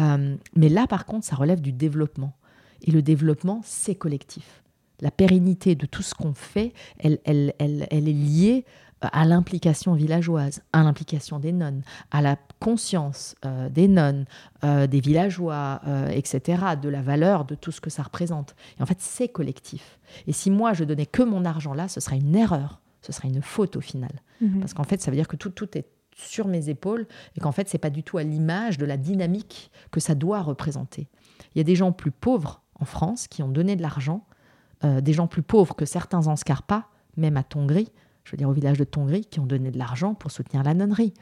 Euh, 0.00 0.36
mais 0.56 0.68
là, 0.68 0.86
par 0.86 1.04
contre, 1.04 1.26
ça 1.26 1.36
relève 1.36 1.60
du 1.60 1.72
développement. 1.72 2.32
Et 2.82 2.90
le 2.90 3.02
développement, 3.02 3.60
c'est 3.64 3.94
collectif. 3.94 4.62
La 5.00 5.10
pérennité 5.10 5.74
de 5.74 5.86
tout 5.86 6.02
ce 6.02 6.14
qu'on 6.14 6.34
fait, 6.34 6.72
elle, 6.98 7.18
elle, 7.24 7.52
elle, 7.58 7.86
elle, 7.90 8.08
est 8.08 8.12
liée 8.12 8.64
à 9.00 9.24
l'implication 9.26 9.92
villageoise, 9.94 10.62
à 10.72 10.82
l'implication 10.82 11.38
des 11.38 11.52
nonnes, 11.52 11.82
à 12.10 12.22
la 12.22 12.36
conscience 12.60 13.36
des 13.70 13.88
nonnes, 13.88 14.24
des 14.62 15.00
villageois, 15.00 15.80
etc., 16.10 16.62
de 16.80 16.88
la 16.88 17.02
valeur 17.02 17.44
de 17.44 17.54
tout 17.54 17.72
ce 17.72 17.80
que 17.80 17.90
ça 17.90 18.02
représente. 18.02 18.56
Et 18.78 18.82
en 18.82 18.86
fait, 18.86 18.98
c'est 19.00 19.28
collectif. 19.28 19.98
Et 20.26 20.32
si 20.32 20.50
moi, 20.50 20.72
je 20.72 20.84
donnais 20.84 21.06
que 21.06 21.22
mon 21.22 21.44
argent 21.44 21.74
là, 21.74 21.88
ce 21.88 22.00
serait 22.00 22.18
une 22.18 22.34
erreur 22.34 22.80
ce 23.02 23.12
sera 23.12 23.28
une 23.28 23.42
faute 23.42 23.76
au 23.76 23.80
final. 23.80 24.10
Mhm. 24.40 24.60
Parce 24.60 24.74
qu'en 24.74 24.84
fait, 24.84 25.00
ça 25.00 25.10
veut 25.10 25.16
dire 25.16 25.28
que 25.28 25.36
tout, 25.36 25.50
tout 25.50 25.76
est 25.76 25.86
sur 26.14 26.46
mes 26.46 26.68
épaules 26.68 27.06
et 27.36 27.40
qu'en 27.40 27.52
fait, 27.52 27.68
c'est 27.68 27.78
pas 27.78 27.90
du 27.90 28.02
tout 28.02 28.18
à 28.18 28.22
l'image 28.22 28.78
de 28.78 28.84
la 28.84 28.96
dynamique 28.96 29.70
que 29.90 30.00
ça 30.00 30.14
doit 30.14 30.42
représenter. 30.42 31.08
Il 31.54 31.58
y 31.58 31.60
a 31.60 31.64
des 31.64 31.76
gens 31.76 31.92
plus 31.92 32.10
pauvres 32.10 32.62
en 32.74 32.84
France 32.84 33.28
qui 33.28 33.42
ont 33.42 33.48
donné 33.48 33.76
de 33.76 33.82
l'argent, 33.82 34.26
euh, 34.84 35.00
des 35.00 35.12
gens 35.12 35.26
plus 35.26 35.42
pauvres 35.42 35.74
que 35.74 35.84
certains 35.84 36.26
en 36.26 36.36
Scarpa, 36.36 36.88
même 37.16 37.36
à 37.36 37.42
Tongri, 37.42 37.92
je 38.24 38.32
veux 38.32 38.36
dire 38.36 38.48
au 38.48 38.52
village 38.52 38.78
de 38.78 38.84
Tongri, 38.84 39.24
qui 39.24 39.40
ont 39.40 39.46
donné 39.46 39.70
de 39.70 39.78
l'argent 39.78 40.14
pour 40.14 40.30
soutenir 40.30 40.62
la 40.62 40.74
nonnerie. 40.74 41.14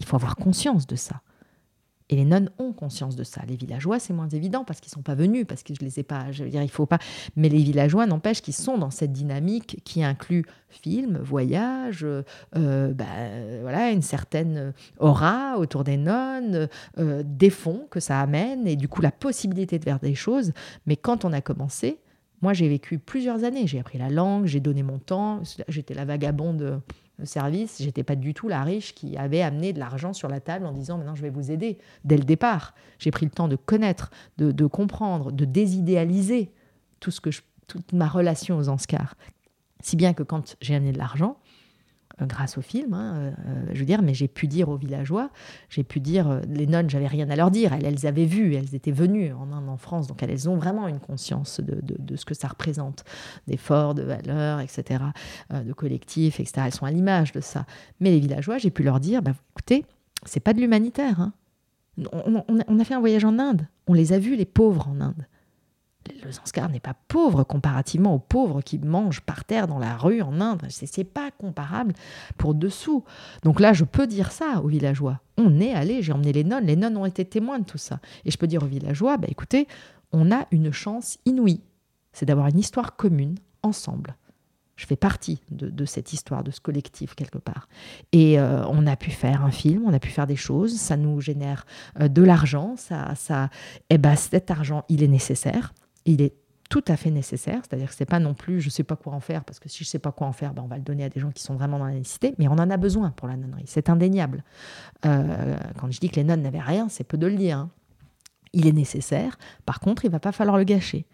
Il 0.00 0.06
faut 0.06 0.16
avoir 0.16 0.34
conscience 0.34 0.86
de 0.86 0.96
ça. 0.96 1.22
Et 2.10 2.16
les 2.16 2.24
nonnes 2.24 2.50
ont 2.58 2.72
conscience 2.72 3.14
de 3.14 3.22
ça. 3.22 3.42
Les 3.46 3.54
villageois, 3.54 4.00
c'est 4.00 4.12
moins 4.12 4.28
évident 4.28 4.64
parce 4.64 4.80
qu'ils 4.80 4.90
sont 4.90 5.02
pas 5.02 5.14
venus, 5.14 5.46
parce 5.46 5.62
que 5.62 5.72
je 5.74 5.84
les 5.84 6.00
ai 6.00 6.02
pas. 6.02 6.32
Je 6.32 6.42
veux 6.42 6.50
dire, 6.50 6.62
il 6.62 6.70
faut 6.70 6.84
pas. 6.84 6.98
Mais 7.36 7.48
les 7.48 7.62
villageois, 7.62 8.04
n'empêche 8.06 8.42
qu'ils 8.42 8.54
sont 8.54 8.78
dans 8.78 8.90
cette 8.90 9.12
dynamique 9.12 9.80
qui 9.84 10.02
inclut 10.02 10.44
film, 10.68 11.18
voyage, 11.18 12.04
euh, 12.04 12.92
bah, 12.92 13.04
voilà, 13.62 13.92
une 13.92 14.02
certaine 14.02 14.72
aura 14.98 15.56
autour 15.56 15.84
des 15.84 15.96
nonnes, 15.96 16.68
euh, 16.98 17.22
des 17.24 17.50
fonds 17.50 17.86
que 17.90 18.00
ça 18.00 18.20
amène 18.20 18.66
et 18.66 18.74
du 18.74 18.88
coup 18.88 19.02
la 19.02 19.12
possibilité 19.12 19.78
de 19.78 19.84
faire 19.84 20.00
des 20.00 20.16
choses. 20.16 20.52
Mais 20.86 20.96
quand 20.96 21.24
on 21.24 21.32
a 21.32 21.40
commencé, 21.40 22.00
moi 22.42 22.54
j'ai 22.54 22.68
vécu 22.68 22.98
plusieurs 22.98 23.44
années. 23.44 23.68
J'ai 23.68 23.78
appris 23.78 23.98
la 23.98 24.10
langue, 24.10 24.46
j'ai 24.46 24.60
donné 24.60 24.82
mon 24.82 24.98
temps. 24.98 25.42
J'étais 25.68 25.94
la 25.94 26.04
vagabonde 26.04 26.82
service, 27.24 27.80
j'étais 27.80 28.02
pas 28.02 28.16
du 28.16 28.34
tout 28.34 28.48
la 28.48 28.62
riche 28.62 28.94
qui 28.94 29.16
avait 29.16 29.42
amené 29.42 29.72
de 29.72 29.78
l'argent 29.78 30.12
sur 30.12 30.28
la 30.28 30.40
table 30.40 30.66
en 30.66 30.72
disant 30.72 30.98
maintenant 30.98 31.14
je 31.14 31.22
vais 31.22 31.30
vous 31.30 31.50
aider. 31.50 31.78
Dès 32.04 32.16
le 32.16 32.24
départ, 32.24 32.74
j'ai 32.98 33.10
pris 33.10 33.26
le 33.26 33.30
temps 33.30 33.48
de 33.48 33.56
connaître, 33.56 34.10
de, 34.38 34.66
comprendre, 34.66 35.32
de 35.32 35.44
désidéaliser 35.44 36.52
tout 37.00 37.10
ce 37.10 37.20
que 37.20 37.30
toute 37.66 37.92
ma 37.92 38.08
relation 38.08 38.58
aux 38.58 38.68
Anscars. 38.68 39.14
Si 39.80 39.96
bien 39.96 40.12
que 40.12 40.22
quand 40.22 40.56
j'ai 40.60 40.74
amené 40.74 40.92
de 40.92 40.98
l'argent, 40.98 41.38
grâce 42.26 42.58
au 42.58 42.62
film, 42.62 42.94
hein, 42.94 43.14
euh, 43.16 43.30
euh, 43.46 43.64
je 43.72 43.80
veux 43.80 43.86
dire, 43.86 44.02
mais 44.02 44.14
j'ai 44.14 44.28
pu 44.28 44.46
dire 44.46 44.68
aux 44.68 44.76
villageois, 44.76 45.30
j'ai 45.68 45.84
pu 45.84 46.00
dire, 46.00 46.40
les 46.48 46.66
nonnes, 46.66 46.90
j'avais 46.90 47.06
rien 47.06 47.28
à 47.30 47.36
leur 47.36 47.50
dire, 47.50 47.72
elles, 47.72 47.84
elles 47.84 48.06
avaient 48.06 48.26
vu, 48.26 48.54
elles 48.54 48.74
étaient 48.74 48.92
venues 48.92 49.32
en 49.32 49.52
Inde, 49.52 49.68
en 49.68 49.76
France, 49.76 50.06
donc 50.06 50.22
elles, 50.22 50.48
ont 50.48 50.56
vraiment 50.56 50.88
une 50.88 51.00
conscience 51.00 51.60
de, 51.60 52.16
ce 52.16 52.24
que 52.24 52.34
ça 52.34 52.48
représente, 52.48 53.04
d'efforts, 53.46 53.94
de 53.94 54.02
valeurs, 54.02 54.60
etc., 54.60 55.04
de 55.52 55.72
collectifs, 55.72 56.40
etc. 56.40 56.62
Elles 56.66 56.74
sont 56.74 56.86
à 56.86 56.90
l'image 56.90 57.32
de 57.32 57.40
ça. 57.40 57.66
Mais 58.00 58.10
les 58.10 58.20
villageois, 58.20 58.58
j'ai 58.58 58.70
pu 58.70 58.82
leur 58.82 59.00
dire, 59.00 59.22
bah, 59.22 59.32
écoutez, 59.52 59.84
c'est 60.24 60.40
pas 60.40 60.52
de 60.52 60.60
l'humanitaire. 60.60 61.20
Hein. 61.20 61.32
on 62.12 62.78
a 62.78 62.84
fait 62.84 62.94
un 62.94 63.00
voyage 63.00 63.24
en 63.24 63.38
Inde, 63.38 63.66
on 63.86 63.92
les 63.92 64.12
a 64.12 64.18
vus, 64.18 64.36
les 64.36 64.46
pauvres 64.46 64.88
en 64.88 65.00
Inde 65.00 65.26
le 66.24 66.32
Zanskar 66.32 66.68
n'est 66.68 66.80
pas 66.80 66.94
pauvre 67.08 67.44
comparativement 67.44 68.14
aux 68.14 68.18
pauvres 68.18 68.62
qui 68.62 68.78
mangent 68.78 69.20
par 69.20 69.44
terre 69.44 69.66
dans 69.66 69.78
la 69.78 69.96
rue 69.96 70.22
en 70.22 70.40
Inde. 70.40 70.66
C'est 70.68 71.04
pas 71.04 71.30
comparable 71.30 71.94
pour 72.38 72.54
dessous. 72.54 73.04
Donc 73.42 73.60
là, 73.60 73.72
je 73.72 73.84
peux 73.84 74.06
dire 74.06 74.32
ça 74.32 74.60
aux 74.62 74.68
villageois. 74.68 75.20
On 75.36 75.60
est 75.60 75.72
allé, 75.72 76.02
j'ai 76.02 76.12
emmené 76.12 76.32
les 76.32 76.44
nonnes, 76.44 76.66
les 76.66 76.76
nonnes 76.76 76.96
ont 76.96 77.06
été 77.06 77.24
témoins 77.24 77.58
de 77.58 77.64
tout 77.64 77.78
ça. 77.78 78.00
Et 78.24 78.30
je 78.30 78.38
peux 78.38 78.46
dire 78.46 78.62
aux 78.62 78.66
villageois, 78.66 79.16
bah, 79.16 79.28
écoutez, 79.30 79.68
on 80.12 80.32
a 80.32 80.46
une 80.50 80.72
chance 80.72 81.18
inouïe. 81.24 81.60
C'est 82.12 82.26
d'avoir 82.26 82.48
une 82.48 82.58
histoire 82.58 82.96
commune, 82.96 83.36
ensemble. 83.62 84.16
Je 84.76 84.86
fais 84.86 84.96
partie 84.96 85.42
de, 85.50 85.84
cette 85.84 86.14
histoire, 86.14 86.42
de 86.42 86.50
ce 86.50 86.58
collectif 86.58 87.14
quelque 87.14 87.36
part. 87.36 87.68
Et 88.12 88.40
euh, 88.40 88.64
on 88.66 88.86
a 88.86 88.96
pu 88.96 89.10
faire 89.10 89.44
un 89.44 89.50
film, 89.50 89.84
on 89.86 89.92
a 89.92 89.98
pu 89.98 90.08
faire 90.08 90.26
des 90.26 90.36
choses, 90.36 90.74
ça 90.74 90.96
nous 90.96 91.20
génère 91.20 91.66
euh, 92.00 92.08
de 92.08 92.22
l'argent, 92.22 92.76
ça, 92.78 93.14
ça, 93.14 93.50
eh 93.90 93.98
ben 93.98 94.16
cet 94.16 94.50
argent, 94.50 94.86
il 94.88 95.02
est 95.02 95.08
nécessaire 95.08 95.74
il 96.04 96.22
est 96.22 96.34
tout 96.68 96.84
à 96.86 96.96
fait 96.96 97.10
nécessaire, 97.10 97.60
c'est-à-dire 97.62 97.88
que 97.88 97.94
c'est 97.94 98.06
pas 98.06 98.20
non 98.20 98.32
plus 98.32 98.60
je 98.60 98.70
sais 98.70 98.84
pas 98.84 98.94
quoi 98.94 99.12
en 99.12 99.20
faire 99.20 99.44
parce 99.44 99.58
que 99.58 99.68
si 99.68 99.82
je 99.82 99.88
sais 99.88 99.98
pas 99.98 100.12
quoi 100.12 100.28
en 100.28 100.32
faire, 100.32 100.54
ben 100.54 100.62
on 100.62 100.68
va 100.68 100.76
le 100.76 100.82
donner 100.82 101.04
à 101.04 101.08
des 101.08 101.18
gens 101.18 101.32
qui 101.32 101.42
sont 101.42 101.54
vraiment 101.54 101.78
dans 101.78 101.86
la 101.86 101.94
nécessité, 101.94 102.34
mais 102.38 102.46
on 102.46 102.52
en 102.52 102.70
a 102.70 102.76
besoin 102.76 103.10
pour 103.10 103.26
la 103.26 103.36
nonnerie, 103.36 103.64
c'est 103.66 103.90
indéniable. 103.90 104.44
Euh, 105.04 105.56
quand 105.78 105.90
je 105.90 105.98
dis 105.98 106.08
que 106.08 106.16
les 106.16 106.24
nonnes 106.24 106.42
n'avaient 106.42 106.60
rien, 106.60 106.88
c'est 106.88 107.04
peu 107.04 107.18
de 107.18 107.26
le 107.26 107.36
dire. 107.36 107.58
Hein. 107.58 107.70
Il 108.52 108.66
est 108.66 108.72
nécessaire, 108.72 109.36
par 109.66 109.80
contre, 109.80 110.04
il 110.04 110.10
va 110.10 110.20
pas 110.20 110.32
falloir 110.32 110.56
le 110.56 110.64
gâcher. 110.64 111.06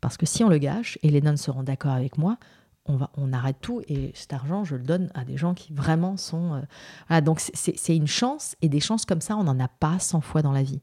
Parce 0.00 0.16
que 0.16 0.24
si 0.24 0.42
on 0.44 0.48
le 0.48 0.58
gâche, 0.58 0.98
et 1.02 1.10
les 1.10 1.20
nonnes 1.20 1.36
seront 1.36 1.62
d'accord 1.62 1.92
avec 1.92 2.16
moi, 2.16 2.38
on, 2.86 2.96
va, 2.96 3.10
on 3.16 3.32
arrête 3.32 3.56
tout 3.60 3.82
et 3.88 4.10
cet 4.14 4.32
argent, 4.32 4.64
je 4.64 4.76
le 4.76 4.82
donne 4.82 5.10
à 5.14 5.24
des 5.24 5.36
gens 5.36 5.54
qui 5.54 5.72
vraiment 5.72 6.16
sont... 6.16 6.54
Euh, 6.54 6.60
voilà, 7.08 7.20
donc 7.20 7.40
c'est 7.40 7.96
une 7.96 8.06
chance, 8.06 8.56
et 8.62 8.68
des 8.68 8.80
chances 8.80 9.04
comme 9.04 9.20
ça, 9.20 9.36
on 9.36 9.44
n'en 9.44 9.58
a 9.60 9.68
pas 9.68 9.98
100 9.98 10.20
fois 10.20 10.42
dans 10.42 10.52
la 10.52 10.62
vie. 10.62 10.80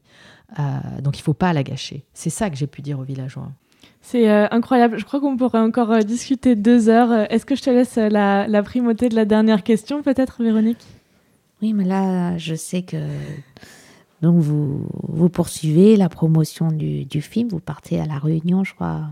Euh, 0.58 0.62
donc 1.02 1.18
il 1.18 1.22
faut 1.22 1.34
pas 1.34 1.52
la 1.52 1.62
gâcher. 1.62 2.04
C'est 2.14 2.30
ça 2.30 2.50
que 2.50 2.56
j'ai 2.56 2.66
pu 2.66 2.82
dire 2.82 2.98
aux 2.98 3.04
villageois. 3.04 3.50
C'est 4.00 4.30
euh, 4.30 4.46
incroyable. 4.50 4.98
Je 4.98 5.04
crois 5.04 5.20
qu'on 5.20 5.36
pourrait 5.36 5.58
encore 5.58 5.90
euh, 5.90 6.00
discuter 6.00 6.56
deux 6.56 6.88
heures. 6.88 7.26
Est-ce 7.30 7.44
que 7.44 7.54
je 7.54 7.62
te 7.62 7.70
laisse 7.70 7.96
la, 7.96 8.62
primauté 8.62 9.08
de 9.08 9.14
la 9.14 9.24
dernière 9.24 9.62
question, 9.62 10.02
peut-être, 10.02 10.42
Véronique? 10.42 10.84
Oui, 11.60 11.72
mais 11.72 11.84
là, 11.84 12.38
je 12.38 12.54
sais 12.54 12.82
que 12.82 12.96
donc 14.22 14.40
vous, 14.40 14.86
vous 15.02 15.28
poursuivez 15.28 15.96
la 15.96 16.08
promotion 16.08 16.70
du, 16.70 17.20
film. 17.20 17.48
Vous 17.48 17.60
partez 17.60 18.00
à 18.00 18.06
la 18.06 18.18
Réunion, 18.18 18.64
je 18.64 18.74
crois. 18.74 19.08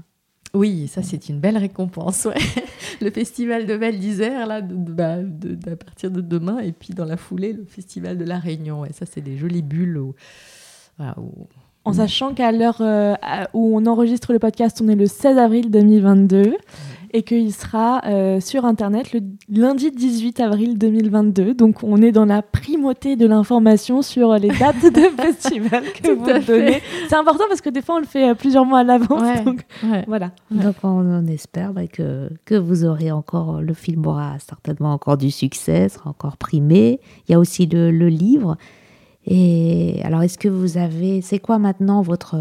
Oui, 0.56 0.88
ça 0.88 1.02
c'est 1.02 1.28
une 1.28 1.38
belle 1.38 1.58
récompense. 1.58 2.26
le 3.02 3.10
festival 3.10 3.66
de 3.66 3.74
Val 3.74 3.98
d'Isère, 3.98 4.46
là, 4.46 4.62
bah, 4.62 5.18
à 5.70 5.76
partir 5.76 6.10
de 6.10 6.22
demain, 6.22 6.58
et 6.60 6.72
puis 6.72 6.94
dans 6.94 7.04
la 7.04 7.18
foulée, 7.18 7.52
le 7.52 7.64
festival 7.66 8.16
de 8.16 8.24
la 8.24 8.38
Réunion. 8.38 8.80
Ouais, 8.80 8.92
ça 8.92 9.04
c'est 9.04 9.20
des 9.20 9.36
jolies 9.36 9.62
bulles. 9.62 10.00
En 11.84 11.92
sachant 11.92 12.32
qu'à 12.32 12.52
l'heure 12.52 12.78
euh, 12.80 13.14
où 13.52 13.78
on 13.78 13.84
enregistre 13.86 14.32
le 14.32 14.38
podcast, 14.38 14.80
on 14.82 14.88
est 14.88 14.96
le 14.96 15.06
16 15.06 15.36
avril 15.36 15.70
2022 15.70 16.56
et 17.12 17.22
qu'il 17.22 17.52
sera 17.52 18.02
euh, 18.06 18.40
sur 18.40 18.64
Internet 18.64 19.12
le 19.12 19.20
lundi 19.48 19.90
18 19.90 20.40
avril 20.40 20.78
2022. 20.78 21.54
Donc 21.54 21.82
on 21.82 22.00
est 22.02 22.12
dans 22.12 22.24
la 22.24 22.42
primauté 22.42 23.16
de 23.16 23.26
l'information 23.26 24.02
sur 24.02 24.34
les 24.34 24.48
dates 24.60 24.92
de 24.92 25.22
festival 25.22 25.84
que 25.92 26.12
vous 26.12 26.46
donnez. 26.46 26.82
C'est 27.08 27.16
important 27.16 27.44
parce 27.48 27.60
que 27.60 27.70
des 27.70 27.82
fois 27.82 27.96
on 27.96 28.00
le 28.00 28.06
fait 28.06 28.30
euh, 28.30 28.34
plusieurs 28.34 28.64
mois 28.64 28.80
à 28.80 28.84
l'avance. 28.84 29.44
donc 29.44 29.62
voilà. 30.06 30.32
Donc 30.50 30.76
on, 30.82 31.26
espère 31.26 31.72
bah, 31.72 31.86
que, 31.86 32.30
que 32.44 32.54
vous 32.54 32.84
aurez 32.84 33.10
encore, 33.10 33.60
le 33.60 33.74
film 33.74 34.06
aura 34.06 34.38
certainement 34.38 34.92
encore 34.92 35.16
du 35.16 35.30
succès, 35.30 35.88
sera 35.88 36.10
encore 36.10 36.36
primé. 36.36 37.00
Il 37.28 37.32
y 37.32 37.34
a 37.34 37.38
aussi 37.38 37.66
le, 37.66 37.90
le 37.90 38.08
livre. 38.08 38.56
Et 39.26 40.00
alors, 40.04 40.22
est-ce 40.22 40.38
que 40.38 40.48
vous 40.48 40.78
avez, 40.78 41.20
c'est 41.20 41.40
quoi 41.40 41.58
maintenant 41.58 42.00
votre 42.00 42.36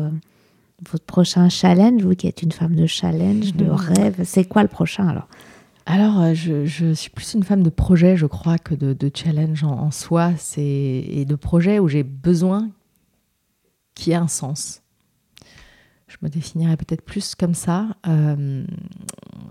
votre 0.91 1.05
prochain 1.05 1.49
challenge, 1.49 2.03
vous 2.03 2.15
qui 2.15 2.27
êtes 2.27 2.41
une 2.41 2.51
femme 2.51 2.75
de 2.75 2.85
challenge, 2.85 3.53
de 3.53 3.69
rêve, 3.69 4.21
c'est 4.23 4.45
quoi 4.45 4.63
le 4.63 4.69
prochain 4.69 5.07
alors? 5.07 5.27
Alors, 5.87 6.19
euh, 6.19 6.33
je, 6.33 6.93
suis 6.93 7.11
plus 7.11 7.35
une 7.35 7.43
femme 7.43 7.61
de 7.61 7.69
projet, 7.69 8.17
je 8.17 8.25
crois, 8.25 8.57
que 8.57 8.73
de, 8.73 9.11
challenge 9.13 9.63
en, 9.63 9.91
soi, 9.91 10.31
et 10.57 11.25
de 11.25 11.35
projet 11.35 11.77
où 11.77 11.87
j'ai 11.87 12.03
besoin 12.03 12.69
qu'il 13.93 14.11
y 14.11 14.13
ait 14.13 14.19
un 14.19 14.27
sens. 14.27 14.81
Je 16.19 16.25
me 16.25 16.29
définirais 16.29 16.77
peut-être 16.77 17.03
plus 17.03 17.35
comme 17.35 17.53
ça. 17.53 17.87
Euh, 18.07 18.65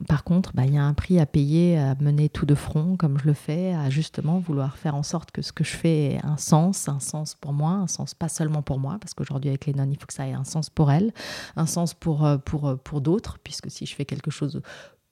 par 0.08 0.24
contre, 0.24 0.52
bah, 0.54 0.64
il 0.64 0.74
y 0.74 0.78
a 0.78 0.84
un 0.84 0.94
prix 0.94 1.20
à 1.20 1.26
payer 1.26 1.78
à 1.78 1.94
mener 1.96 2.28
tout 2.28 2.46
de 2.46 2.54
front, 2.54 2.96
comme 2.96 3.18
je 3.18 3.26
le 3.26 3.34
fais, 3.34 3.74
à 3.74 3.90
justement 3.90 4.38
vouloir 4.38 4.76
faire 4.76 4.94
en 4.94 5.02
sorte 5.02 5.30
que 5.30 5.42
ce 5.42 5.52
que 5.52 5.64
je 5.64 5.76
fais 5.76 6.04
ait 6.04 6.20
un 6.24 6.36
sens, 6.36 6.88
un 6.88 7.00
sens 7.00 7.34
pour 7.34 7.52
moi, 7.52 7.70
un 7.72 7.86
sens 7.86 8.14
pas 8.14 8.28
seulement 8.28 8.62
pour 8.62 8.78
moi, 8.78 8.96
parce 9.00 9.14
qu'aujourd'hui 9.14 9.50
avec 9.50 9.66
les 9.66 9.74
nonnes, 9.74 9.92
il 9.92 9.98
faut 9.98 10.06
que 10.06 10.14
ça 10.14 10.26
ait 10.26 10.32
un 10.32 10.44
sens 10.44 10.70
pour 10.70 10.90
elles, 10.90 11.12
un 11.56 11.66
sens 11.66 11.94
pour, 11.94 12.24
euh, 12.24 12.38
pour, 12.38 12.78
pour 12.82 13.00
d'autres, 13.00 13.38
puisque 13.42 13.70
si 13.70 13.86
je 13.86 13.94
fais 13.94 14.04
quelque 14.04 14.30
chose 14.30 14.62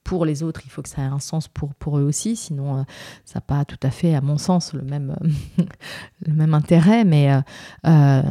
pour 0.05 0.25
les 0.25 0.43
autres, 0.43 0.63
il 0.65 0.71
faut 0.71 0.83
que 0.83 0.89
ça 0.89 1.03
ait 1.03 1.07
un 1.07 1.19
sens 1.19 1.49
pour, 1.49 1.75
pour 1.75 1.99
eux 1.99 2.03
aussi, 2.03 2.37
sinon 2.37 2.79
euh, 2.79 2.83
ça 3.25 3.37
n'a 3.37 3.41
pas 3.43 3.65
tout 3.65 3.79
à 3.83 3.91
fait, 3.91 4.15
à 4.15 4.21
mon 4.21 4.39
sens, 4.39 4.73
le 4.73 4.83
même, 4.83 5.17
le 6.27 6.33
même 6.33 6.55
intérêt. 6.55 7.05
Mais, 7.05 7.33
euh, 7.33 7.41
euh, 7.87 8.23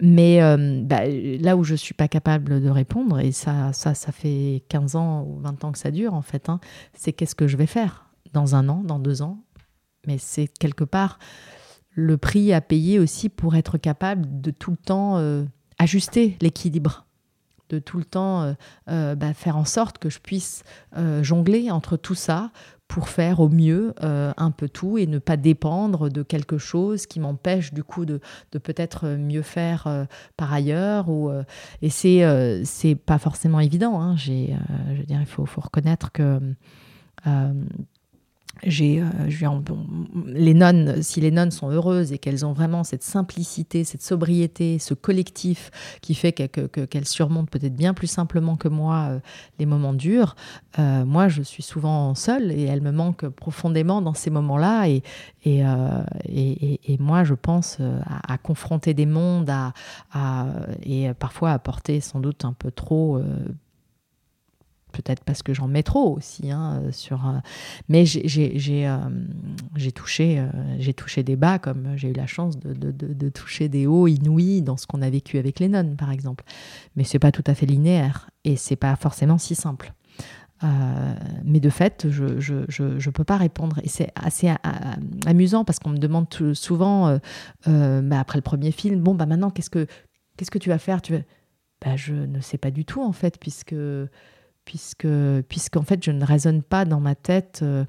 mais 0.00 0.40
bah, 0.84 1.02
là 1.06 1.56
où 1.56 1.64
je 1.64 1.72
ne 1.72 1.76
suis 1.76 1.94
pas 1.94 2.08
capable 2.08 2.60
de 2.60 2.70
répondre, 2.70 3.20
et 3.20 3.32
ça, 3.32 3.72
ça, 3.72 3.94
ça 3.94 4.12
fait 4.12 4.64
15 4.68 4.96
ans 4.96 5.24
ou 5.24 5.38
20 5.40 5.64
ans 5.64 5.72
que 5.72 5.78
ça 5.78 5.90
dure 5.90 6.14
en 6.14 6.22
fait, 6.22 6.48
hein, 6.48 6.60
c'est 6.94 7.12
qu'est-ce 7.12 7.34
que 7.34 7.46
je 7.46 7.56
vais 7.56 7.66
faire 7.66 8.06
dans 8.32 8.54
un 8.54 8.68
an, 8.68 8.82
dans 8.84 8.98
deux 8.98 9.22
ans? 9.22 9.38
Mais 10.06 10.18
c'est 10.18 10.48
quelque 10.48 10.84
part 10.84 11.18
le 11.90 12.16
prix 12.16 12.52
à 12.52 12.60
payer 12.60 12.98
aussi 12.98 13.28
pour 13.28 13.56
être 13.56 13.76
capable 13.76 14.40
de 14.40 14.50
tout 14.50 14.70
le 14.70 14.76
temps 14.76 15.20
ajuster 15.78 16.36
l'équilibre 16.40 17.07
de 17.68 17.78
tout 17.78 17.98
le 17.98 18.04
temps 18.04 18.42
euh, 18.42 18.52
euh, 18.88 19.14
bah, 19.14 19.34
faire 19.34 19.56
en 19.56 19.64
sorte 19.64 19.98
que 19.98 20.10
je 20.10 20.18
puisse 20.18 20.62
euh, 20.96 21.22
jongler 21.22 21.70
entre 21.70 21.96
tout 21.96 22.14
ça 22.14 22.50
pour 22.86 23.10
faire 23.10 23.40
au 23.40 23.50
mieux 23.50 23.94
un 24.00 24.50
peu 24.50 24.66
tout 24.66 24.96
et 24.96 25.06
ne 25.06 25.18
pas 25.18 25.36
dépendre 25.36 26.08
de 26.08 26.22
quelque 26.22 26.56
chose 26.56 27.04
qui 27.04 27.20
m'empêche 27.20 27.74
du 27.74 27.84
coup 27.84 28.06
de, 28.06 28.18
peut-être 28.50 29.08
mieux 29.08 29.42
faire 29.42 30.06
par 30.38 30.54
ailleurs. 30.54 31.10
Ou, 31.10 31.30
et 31.82 31.90
c'est 31.90 32.24
c'est 32.64 32.94
pas 32.94 33.18
forcément 33.18 33.60
évident. 33.60 34.00
Hein. 34.00 34.16
J'ai, 34.16 34.56
je 34.94 35.00
veux 35.00 35.04
dire, 35.04 35.20
il 35.20 35.26
faut, 35.26 35.44
faut 35.44 35.60
reconnaître 35.60 36.12
que 36.12 36.40
euh, 38.66 39.60
les 40.26 40.54
nonnes, 40.54 41.02
si 41.02 41.20
les 41.20 41.30
nonnes 41.30 41.50
sont 41.50 41.70
heureuses 41.70 42.12
et 42.12 42.18
qu'elles 42.18 42.44
ont 42.44 42.52
vraiment 42.52 42.84
cette 42.84 43.02
simplicité, 43.02 43.84
cette 43.84 44.02
sobriété, 44.02 44.78
ce 44.78 44.94
collectif 44.94 45.70
qui 46.00 46.14
fait 46.14 46.32
qu'elles 46.32 47.06
surmontent 47.06 47.48
peut-être 47.50 47.76
bien 47.76 47.94
plus 47.94 48.06
simplement 48.06 48.56
que 48.56 48.68
moi 48.68 49.08
euh, 49.10 49.20
les 49.58 49.66
moments 49.66 49.94
durs, 49.94 50.36
euh, 50.78 51.04
moi 51.04 51.28
je 51.28 51.42
suis 51.42 51.62
souvent 51.62 52.14
seule 52.14 52.52
et 52.52 52.64
elles 52.64 52.82
me 52.82 52.92
manquent 52.92 53.28
profondément 53.28 54.02
dans 54.02 54.14
ces 54.14 54.30
moments-là. 54.30 54.88
Et, 54.88 55.02
moi 56.98 57.24
je 57.24 57.34
pense 57.34 57.78
à, 58.06 58.38
confronter 58.38 58.94
des 58.94 59.06
mondes 59.06 59.50
à, 59.50 60.46
et 60.82 61.12
parfois 61.14 61.52
à 61.52 61.58
porter 61.58 62.00
sans 62.00 62.20
doute 62.20 62.44
un 62.44 62.52
peu 62.52 62.70
trop 62.70 63.20
peut-être 64.92 65.24
parce 65.24 65.42
que 65.42 65.54
j'en 65.54 65.68
mets 65.68 65.82
trop 65.82 66.16
aussi. 66.16 66.50
Hein, 66.50 66.82
sur, 66.92 67.26
euh, 67.26 67.38
mais 67.88 68.04
j'ai 68.06 68.86
euh, 68.86 69.90
touché, 69.94 70.38
euh, 70.38 70.48
j'ai 70.78 70.94
touché 70.94 71.22
des 71.22 71.36
bas 71.36 71.58
comme 71.58 71.96
j'ai 71.96 72.10
eu 72.10 72.12
la 72.12 72.26
chance 72.26 72.58
de, 72.58 72.72
de, 72.72 72.90
de, 72.90 73.28
toucher 73.28 73.68
des 73.68 73.86
hauts 73.86 74.06
inouïs 74.06 74.62
dans 74.62 74.76
ce 74.76 74.86
qu'on 74.86 75.02
a 75.02 75.10
vécu 75.10 75.38
avec 75.38 75.60
les 75.60 75.68
nonnes, 75.68 75.96
par 75.96 76.10
exemple. 76.10 76.44
Mais 76.96 77.04
c'est 77.04 77.18
pas 77.18 77.32
tout 77.32 77.44
à 77.46 77.54
fait 77.54 77.66
linéaire 77.66 78.30
et 78.44 78.56
c'est 78.56 78.76
pas 78.76 78.94
forcément 78.96 79.38
si 79.38 79.54
simple. 79.54 79.92
mais 81.44 81.60
de 81.60 81.70
fait, 81.70 82.06
je 82.08 82.24
ne 82.24 83.10
peux 83.10 83.24
pas 83.24 83.36
répondre. 83.36 83.78
Et 83.82 83.88
c'est 83.88 84.10
assez 84.14 84.52
amusant 85.26 85.64
parce 85.64 85.78
qu'on 85.78 85.90
me 85.90 85.98
demande 85.98 86.26
souvent, 86.54 87.18
bah, 87.66 88.20
après 88.20 88.38
le 88.38 88.42
premier 88.42 88.72
film, 88.72 89.00
bon, 89.00 89.14
bah 89.14 89.26
maintenant, 89.26 89.50
qu'est-ce 89.50 89.70
que, 89.70 89.86
que 90.36 90.58
tu 90.58 90.68
vas 90.68 90.78
faire? 90.78 91.02
Tu 91.02 91.14
bah, 91.84 91.96
Je 91.96 92.14
ne 92.14 92.40
sais 92.40 92.58
pas 92.58 92.70
du 92.70 92.84
tout, 92.84 93.02
en 93.02 93.12
fait, 93.12 93.38
puisque 93.38 93.74
puisque 94.68 95.08
puisqu'en 95.48 95.80
fait 95.80 96.04
je 96.04 96.10
ne 96.10 96.22
raisonne 96.22 96.62
pas 96.62 96.84
dans 96.84 97.00
ma 97.00 97.14
tête 97.14 97.60
euh, 97.62 97.86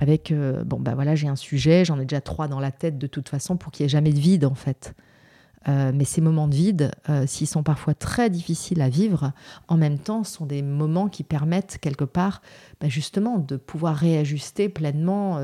avec 0.00 0.32
euh, 0.32 0.64
bon 0.64 0.80
bah 0.80 0.94
voilà 0.94 1.14
j'ai 1.14 1.28
un 1.28 1.36
sujet 1.36 1.84
j'en 1.84 2.00
ai 2.00 2.06
déjà 2.06 2.22
trois 2.22 2.48
dans 2.48 2.60
la 2.60 2.72
tête 2.72 2.96
de 2.96 3.06
toute 3.06 3.28
façon 3.28 3.58
pour 3.58 3.70
qu'il 3.70 3.84
n'y 3.84 3.88
ait 3.88 3.90
jamais 3.90 4.10
de 4.14 4.18
vide 4.18 4.46
en 4.46 4.54
fait 4.54 4.94
euh, 5.68 5.92
mais 5.94 6.04
ces 6.04 6.20
moments 6.20 6.46
de 6.46 6.54
vide, 6.54 6.90
s'ils 7.24 7.46
sont 7.46 7.62
parfois 7.62 7.94
très 7.94 8.28
difficiles 8.28 8.82
à 8.82 8.90
vivre, 8.90 9.32
en 9.66 9.78
même 9.78 9.98
temps, 9.98 10.22
sont 10.22 10.44
des 10.44 10.60
moments 10.60 11.08
qui 11.08 11.24
permettent 11.24 11.78
quelque 11.80 12.04
part, 12.04 12.42
bah, 12.82 12.90
justement, 12.90 13.38
de 13.38 13.56
pouvoir 13.56 13.96
réajuster 13.96 14.68
pleinement 14.68 15.40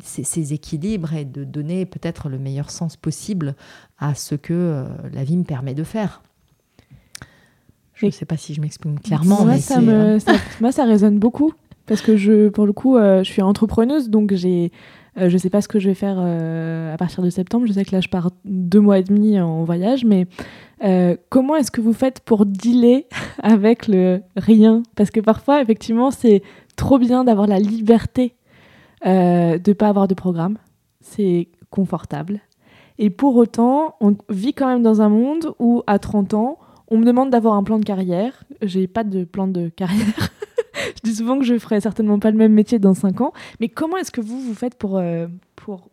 ces, 0.00 0.52
équilibres 0.52 1.12
et 1.12 1.24
de 1.24 1.42
donner 1.42 1.86
peut-être 1.86 2.28
le 2.28 2.38
meilleur 2.38 2.70
sens 2.70 2.96
possible 2.96 3.56
à 3.98 4.14
ce 4.14 4.36
que 4.36 4.86
la 5.12 5.24
vie 5.24 5.36
me 5.36 5.42
permet 5.42 5.74
de 5.74 5.82
faire. 5.82 6.22
Je 8.00 8.06
ne 8.06 8.10
sais 8.10 8.24
pas 8.24 8.36
si 8.36 8.54
je 8.54 8.60
m'exprime 8.60 8.98
clairement. 8.98 9.44
Moi, 9.44 9.58
ça, 9.58 9.80
me, 9.80 9.92
euh, 9.92 10.18
ça, 10.18 10.32
moi, 10.60 10.72
ça 10.72 10.84
résonne 10.84 11.18
beaucoup. 11.18 11.52
Parce 11.86 12.00
que 12.00 12.16
je, 12.16 12.48
pour 12.48 12.66
le 12.66 12.72
coup, 12.72 12.96
euh, 12.96 13.22
je 13.24 13.30
suis 13.30 13.42
entrepreneuse, 13.42 14.10
donc 14.10 14.32
j'ai, 14.32 14.70
euh, 15.18 15.28
je 15.28 15.34
ne 15.34 15.38
sais 15.38 15.50
pas 15.50 15.60
ce 15.60 15.68
que 15.68 15.78
je 15.78 15.88
vais 15.88 15.94
faire 15.94 16.18
à 16.18 16.96
partir 16.96 17.22
de 17.22 17.30
septembre. 17.30 17.66
Je 17.66 17.72
sais 17.72 17.84
que 17.84 17.94
là, 17.94 18.00
je 18.00 18.08
pars 18.08 18.30
deux 18.44 18.80
mois 18.80 18.98
et 18.98 19.02
demi 19.02 19.38
en 19.40 19.64
voyage, 19.64 20.04
mais 20.04 20.26
comment 21.28 21.56
est-ce 21.56 21.70
que 21.70 21.80
vous 21.80 21.92
faites 21.92 22.20
pour 22.20 22.46
dealer 22.46 23.04
avec 23.42 23.86
le 23.86 24.22
rien? 24.36 24.82
Parce 24.96 25.10
que 25.10 25.20
parfois, 25.20 25.60
effectivement, 25.60 26.10
c'est 26.10 26.42
trop 26.76 26.98
bien 26.98 27.24
d'avoir 27.24 27.46
la 27.46 27.58
liberté 27.58 28.34
de 29.04 29.58
ne 29.68 29.72
pas 29.74 29.88
avoir 29.88 30.08
de 30.08 30.14
programme. 30.14 30.56
C'est 31.00 31.48
confortable. 31.70 32.40
Et 32.98 33.10
pour 33.10 33.36
autant, 33.36 33.96
on 34.00 34.14
vit 34.28 34.52
quand 34.52 34.68
même 34.68 34.82
dans 34.82 35.00
un 35.00 35.08
monde 35.08 35.54
où, 35.58 35.82
à 35.86 35.98
30 35.98 36.34
ans, 36.34 36.58
on 36.90 36.98
me 36.98 37.04
demande 37.04 37.30
d'avoir 37.30 37.54
un 37.54 37.62
plan 37.62 37.78
de 37.78 37.84
carrière. 37.84 38.44
J'ai 38.62 38.86
pas 38.86 39.04
de 39.04 39.24
plan 39.24 39.46
de 39.46 39.68
carrière. 39.68 40.30
je 40.74 41.00
dis 41.02 41.14
souvent 41.14 41.38
que 41.38 41.44
je 41.44 41.58
ferai 41.58 41.80
certainement 41.80 42.18
pas 42.18 42.30
le 42.30 42.36
même 42.36 42.52
métier 42.52 42.78
dans 42.78 42.94
5 42.94 43.20
ans. 43.20 43.32
Mais 43.60 43.68
comment 43.68 43.96
est-ce 43.96 44.10
que 44.10 44.20
vous 44.20 44.40
vous 44.40 44.54
faites 44.54 44.74
pour, 44.74 44.98
euh, 44.98 45.26
pour 45.56 45.88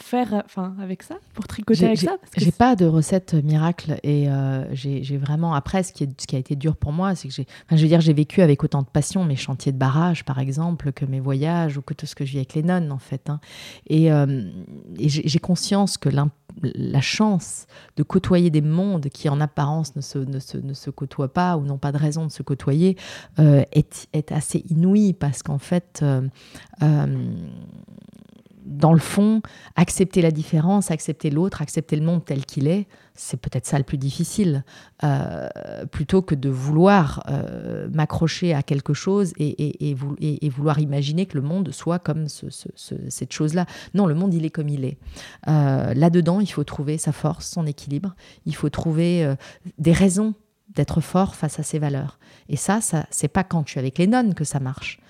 faire 0.00 0.42
enfin 0.44 0.74
avec 0.80 1.02
ça 1.02 1.16
pour 1.34 1.46
tricoter 1.46 1.86
avec 1.86 1.98
ça 1.98 2.16
j'ai 2.36 2.52
pas 2.52 2.76
de 2.76 2.86
recette 2.86 3.34
miracle 3.34 3.98
et 4.02 4.28
euh, 4.28 4.64
j'ai 4.74 5.16
vraiment 5.16 5.54
après 5.54 5.82
ce 5.82 5.92
qui, 5.92 6.04
est, 6.04 6.20
ce 6.20 6.26
qui 6.26 6.36
a 6.36 6.38
été 6.38 6.56
dur 6.56 6.76
pour 6.76 6.92
moi 6.92 7.14
c'est 7.14 7.28
que 7.28 7.34
j'ai 7.34 7.46
enfin, 7.66 7.76
je 7.76 7.82
veux 7.82 7.88
dire 7.88 8.00
j'ai 8.00 8.12
vécu 8.12 8.40
avec 8.40 8.62
autant 8.62 8.82
de 8.82 8.86
passion 8.86 9.24
mes 9.24 9.36
chantiers 9.36 9.72
de 9.72 9.78
barrage 9.78 10.24
par 10.24 10.38
exemple 10.38 10.92
que 10.92 11.04
mes 11.04 11.20
voyages 11.20 11.76
ou 11.78 11.82
que 11.82 11.94
tout 11.94 12.06
ce 12.06 12.14
que 12.14 12.24
je 12.24 12.32
vis 12.32 12.38
avec 12.38 12.54
les 12.54 12.62
nonnes 12.62 12.92
en 12.92 12.98
fait 12.98 13.28
hein. 13.28 13.40
et, 13.88 14.12
euh, 14.12 14.48
j'ai 14.98 15.38
conscience 15.38 15.98
que 15.98 16.08
la 16.62 17.00
chance 17.00 17.66
de 17.96 18.02
côtoyer 18.02 18.50
des 18.50 18.62
mondes 18.62 19.08
qui 19.08 19.28
en 19.28 19.40
apparence 19.40 19.96
ne 19.96 20.00
se, 20.00 20.18
ne 20.18 20.38
se, 20.38 20.58
ne 20.58 20.74
se 20.74 20.90
côtoient 20.90 21.32
pas 21.32 21.56
ou 21.56 21.64
n'ont 21.64 21.78
pas 21.78 21.92
de 21.92 21.98
raison 21.98 22.26
de 22.26 22.32
se 22.32 22.42
côtoyer 22.42 22.96
euh, 23.38 23.64
est, 23.72 24.08
est, 24.12 24.32
assez 24.32 24.64
inouïe 24.70 25.12
parce 25.12 25.42
qu'en 25.42 25.58
fait 25.58 26.02
dans 28.68 28.92
le 28.92 28.98
fond, 28.98 29.40
accepter 29.76 30.20
la 30.20 30.30
différence, 30.30 30.90
accepter 30.90 31.30
l'autre, 31.30 31.62
accepter 31.62 31.96
le 31.96 32.04
monde 32.04 32.24
tel 32.24 32.44
qu'il 32.44 32.66
est, 32.68 32.86
c'est 33.14 33.38
peut-être 33.38 33.66
ça 33.66 33.78
le 33.78 33.84
plus 33.84 33.96
difficile, 33.96 34.62
euh, 35.02 35.48
plutôt 35.90 36.20
que 36.20 36.34
de 36.34 36.50
vouloir 36.50 37.24
euh, 37.28 37.88
m'accrocher 37.92 38.54
à 38.54 38.62
quelque 38.62 38.92
chose 38.92 39.32
et, 39.38 39.94
vouloir 40.50 40.78
imaginer 40.80 41.26
que 41.26 41.36
le 41.38 41.42
monde 41.42 41.72
soit 41.72 41.98
comme 41.98 42.26
cette 42.28 43.32
chose-là. 43.32 43.66
Non, 43.94 44.06
le 44.06 44.14
monde, 44.14 44.34
il 44.34 44.44
est 44.44 44.50
comme 44.50 44.68
il 44.68 44.84
est. 44.84 44.98
Euh, 45.48 45.94
là-dedans, 45.94 46.40
il 46.40 46.50
faut 46.50 46.64
trouver 46.64 46.98
sa 46.98 47.12
force, 47.12 47.48
son 47.48 47.66
équilibre, 47.66 48.14
il 48.44 48.54
faut 48.54 48.68
trouver 48.68 49.34
des 49.78 49.92
raisons 49.92 50.34
d'être 50.74 51.00
fort 51.00 51.34
face 51.34 51.58
à 51.58 51.62
ses 51.62 51.78
valeurs. 51.78 52.18
Et 52.50 52.56
ça, 52.56 52.82
ça 52.82 53.06
c'est 53.10 53.28
pas 53.28 53.44
quand 53.44 53.62
tu 53.62 53.76
es 53.76 53.80
avec 53.80 53.96
les 53.96 54.06
nonnes 54.06 54.34
que 54.34 54.44
ça 54.44 54.60
marche 54.60 55.00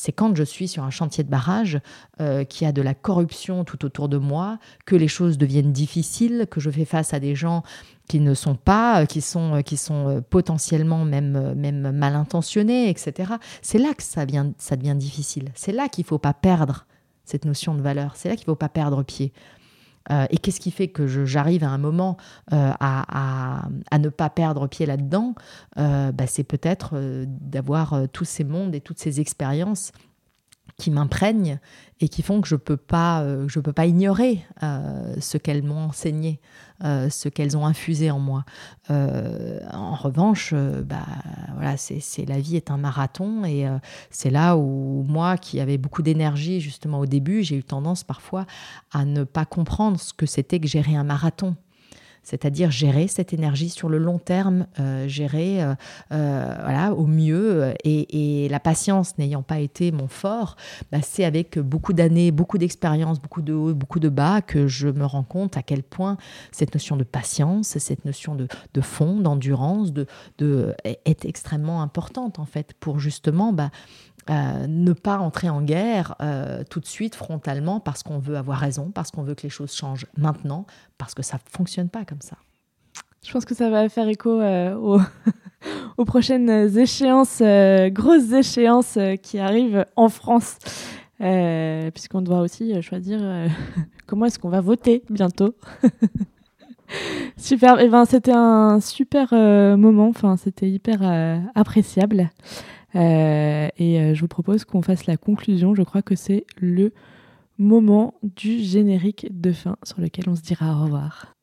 c'est 0.00 0.12
quand 0.12 0.36
je 0.36 0.44
suis 0.44 0.68
sur 0.68 0.84
un 0.84 0.90
chantier 0.90 1.24
de 1.24 1.28
barrage, 1.28 1.80
euh, 2.20 2.44
qu'il 2.44 2.64
y 2.64 2.68
a 2.68 2.72
de 2.72 2.82
la 2.82 2.94
corruption 2.94 3.64
tout 3.64 3.84
autour 3.84 4.08
de 4.08 4.16
moi, 4.16 4.60
que 4.86 4.94
les 4.94 5.08
choses 5.08 5.38
deviennent 5.38 5.72
difficiles, 5.72 6.46
que 6.48 6.60
je 6.60 6.70
fais 6.70 6.84
face 6.84 7.14
à 7.14 7.18
des 7.18 7.34
gens 7.34 7.64
qui 8.06 8.20
ne 8.20 8.32
sont 8.32 8.54
pas, 8.54 9.02
euh, 9.02 9.06
qui 9.06 9.20
sont, 9.20 9.56
euh, 9.56 9.62
qui 9.62 9.76
sont 9.76 10.22
potentiellement 10.30 11.04
même, 11.04 11.52
même 11.54 11.90
mal 11.90 12.14
intentionnés, 12.14 12.90
etc. 12.90 13.32
C'est 13.60 13.78
là 13.78 13.92
que 13.92 14.04
ça, 14.04 14.24
ça 14.58 14.76
devient 14.76 14.94
difficile. 14.96 15.50
C'est 15.56 15.72
là 15.72 15.88
qu'il 15.88 16.04
ne 16.04 16.08
faut 16.08 16.18
pas 16.18 16.32
perdre 16.32 16.86
cette 17.24 17.44
notion 17.44 17.74
de 17.74 17.82
valeur. 17.82 18.12
C'est 18.14 18.28
là 18.28 18.36
qu'il 18.36 18.44
ne 18.44 18.52
faut 18.52 18.56
pas 18.56 18.68
perdre 18.68 19.02
pied. 19.02 19.32
Euh, 20.10 20.26
et 20.30 20.38
qu'est-ce 20.38 20.60
qui 20.60 20.70
fait 20.70 20.88
que 20.88 21.06
j'arrive 21.06 21.64
à 21.64 21.68
un 21.68 21.78
moment 21.78 22.16
euh, 22.52 22.72
à, 22.80 23.68
ne 23.98 24.08
pas 24.08 24.30
perdre 24.30 24.66
pied 24.66 24.86
là-dedans? 24.86 25.34
Euh, 25.78 26.12
bah, 26.12 26.26
C'est 26.26 26.44
peut-être 26.44 26.94
d'avoir 27.26 28.08
tous 28.12 28.24
ces 28.24 28.44
mondes 28.44 28.74
et 28.74 28.80
toutes 28.80 28.98
ces 28.98 29.20
expériences 29.20 29.92
qui 30.76 30.90
m'imprègnent 30.90 31.58
et 32.00 32.08
qui 32.08 32.22
font 32.22 32.40
que 32.40 32.48
je 32.48 32.54
ne 32.54 32.60
peux, 32.60 32.76
pas, 32.76 33.22
euh, 33.22 33.48
peux 33.48 33.72
pas 33.72 33.86
ignorer 33.86 34.44
euh, 34.62 35.14
ce 35.20 35.36
qu'elles 35.36 35.64
m'ont 35.64 35.88
enseigné, 35.88 36.40
euh, 36.84 37.10
ce 37.10 37.28
qu'elles 37.28 37.56
ont 37.56 37.66
infusé 37.66 38.10
en 38.10 38.20
moi. 38.20 38.44
en 38.88 39.94
revanche, 39.94 40.54
bah, 40.54 41.06
voilà, 41.54 41.76
c'est 41.76 42.24
la 42.26 42.38
vie 42.38 42.56
est 42.56 42.70
un 42.70 42.76
marathon 42.76 43.44
et 43.44 43.66
c'est 44.10 44.30
là 44.30 44.56
où 44.56 45.04
moi, 45.08 45.36
qui 45.36 45.60
avais 45.60 45.78
beaucoup 45.78 46.02
d'énergie 46.02 46.60
justement 46.60 47.00
au 47.00 47.06
début, 47.06 47.42
j'ai 47.42 47.56
eu 47.56 47.64
tendance 47.64 48.04
parfois 48.04 48.46
à 48.92 49.04
ne 49.04 49.24
pas 49.24 49.44
comprendre 49.44 49.98
ce 49.98 50.12
que 50.12 50.26
c'était 50.26 50.60
que 50.60 50.68
gérer 50.68 50.94
un 50.94 51.04
marathon 51.04 51.56
c'est-à-dire 52.22 52.70
gérer 52.70 53.08
cette 53.08 53.32
énergie 53.32 53.70
sur 53.70 53.88
le 53.88 53.98
long 53.98 54.18
terme, 54.18 54.66
euh, 54.80 55.08
gérer 55.08 55.62
euh, 55.62 55.74
euh, 56.12 56.54
voilà, 56.62 56.92
au 56.94 57.06
mieux. 57.06 57.74
Et, 57.84 58.48
la 58.50 58.60
patience 58.60 59.18
n'ayant 59.18 59.42
pas 59.42 59.58
été 59.58 59.92
mon 59.92 60.08
fort, 60.08 60.56
bah, 60.90 60.98
c'est 61.02 61.24
avec 61.24 61.58
beaucoup 61.58 61.92
d'années, 61.92 62.30
beaucoup 62.30 62.56
d'expérience, 62.58 63.20
beaucoup 63.20 63.42
de 63.42 63.52
hauts, 63.52 63.74
beaucoup 63.74 64.00
de 64.00 64.08
bas 64.08 64.40
que 64.40 64.66
je 64.66 64.88
me 64.88 65.04
rends 65.04 65.22
compte 65.22 65.56
à 65.56 65.62
quel 65.62 65.82
point 65.82 66.16
cette 66.50 66.74
notion 66.74 66.96
de 66.96 67.04
patience, 67.04 67.78
cette 67.78 68.04
notion 68.04 68.34
de, 68.34 68.80
fond, 68.80 69.20
d'endurance, 69.20 69.92
de, 69.92 70.06
est 70.84 71.24
extrêmement 71.24 71.82
importante 71.82 72.38
en 72.38 72.46
fait 72.46 72.74
pour 72.80 72.98
justement 73.00 73.52
bah, 73.52 73.70
euh, 74.30 74.66
ne 74.66 74.92
pas 74.92 75.18
entrer 75.18 75.48
en 75.48 75.62
guerre 75.62 76.14
euh, 76.20 76.62
tout 76.68 76.80
de 76.80 76.86
suite 76.86 77.14
frontalement 77.14 77.80
parce 77.80 78.02
qu'on 78.02 78.18
veut 78.18 78.36
avoir 78.36 78.58
raison, 78.58 78.90
parce 78.90 79.10
qu'on 79.10 79.22
veut 79.22 79.34
que 79.34 79.42
les 79.42 79.48
choses 79.48 79.72
changent 79.72 80.04
maintenant, 80.18 80.66
parce 80.98 81.14
que 81.14 81.22
ça 81.22 81.38
ne 81.38 81.50
fonctionne 81.50 81.88
pas 81.88 82.04
comme 82.04 82.20
ça. 82.20 82.36
Je 83.24 83.32
pense 83.32 83.46
que 83.46 83.54
ça 83.54 83.70
va 83.70 83.88
faire 83.88 84.06
écho 84.06 84.38
euh, 84.38 84.74
aux, 85.96 86.04
prochaines 86.04 86.50
échéances, 86.76 87.40
grosses 87.40 88.32
échéances 88.32 88.98
qui 89.22 89.38
arrivent 89.38 89.86
en 89.96 90.10
France, 90.10 90.58
puisqu'on 91.18 92.20
doit 92.20 92.40
aussi 92.40 92.82
choisir 92.82 93.20
comment 94.06 94.26
est-ce 94.26 94.38
qu'on 94.38 94.50
va 94.50 94.60
voter 94.60 95.04
bientôt. 95.08 95.54
super, 97.38 97.80
eh 97.80 97.88
ben, 97.88 98.04
c'était 98.04 98.34
un 98.34 98.80
super 98.80 99.32
moment, 99.32 100.08
enfin, 100.08 100.36
c'était 100.36 100.68
hyper 100.68 101.00
appréciable. 101.54 102.30
Euh, 102.94 103.68
et 103.76 104.00
euh, 104.00 104.14
je 104.14 104.20
vous 104.20 104.28
propose 104.28 104.64
qu'on 104.64 104.82
fasse 104.82 105.06
la 105.06 105.16
conclusion. 105.16 105.74
Je 105.74 105.82
crois 105.82 106.02
que 106.02 106.16
c'est 106.16 106.44
le 106.56 106.92
moment 107.58 108.14
du 108.22 108.58
générique 108.58 109.26
de 109.30 109.52
fin 109.52 109.76
sur 109.82 110.00
lequel 110.00 110.28
on 110.28 110.36
se 110.36 110.42
dira 110.42 110.76
au 110.76 110.84
revoir. 110.84 111.37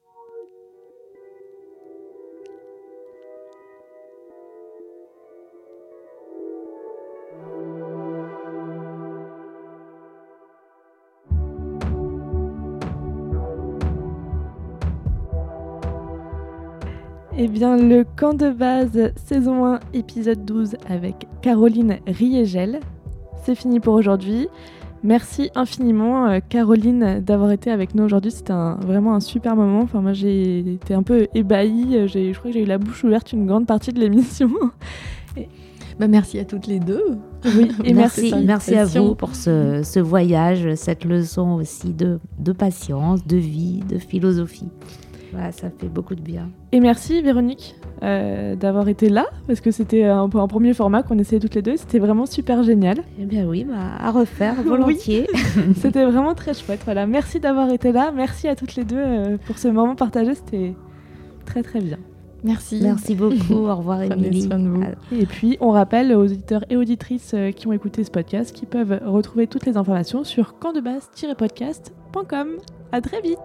Eh 17.45 17.47
bien, 17.47 17.77
le 17.77 18.03
camp 18.03 18.33
de 18.33 18.49
base, 18.49 19.11
saison 19.27 19.65
1, 19.65 19.79
épisode 19.93 20.45
12, 20.45 20.77
avec 20.89 21.27
Caroline 21.43 21.99
Riegel. 22.07 22.79
C'est 23.43 23.53
fini 23.53 23.79
pour 23.79 23.93
aujourd'hui. 23.93 24.47
Merci 25.03 25.51
infiniment, 25.53 26.25
euh, 26.25 26.39
Caroline, 26.49 27.19
d'avoir 27.19 27.51
été 27.51 27.69
avec 27.69 27.93
nous 27.93 28.03
aujourd'hui. 28.03 28.31
C'était 28.31 28.51
vraiment 28.79 29.13
un 29.13 29.19
super 29.19 29.55
moment. 29.55 29.81
Enfin, 29.81 30.01
moi, 30.01 30.13
j'ai 30.13 30.57
été 30.71 30.95
un 30.95 31.03
peu 31.03 31.27
ébahie. 31.35 32.07
Je 32.07 32.31
crois 32.31 32.49
que 32.49 32.57
j'ai 32.57 32.63
eu 32.63 32.65
la 32.65 32.79
bouche 32.79 33.03
ouverte 33.03 33.31
une 33.31 33.45
grande 33.45 33.67
partie 33.67 33.93
de 33.93 33.99
l'émission. 33.99 34.49
Bah, 35.99 36.07
merci 36.07 36.39
à 36.39 36.45
toutes 36.45 36.65
les 36.67 36.79
deux. 36.79 37.19
Oui, 37.45 37.71
et 37.83 37.93
merci, 37.93 38.33
merci, 38.43 38.75
à 38.75 38.85
vous 38.85 39.13
pour 39.13 39.35
ce, 39.35 39.99
voyage, 39.99 40.73
cette 40.75 41.05
leçon 41.05 41.51
aussi 41.51 41.93
de, 41.93 42.19
de 42.39 42.51
patience, 42.51 43.25
de 43.25 43.37
vie, 43.37 43.81
de 43.87 43.99
philosophie 43.99 44.67
ça 45.51 45.69
fait 45.69 45.87
beaucoup 45.87 46.15
de 46.15 46.21
bien. 46.21 46.49
Et 46.71 46.79
merci 46.79 47.21
Véronique 47.21 47.75
euh, 48.03 48.55
d'avoir 48.55 48.87
été 48.87 49.09
là, 49.09 49.25
parce 49.47 49.61
que 49.61 49.71
c'était 49.71 50.03
un, 50.03 50.23
un 50.23 50.47
premier 50.47 50.73
format 50.73 51.03
qu'on 51.03 51.17
essayait 51.17 51.39
toutes 51.39 51.55
les 51.55 51.61
deux. 51.61 51.77
C'était 51.77 51.99
vraiment 51.99 52.25
super 52.25 52.63
génial. 52.63 52.97
Eh 53.19 53.25
bien 53.25 53.45
oui, 53.45 53.63
bah, 53.63 53.75
à 53.99 54.11
refaire 54.11 54.55
volontiers. 54.65 55.27
c'était 55.77 56.05
vraiment 56.05 56.35
très 56.35 56.53
chouette. 56.53 56.81
Voilà, 56.85 57.07
merci 57.07 57.39
d'avoir 57.39 57.69
été 57.71 57.91
là. 57.91 58.11
Merci 58.15 58.47
à 58.47 58.55
toutes 58.55 58.75
les 58.75 58.83
deux 58.83 58.97
euh, 58.97 59.37
pour 59.45 59.57
ce 59.57 59.67
moment 59.67 59.95
partagé. 59.95 60.35
C'était 60.35 60.73
très 61.45 61.63
très 61.63 61.81
bien. 61.81 61.97
Merci. 62.43 62.79
Merci 62.81 63.15
beaucoup. 63.15 63.65
Au 63.67 63.75
revoir, 63.75 64.03
Émilie. 64.03 64.47
Et 65.11 65.25
puis, 65.25 65.57
on 65.59 65.71
rappelle 65.71 66.13
aux 66.13 66.25
auditeurs 66.25 66.63
et 66.69 66.77
auditrices 66.77 67.33
euh, 67.33 67.51
qui 67.51 67.67
ont 67.67 67.73
écouté 67.73 68.03
ce 68.03 68.11
podcast 68.11 68.55
qu'ils 68.55 68.67
peuvent 68.67 69.01
retrouver 69.03 69.47
toutes 69.47 69.65
les 69.65 69.77
informations 69.77 70.23
sur 70.23 70.59
campdebase-podcast.com. 70.59 72.49
À 72.91 73.01
très 73.01 73.21
vite. 73.21 73.39